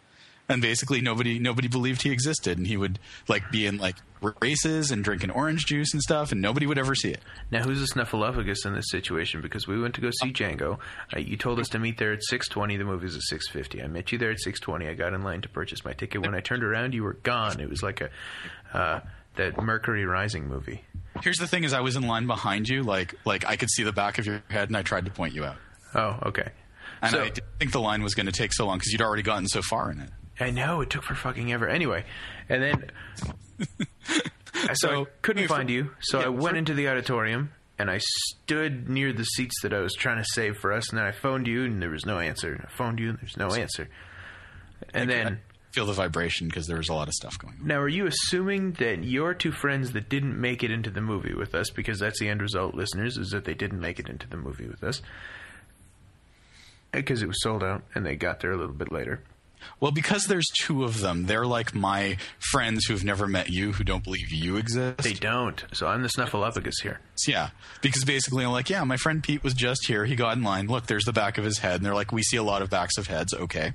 And 0.48 0.62
basically 0.62 1.00
nobody 1.00 1.38
nobody 1.38 1.68
believed 1.68 2.02
he 2.02 2.10
existed 2.10 2.56
and 2.58 2.66
he 2.66 2.76
would 2.76 2.98
like 3.28 3.50
be 3.50 3.66
in 3.66 3.78
like 3.78 3.96
races 4.40 4.90
and 4.90 5.04
drinking 5.04 5.30
orange 5.30 5.66
juice 5.66 5.92
and 5.92 6.02
stuff 6.02 6.32
and 6.32 6.40
nobody 6.40 6.66
would 6.66 6.78
ever 6.78 6.94
see 6.94 7.10
it 7.10 7.20
Now, 7.50 7.62
who's 7.62 7.80
the 7.80 7.86
Snuffleupagus 7.86 8.64
in 8.64 8.74
this 8.74 8.86
situation? 8.90 9.40
Because 9.40 9.68
we 9.68 9.80
went 9.80 9.94
to 9.96 10.00
go 10.00 10.10
see 10.22 10.32
Django. 10.32 10.78
Uh, 11.14 11.18
you 11.20 11.36
told 11.36 11.60
us 11.60 11.68
to 11.70 11.78
meet 11.78 11.98
there 11.98 12.12
at 12.12 12.20
6.20. 12.32 12.78
The 12.78 12.84
movie's 12.84 13.14
at 13.14 13.22
6.50. 13.30 13.84
I 13.84 13.86
met 13.88 14.10
you 14.12 14.18
there 14.18 14.30
at 14.30 14.38
6.20. 14.44 14.88
I 14.88 14.94
got 14.94 15.12
in 15.14 15.22
line 15.22 15.42
to 15.42 15.48
purchase 15.48 15.84
my 15.84 15.92
ticket. 15.92 16.22
When 16.22 16.34
I 16.34 16.40
turned 16.40 16.64
around, 16.64 16.94
you 16.94 17.02
were 17.04 17.14
gone. 17.14 17.60
It 17.60 17.68
was 17.68 17.82
like 17.82 18.00
a 18.00 18.10
uh, 18.72 19.00
that 19.36 19.60
Mercury 19.62 20.06
Rising 20.06 20.48
movie. 20.48 20.82
here's 21.22 21.36
the 21.38 21.46
thing 21.46 21.64
is 21.64 21.72
i 21.74 21.80
was 21.80 21.94
in 21.96 22.06
line 22.06 22.26
behind 22.26 22.68
you 22.68 22.82
like 22.82 23.14
like 23.26 23.44
i 23.46 23.56
could 23.56 23.70
see 23.70 23.82
the 23.82 23.92
back 23.92 24.18
of 24.18 24.24
your 24.26 24.42
head 24.48 24.68
and 24.70 24.76
i 24.76 24.82
tried 24.82 25.04
to 25.04 25.10
point 25.10 25.34
you 25.34 25.44
out 25.44 25.56
Oh, 25.94 26.18
okay. 26.26 26.48
and 27.02 27.10
So- 27.10 27.20
i 27.20 27.28
didn't 27.28 27.44
think 27.58 27.72
the 27.72 27.80
line 27.80 28.02
was 28.02 28.14
going 28.14 28.26
to 28.26 28.32
take 28.32 28.52
so 28.54 28.64
long 28.66 28.78
because 28.78 28.92
you'd 28.92 29.02
already 29.02 29.22
gotten 29.22 29.46
so 29.46 29.60
far 29.62 29.90
in 29.90 30.00
it 30.00 30.10
I 30.38 30.50
know 30.50 30.80
it 30.80 30.90
took 30.90 31.02
for 31.02 31.14
fucking 31.14 31.52
ever. 31.52 31.68
Anyway, 31.68 32.04
and 32.48 32.62
then 32.62 32.90
so, 33.58 34.18
So, 34.74 35.02
I 35.02 35.06
couldn't 35.22 35.48
find 35.48 35.70
you, 35.70 35.90
so 36.00 36.18
yeah, 36.20 36.26
I 36.26 36.28
went 36.28 36.54
for- 36.54 36.56
into 36.56 36.74
the 36.74 36.88
auditorium 36.88 37.50
and 37.78 37.90
I 37.90 37.98
stood 37.98 38.88
near 38.88 39.12
the 39.12 39.24
seats 39.24 39.60
that 39.62 39.74
I 39.74 39.80
was 39.80 39.92
trying 39.94 40.16
to 40.18 40.24
save 40.32 40.56
for 40.56 40.72
us, 40.72 40.88
and 40.90 40.98
then 40.98 41.06
I 41.06 41.12
phoned 41.12 41.46
you 41.46 41.64
and 41.64 41.80
there 41.82 41.90
was 41.90 42.06
no 42.06 42.18
answer. 42.18 42.66
I 42.66 42.74
phoned 42.76 42.98
you 42.98 43.10
and 43.10 43.18
there's 43.18 43.36
no 43.36 43.48
answer. 43.54 43.88
And 44.94 45.10
then 45.10 45.26
I 45.26 45.72
feel 45.72 45.84
the 45.86 45.92
vibration 45.92 46.48
because 46.48 46.66
there 46.66 46.78
was 46.78 46.88
a 46.88 46.94
lot 46.94 47.08
of 47.08 47.14
stuff 47.14 47.38
going 47.38 47.54
on 47.60 47.66
now, 47.66 47.78
are 47.80 47.88
you 47.88 48.06
assuming 48.06 48.72
that 48.72 49.04
your 49.04 49.34
two 49.34 49.52
friends 49.52 49.92
that 49.92 50.08
didn't 50.08 50.40
make 50.40 50.62
it 50.64 50.70
into 50.70 50.90
the 50.90 51.02
movie 51.02 51.34
with 51.34 51.54
us, 51.54 51.68
because 51.70 51.98
that's 51.98 52.18
the 52.18 52.28
end 52.28 52.40
result, 52.40 52.74
listeners, 52.74 53.18
is 53.18 53.30
that 53.30 53.44
they 53.44 53.54
didn't 53.54 53.80
make 53.80 53.98
it 53.98 54.08
into 54.08 54.26
the 54.28 54.36
movie 54.38 54.66
with 54.66 54.82
us 54.82 55.02
because 56.92 57.20
it 57.22 57.26
was 57.28 57.42
sold 57.42 57.62
out 57.62 57.82
and 57.94 58.06
they 58.06 58.16
got 58.16 58.40
there 58.40 58.52
a 58.52 58.56
little 58.56 58.74
bit 58.74 58.90
later. 58.90 59.22
Well 59.80 59.90
because 59.90 60.26
there's 60.26 60.46
two 60.62 60.84
of 60.84 61.00
them 61.00 61.26
they're 61.26 61.46
like 61.46 61.74
my 61.74 62.16
friends 62.38 62.84
who've 62.86 63.04
never 63.04 63.26
met 63.26 63.50
you 63.50 63.72
who 63.72 63.84
don't 63.84 64.04
believe 64.04 64.30
you 64.30 64.56
exist 64.56 64.98
They 64.98 65.12
don't. 65.12 65.64
So 65.72 65.86
I'm 65.86 66.02
the 66.02 66.08
Snuffleupagus 66.08 66.82
here. 66.82 67.00
Yeah, 67.26 67.50
because 67.82 68.04
basically 68.04 68.44
I'm 68.44 68.52
like, 68.52 68.70
yeah, 68.70 68.84
my 68.84 68.96
friend 68.96 69.22
Pete 69.22 69.42
was 69.42 69.54
just 69.54 69.86
here. 69.86 70.04
He 70.04 70.14
got 70.14 70.36
in 70.36 70.42
line. 70.42 70.66
Look, 70.66 70.86
there's 70.86 71.04
the 71.04 71.12
back 71.12 71.38
of 71.38 71.44
his 71.44 71.58
head, 71.58 71.76
and 71.76 71.84
they're 71.84 71.94
like, 71.94 72.12
we 72.12 72.22
see 72.22 72.36
a 72.36 72.42
lot 72.42 72.62
of 72.62 72.70
backs 72.70 72.98
of 72.98 73.06
heads. 73.06 73.34
Okay, 73.34 73.72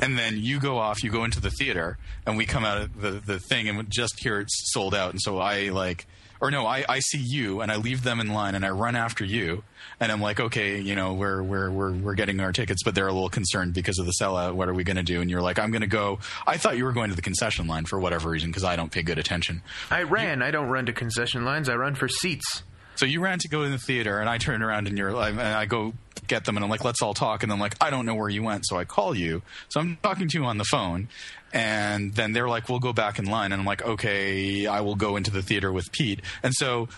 and 0.00 0.18
then 0.18 0.36
you 0.38 0.60
go 0.60 0.78
off, 0.78 1.02
you 1.02 1.10
go 1.10 1.24
into 1.24 1.40
the 1.40 1.50
theater, 1.50 1.98
and 2.26 2.36
we 2.36 2.46
come 2.46 2.64
out 2.64 2.78
of 2.78 3.00
the 3.00 3.10
the 3.10 3.38
thing, 3.38 3.68
and 3.68 3.90
just 3.90 4.14
here 4.20 4.40
it's 4.40 4.72
sold 4.72 4.94
out. 4.94 5.10
And 5.10 5.20
so 5.20 5.38
I 5.38 5.70
like, 5.70 6.06
or 6.44 6.50
no, 6.50 6.66
I 6.66 6.84
I 6.86 6.98
see 7.00 7.22
you, 7.22 7.62
and 7.62 7.72
I 7.72 7.76
leave 7.76 8.02
them 8.02 8.20
in 8.20 8.28
line, 8.28 8.54
and 8.54 8.66
I 8.66 8.68
run 8.68 8.96
after 8.96 9.24
you, 9.24 9.64
and 9.98 10.12
I'm 10.12 10.20
like, 10.20 10.40
okay, 10.40 10.78
you 10.78 10.94
know, 10.94 11.14
we're 11.14 11.42
we're 11.42 11.70
we're 11.70 11.92
we're 11.92 12.14
getting 12.14 12.38
our 12.40 12.52
tickets, 12.52 12.82
but 12.84 12.94
they're 12.94 13.08
a 13.08 13.12
little 13.14 13.30
concerned 13.30 13.72
because 13.72 13.98
of 13.98 14.04
the 14.04 14.12
sellout. 14.20 14.52
What 14.54 14.68
are 14.68 14.74
we 14.74 14.84
going 14.84 14.98
to 14.98 15.02
do? 15.02 15.22
And 15.22 15.30
you're 15.30 15.40
like, 15.40 15.58
I'm 15.58 15.70
going 15.70 15.80
to 15.80 15.86
go. 15.86 16.18
I 16.46 16.58
thought 16.58 16.76
you 16.76 16.84
were 16.84 16.92
going 16.92 17.08
to 17.08 17.16
the 17.16 17.22
concession 17.22 17.66
line 17.66 17.86
for 17.86 17.98
whatever 17.98 18.28
reason 18.28 18.50
because 18.50 18.62
I 18.62 18.76
don't 18.76 18.92
pay 18.92 19.02
good 19.02 19.18
attention. 19.18 19.62
I 19.90 20.02
ran. 20.02 20.42
I 20.42 20.50
don't 20.50 20.68
run 20.68 20.84
to 20.84 20.92
concession 20.92 21.46
lines. 21.46 21.70
I 21.70 21.76
run 21.76 21.94
for 21.94 22.08
seats. 22.08 22.62
So 22.96 23.06
you 23.06 23.20
ran 23.20 23.38
to 23.38 23.48
go 23.48 23.62
in 23.62 23.72
the 23.72 23.78
theater, 23.78 24.20
and 24.20 24.28
I 24.28 24.36
turn 24.36 24.62
around 24.62 24.86
and 24.86 24.96
you're, 24.98 25.08
and 25.08 25.40
I 25.40 25.64
go 25.64 25.94
get 26.26 26.44
them, 26.44 26.56
and 26.56 26.64
I'm 26.64 26.70
like, 26.70 26.84
let's 26.84 27.02
all 27.02 27.14
talk. 27.14 27.42
And 27.42 27.50
I'm 27.50 27.58
like, 27.58 27.74
I 27.80 27.90
don't 27.90 28.06
know 28.06 28.14
where 28.14 28.28
you 28.28 28.42
went, 28.42 28.66
so 28.66 28.76
I 28.76 28.84
call 28.84 29.16
you. 29.16 29.42
So 29.68 29.80
I'm 29.80 29.96
talking 30.02 30.28
to 30.28 30.38
you 30.38 30.44
on 30.44 30.58
the 30.58 30.64
phone, 30.64 31.08
and 31.54 32.12
then 32.12 32.32
they're 32.32 32.48
like, 32.48 32.68
we'll 32.68 32.80
go 32.80 32.92
back 32.92 33.18
in 33.18 33.26
line, 33.26 33.52
and 33.52 33.60
I'm 33.60 33.66
like, 33.66 33.82
okay, 33.82 34.66
I 34.66 34.80
will 34.80 34.96
go 34.96 35.16
into 35.16 35.30
the 35.30 35.40
theater 35.40 35.72
with 35.72 35.90
Pete. 35.92 36.20
And 36.42 36.52
so 36.52 36.88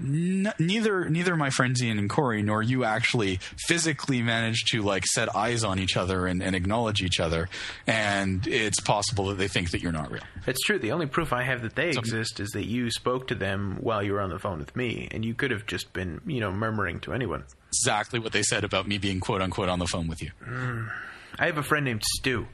n- 0.00 0.52
neither 0.58 1.08
neither 1.10 1.36
my 1.36 1.50
friends 1.50 1.82
Ian 1.82 1.98
and 1.98 2.08
Corey 2.08 2.42
nor 2.42 2.62
you 2.62 2.84
actually 2.84 3.38
physically 3.66 4.22
managed 4.22 4.68
to 4.72 4.80
like 4.80 5.04
set 5.04 5.34
eyes 5.36 5.62
on 5.62 5.78
each 5.78 5.96
other 5.96 6.26
and, 6.26 6.42
and 6.42 6.56
acknowledge 6.56 7.02
each 7.02 7.20
other, 7.20 7.50
and 7.86 8.46
it's 8.46 8.80
possible 8.80 9.26
that 9.26 9.36
they 9.36 9.46
think 9.48 9.70
that 9.72 9.82
you're 9.82 9.92
not 9.92 10.10
real. 10.10 10.22
It's 10.46 10.64
true. 10.64 10.78
The 10.78 10.92
only 10.92 11.06
proof 11.06 11.32
I 11.34 11.42
have 11.42 11.60
that 11.62 11.74
they 11.74 11.90
exist 11.90 12.40
is 12.40 12.48
that 12.50 12.64
you 12.64 12.90
spoke 12.90 13.28
to 13.28 13.34
them 13.34 13.76
while 13.80 14.02
you 14.02 14.14
were 14.14 14.22
on 14.22 14.30
the 14.30 14.38
phone 14.38 14.58
with 14.58 14.74
me, 14.74 15.08
and 15.10 15.22
you 15.22 15.34
could 15.34 15.50
have 15.50 15.66
just 15.66 15.92
been, 15.92 16.22
you 16.26 16.40
know, 16.40 16.50
murmuring 16.50 17.00
to 17.00 17.12
anyone. 17.12 17.44
Exactly 17.68 18.18
what 18.18 18.32
they 18.32 18.42
said 18.42 18.64
about 18.64 18.88
me 18.88 18.96
being 18.96 19.20
quote 19.20 19.42
unquote 19.42 19.68
on 19.68 19.78
the 19.78 19.86
phone 19.86 20.08
with 20.08 20.22
you. 20.22 20.30
Mm. 20.42 20.90
I 21.38 21.46
have 21.46 21.58
a 21.58 21.62
friend 21.62 21.84
named 21.84 22.02
Stu. 22.16 22.46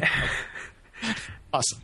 Awesome. 1.52 1.80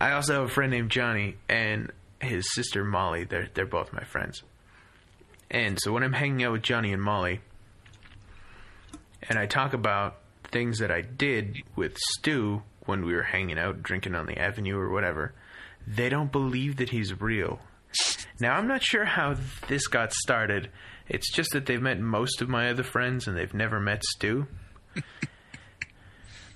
I 0.00 0.12
also 0.12 0.34
have 0.34 0.42
a 0.44 0.48
friend 0.48 0.72
named 0.72 0.90
Johnny 0.90 1.36
and 1.48 1.92
his 2.20 2.52
sister 2.52 2.84
Molly. 2.84 3.24
They're 3.24 3.48
they're 3.54 3.64
both 3.66 3.92
my 3.92 4.02
friends. 4.02 4.42
And 5.50 5.78
so 5.80 5.92
when 5.92 6.02
I'm 6.02 6.12
hanging 6.12 6.44
out 6.44 6.52
with 6.52 6.62
Johnny 6.62 6.92
and 6.92 7.00
Molly, 7.00 7.40
and 9.22 9.38
I 9.38 9.46
talk 9.46 9.72
about 9.72 10.16
things 10.50 10.80
that 10.80 10.90
I 10.90 11.00
did 11.02 11.58
with 11.76 11.96
Stu 11.96 12.62
when 12.86 13.04
we 13.04 13.14
were 13.14 13.22
hanging 13.22 13.58
out, 13.58 13.82
drinking 13.82 14.16
on 14.16 14.26
the 14.26 14.36
avenue 14.38 14.76
or 14.76 14.90
whatever, 14.90 15.32
they 15.86 16.08
don't 16.08 16.32
believe 16.32 16.76
that 16.76 16.90
he's 16.90 17.20
real. 17.20 17.60
Now 18.40 18.54
I'm 18.56 18.66
not 18.66 18.82
sure 18.82 19.04
how 19.04 19.36
this 19.68 19.86
got 19.86 20.12
started. 20.12 20.70
It's 21.08 21.32
just 21.32 21.52
that 21.52 21.66
they've 21.66 21.80
met 21.80 22.00
most 22.00 22.42
of 22.42 22.48
my 22.48 22.68
other 22.68 22.82
friends 22.82 23.28
and 23.28 23.36
they've 23.36 23.54
never 23.54 23.78
met 23.78 24.02
Stu. 24.02 24.48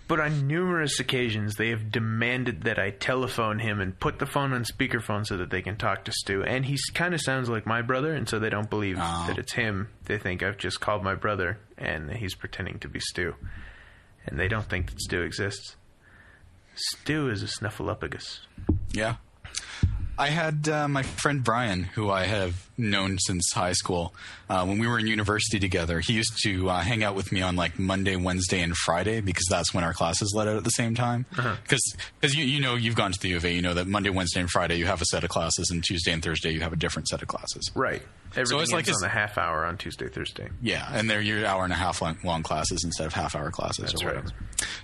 But 0.09 0.21
on 0.21 0.47
numerous 0.47 0.99
occasions, 1.01 1.57
they 1.57 1.69
have 1.69 1.93
demanded 1.93 2.63
that 2.63 2.79
I 2.79 2.91
telephone 2.91 3.59
him 3.59 3.79
and 3.81 3.99
put 4.01 4.19
the 4.19 4.25
phone 4.27 4.55
on 4.55 4.65
speakerphone 4.65 5.27
so 5.27 5.37
that 5.37 5.51
they 5.51 5.61
can 5.61 5.77
talk 5.77 6.05
to 6.07 6.13
Stu. 6.13 6.43
And 6.43 6.65
he 6.65 6.79
kind 6.95 7.13
of 7.13 7.21
sounds 7.21 7.51
like 7.51 7.67
my 7.67 7.83
brother, 7.83 8.15
and 8.15 8.27
so 8.27 8.39
they 8.39 8.49
don't 8.49 8.71
believe 8.71 8.97
Oh. 8.99 9.25
that 9.29 9.37
it's 9.39 9.53
him. 9.53 9.89
They 10.07 10.17
think 10.19 10.43
I've 10.43 10.57
just 10.57 10.81
called 10.81 11.05
my 11.05 11.15
brother, 11.15 11.59
and 11.77 12.11
he's 12.11 12.35
pretending 12.35 12.79
to 12.81 12.89
be 12.89 13.01
Stu. 13.01 13.35
And 14.27 14.41
they 14.41 14.49
don't 14.49 14.69
think 14.69 14.89
that 14.91 15.01
Stu 15.01 15.21
exists. 15.23 15.77
Stu 16.75 17.29
is 17.29 17.43
a 17.43 17.47
snuffleupagus. 17.47 18.41
Yeah. 18.93 19.17
I 20.19 20.29
had 20.29 20.69
uh, 20.69 20.89
my 20.89 21.03
friend 21.03 21.45
Brian, 21.45 21.85
who 21.85 22.11
I 22.11 22.25
have 22.25 22.69
known 22.77 23.19
since 23.19 23.53
high 23.53 23.73
school. 23.73 24.15
Uh, 24.49 24.65
when 24.65 24.79
we 24.79 24.87
were 24.87 24.99
in 24.99 25.07
university 25.07 25.59
together, 25.59 26.01
he 26.01 26.15
used 26.15 26.33
to 26.43 26.71
uh, 26.71 26.81
hang 26.81 27.05
out 27.05 27.15
with 27.15 27.31
me 27.33 27.43
on 27.43 27.57
like 27.57 27.79
Monday, 27.79 28.17
Wednesday, 28.17 28.61
and 28.61 28.77
Friday 28.77 29.21
because 29.21 29.45
that's 29.51 29.75
when 29.75 29.85
our 29.85 29.93
classes 29.93 30.33
let 30.35 30.49
out 30.49 30.57
at 30.57 30.65
the 30.65 30.71
same 30.71 30.95
time. 30.95 31.27
Because 31.31 32.35
you, 32.35 32.45
you 32.45 32.61
know 32.61 32.75
you've 32.75 32.97
gone 32.97 33.13
to 33.13 33.21
the 33.21 33.29
U 33.29 33.37
of 33.37 33.45
A, 33.45 33.53
you 33.53 33.63
know 33.63 33.75
that 33.75 33.87
Monday, 33.87 34.11
Wednesday, 34.11 34.41
and 34.41 34.51
Friday 34.51 34.77
you 34.77 34.87
have 34.87 35.03
a 35.03 35.07
set 35.07 35.25
of 35.25 35.31
classes, 35.31 35.71
and 35.71 35.85
Tuesday 35.85 36.13
and 36.13 36.23
Thursday 36.23 36.51
you 36.53 36.61
have 36.61 36.73
a 36.73 36.77
different 36.77 37.09
set 37.09 37.23
of 37.23 37.29
classes. 37.29 37.71
Right. 37.75 38.03
Everything 38.37 38.61
it's 38.61 38.73
like 38.73 38.89
on 38.89 38.95
the 39.01 39.09
half 39.09 39.39
hour 39.39 39.65
on 39.65 39.79
Tuesday, 39.79 40.09
Thursday. 40.09 40.49
Yeah, 40.61 40.87
and 40.93 41.09
they're 41.09 41.21
your 41.21 41.47
hour 41.47 41.65
and 41.65 41.73
a 41.73 41.77
half 41.77 42.03
long, 42.03 42.19
long 42.25 42.43
classes 42.43 42.85
instead 42.85 43.07
of 43.07 43.15
half 43.15 43.35
hour 43.35 43.51
classes 43.51 43.93
That's 43.93 44.03
or 44.03 44.15
right. 44.15 44.25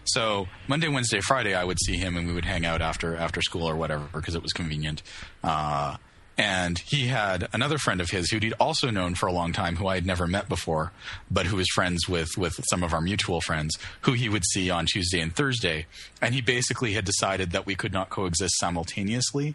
So 0.04 0.48
Monday, 0.66 0.88
Wednesday, 0.88 1.20
Friday, 1.20 1.54
I 1.54 1.64
would 1.64 1.78
see 1.78 1.96
him, 1.96 2.16
and 2.16 2.26
we 2.26 2.32
would 2.32 2.46
hang 2.46 2.64
out 2.64 2.80
after 2.80 3.16
after 3.16 3.42
school 3.42 3.68
or 3.68 3.76
whatever 3.76 4.08
because 4.12 4.34
it 4.34 4.42
was 4.42 4.52
convenient. 4.52 5.02
Uh, 5.42 5.96
And 6.36 6.78
he 6.78 7.06
had 7.06 7.48
another 7.52 7.78
friend 7.78 8.00
of 8.00 8.10
his 8.10 8.30
who 8.30 8.38
he'd 8.38 8.54
also 8.58 8.90
known 8.90 9.14
for 9.14 9.26
a 9.26 9.32
long 9.32 9.52
time, 9.52 9.76
who 9.76 9.86
I 9.86 9.94
had 9.94 10.06
never 10.06 10.26
met 10.26 10.48
before, 10.48 10.92
but 11.30 11.46
who 11.46 11.56
was 11.56 11.68
friends 11.68 12.08
with 12.08 12.36
with 12.36 12.58
some 12.68 12.82
of 12.82 12.92
our 12.92 13.00
mutual 13.00 13.40
friends, 13.40 13.78
who 14.02 14.12
he 14.12 14.28
would 14.28 14.44
see 14.44 14.68
on 14.68 14.86
Tuesday 14.86 15.20
and 15.20 15.34
Thursday. 15.34 15.86
And 16.20 16.34
he 16.34 16.40
basically 16.40 16.94
had 16.94 17.04
decided 17.04 17.52
that 17.52 17.66
we 17.66 17.76
could 17.76 17.92
not 17.92 18.10
coexist 18.10 18.58
simultaneously, 18.58 19.54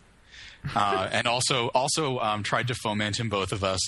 uh, 0.73 1.09
and 1.11 1.27
also 1.27 1.67
also 1.69 2.19
um, 2.19 2.43
tried 2.43 2.67
to 2.69 2.75
foment 2.75 3.19
in 3.19 3.27
both 3.27 3.51
of 3.51 3.61
us 3.61 3.81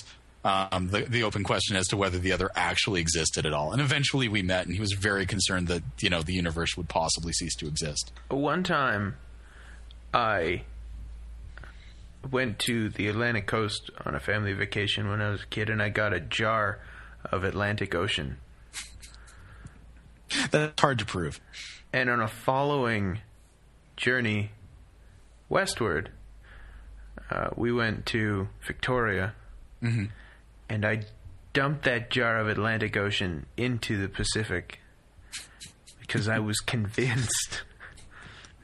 um, 0.44 0.88
the, 0.88 1.02
the 1.02 1.22
open 1.22 1.44
question 1.44 1.76
as 1.76 1.88
to 1.88 1.96
whether 1.96 2.18
the 2.18 2.32
other 2.32 2.50
actually 2.54 3.00
existed 3.00 3.46
at 3.46 3.52
all. 3.52 3.72
And 3.72 3.80
eventually 3.80 4.28
we 4.28 4.42
met, 4.42 4.66
and 4.66 4.74
he 4.74 4.80
was 4.80 4.92
very 4.92 5.26
concerned 5.26 5.68
that 5.68 5.82
you 6.00 6.10
know 6.10 6.22
the 6.22 6.34
universe 6.34 6.76
would 6.76 6.88
possibly 6.88 7.32
cease 7.32 7.54
to 7.56 7.66
exist. 7.66 8.12
One 8.28 8.62
time, 8.62 9.16
I 10.12 10.62
went 12.30 12.58
to 12.60 12.88
the 12.88 13.08
Atlantic 13.08 13.46
coast 13.46 13.90
on 14.04 14.14
a 14.14 14.20
family 14.20 14.52
vacation 14.52 15.08
when 15.08 15.20
I 15.20 15.30
was 15.30 15.42
a 15.42 15.46
kid, 15.46 15.68
and 15.70 15.82
I 15.82 15.88
got 15.88 16.12
a 16.12 16.20
jar 16.20 16.80
of 17.30 17.44
Atlantic 17.44 17.94
Ocean. 17.94 18.38
That's 20.50 20.80
hard 20.80 20.98
to 21.00 21.04
prove. 21.04 21.40
And 21.92 22.08
on 22.08 22.20
a 22.20 22.28
following 22.28 23.20
journey 23.96 24.50
westward, 25.48 26.10
uh, 27.30 27.50
we 27.56 27.72
went 27.72 28.06
to 28.06 28.48
Victoria, 28.66 29.34
and 30.68 30.84
I 30.86 31.02
dumped 31.52 31.84
that 31.84 32.10
jar 32.10 32.38
of 32.38 32.48
Atlantic 32.48 32.96
Ocean 32.96 33.46
into 33.56 34.00
the 34.00 34.08
Pacific 34.08 34.80
because 36.00 36.28
I 36.28 36.38
was 36.38 36.60
convinced 36.60 37.62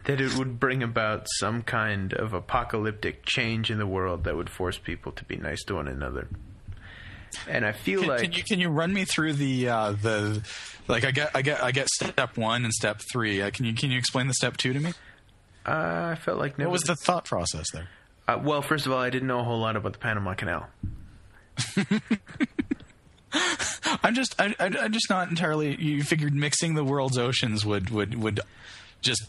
that 0.08 0.20
it 0.22 0.36
would 0.38 0.58
bring 0.58 0.82
about 0.82 1.26
some 1.38 1.60
kind 1.62 2.14
of 2.14 2.32
apocalyptic 2.32 3.26
change 3.26 3.70
in 3.70 3.76
the 3.78 3.86
world 3.86 4.24
that 4.24 4.34
would 4.34 4.48
force 4.48 4.78
people 4.78 5.12
to 5.12 5.22
be 5.24 5.36
nice 5.36 5.62
to 5.64 5.74
one 5.74 5.86
another. 5.86 6.28
And 7.46 7.64
I 7.66 7.72
feel 7.72 8.00
Can, 8.00 8.08
like 8.08 8.22
can 8.22 8.32
you 8.32 8.42
can 8.42 8.58
you 8.58 8.70
run 8.70 8.90
me 8.92 9.04
through 9.04 9.34
the 9.34 9.68
uh, 9.68 9.92
the 9.92 10.42
like 10.88 11.04
I 11.04 11.10
get 11.10 11.30
I 11.34 11.42
get 11.42 11.62
I 11.62 11.72
get 11.72 11.88
step 11.90 12.38
one 12.38 12.64
and 12.64 12.72
step 12.72 13.02
three. 13.12 13.42
Uh, 13.42 13.50
can 13.50 13.66
you 13.66 13.74
can 13.74 13.90
you 13.90 13.98
explain 13.98 14.28
the 14.28 14.34
step 14.34 14.56
two 14.56 14.72
to 14.72 14.80
me? 14.80 14.92
uh, 15.66 16.08
I 16.12 16.14
felt 16.16 16.38
like 16.38 16.56
never 16.58 16.70
What 16.70 16.72
was 16.72 16.82
the 16.84 16.96
thought 16.96 17.26
process 17.26 17.66
there? 17.74 17.88
Uh, 18.26 18.40
well, 18.42 18.62
first 18.62 18.86
of 18.86 18.92
all, 18.92 18.98
I 18.98 19.10
didn't 19.10 19.28
know 19.28 19.40
a 19.40 19.44
whole 19.44 19.60
lot 19.60 19.76
about 19.76 19.92
the 19.92 19.98
Panama 19.98 20.32
Canal. 20.34 20.66
I'm 24.02 24.14
just 24.14 24.40
I, 24.40 24.54
I, 24.58 24.66
I'm 24.80 24.92
just 24.92 25.10
not 25.10 25.28
entirely. 25.28 25.76
You 25.76 26.02
figured 26.02 26.34
mixing 26.34 26.74
the 26.74 26.84
world's 26.84 27.18
oceans 27.18 27.66
would 27.66 27.90
would 27.90 28.14
would 28.14 28.40
just 29.02 29.26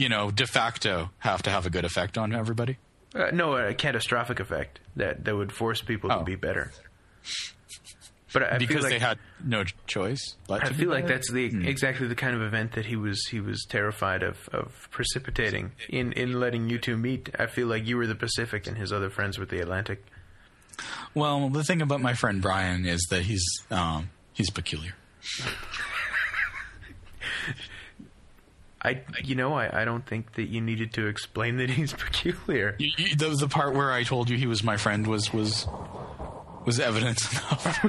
you 0.00 0.08
know 0.08 0.30
de 0.30 0.46
facto 0.46 1.10
have 1.18 1.42
to 1.42 1.50
have 1.50 1.66
a 1.66 1.70
good 1.70 1.84
effect 1.84 2.16
on 2.18 2.34
everybody. 2.34 2.78
Uh, 3.14 3.30
no, 3.32 3.54
a 3.56 3.74
catastrophic 3.74 4.40
effect 4.40 4.80
that 4.96 5.24
that 5.24 5.36
would 5.36 5.52
force 5.52 5.80
people 5.82 6.10
Oh. 6.12 6.18
to 6.18 6.24
be 6.24 6.36
better. 6.36 6.72
But 8.32 8.44
I 8.44 8.58
because 8.58 8.84
like, 8.84 8.92
they 8.92 8.98
had 9.00 9.18
no 9.44 9.64
choice. 9.88 10.36
I 10.48 10.72
feel 10.72 10.88
like 10.88 11.04
better. 11.06 11.14
that's 11.16 11.32
the 11.32 11.46
exactly 11.68 12.06
the 12.06 12.14
kind 12.14 12.36
of 12.36 12.42
event 12.42 12.72
that 12.72 12.86
he 12.86 12.94
was 12.94 13.26
he 13.26 13.40
was 13.40 13.66
terrified 13.68 14.22
of 14.22 14.48
of 14.52 14.88
precipitating 14.92 15.72
in 15.88 16.12
in 16.12 16.38
letting 16.38 16.70
you 16.70 16.78
two 16.78 16.96
meet. 16.96 17.28
I 17.38 17.46
feel 17.46 17.66
like 17.66 17.86
you 17.88 17.96
were 17.96 18.06
the 18.06 18.14
Pacific 18.14 18.68
and 18.68 18.76
his 18.78 18.92
other 18.92 19.10
friends 19.10 19.36
were 19.38 19.46
the 19.46 19.60
Atlantic. 19.60 20.04
Well, 21.12 21.48
the 21.50 21.64
thing 21.64 21.82
about 21.82 22.00
my 22.00 22.14
friend 22.14 22.40
Brian 22.40 22.86
is 22.86 23.04
that 23.10 23.22
he's 23.22 23.44
um, 23.70 24.10
he's 24.32 24.50
peculiar. 24.50 24.94
I 28.82 29.02
you 29.22 29.34
know 29.34 29.54
I, 29.54 29.82
I 29.82 29.84
don't 29.84 30.06
think 30.06 30.34
that 30.34 30.48
you 30.48 30.60
needed 30.60 30.92
to 30.94 31.06
explain 31.06 31.56
that 31.58 31.70
he's 31.70 31.92
peculiar. 32.06 32.76
You, 32.78 32.90
you, 32.96 33.16
the, 33.16 33.28
the 33.30 33.48
part 33.48 33.74
where 33.74 33.92
I 33.92 34.04
told 34.04 34.30
you 34.30 34.36
he 34.36 34.46
was 34.46 34.62
my 34.62 34.76
friend 34.76 35.06
was 35.06 35.32
was 35.32 35.66
was 36.64 36.80
evidence 36.80 37.30
enough. 37.32 37.84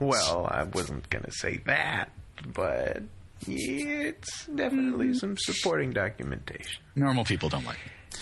Well, 0.00 0.48
I 0.50 0.64
wasn't 0.64 1.08
gonna 1.10 1.30
say 1.30 1.58
that, 1.66 2.10
but 2.54 3.02
it's 3.46 4.46
definitely 4.46 5.14
some 5.14 5.36
supporting 5.38 5.92
documentation. 5.92 6.82
Normal 6.94 7.24
people 7.24 7.48
don't 7.48 7.64
like 7.64 7.78
me. 7.84 8.18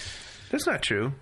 That's 0.50 0.66
not 0.66 0.82
true. 0.82 1.12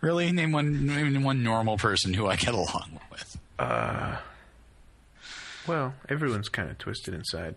Really, 0.00 0.30
name 0.32 0.52
one 0.52 0.86
name 0.86 1.22
one 1.22 1.42
normal 1.42 1.76
person 1.76 2.14
who 2.14 2.26
I 2.26 2.36
get 2.36 2.54
along 2.54 3.00
with. 3.10 3.36
Uh 3.58 4.16
Well, 5.66 5.94
everyone's 6.08 6.48
kind 6.48 6.70
of 6.70 6.78
twisted 6.78 7.12
inside. 7.12 7.56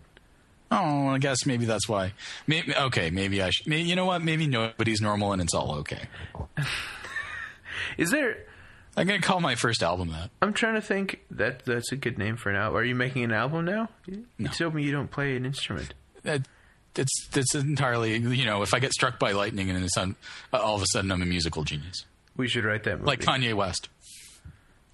Oh, 0.70 1.08
I 1.08 1.18
guess 1.18 1.46
maybe 1.46 1.64
that's 1.64 1.88
why. 1.88 2.12
Maybe 2.46 2.74
okay, 2.76 3.10
maybe 3.10 3.42
I 3.42 3.50
should. 3.50 3.66
Maybe, 3.66 3.88
you 3.88 3.96
know 3.96 4.04
what? 4.04 4.22
Maybe 4.22 4.46
nobody's 4.46 5.00
normal 5.00 5.32
and 5.32 5.42
it's 5.42 5.52
all 5.54 5.76
okay. 5.80 6.08
Is 7.98 8.10
there? 8.10 8.36
I'm 8.96 9.06
gonna 9.06 9.20
call 9.20 9.40
my 9.40 9.54
first 9.54 9.82
album 9.82 10.10
that. 10.12 10.30
I'm 10.42 10.52
trying 10.52 10.74
to 10.74 10.80
think. 10.80 11.20
That 11.30 11.64
that's 11.64 11.92
a 11.92 11.96
good 11.96 12.18
name 12.18 12.36
for 12.36 12.50
an 12.50 12.56
album. 12.56 12.76
Are 12.78 12.84
you 12.84 12.94
making 12.94 13.24
an 13.24 13.32
album 13.32 13.64
now? 13.64 13.88
You 14.06 14.26
No. 14.38 14.50
told 14.50 14.74
me 14.74 14.82
you 14.84 14.92
don't 14.92 15.10
play 15.10 15.36
an 15.36 15.44
instrument. 15.46 15.94
That- 16.22 16.46
It's 16.96 17.28
that's 17.30 17.54
entirely 17.54 18.16
you 18.16 18.44
know. 18.44 18.62
If 18.62 18.74
I 18.74 18.78
get 18.80 18.92
struck 18.92 19.18
by 19.18 19.30
lightning 19.32 19.70
and 19.70 19.82
it's 19.84 19.96
on, 19.96 20.16
uh, 20.52 20.56
all 20.58 20.74
of 20.76 20.82
a 20.82 20.86
sudden 20.92 21.10
I'm 21.12 21.22
a 21.22 21.26
musical 21.26 21.62
genius, 21.64 22.04
We 22.36 22.48
should 22.48 22.64
write 22.64 22.82
that 22.84 22.98
movie. 22.98 23.06
like 23.06 23.20
Kanye 23.20 23.54
West. 23.54 23.88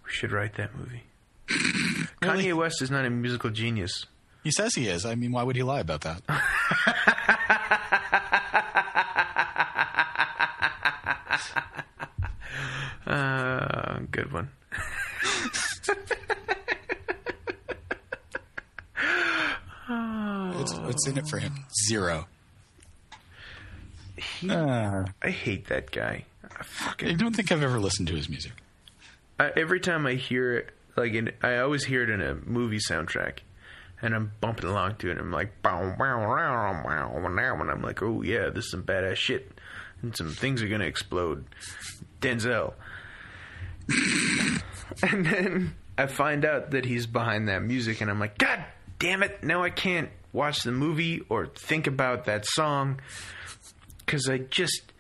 we 0.05 0.11
should 0.13 0.31
write 0.33 0.55
that 0.57 0.75
movie. 0.77 1.03
Really? 2.23 2.45
Kanye 2.45 2.55
West 2.57 2.81
is 2.83 2.91
not 2.91 3.05
a 3.05 3.11
musical 3.11 3.51
genius. 3.51 4.07
He 4.47 4.53
says 4.53 4.77
he 4.77 4.87
is. 4.87 5.05
I 5.05 5.17
mean, 5.17 5.33
why 5.33 5.43
would 5.43 5.57
he 5.57 5.65
lie 5.65 5.81
about 5.81 6.03
that? 6.03 6.23
Uh, 13.07 14.01
good 14.11 14.33
one. 14.33 14.51
What's, 20.55 20.75
what's 20.81 21.07
in 21.09 21.19
it 21.19 21.29
for 21.29 21.39
him? 21.39 21.55
Zero. 21.89 22.27
He, 24.17 24.51
Uh, 24.51 25.05
I 25.23 25.31
hate 25.31 25.67
that 25.69 25.91
guy. 25.93 26.25
I 26.45 26.63
fucking 26.63 27.09
I 27.09 27.13
don't 27.13 27.35
think 27.37 27.53
I've 27.53 27.63
ever 27.63 27.79
listened 27.79 28.09
to 28.09 28.15
his 28.15 28.29
music. 28.29 28.53
I, 29.39 29.51
every 29.57 29.81
time 29.81 30.07
I 30.07 30.15
hear 30.15 30.55
it, 30.57 30.71
like 30.97 31.13
in, 31.13 31.31
I 31.43 31.59
always 31.59 31.85
hear 31.85 32.03
it 32.03 32.11
in 32.11 32.23
a 32.23 32.35
movie 32.35 32.79
soundtrack, 32.79 33.41
and 34.03 34.15
I'm 34.15 34.33
bumping 34.41 34.69
along 34.69 34.97
to 34.97 35.09
it. 35.09 35.13
and 35.13 35.21
I'm 35.21 35.33
like, 35.33 35.63
bow, 35.63 35.95
bow, 35.97 35.97
bow, 35.97 36.83
bow, 36.83 37.21
bow, 37.21 37.61
and 37.61 37.71
I'm 37.71 37.83
like, 37.83 38.03
oh 38.03 38.23
yeah, 38.23 38.51
this 38.51 38.67
is 38.67 38.71
some 38.71 38.83
badass 38.83 39.17
shit, 39.17 39.51
and 40.03 40.17
some 40.17 40.33
things 40.33 40.63
are 40.63 40.69
gonna 40.69 40.85
explode. 40.85 41.45
Denzel, 42.21 42.75
and 45.03 45.27
then 45.27 45.77
I 45.99 46.07
find 46.07 46.45
out 46.45 46.71
that 46.73 46.85
he's 46.85 47.07
behind 47.07 47.49
that 47.49 47.63
music, 47.63 48.01
and 48.01 48.11
I'm 48.11 48.21
like, 48.21 48.39
God 48.39 48.65
damn 48.99 49.23
it! 49.23 49.43
Now 49.43 49.63
I 49.63 49.71
can't 49.71 50.11
watch 50.33 50.63
the 50.63 50.73
movie 50.73 51.23
or 51.29 51.47
think 51.47 51.87
about 51.87 52.25
that 52.27 52.45
song 52.47 53.01
because 53.99 54.29
I 54.29 54.39
just 54.39 54.93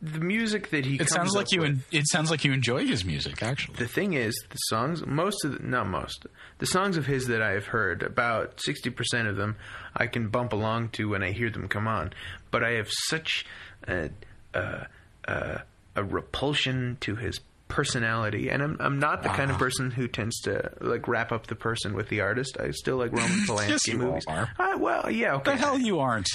the 0.00 0.20
music 0.20 0.70
that 0.70 0.84
he. 0.86 0.96
It 0.96 1.08
sounds 1.08 1.34
like 1.34 1.50
you. 1.52 1.64
En- 1.64 1.82
it 1.90 2.04
sounds 2.08 2.30
like 2.30 2.44
you 2.44 2.52
enjoy 2.52 2.86
his 2.86 3.04
music, 3.04 3.42
actually. 3.42 3.76
the 3.76 3.88
thing 3.88 4.12
is, 4.14 4.34
the 4.50 4.56
songs, 4.56 5.04
most 5.06 5.44
of 5.44 5.52
the, 5.52 5.66
not 5.66 5.86
most, 5.88 6.26
the 6.58 6.66
songs 6.66 6.96
of 6.96 7.06
his 7.06 7.26
that 7.26 7.42
I 7.42 7.52
have 7.52 7.66
heard, 7.66 8.02
about 8.02 8.58
60% 8.58 9.28
of 9.28 9.36
them 9.36 9.56
I 9.96 10.06
can 10.06 10.28
bump 10.28 10.52
along 10.52 10.90
to 10.90 11.08
when 11.08 11.22
I 11.22 11.32
hear 11.32 11.50
them 11.50 11.68
come 11.68 11.88
on. 11.88 12.12
But 12.50 12.62
I 12.62 12.72
have 12.72 12.88
such 13.08 13.44
a, 13.88 14.10
a, 14.52 14.86
a, 15.24 15.62
a 15.96 16.04
repulsion 16.04 16.98
to 17.00 17.16
his 17.16 17.40
personality. 17.68 18.50
And 18.50 18.62
I'm, 18.62 18.76
I'm 18.78 18.98
not 18.98 19.22
the 19.22 19.30
kind 19.30 19.50
of 19.50 19.58
person 19.58 19.90
who 19.90 20.06
tends 20.06 20.38
to 20.42 20.72
like 20.80 21.08
wrap 21.08 21.32
up 21.32 21.46
the 21.48 21.56
person 21.56 21.94
with 21.94 22.08
the 22.08 22.20
artist. 22.20 22.56
I 22.60 22.70
still 22.70 22.98
like 22.98 23.10
Roman 23.12 23.30
Polanski 23.48 23.68
Yes, 23.70 23.86
you 23.88 23.98
movies. 23.98 24.24
are. 24.28 24.50
Uh, 24.58 24.76
well, 24.78 25.10
yeah, 25.10 25.34
okay. 25.36 25.52
the 25.52 25.56
hell 25.56 25.78
you 25.78 25.98
aren't. 25.98 26.28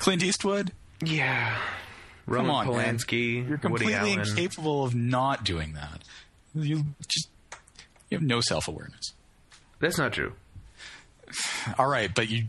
Clint 0.00 0.22
Eastwood. 0.22 0.72
Yeah. 1.02 1.56
Come 2.26 2.34
Roman 2.34 2.50
on, 2.50 2.76
man. 2.76 2.96
Polanski, 2.96 3.34
You're 3.48 3.58
Woody 3.58 3.60
completely 3.60 4.12
incapable 4.12 4.84
of 4.84 4.94
not 4.94 5.44
doing 5.44 5.74
that. 5.74 6.02
You 6.54 6.84
just 7.08 7.28
you 8.10 8.18
have 8.18 8.22
no 8.22 8.40
self 8.40 8.68
awareness. 8.68 9.12
That's 9.80 9.98
not 9.98 10.12
true. 10.12 10.32
All 11.78 11.88
right, 11.88 12.14
but 12.14 12.28
you 12.28 12.44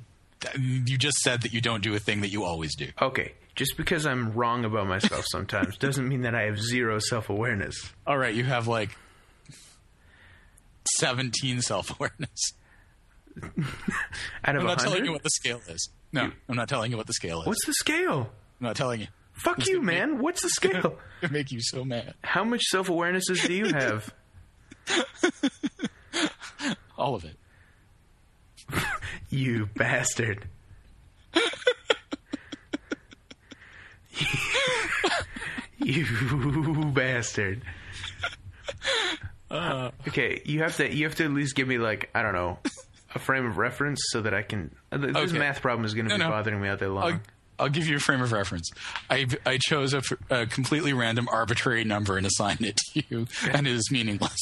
you 0.59 0.97
just 0.97 1.17
said 1.17 1.41
that 1.41 1.53
you 1.53 1.61
don't 1.61 1.81
do 1.81 1.95
a 1.95 1.99
thing 1.99 2.21
that 2.21 2.29
you 2.29 2.43
always 2.43 2.75
do. 2.75 2.89
Okay, 3.01 3.33
just 3.55 3.77
because 3.77 4.05
I'm 4.05 4.33
wrong 4.33 4.63
about 4.63 4.87
myself 4.87 5.25
sometimes 5.27 5.77
doesn't 5.77 6.07
mean 6.07 6.21
that 6.21 6.35
I 6.35 6.43
have 6.43 6.59
zero 6.61 6.99
self 6.99 7.29
awareness. 7.29 7.75
All 8.05 8.17
right, 8.17 8.33
you 8.33 8.43
have 8.43 8.67
like 8.67 8.95
seventeen 10.97 11.61
self 11.61 11.89
awareness. 11.99 12.53
I'm 14.43 14.63
not 14.63 14.79
telling 14.79 15.03
you 15.05 15.11
what 15.11 15.23
the 15.23 15.29
scale 15.29 15.61
is. 15.67 15.89
No, 16.13 16.31
I'm 16.47 16.55
not 16.55 16.69
telling 16.69 16.91
you 16.91 16.97
what 16.97 17.07
the 17.07 17.13
scale 17.13 17.41
is. 17.41 17.47
What's 17.47 17.65
the 17.65 17.73
scale? 17.73 18.29
I'm 18.61 18.67
not 18.67 18.75
telling 18.75 19.01
you. 19.01 19.07
Fuck 19.35 19.65
you, 19.67 19.81
man. 19.81 20.19
What's 20.19 20.41
the 20.41 20.49
scale? 20.49 20.97
It 21.21 21.31
make 21.31 21.49
you 21.51 21.61
so 21.61 21.85
mad. 21.85 22.13
How 22.23 22.43
much 22.43 22.61
self 22.63 22.87
awarenesses 22.89 23.45
do 23.47 23.53
you 23.53 23.73
have? 23.73 24.13
All 26.97 27.15
of 27.15 27.23
it. 27.25 27.37
You 29.29 29.67
bastard. 29.75 30.47
You 35.77 36.05
bastard. 36.93 37.61
Uh. 39.51 39.91
okay, 40.07 40.41
you 40.45 40.61
have 40.63 40.75
to 40.77 40.93
you 40.93 41.05
have 41.05 41.15
to 41.15 41.25
at 41.25 41.31
least 41.31 41.55
give 41.55 41.67
me 41.67 41.77
like 41.77 42.09
I 42.15 42.23
don't 42.23 42.33
know 42.33 42.57
a 43.13 43.19
frame 43.19 43.45
of 43.45 43.57
reference 43.57 44.01
so 44.09 44.21
that 44.21 44.33
I 44.33 44.41
can. 44.41 44.75
uh, 44.91 44.97
This 44.97 45.15
Okay. 45.15 45.37
math 45.37 45.61
problem 45.61 45.85
is 45.85 45.93
going 45.93 46.05
to 46.07 46.09
No, 46.09 46.17
be 46.17 46.23
no. 46.23 46.29
bothering 46.29 46.61
me 46.61 46.67
all 46.67 46.75
day 46.77 46.87
long. 46.87 47.03
I'll, 47.13 47.19
I'll 47.59 47.69
give 47.69 47.87
you 47.87 47.97
a 47.97 47.99
frame 47.99 48.21
of 48.21 48.31
reference. 48.31 48.69
I, 49.09 49.27
I 49.45 49.57
chose 49.57 49.93
a 50.29 50.45
completely 50.47 50.93
random, 50.93 51.27
arbitrary 51.31 51.83
number 51.83 52.17
and 52.17 52.25
assigned 52.25 52.61
it 52.61 52.77
to 52.93 53.03
you, 53.09 53.27
and 53.51 53.65
it 53.67 53.73
is 53.73 53.89
meaningless, 53.91 54.39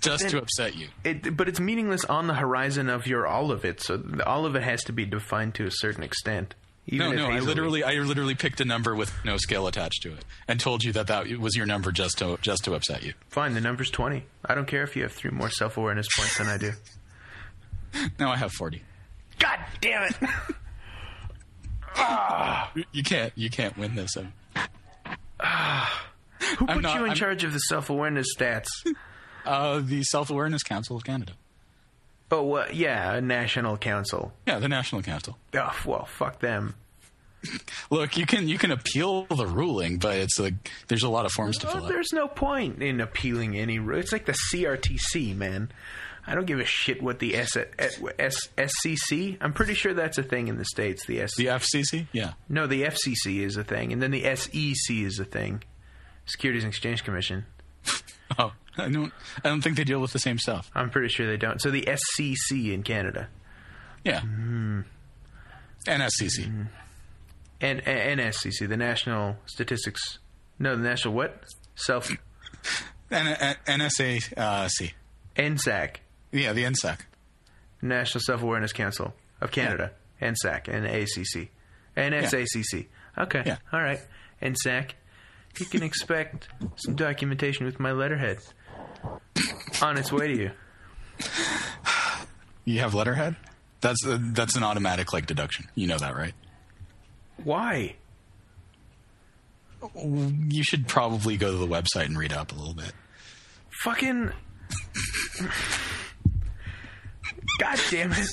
just 0.00 0.28
to 0.30 0.38
upset 0.38 0.74
you. 0.76 0.88
It, 1.04 1.36
but 1.36 1.48
it's 1.48 1.60
meaningless 1.60 2.04
on 2.04 2.26
the 2.26 2.34
horizon 2.34 2.88
of 2.88 3.06
your 3.06 3.26
all 3.26 3.50
of 3.52 3.64
it. 3.64 3.80
So 3.82 4.02
all 4.26 4.46
of 4.46 4.56
it 4.56 4.62
has 4.62 4.84
to 4.84 4.92
be 4.92 5.04
defined 5.04 5.54
to 5.56 5.66
a 5.66 5.70
certain 5.70 6.02
extent. 6.02 6.54
Even 6.86 7.16
No, 7.16 7.28
no, 7.28 7.34
I 7.34 7.40
literally, 7.40 7.82
I 7.82 7.94
literally 7.94 8.34
picked 8.34 8.60
a 8.60 8.64
number 8.66 8.94
with 8.94 9.10
no 9.24 9.38
scale 9.38 9.66
attached 9.66 10.02
to 10.02 10.12
it, 10.12 10.24
and 10.46 10.60
told 10.60 10.84
you 10.84 10.92
that 10.92 11.06
that 11.06 11.26
was 11.38 11.56
your 11.56 11.64
number 11.64 11.90
just 11.92 12.18
to 12.18 12.36
just 12.42 12.64
to 12.64 12.74
upset 12.74 13.02
you. 13.02 13.14
fine. 13.30 13.54
The 13.54 13.60
number's 13.62 13.90
twenty. 13.90 14.24
I 14.44 14.54
don't 14.54 14.66
care 14.66 14.82
if 14.82 14.94
you 14.94 15.02
have 15.02 15.12
three 15.12 15.30
more 15.30 15.48
self 15.48 15.78
awareness 15.78 16.06
points 16.16 16.36
than 16.38 16.46
I 16.48 16.58
do. 16.58 16.72
Now 18.18 18.32
I 18.32 18.36
have 18.36 18.50
forty. 18.52 18.82
God 19.38 19.60
damn 19.80 20.02
it! 20.02 20.16
You- 22.74 22.84
You 22.92 23.02
can't, 23.02 23.32
you 23.36 23.50
can't 23.50 23.76
win 23.78 23.94
this. 23.94 24.16
Um, 24.16 24.32
Who 26.58 26.66
I'm 26.68 26.76
put 26.76 26.82
not- 26.82 26.94
you 26.96 27.04
in 27.04 27.10
I'm- 27.10 27.16
charge 27.16 27.44
of 27.44 27.52
the 27.52 27.58
self 27.60 27.90
awareness 27.90 28.26
stats? 28.36 28.66
Uh, 29.46 29.82
the 29.84 30.02
Self 30.04 30.30
Awareness 30.30 30.62
Council 30.62 30.96
of 30.96 31.04
Canada. 31.04 31.34
oh, 32.30 32.64
yeah, 32.72 33.12
a 33.12 33.20
national 33.20 33.76
council. 33.76 34.32
Yeah, 34.46 34.58
the 34.58 34.68
National 34.70 35.02
Council. 35.02 35.36
Oh, 35.54 35.76
well, 35.84 36.06
fuck 36.06 36.40
them. 36.40 36.74
Look, 37.90 38.16
you 38.16 38.24
can 38.24 38.48
you 38.48 38.56
can 38.56 38.70
appeal 38.70 39.24
the 39.26 39.46
ruling, 39.46 39.98
but 39.98 40.16
it's 40.16 40.38
like 40.38 40.54
there's 40.88 41.02
a 41.02 41.10
lot 41.10 41.26
of 41.26 41.32
forms 41.32 41.58
to 41.58 41.68
Oh, 41.68 41.72
fill 41.72 41.82
out. 41.84 41.88
there's 41.90 42.14
no 42.14 42.26
point 42.26 42.82
in 42.82 43.02
appealing 43.02 43.54
any. 43.54 43.76
It's 43.76 44.12
like 44.12 44.24
the 44.24 44.34
CRTC, 44.50 45.36
man. 45.36 45.70
I 46.26 46.34
don't 46.34 46.46
give 46.46 46.58
a 46.58 46.64
shit 46.64 47.02
what 47.02 47.18
the 47.18 47.36
S, 47.36 47.56
S, 47.78 48.00
SCC. 48.56 49.36
I'm 49.40 49.52
pretty 49.52 49.74
sure 49.74 49.92
that's 49.94 50.16
a 50.18 50.22
thing 50.22 50.48
in 50.48 50.56
the 50.56 50.64
states. 50.64 51.04
The 51.06 51.20
S. 51.20 51.32
The 51.36 51.46
FCC, 51.46 52.06
yeah. 52.12 52.32
No, 52.48 52.66
the 52.66 52.82
FCC 52.84 53.40
is 53.40 53.56
a 53.56 53.64
thing, 53.64 53.92
and 53.92 54.00
then 54.02 54.10
the 54.10 54.22
SEC 54.34 54.90
is 54.96 55.18
a 55.18 55.24
thing. 55.24 55.62
Securities 56.26 56.64
and 56.64 56.72
Exchange 56.72 57.04
Commission. 57.04 57.44
Oh, 58.38 58.52
I 58.78 58.88
don't. 58.88 59.12
I 59.44 59.48
don't 59.50 59.60
think 59.60 59.76
they 59.76 59.84
deal 59.84 60.00
with 60.00 60.12
the 60.12 60.18
same 60.18 60.38
stuff. 60.38 60.70
I'm 60.74 60.88
pretty 60.88 61.08
sure 61.08 61.26
they 61.26 61.36
don't. 61.36 61.60
So 61.60 61.70
the 61.70 61.82
SCC 61.82 62.72
in 62.72 62.82
Canada 62.82 63.28
Yeah. 64.02 64.22
NSCC. 65.86 66.46
and 67.60 67.86
and 67.86 68.20
NSCC, 68.20 68.66
the 68.68 68.76
National 68.78 69.36
Statistics. 69.46 70.18
No, 70.58 70.74
the 70.74 70.82
National 70.82 71.14
what? 71.14 71.44
Self 71.74 72.10
N- 73.10 73.56
NSAC. 73.66 74.92
NSAC, 75.36 75.96
Yeah, 76.34 76.52
the 76.52 76.64
NSAC. 76.64 76.98
National 77.80 78.20
Self 78.20 78.42
Awareness 78.42 78.72
Council 78.72 79.14
of 79.40 79.50
Canada. 79.50 79.92
NSAC 80.20 80.68
and 80.68 80.84
ACC 80.86 81.48
and 81.96 82.14
SACC. 82.14 82.86
Okay, 83.18 83.42
Yeah. 83.46 83.58
all 83.72 83.80
right. 83.82 84.00
NSAC. 84.42 84.90
You 85.58 85.66
can 85.66 85.82
expect 85.82 86.48
some 86.76 86.96
documentation 86.96 87.64
with 87.66 87.78
my 87.78 87.92
letterhead 87.92 88.38
on 89.82 89.96
its 89.96 90.10
way 90.10 90.28
to 90.28 90.36
you. 90.36 90.50
You 92.64 92.80
have 92.80 92.94
letterhead. 92.94 93.36
That's 93.80 94.04
uh, 94.06 94.18
that's 94.32 94.56
an 94.56 94.62
automatic 94.64 95.12
like 95.12 95.26
deduction. 95.26 95.68
You 95.74 95.86
know 95.86 95.98
that, 95.98 96.16
right? 96.16 96.34
Why? 97.44 97.94
You 99.94 100.64
should 100.64 100.88
probably 100.88 101.36
go 101.36 101.52
to 101.52 101.58
the 101.58 101.66
website 101.68 102.06
and 102.06 102.18
read 102.18 102.32
up 102.32 102.50
a 102.52 102.54
little 102.54 102.74
bit. 102.74 102.92
Fucking. 103.82 104.32
God 107.58 107.78
damn 107.90 108.12
it. 108.12 108.28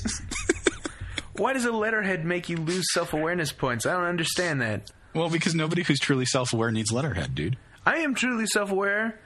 Why 1.38 1.54
does 1.54 1.66
a 1.66 1.72
letterhead 1.72 2.26
make 2.26 2.50
you 2.50 2.58
lose 2.58 2.86
self 2.94 3.14
awareness 3.14 3.52
points? 3.52 3.86
I 3.86 3.94
don't 3.94 4.04
understand 4.04 4.62
that. 4.62 4.92
Well, 5.14 5.30
because 5.30 5.56
nobody 5.56 5.84
who's 5.84 6.00
truly 6.00 6.26
self-aware 6.26 6.72
needs 6.72 6.92
letterhead, 6.92 7.36
dude. 7.36 7.58
I 7.86 7.98
am 7.98 8.16
truly 8.16 8.46
self 8.46 8.72
aware. 8.72 9.20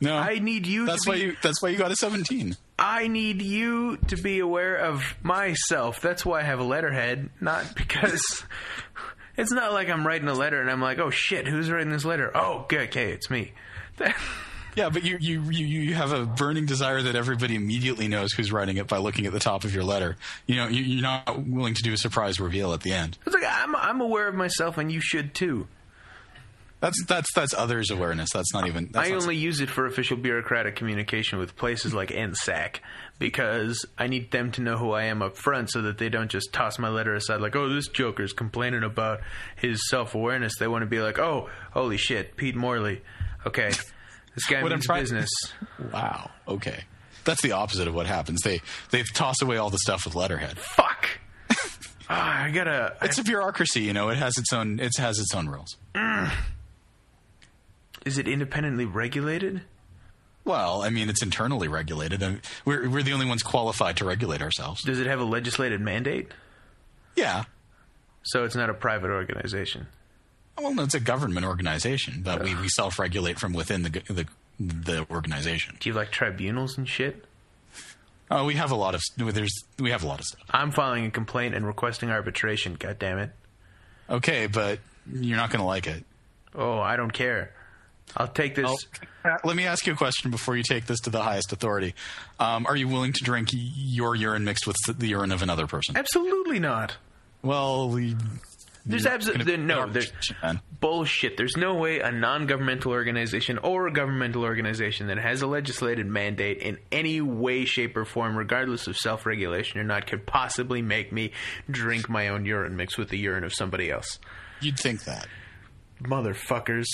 No, 0.00 0.16
I 0.16 0.38
need 0.38 0.66
you 0.66 0.86
That's 0.86 1.04
to 1.04 1.10
why 1.10 1.14
be. 1.16 1.20
you. 1.22 1.36
That's 1.42 1.62
why 1.62 1.68
you 1.68 1.78
got 1.78 1.90
a 1.90 1.96
seventeen. 1.96 2.56
I 2.78 3.08
need 3.08 3.42
you 3.42 3.98
to 4.08 4.16
be 4.16 4.38
aware 4.38 4.76
of 4.76 5.02
myself. 5.22 6.00
That's 6.00 6.24
why 6.24 6.40
I 6.40 6.42
have 6.42 6.60
a 6.60 6.64
letterhead, 6.64 7.30
not 7.40 7.74
because. 7.74 8.44
It's 9.36 9.52
not 9.52 9.72
like 9.72 9.88
I'm 9.88 10.06
writing 10.06 10.28
a 10.28 10.34
letter 10.34 10.60
and 10.60 10.70
I'm 10.70 10.82
like, 10.82 10.98
oh 10.98 11.08
shit, 11.08 11.46
who's 11.48 11.70
writing 11.70 11.90
this 11.90 12.04
letter? 12.04 12.30
Oh, 12.36 12.66
good, 12.68 12.88
okay, 12.88 13.12
it's 13.12 13.30
me. 13.30 13.52
Yeah, 14.76 14.88
but 14.88 15.04
you, 15.04 15.18
you 15.20 15.42
you 15.50 15.66
you 15.66 15.94
have 15.94 16.12
a 16.12 16.24
burning 16.26 16.66
desire 16.66 17.02
that 17.02 17.16
everybody 17.16 17.56
immediately 17.56 18.08
knows 18.08 18.32
who's 18.32 18.52
writing 18.52 18.76
it 18.76 18.86
by 18.86 18.98
looking 18.98 19.26
at 19.26 19.32
the 19.32 19.40
top 19.40 19.64
of 19.64 19.74
your 19.74 19.84
letter. 19.84 20.16
You 20.46 20.56
know, 20.56 20.68
you, 20.68 20.82
you're 20.82 21.02
not 21.02 21.44
willing 21.46 21.74
to 21.74 21.82
do 21.82 21.92
a 21.92 21.96
surprise 21.96 22.38
reveal 22.40 22.72
at 22.72 22.80
the 22.82 22.92
end. 22.92 23.18
It's 23.26 23.34
like 23.34 23.44
I'm 23.46 23.74
I'm 23.74 24.00
aware 24.00 24.28
of 24.28 24.34
myself, 24.34 24.78
and 24.78 24.90
you 24.90 25.00
should 25.00 25.34
too. 25.34 25.66
That's 26.80 27.04
that's 27.04 27.28
that's 27.34 27.52
others' 27.52 27.90
awareness. 27.90 28.30
That's 28.32 28.54
not 28.54 28.66
even. 28.66 28.88
That's 28.90 29.08
I 29.08 29.12
not- 29.12 29.22
only 29.22 29.36
use 29.36 29.60
it 29.60 29.68
for 29.68 29.84
official 29.86 30.16
bureaucratic 30.16 30.76
communication 30.76 31.38
with 31.38 31.54
places 31.56 31.92
like 31.92 32.08
NSAC 32.08 32.76
because 33.18 33.84
I 33.98 34.06
need 34.06 34.30
them 34.30 34.50
to 34.52 34.62
know 34.62 34.78
who 34.78 34.92
I 34.92 35.04
am 35.04 35.20
up 35.20 35.36
front 35.36 35.70
so 35.70 35.82
that 35.82 35.98
they 35.98 36.08
don't 36.08 36.30
just 36.30 36.54
toss 36.54 36.78
my 36.78 36.88
letter 36.88 37.14
aside 37.14 37.42
like, 37.42 37.54
oh, 37.54 37.68
this 37.68 37.88
joker's 37.88 38.32
complaining 38.32 38.82
about 38.82 39.20
his 39.56 39.86
self 39.90 40.14
awareness. 40.14 40.54
They 40.58 40.68
want 40.68 40.80
to 40.82 40.86
be 40.86 41.00
like, 41.00 41.18
oh, 41.18 41.50
holy 41.72 41.98
shit, 41.98 42.36
Pete 42.38 42.56
Morley. 42.56 43.02
Okay, 43.46 43.72
this 44.34 44.46
guy 44.46 44.62
What 44.62 44.72
I'm 44.72 44.78
means 44.78 44.86
trying- 44.86 45.02
business. 45.02 45.30
Wow. 45.92 46.30
Okay. 46.48 46.84
That's 47.24 47.42
the 47.42 47.52
opposite 47.52 47.86
of 47.88 47.94
what 47.94 48.06
happens. 48.06 48.40
They 48.42 48.60
they 48.90 49.02
toss 49.02 49.42
away 49.42 49.56
all 49.58 49.70
the 49.70 49.78
stuff 49.78 50.04
with 50.04 50.14
letterhead. 50.14 50.58
Fuck. 50.58 51.08
Ah, 52.12 52.42
I 52.42 52.50
gotta. 52.50 52.96
It's 53.02 53.18
a 53.18 53.22
bureaucracy, 53.22 53.82
you 53.82 53.92
know. 53.92 54.08
It 54.08 54.16
has 54.18 54.36
its 54.36 54.52
own. 54.52 54.80
It 54.80 54.90
has 54.98 55.20
its 55.20 55.32
own 55.32 55.48
rules. 55.48 55.76
is 58.04 58.18
it 58.18 58.26
independently 58.26 58.84
regulated? 58.84 59.62
Well, 60.44 60.82
I 60.82 60.90
mean, 60.90 61.08
it's 61.08 61.22
internally 61.22 61.68
regulated. 61.68 62.22
I 62.22 62.28
mean, 62.30 62.40
we're 62.64 62.88
we're 62.88 63.02
the 63.04 63.12
only 63.12 63.26
ones 63.26 63.42
qualified 63.44 63.96
to 63.98 64.04
regulate 64.04 64.42
ourselves. 64.42 64.82
Does 64.82 64.98
it 64.98 65.06
have 65.06 65.20
a 65.20 65.24
legislated 65.24 65.80
mandate? 65.80 66.32
Yeah. 67.14 67.44
So 68.24 68.44
it's 68.44 68.56
not 68.56 68.70
a 68.70 68.74
private 68.74 69.10
organization. 69.10 69.86
Well, 70.58 70.74
no, 70.74 70.82
it's 70.82 70.94
a 70.94 71.00
government 71.00 71.46
organization, 71.46 72.22
but 72.22 72.42
we, 72.42 72.54
we 72.54 72.68
self-regulate 72.68 73.38
from 73.38 73.52
within 73.52 73.82
the 73.82 73.90
the 74.08 74.26
the 74.58 75.06
organization. 75.10 75.76
Do 75.80 75.88
you 75.88 75.94
like 75.94 76.10
tribunals 76.10 76.76
and 76.76 76.86
shit? 76.88 77.24
Oh, 78.30 78.44
we 78.44 78.54
have 78.54 78.70
a 78.70 78.76
lot 78.76 78.94
of 78.94 79.02
there's 79.16 79.64
we 79.78 79.90
have 79.90 80.04
a 80.04 80.06
lot 80.06 80.20
of 80.20 80.26
stuff. 80.26 80.42
I'm 80.50 80.70
filing 80.70 81.06
a 81.06 81.10
complaint 81.10 81.54
and 81.54 81.66
requesting 81.66 82.10
arbitration. 82.10 82.74
God 82.74 82.98
damn 82.98 83.18
it. 83.18 83.30
Okay, 84.08 84.46
but 84.46 84.80
you're 85.10 85.36
not 85.36 85.50
going 85.50 85.60
to 85.60 85.66
like 85.66 85.86
it. 85.86 86.04
Oh, 86.54 86.78
I 86.78 86.96
don't 86.96 87.12
care. 87.12 87.52
I'll 88.16 88.28
take 88.28 88.56
this. 88.56 88.86
Uh, 89.24 89.36
Let 89.44 89.54
me 89.54 89.66
ask 89.66 89.86
you 89.86 89.92
a 89.92 89.96
question 89.96 90.30
before 90.32 90.56
you 90.56 90.64
take 90.64 90.86
this 90.86 90.98
to 91.00 91.10
the 91.10 91.22
highest 91.22 91.52
authority. 91.52 91.94
Um, 92.40 92.66
are 92.66 92.74
you 92.76 92.88
willing 92.88 93.12
to 93.12 93.22
drink 93.22 93.50
your 93.52 94.16
urine 94.16 94.44
mixed 94.44 94.66
with 94.66 94.76
the 94.98 95.06
urine 95.06 95.30
of 95.30 95.42
another 95.42 95.68
person? 95.68 95.96
Absolutely 95.96 96.58
not. 96.58 96.96
Well, 97.42 97.88
we, 97.88 98.16
There's 98.86 99.06
absolutely 99.06 99.56
no. 99.56 99.86
There's 99.88 100.12
man. 100.42 100.60
bullshit. 100.80 101.36
There's 101.36 101.56
no 101.56 101.74
way 101.74 102.00
a 102.00 102.10
non-governmental 102.10 102.92
organization 102.92 103.58
or 103.58 103.86
a 103.86 103.92
governmental 103.92 104.42
organization 104.42 105.08
that 105.08 105.18
has 105.18 105.42
a 105.42 105.46
legislated 105.46 106.06
mandate 106.06 106.58
in 106.58 106.78
any 106.90 107.20
way, 107.20 107.64
shape, 107.64 107.96
or 107.96 108.04
form, 108.04 108.36
regardless 108.36 108.86
of 108.86 108.96
self-regulation 108.96 109.80
or 109.80 109.84
not, 109.84 110.06
could 110.06 110.26
possibly 110.26 110.82
make 110.82 111.12
me 111.12 111.32
drink 111.70 112.08
my 112.08 112.28
own 112.28 112.46
urine 112.46 112.76
mixed 112.76 112.96
with 112.98 113.10
the 113.10 113.18
urine 113.18 113.44
of 113.44 113.52
somebody 113.52 113.90
else. 113.90 114.18
You'd 114.60 114.78
think 114.78 115.04
that. 115.04 115.28
Motherfuckers. 116.02 116.86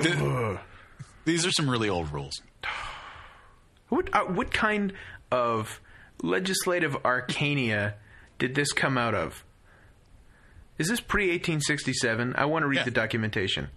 Ugh. 0.00 0.58
These 1.24 1.46
are 1.46 1.52
some 1.52 1.70
really 1.70 1.88
old 1.88 2.12
rules. 2.12 2.42
What 3.88 4.08
uh, 4.12 4.24
what 4.24 4.52
kind 4.52 4.94
of 5.30 5.80
legislative 6.22 6.94
arcania 7.04 7.94
did 8.38 8.54
this 8.54 8.72
come 8.72 8.98
out 8.98 9.14
of? 9.14 9.44
Is 10.78 10.88
this 10.88 11.00
pre 11.00 11.24
1867? 11.30 12.34
I 12.36 12.44
want 12.44 12.62
to 12.62 12.66
read 12.68 12.78
Yeah. 12.78 12.84
the 12.84 12.90
documentation. 12.90 13.68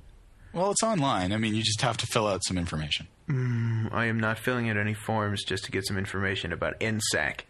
Well, 0.53 0.71
it's 0.71 0.83
online. 0.83 1.33
I 1.33 1.37
mean, 1.37 1.53
you 1.53 1.61
just 1.63 1.81
have 1.81 1.97
to 1.97 2.07
fill 2.07 2.27
out 2.27 2.41
some 2.45 2.57
information. 2.57 3.07
Mm, 3.29 3.91
I 3.93 4.05
am 4.05 4.19
not 4.19 4.39
filling 4.39 4.69
out 4.69 4.77
any 4.77 4.93
forms 4.93 5.43
just 5.43 5.65
to 5.65 5.71
get 5.71 5.85
some 5.85 5.97
information 5.97 6.53
about 6.53 6.79
NSAC. 6.79 7.41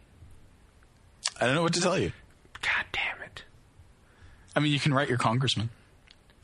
I 1.40 1.46
don't 1.46 1.54
know 1.56 1.62
what 1.62 1.74
to 1.74 1.82
tell 1.82 2.00
you. 2.00 2.12
God 2.62 2.86
damn 2.92 3.22
it. 3.24 3.44
I 4.56 4.60
mean, 4.60 4.72
you 4.72 4.80
can 4.80 4.94
write 4.94 5.10
your 5.10 5.18
congressman. 5.20 5.70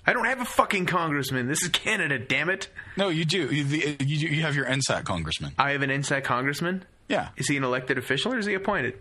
I 0.06 0.14
don't 0.14 0.26
have 0.26 0.42
a 0.42 0.46
fucking 0.46 0.86
congressman. 0.86 1.48
This 1.48 1.62
is 1.64 1.70
Canada, 1.70 2.20
damn 2.20 2.50
it. 2.50 2.70
No, 2.98 3.10
you 3.10 3.24
do. 3.26 3.48
You, 3.54 3.64
you, 4.00 4.30
you 4.30 4.42
have 4.42 4.56
your 4.56 4.66
NSAC 4.66 5.04
congressman. 5.04 5.54
I 5.58 5.72
have 5.72 5.82
an 5.82 5.90
NSAC 5.90 6.24
congressman. 6.24 6.84
Yeah, 7.08 7.30
Is 7.38 7.48
he 7.48 7.58
an 7.58 7.64
elected 7.64 7.98
official 7.98 8.34
or 8.34 8.38
is 8.38 8.46
he 8.46 8.54
appointed? 8.54 9.00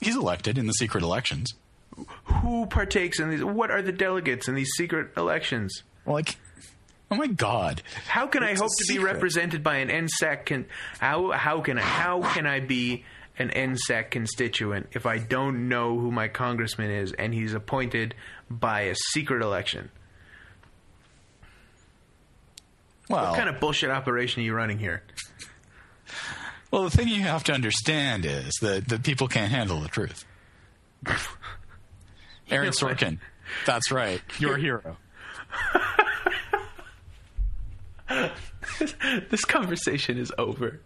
he's 0.00 0.16
elected 0.16 0.58
in 0.58 0.66
the 0.66 0.72
secret 0.74 1.02
elections. 1.02 1.52
Who 2.24 2.66
partakes 2.66 3.20
in 3.20 3.30
these? 3.30 3.44
What 3.44 3.70
are 3.70 3.82
the 3.82 3.92
delegates 3.92 4.48
in 4.48 4.54
these 4.54 4.70
secret 4.76 5.10
elections? 5.16 5.82
Like, 6.06 6.36
oh 7.10 7.16
my 7.16 7.26
god. 7.26 7.82
How 8.06 8.26
can 8.26 8.42
I 8.42 8.50
It's 8.50 8.60
a 8.60 8.64
hope 8.64 8.72
to 8.78 8.92
be 8.92 8.98
represented 8.98 9.62
by 9.62 9.76
an 9.76 9.88
NSAC? 9.88 10.46
Con- 10.46 10.66
how 10.98 11.30
how 11.32 11.60
can 11.60 11.78
I 11.78 11.82
how 11.82 12.22
can 12.32 12.46
I 12.46 12.60
be 12.60 13.04
an 13.38 13.50
NSAC 13.50 14.10
constituent 14.10 14.88
if 14.92 15.06
I 15.06 15.18
don't 15.18 15.68
know 15.68 15.98
who 15.98 16.10
my 16.10 16.28
congressman 16.28 16.90
is 16.90 17.12
and 17.12 17.32
he's 17.34 17.54
appointed 17.54 18.14
by 18.50 18.82
a 18.82 18.94
secret 18.94 19.42
election? 19.42 19.90
Well, 23.08 23.30
What 23.30 23.36
kind 23.36 23.48
of 23.48 23.60
bullshit 23.60 23.90
operation 23.90 24.42
are 24.42 24.46
you 24.46 24.54
running 24.54 24.78
here? 24.78 25.02
well, 26.70 26.84
the 26.84 26.90
thing 26.90 27.08
you 27.08 27.20
have 27.22 27.44
to 27.44 27.52
understand 27.52 28.24
is 28.24 28.52
that, 28.62 28.88
that 28.88 29.02
people 29.02 29.28
can't 29.28 29.50
handle 29.50 29.80
the 29.80 29.88
truth. 29.88 30.24
Aaron 32.52 32.72
Sorkin. 32.72 33.18
That's 33.66 33.90
right. 33.90 34.20
Your 34.38 34.56
hero. 34.56 34.96
This 39.30 39.44
conversation 39.44 40.18
is 40.18 40.32
over. 40.38 40.80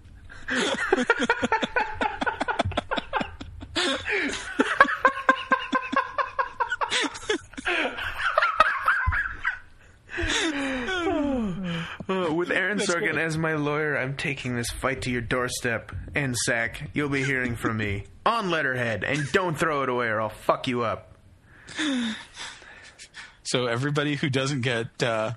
Uh, 12.08 12.32
with 12.32 12.50
Aaron 12.50 12.78
Sorkin 12.78 13.16
as 13.18 13.36
my 13.36 13.54
lawyer, 13.54 13.98
I'm 13.98 14.16
taking 14.16 14.54
this 14.54 14.70
fight 14.70 15.02
to 15.02 15.10
your 15.10 15.20
doorstep. 15.20 15.90
NSAC, 16.14 16.88
you'll 16.94 17.08
be 17.08 17.24
hearing 17.24 17.56
from 17.56 17.76
me 17.76 18.04
on 18.24 18.50
letterhead, 18.50 19.02
and 19.04 19.30
don't 19.32 19.58
throw 19.58 19.82
it 19.82 19.88
away 19.88 20.06
or 20.06 20.20
I'll 20.20 20.28
fuck 20.28 20.68
you 20.68 20.82
up. 20.82 21.15
So 23.44 23.66
everybody 23.66 24.16
who 24.16 24.28
doesn't 24.28 24.62
get 24.62 25.02
uh, 25.02 25.34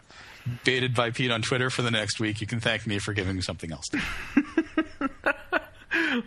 baited 0.63 0.95
by 0.95 1.11
Pete 1.11 1.31
on 1.31 1.41
Twitter 1.41 1.69
for 1.69 1.83
the 1.83 1.91
next 1.91 2.19
week, 2.19 2.41
you 2.41 2.47
can 2.47 2.59
thank 2.59 2.87
me 2.87 2.97
for 2.99 3.13
giving 3.13 3.35
me 3.35 3.41
something 3.41 3.71
else. 3.71 3.85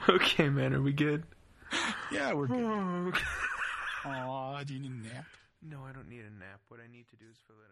Okay, 0.09 0.49
man, 0.49 0.75
are 0.75 0.83
we 0.83 0.93
good? 0.93 1.25
yeah, 2.13 2.33
we're 2.35 2.47
good. 2.47 2.65
Oh, 2.65 3.13
Aw, 4.09 4.63
do 4.65 4.75
you 4.75 4.81
need 4.81 4.91
a 4.93 5.15
nap? 5.15 5.25
No, 5.63 5.79
I 5.89 5.93
don't 5.93 6.09
need 6.09 6.21
a 6.21 6.31
nap. 6.39 6.61
What 6.69 6.79
I 6.81 6.87
need 6.93 7.07
to 7.11 7.17
do 7.17 7.25
is 7.31 7.37
fill 7.47 7.57
out 7.57 7.72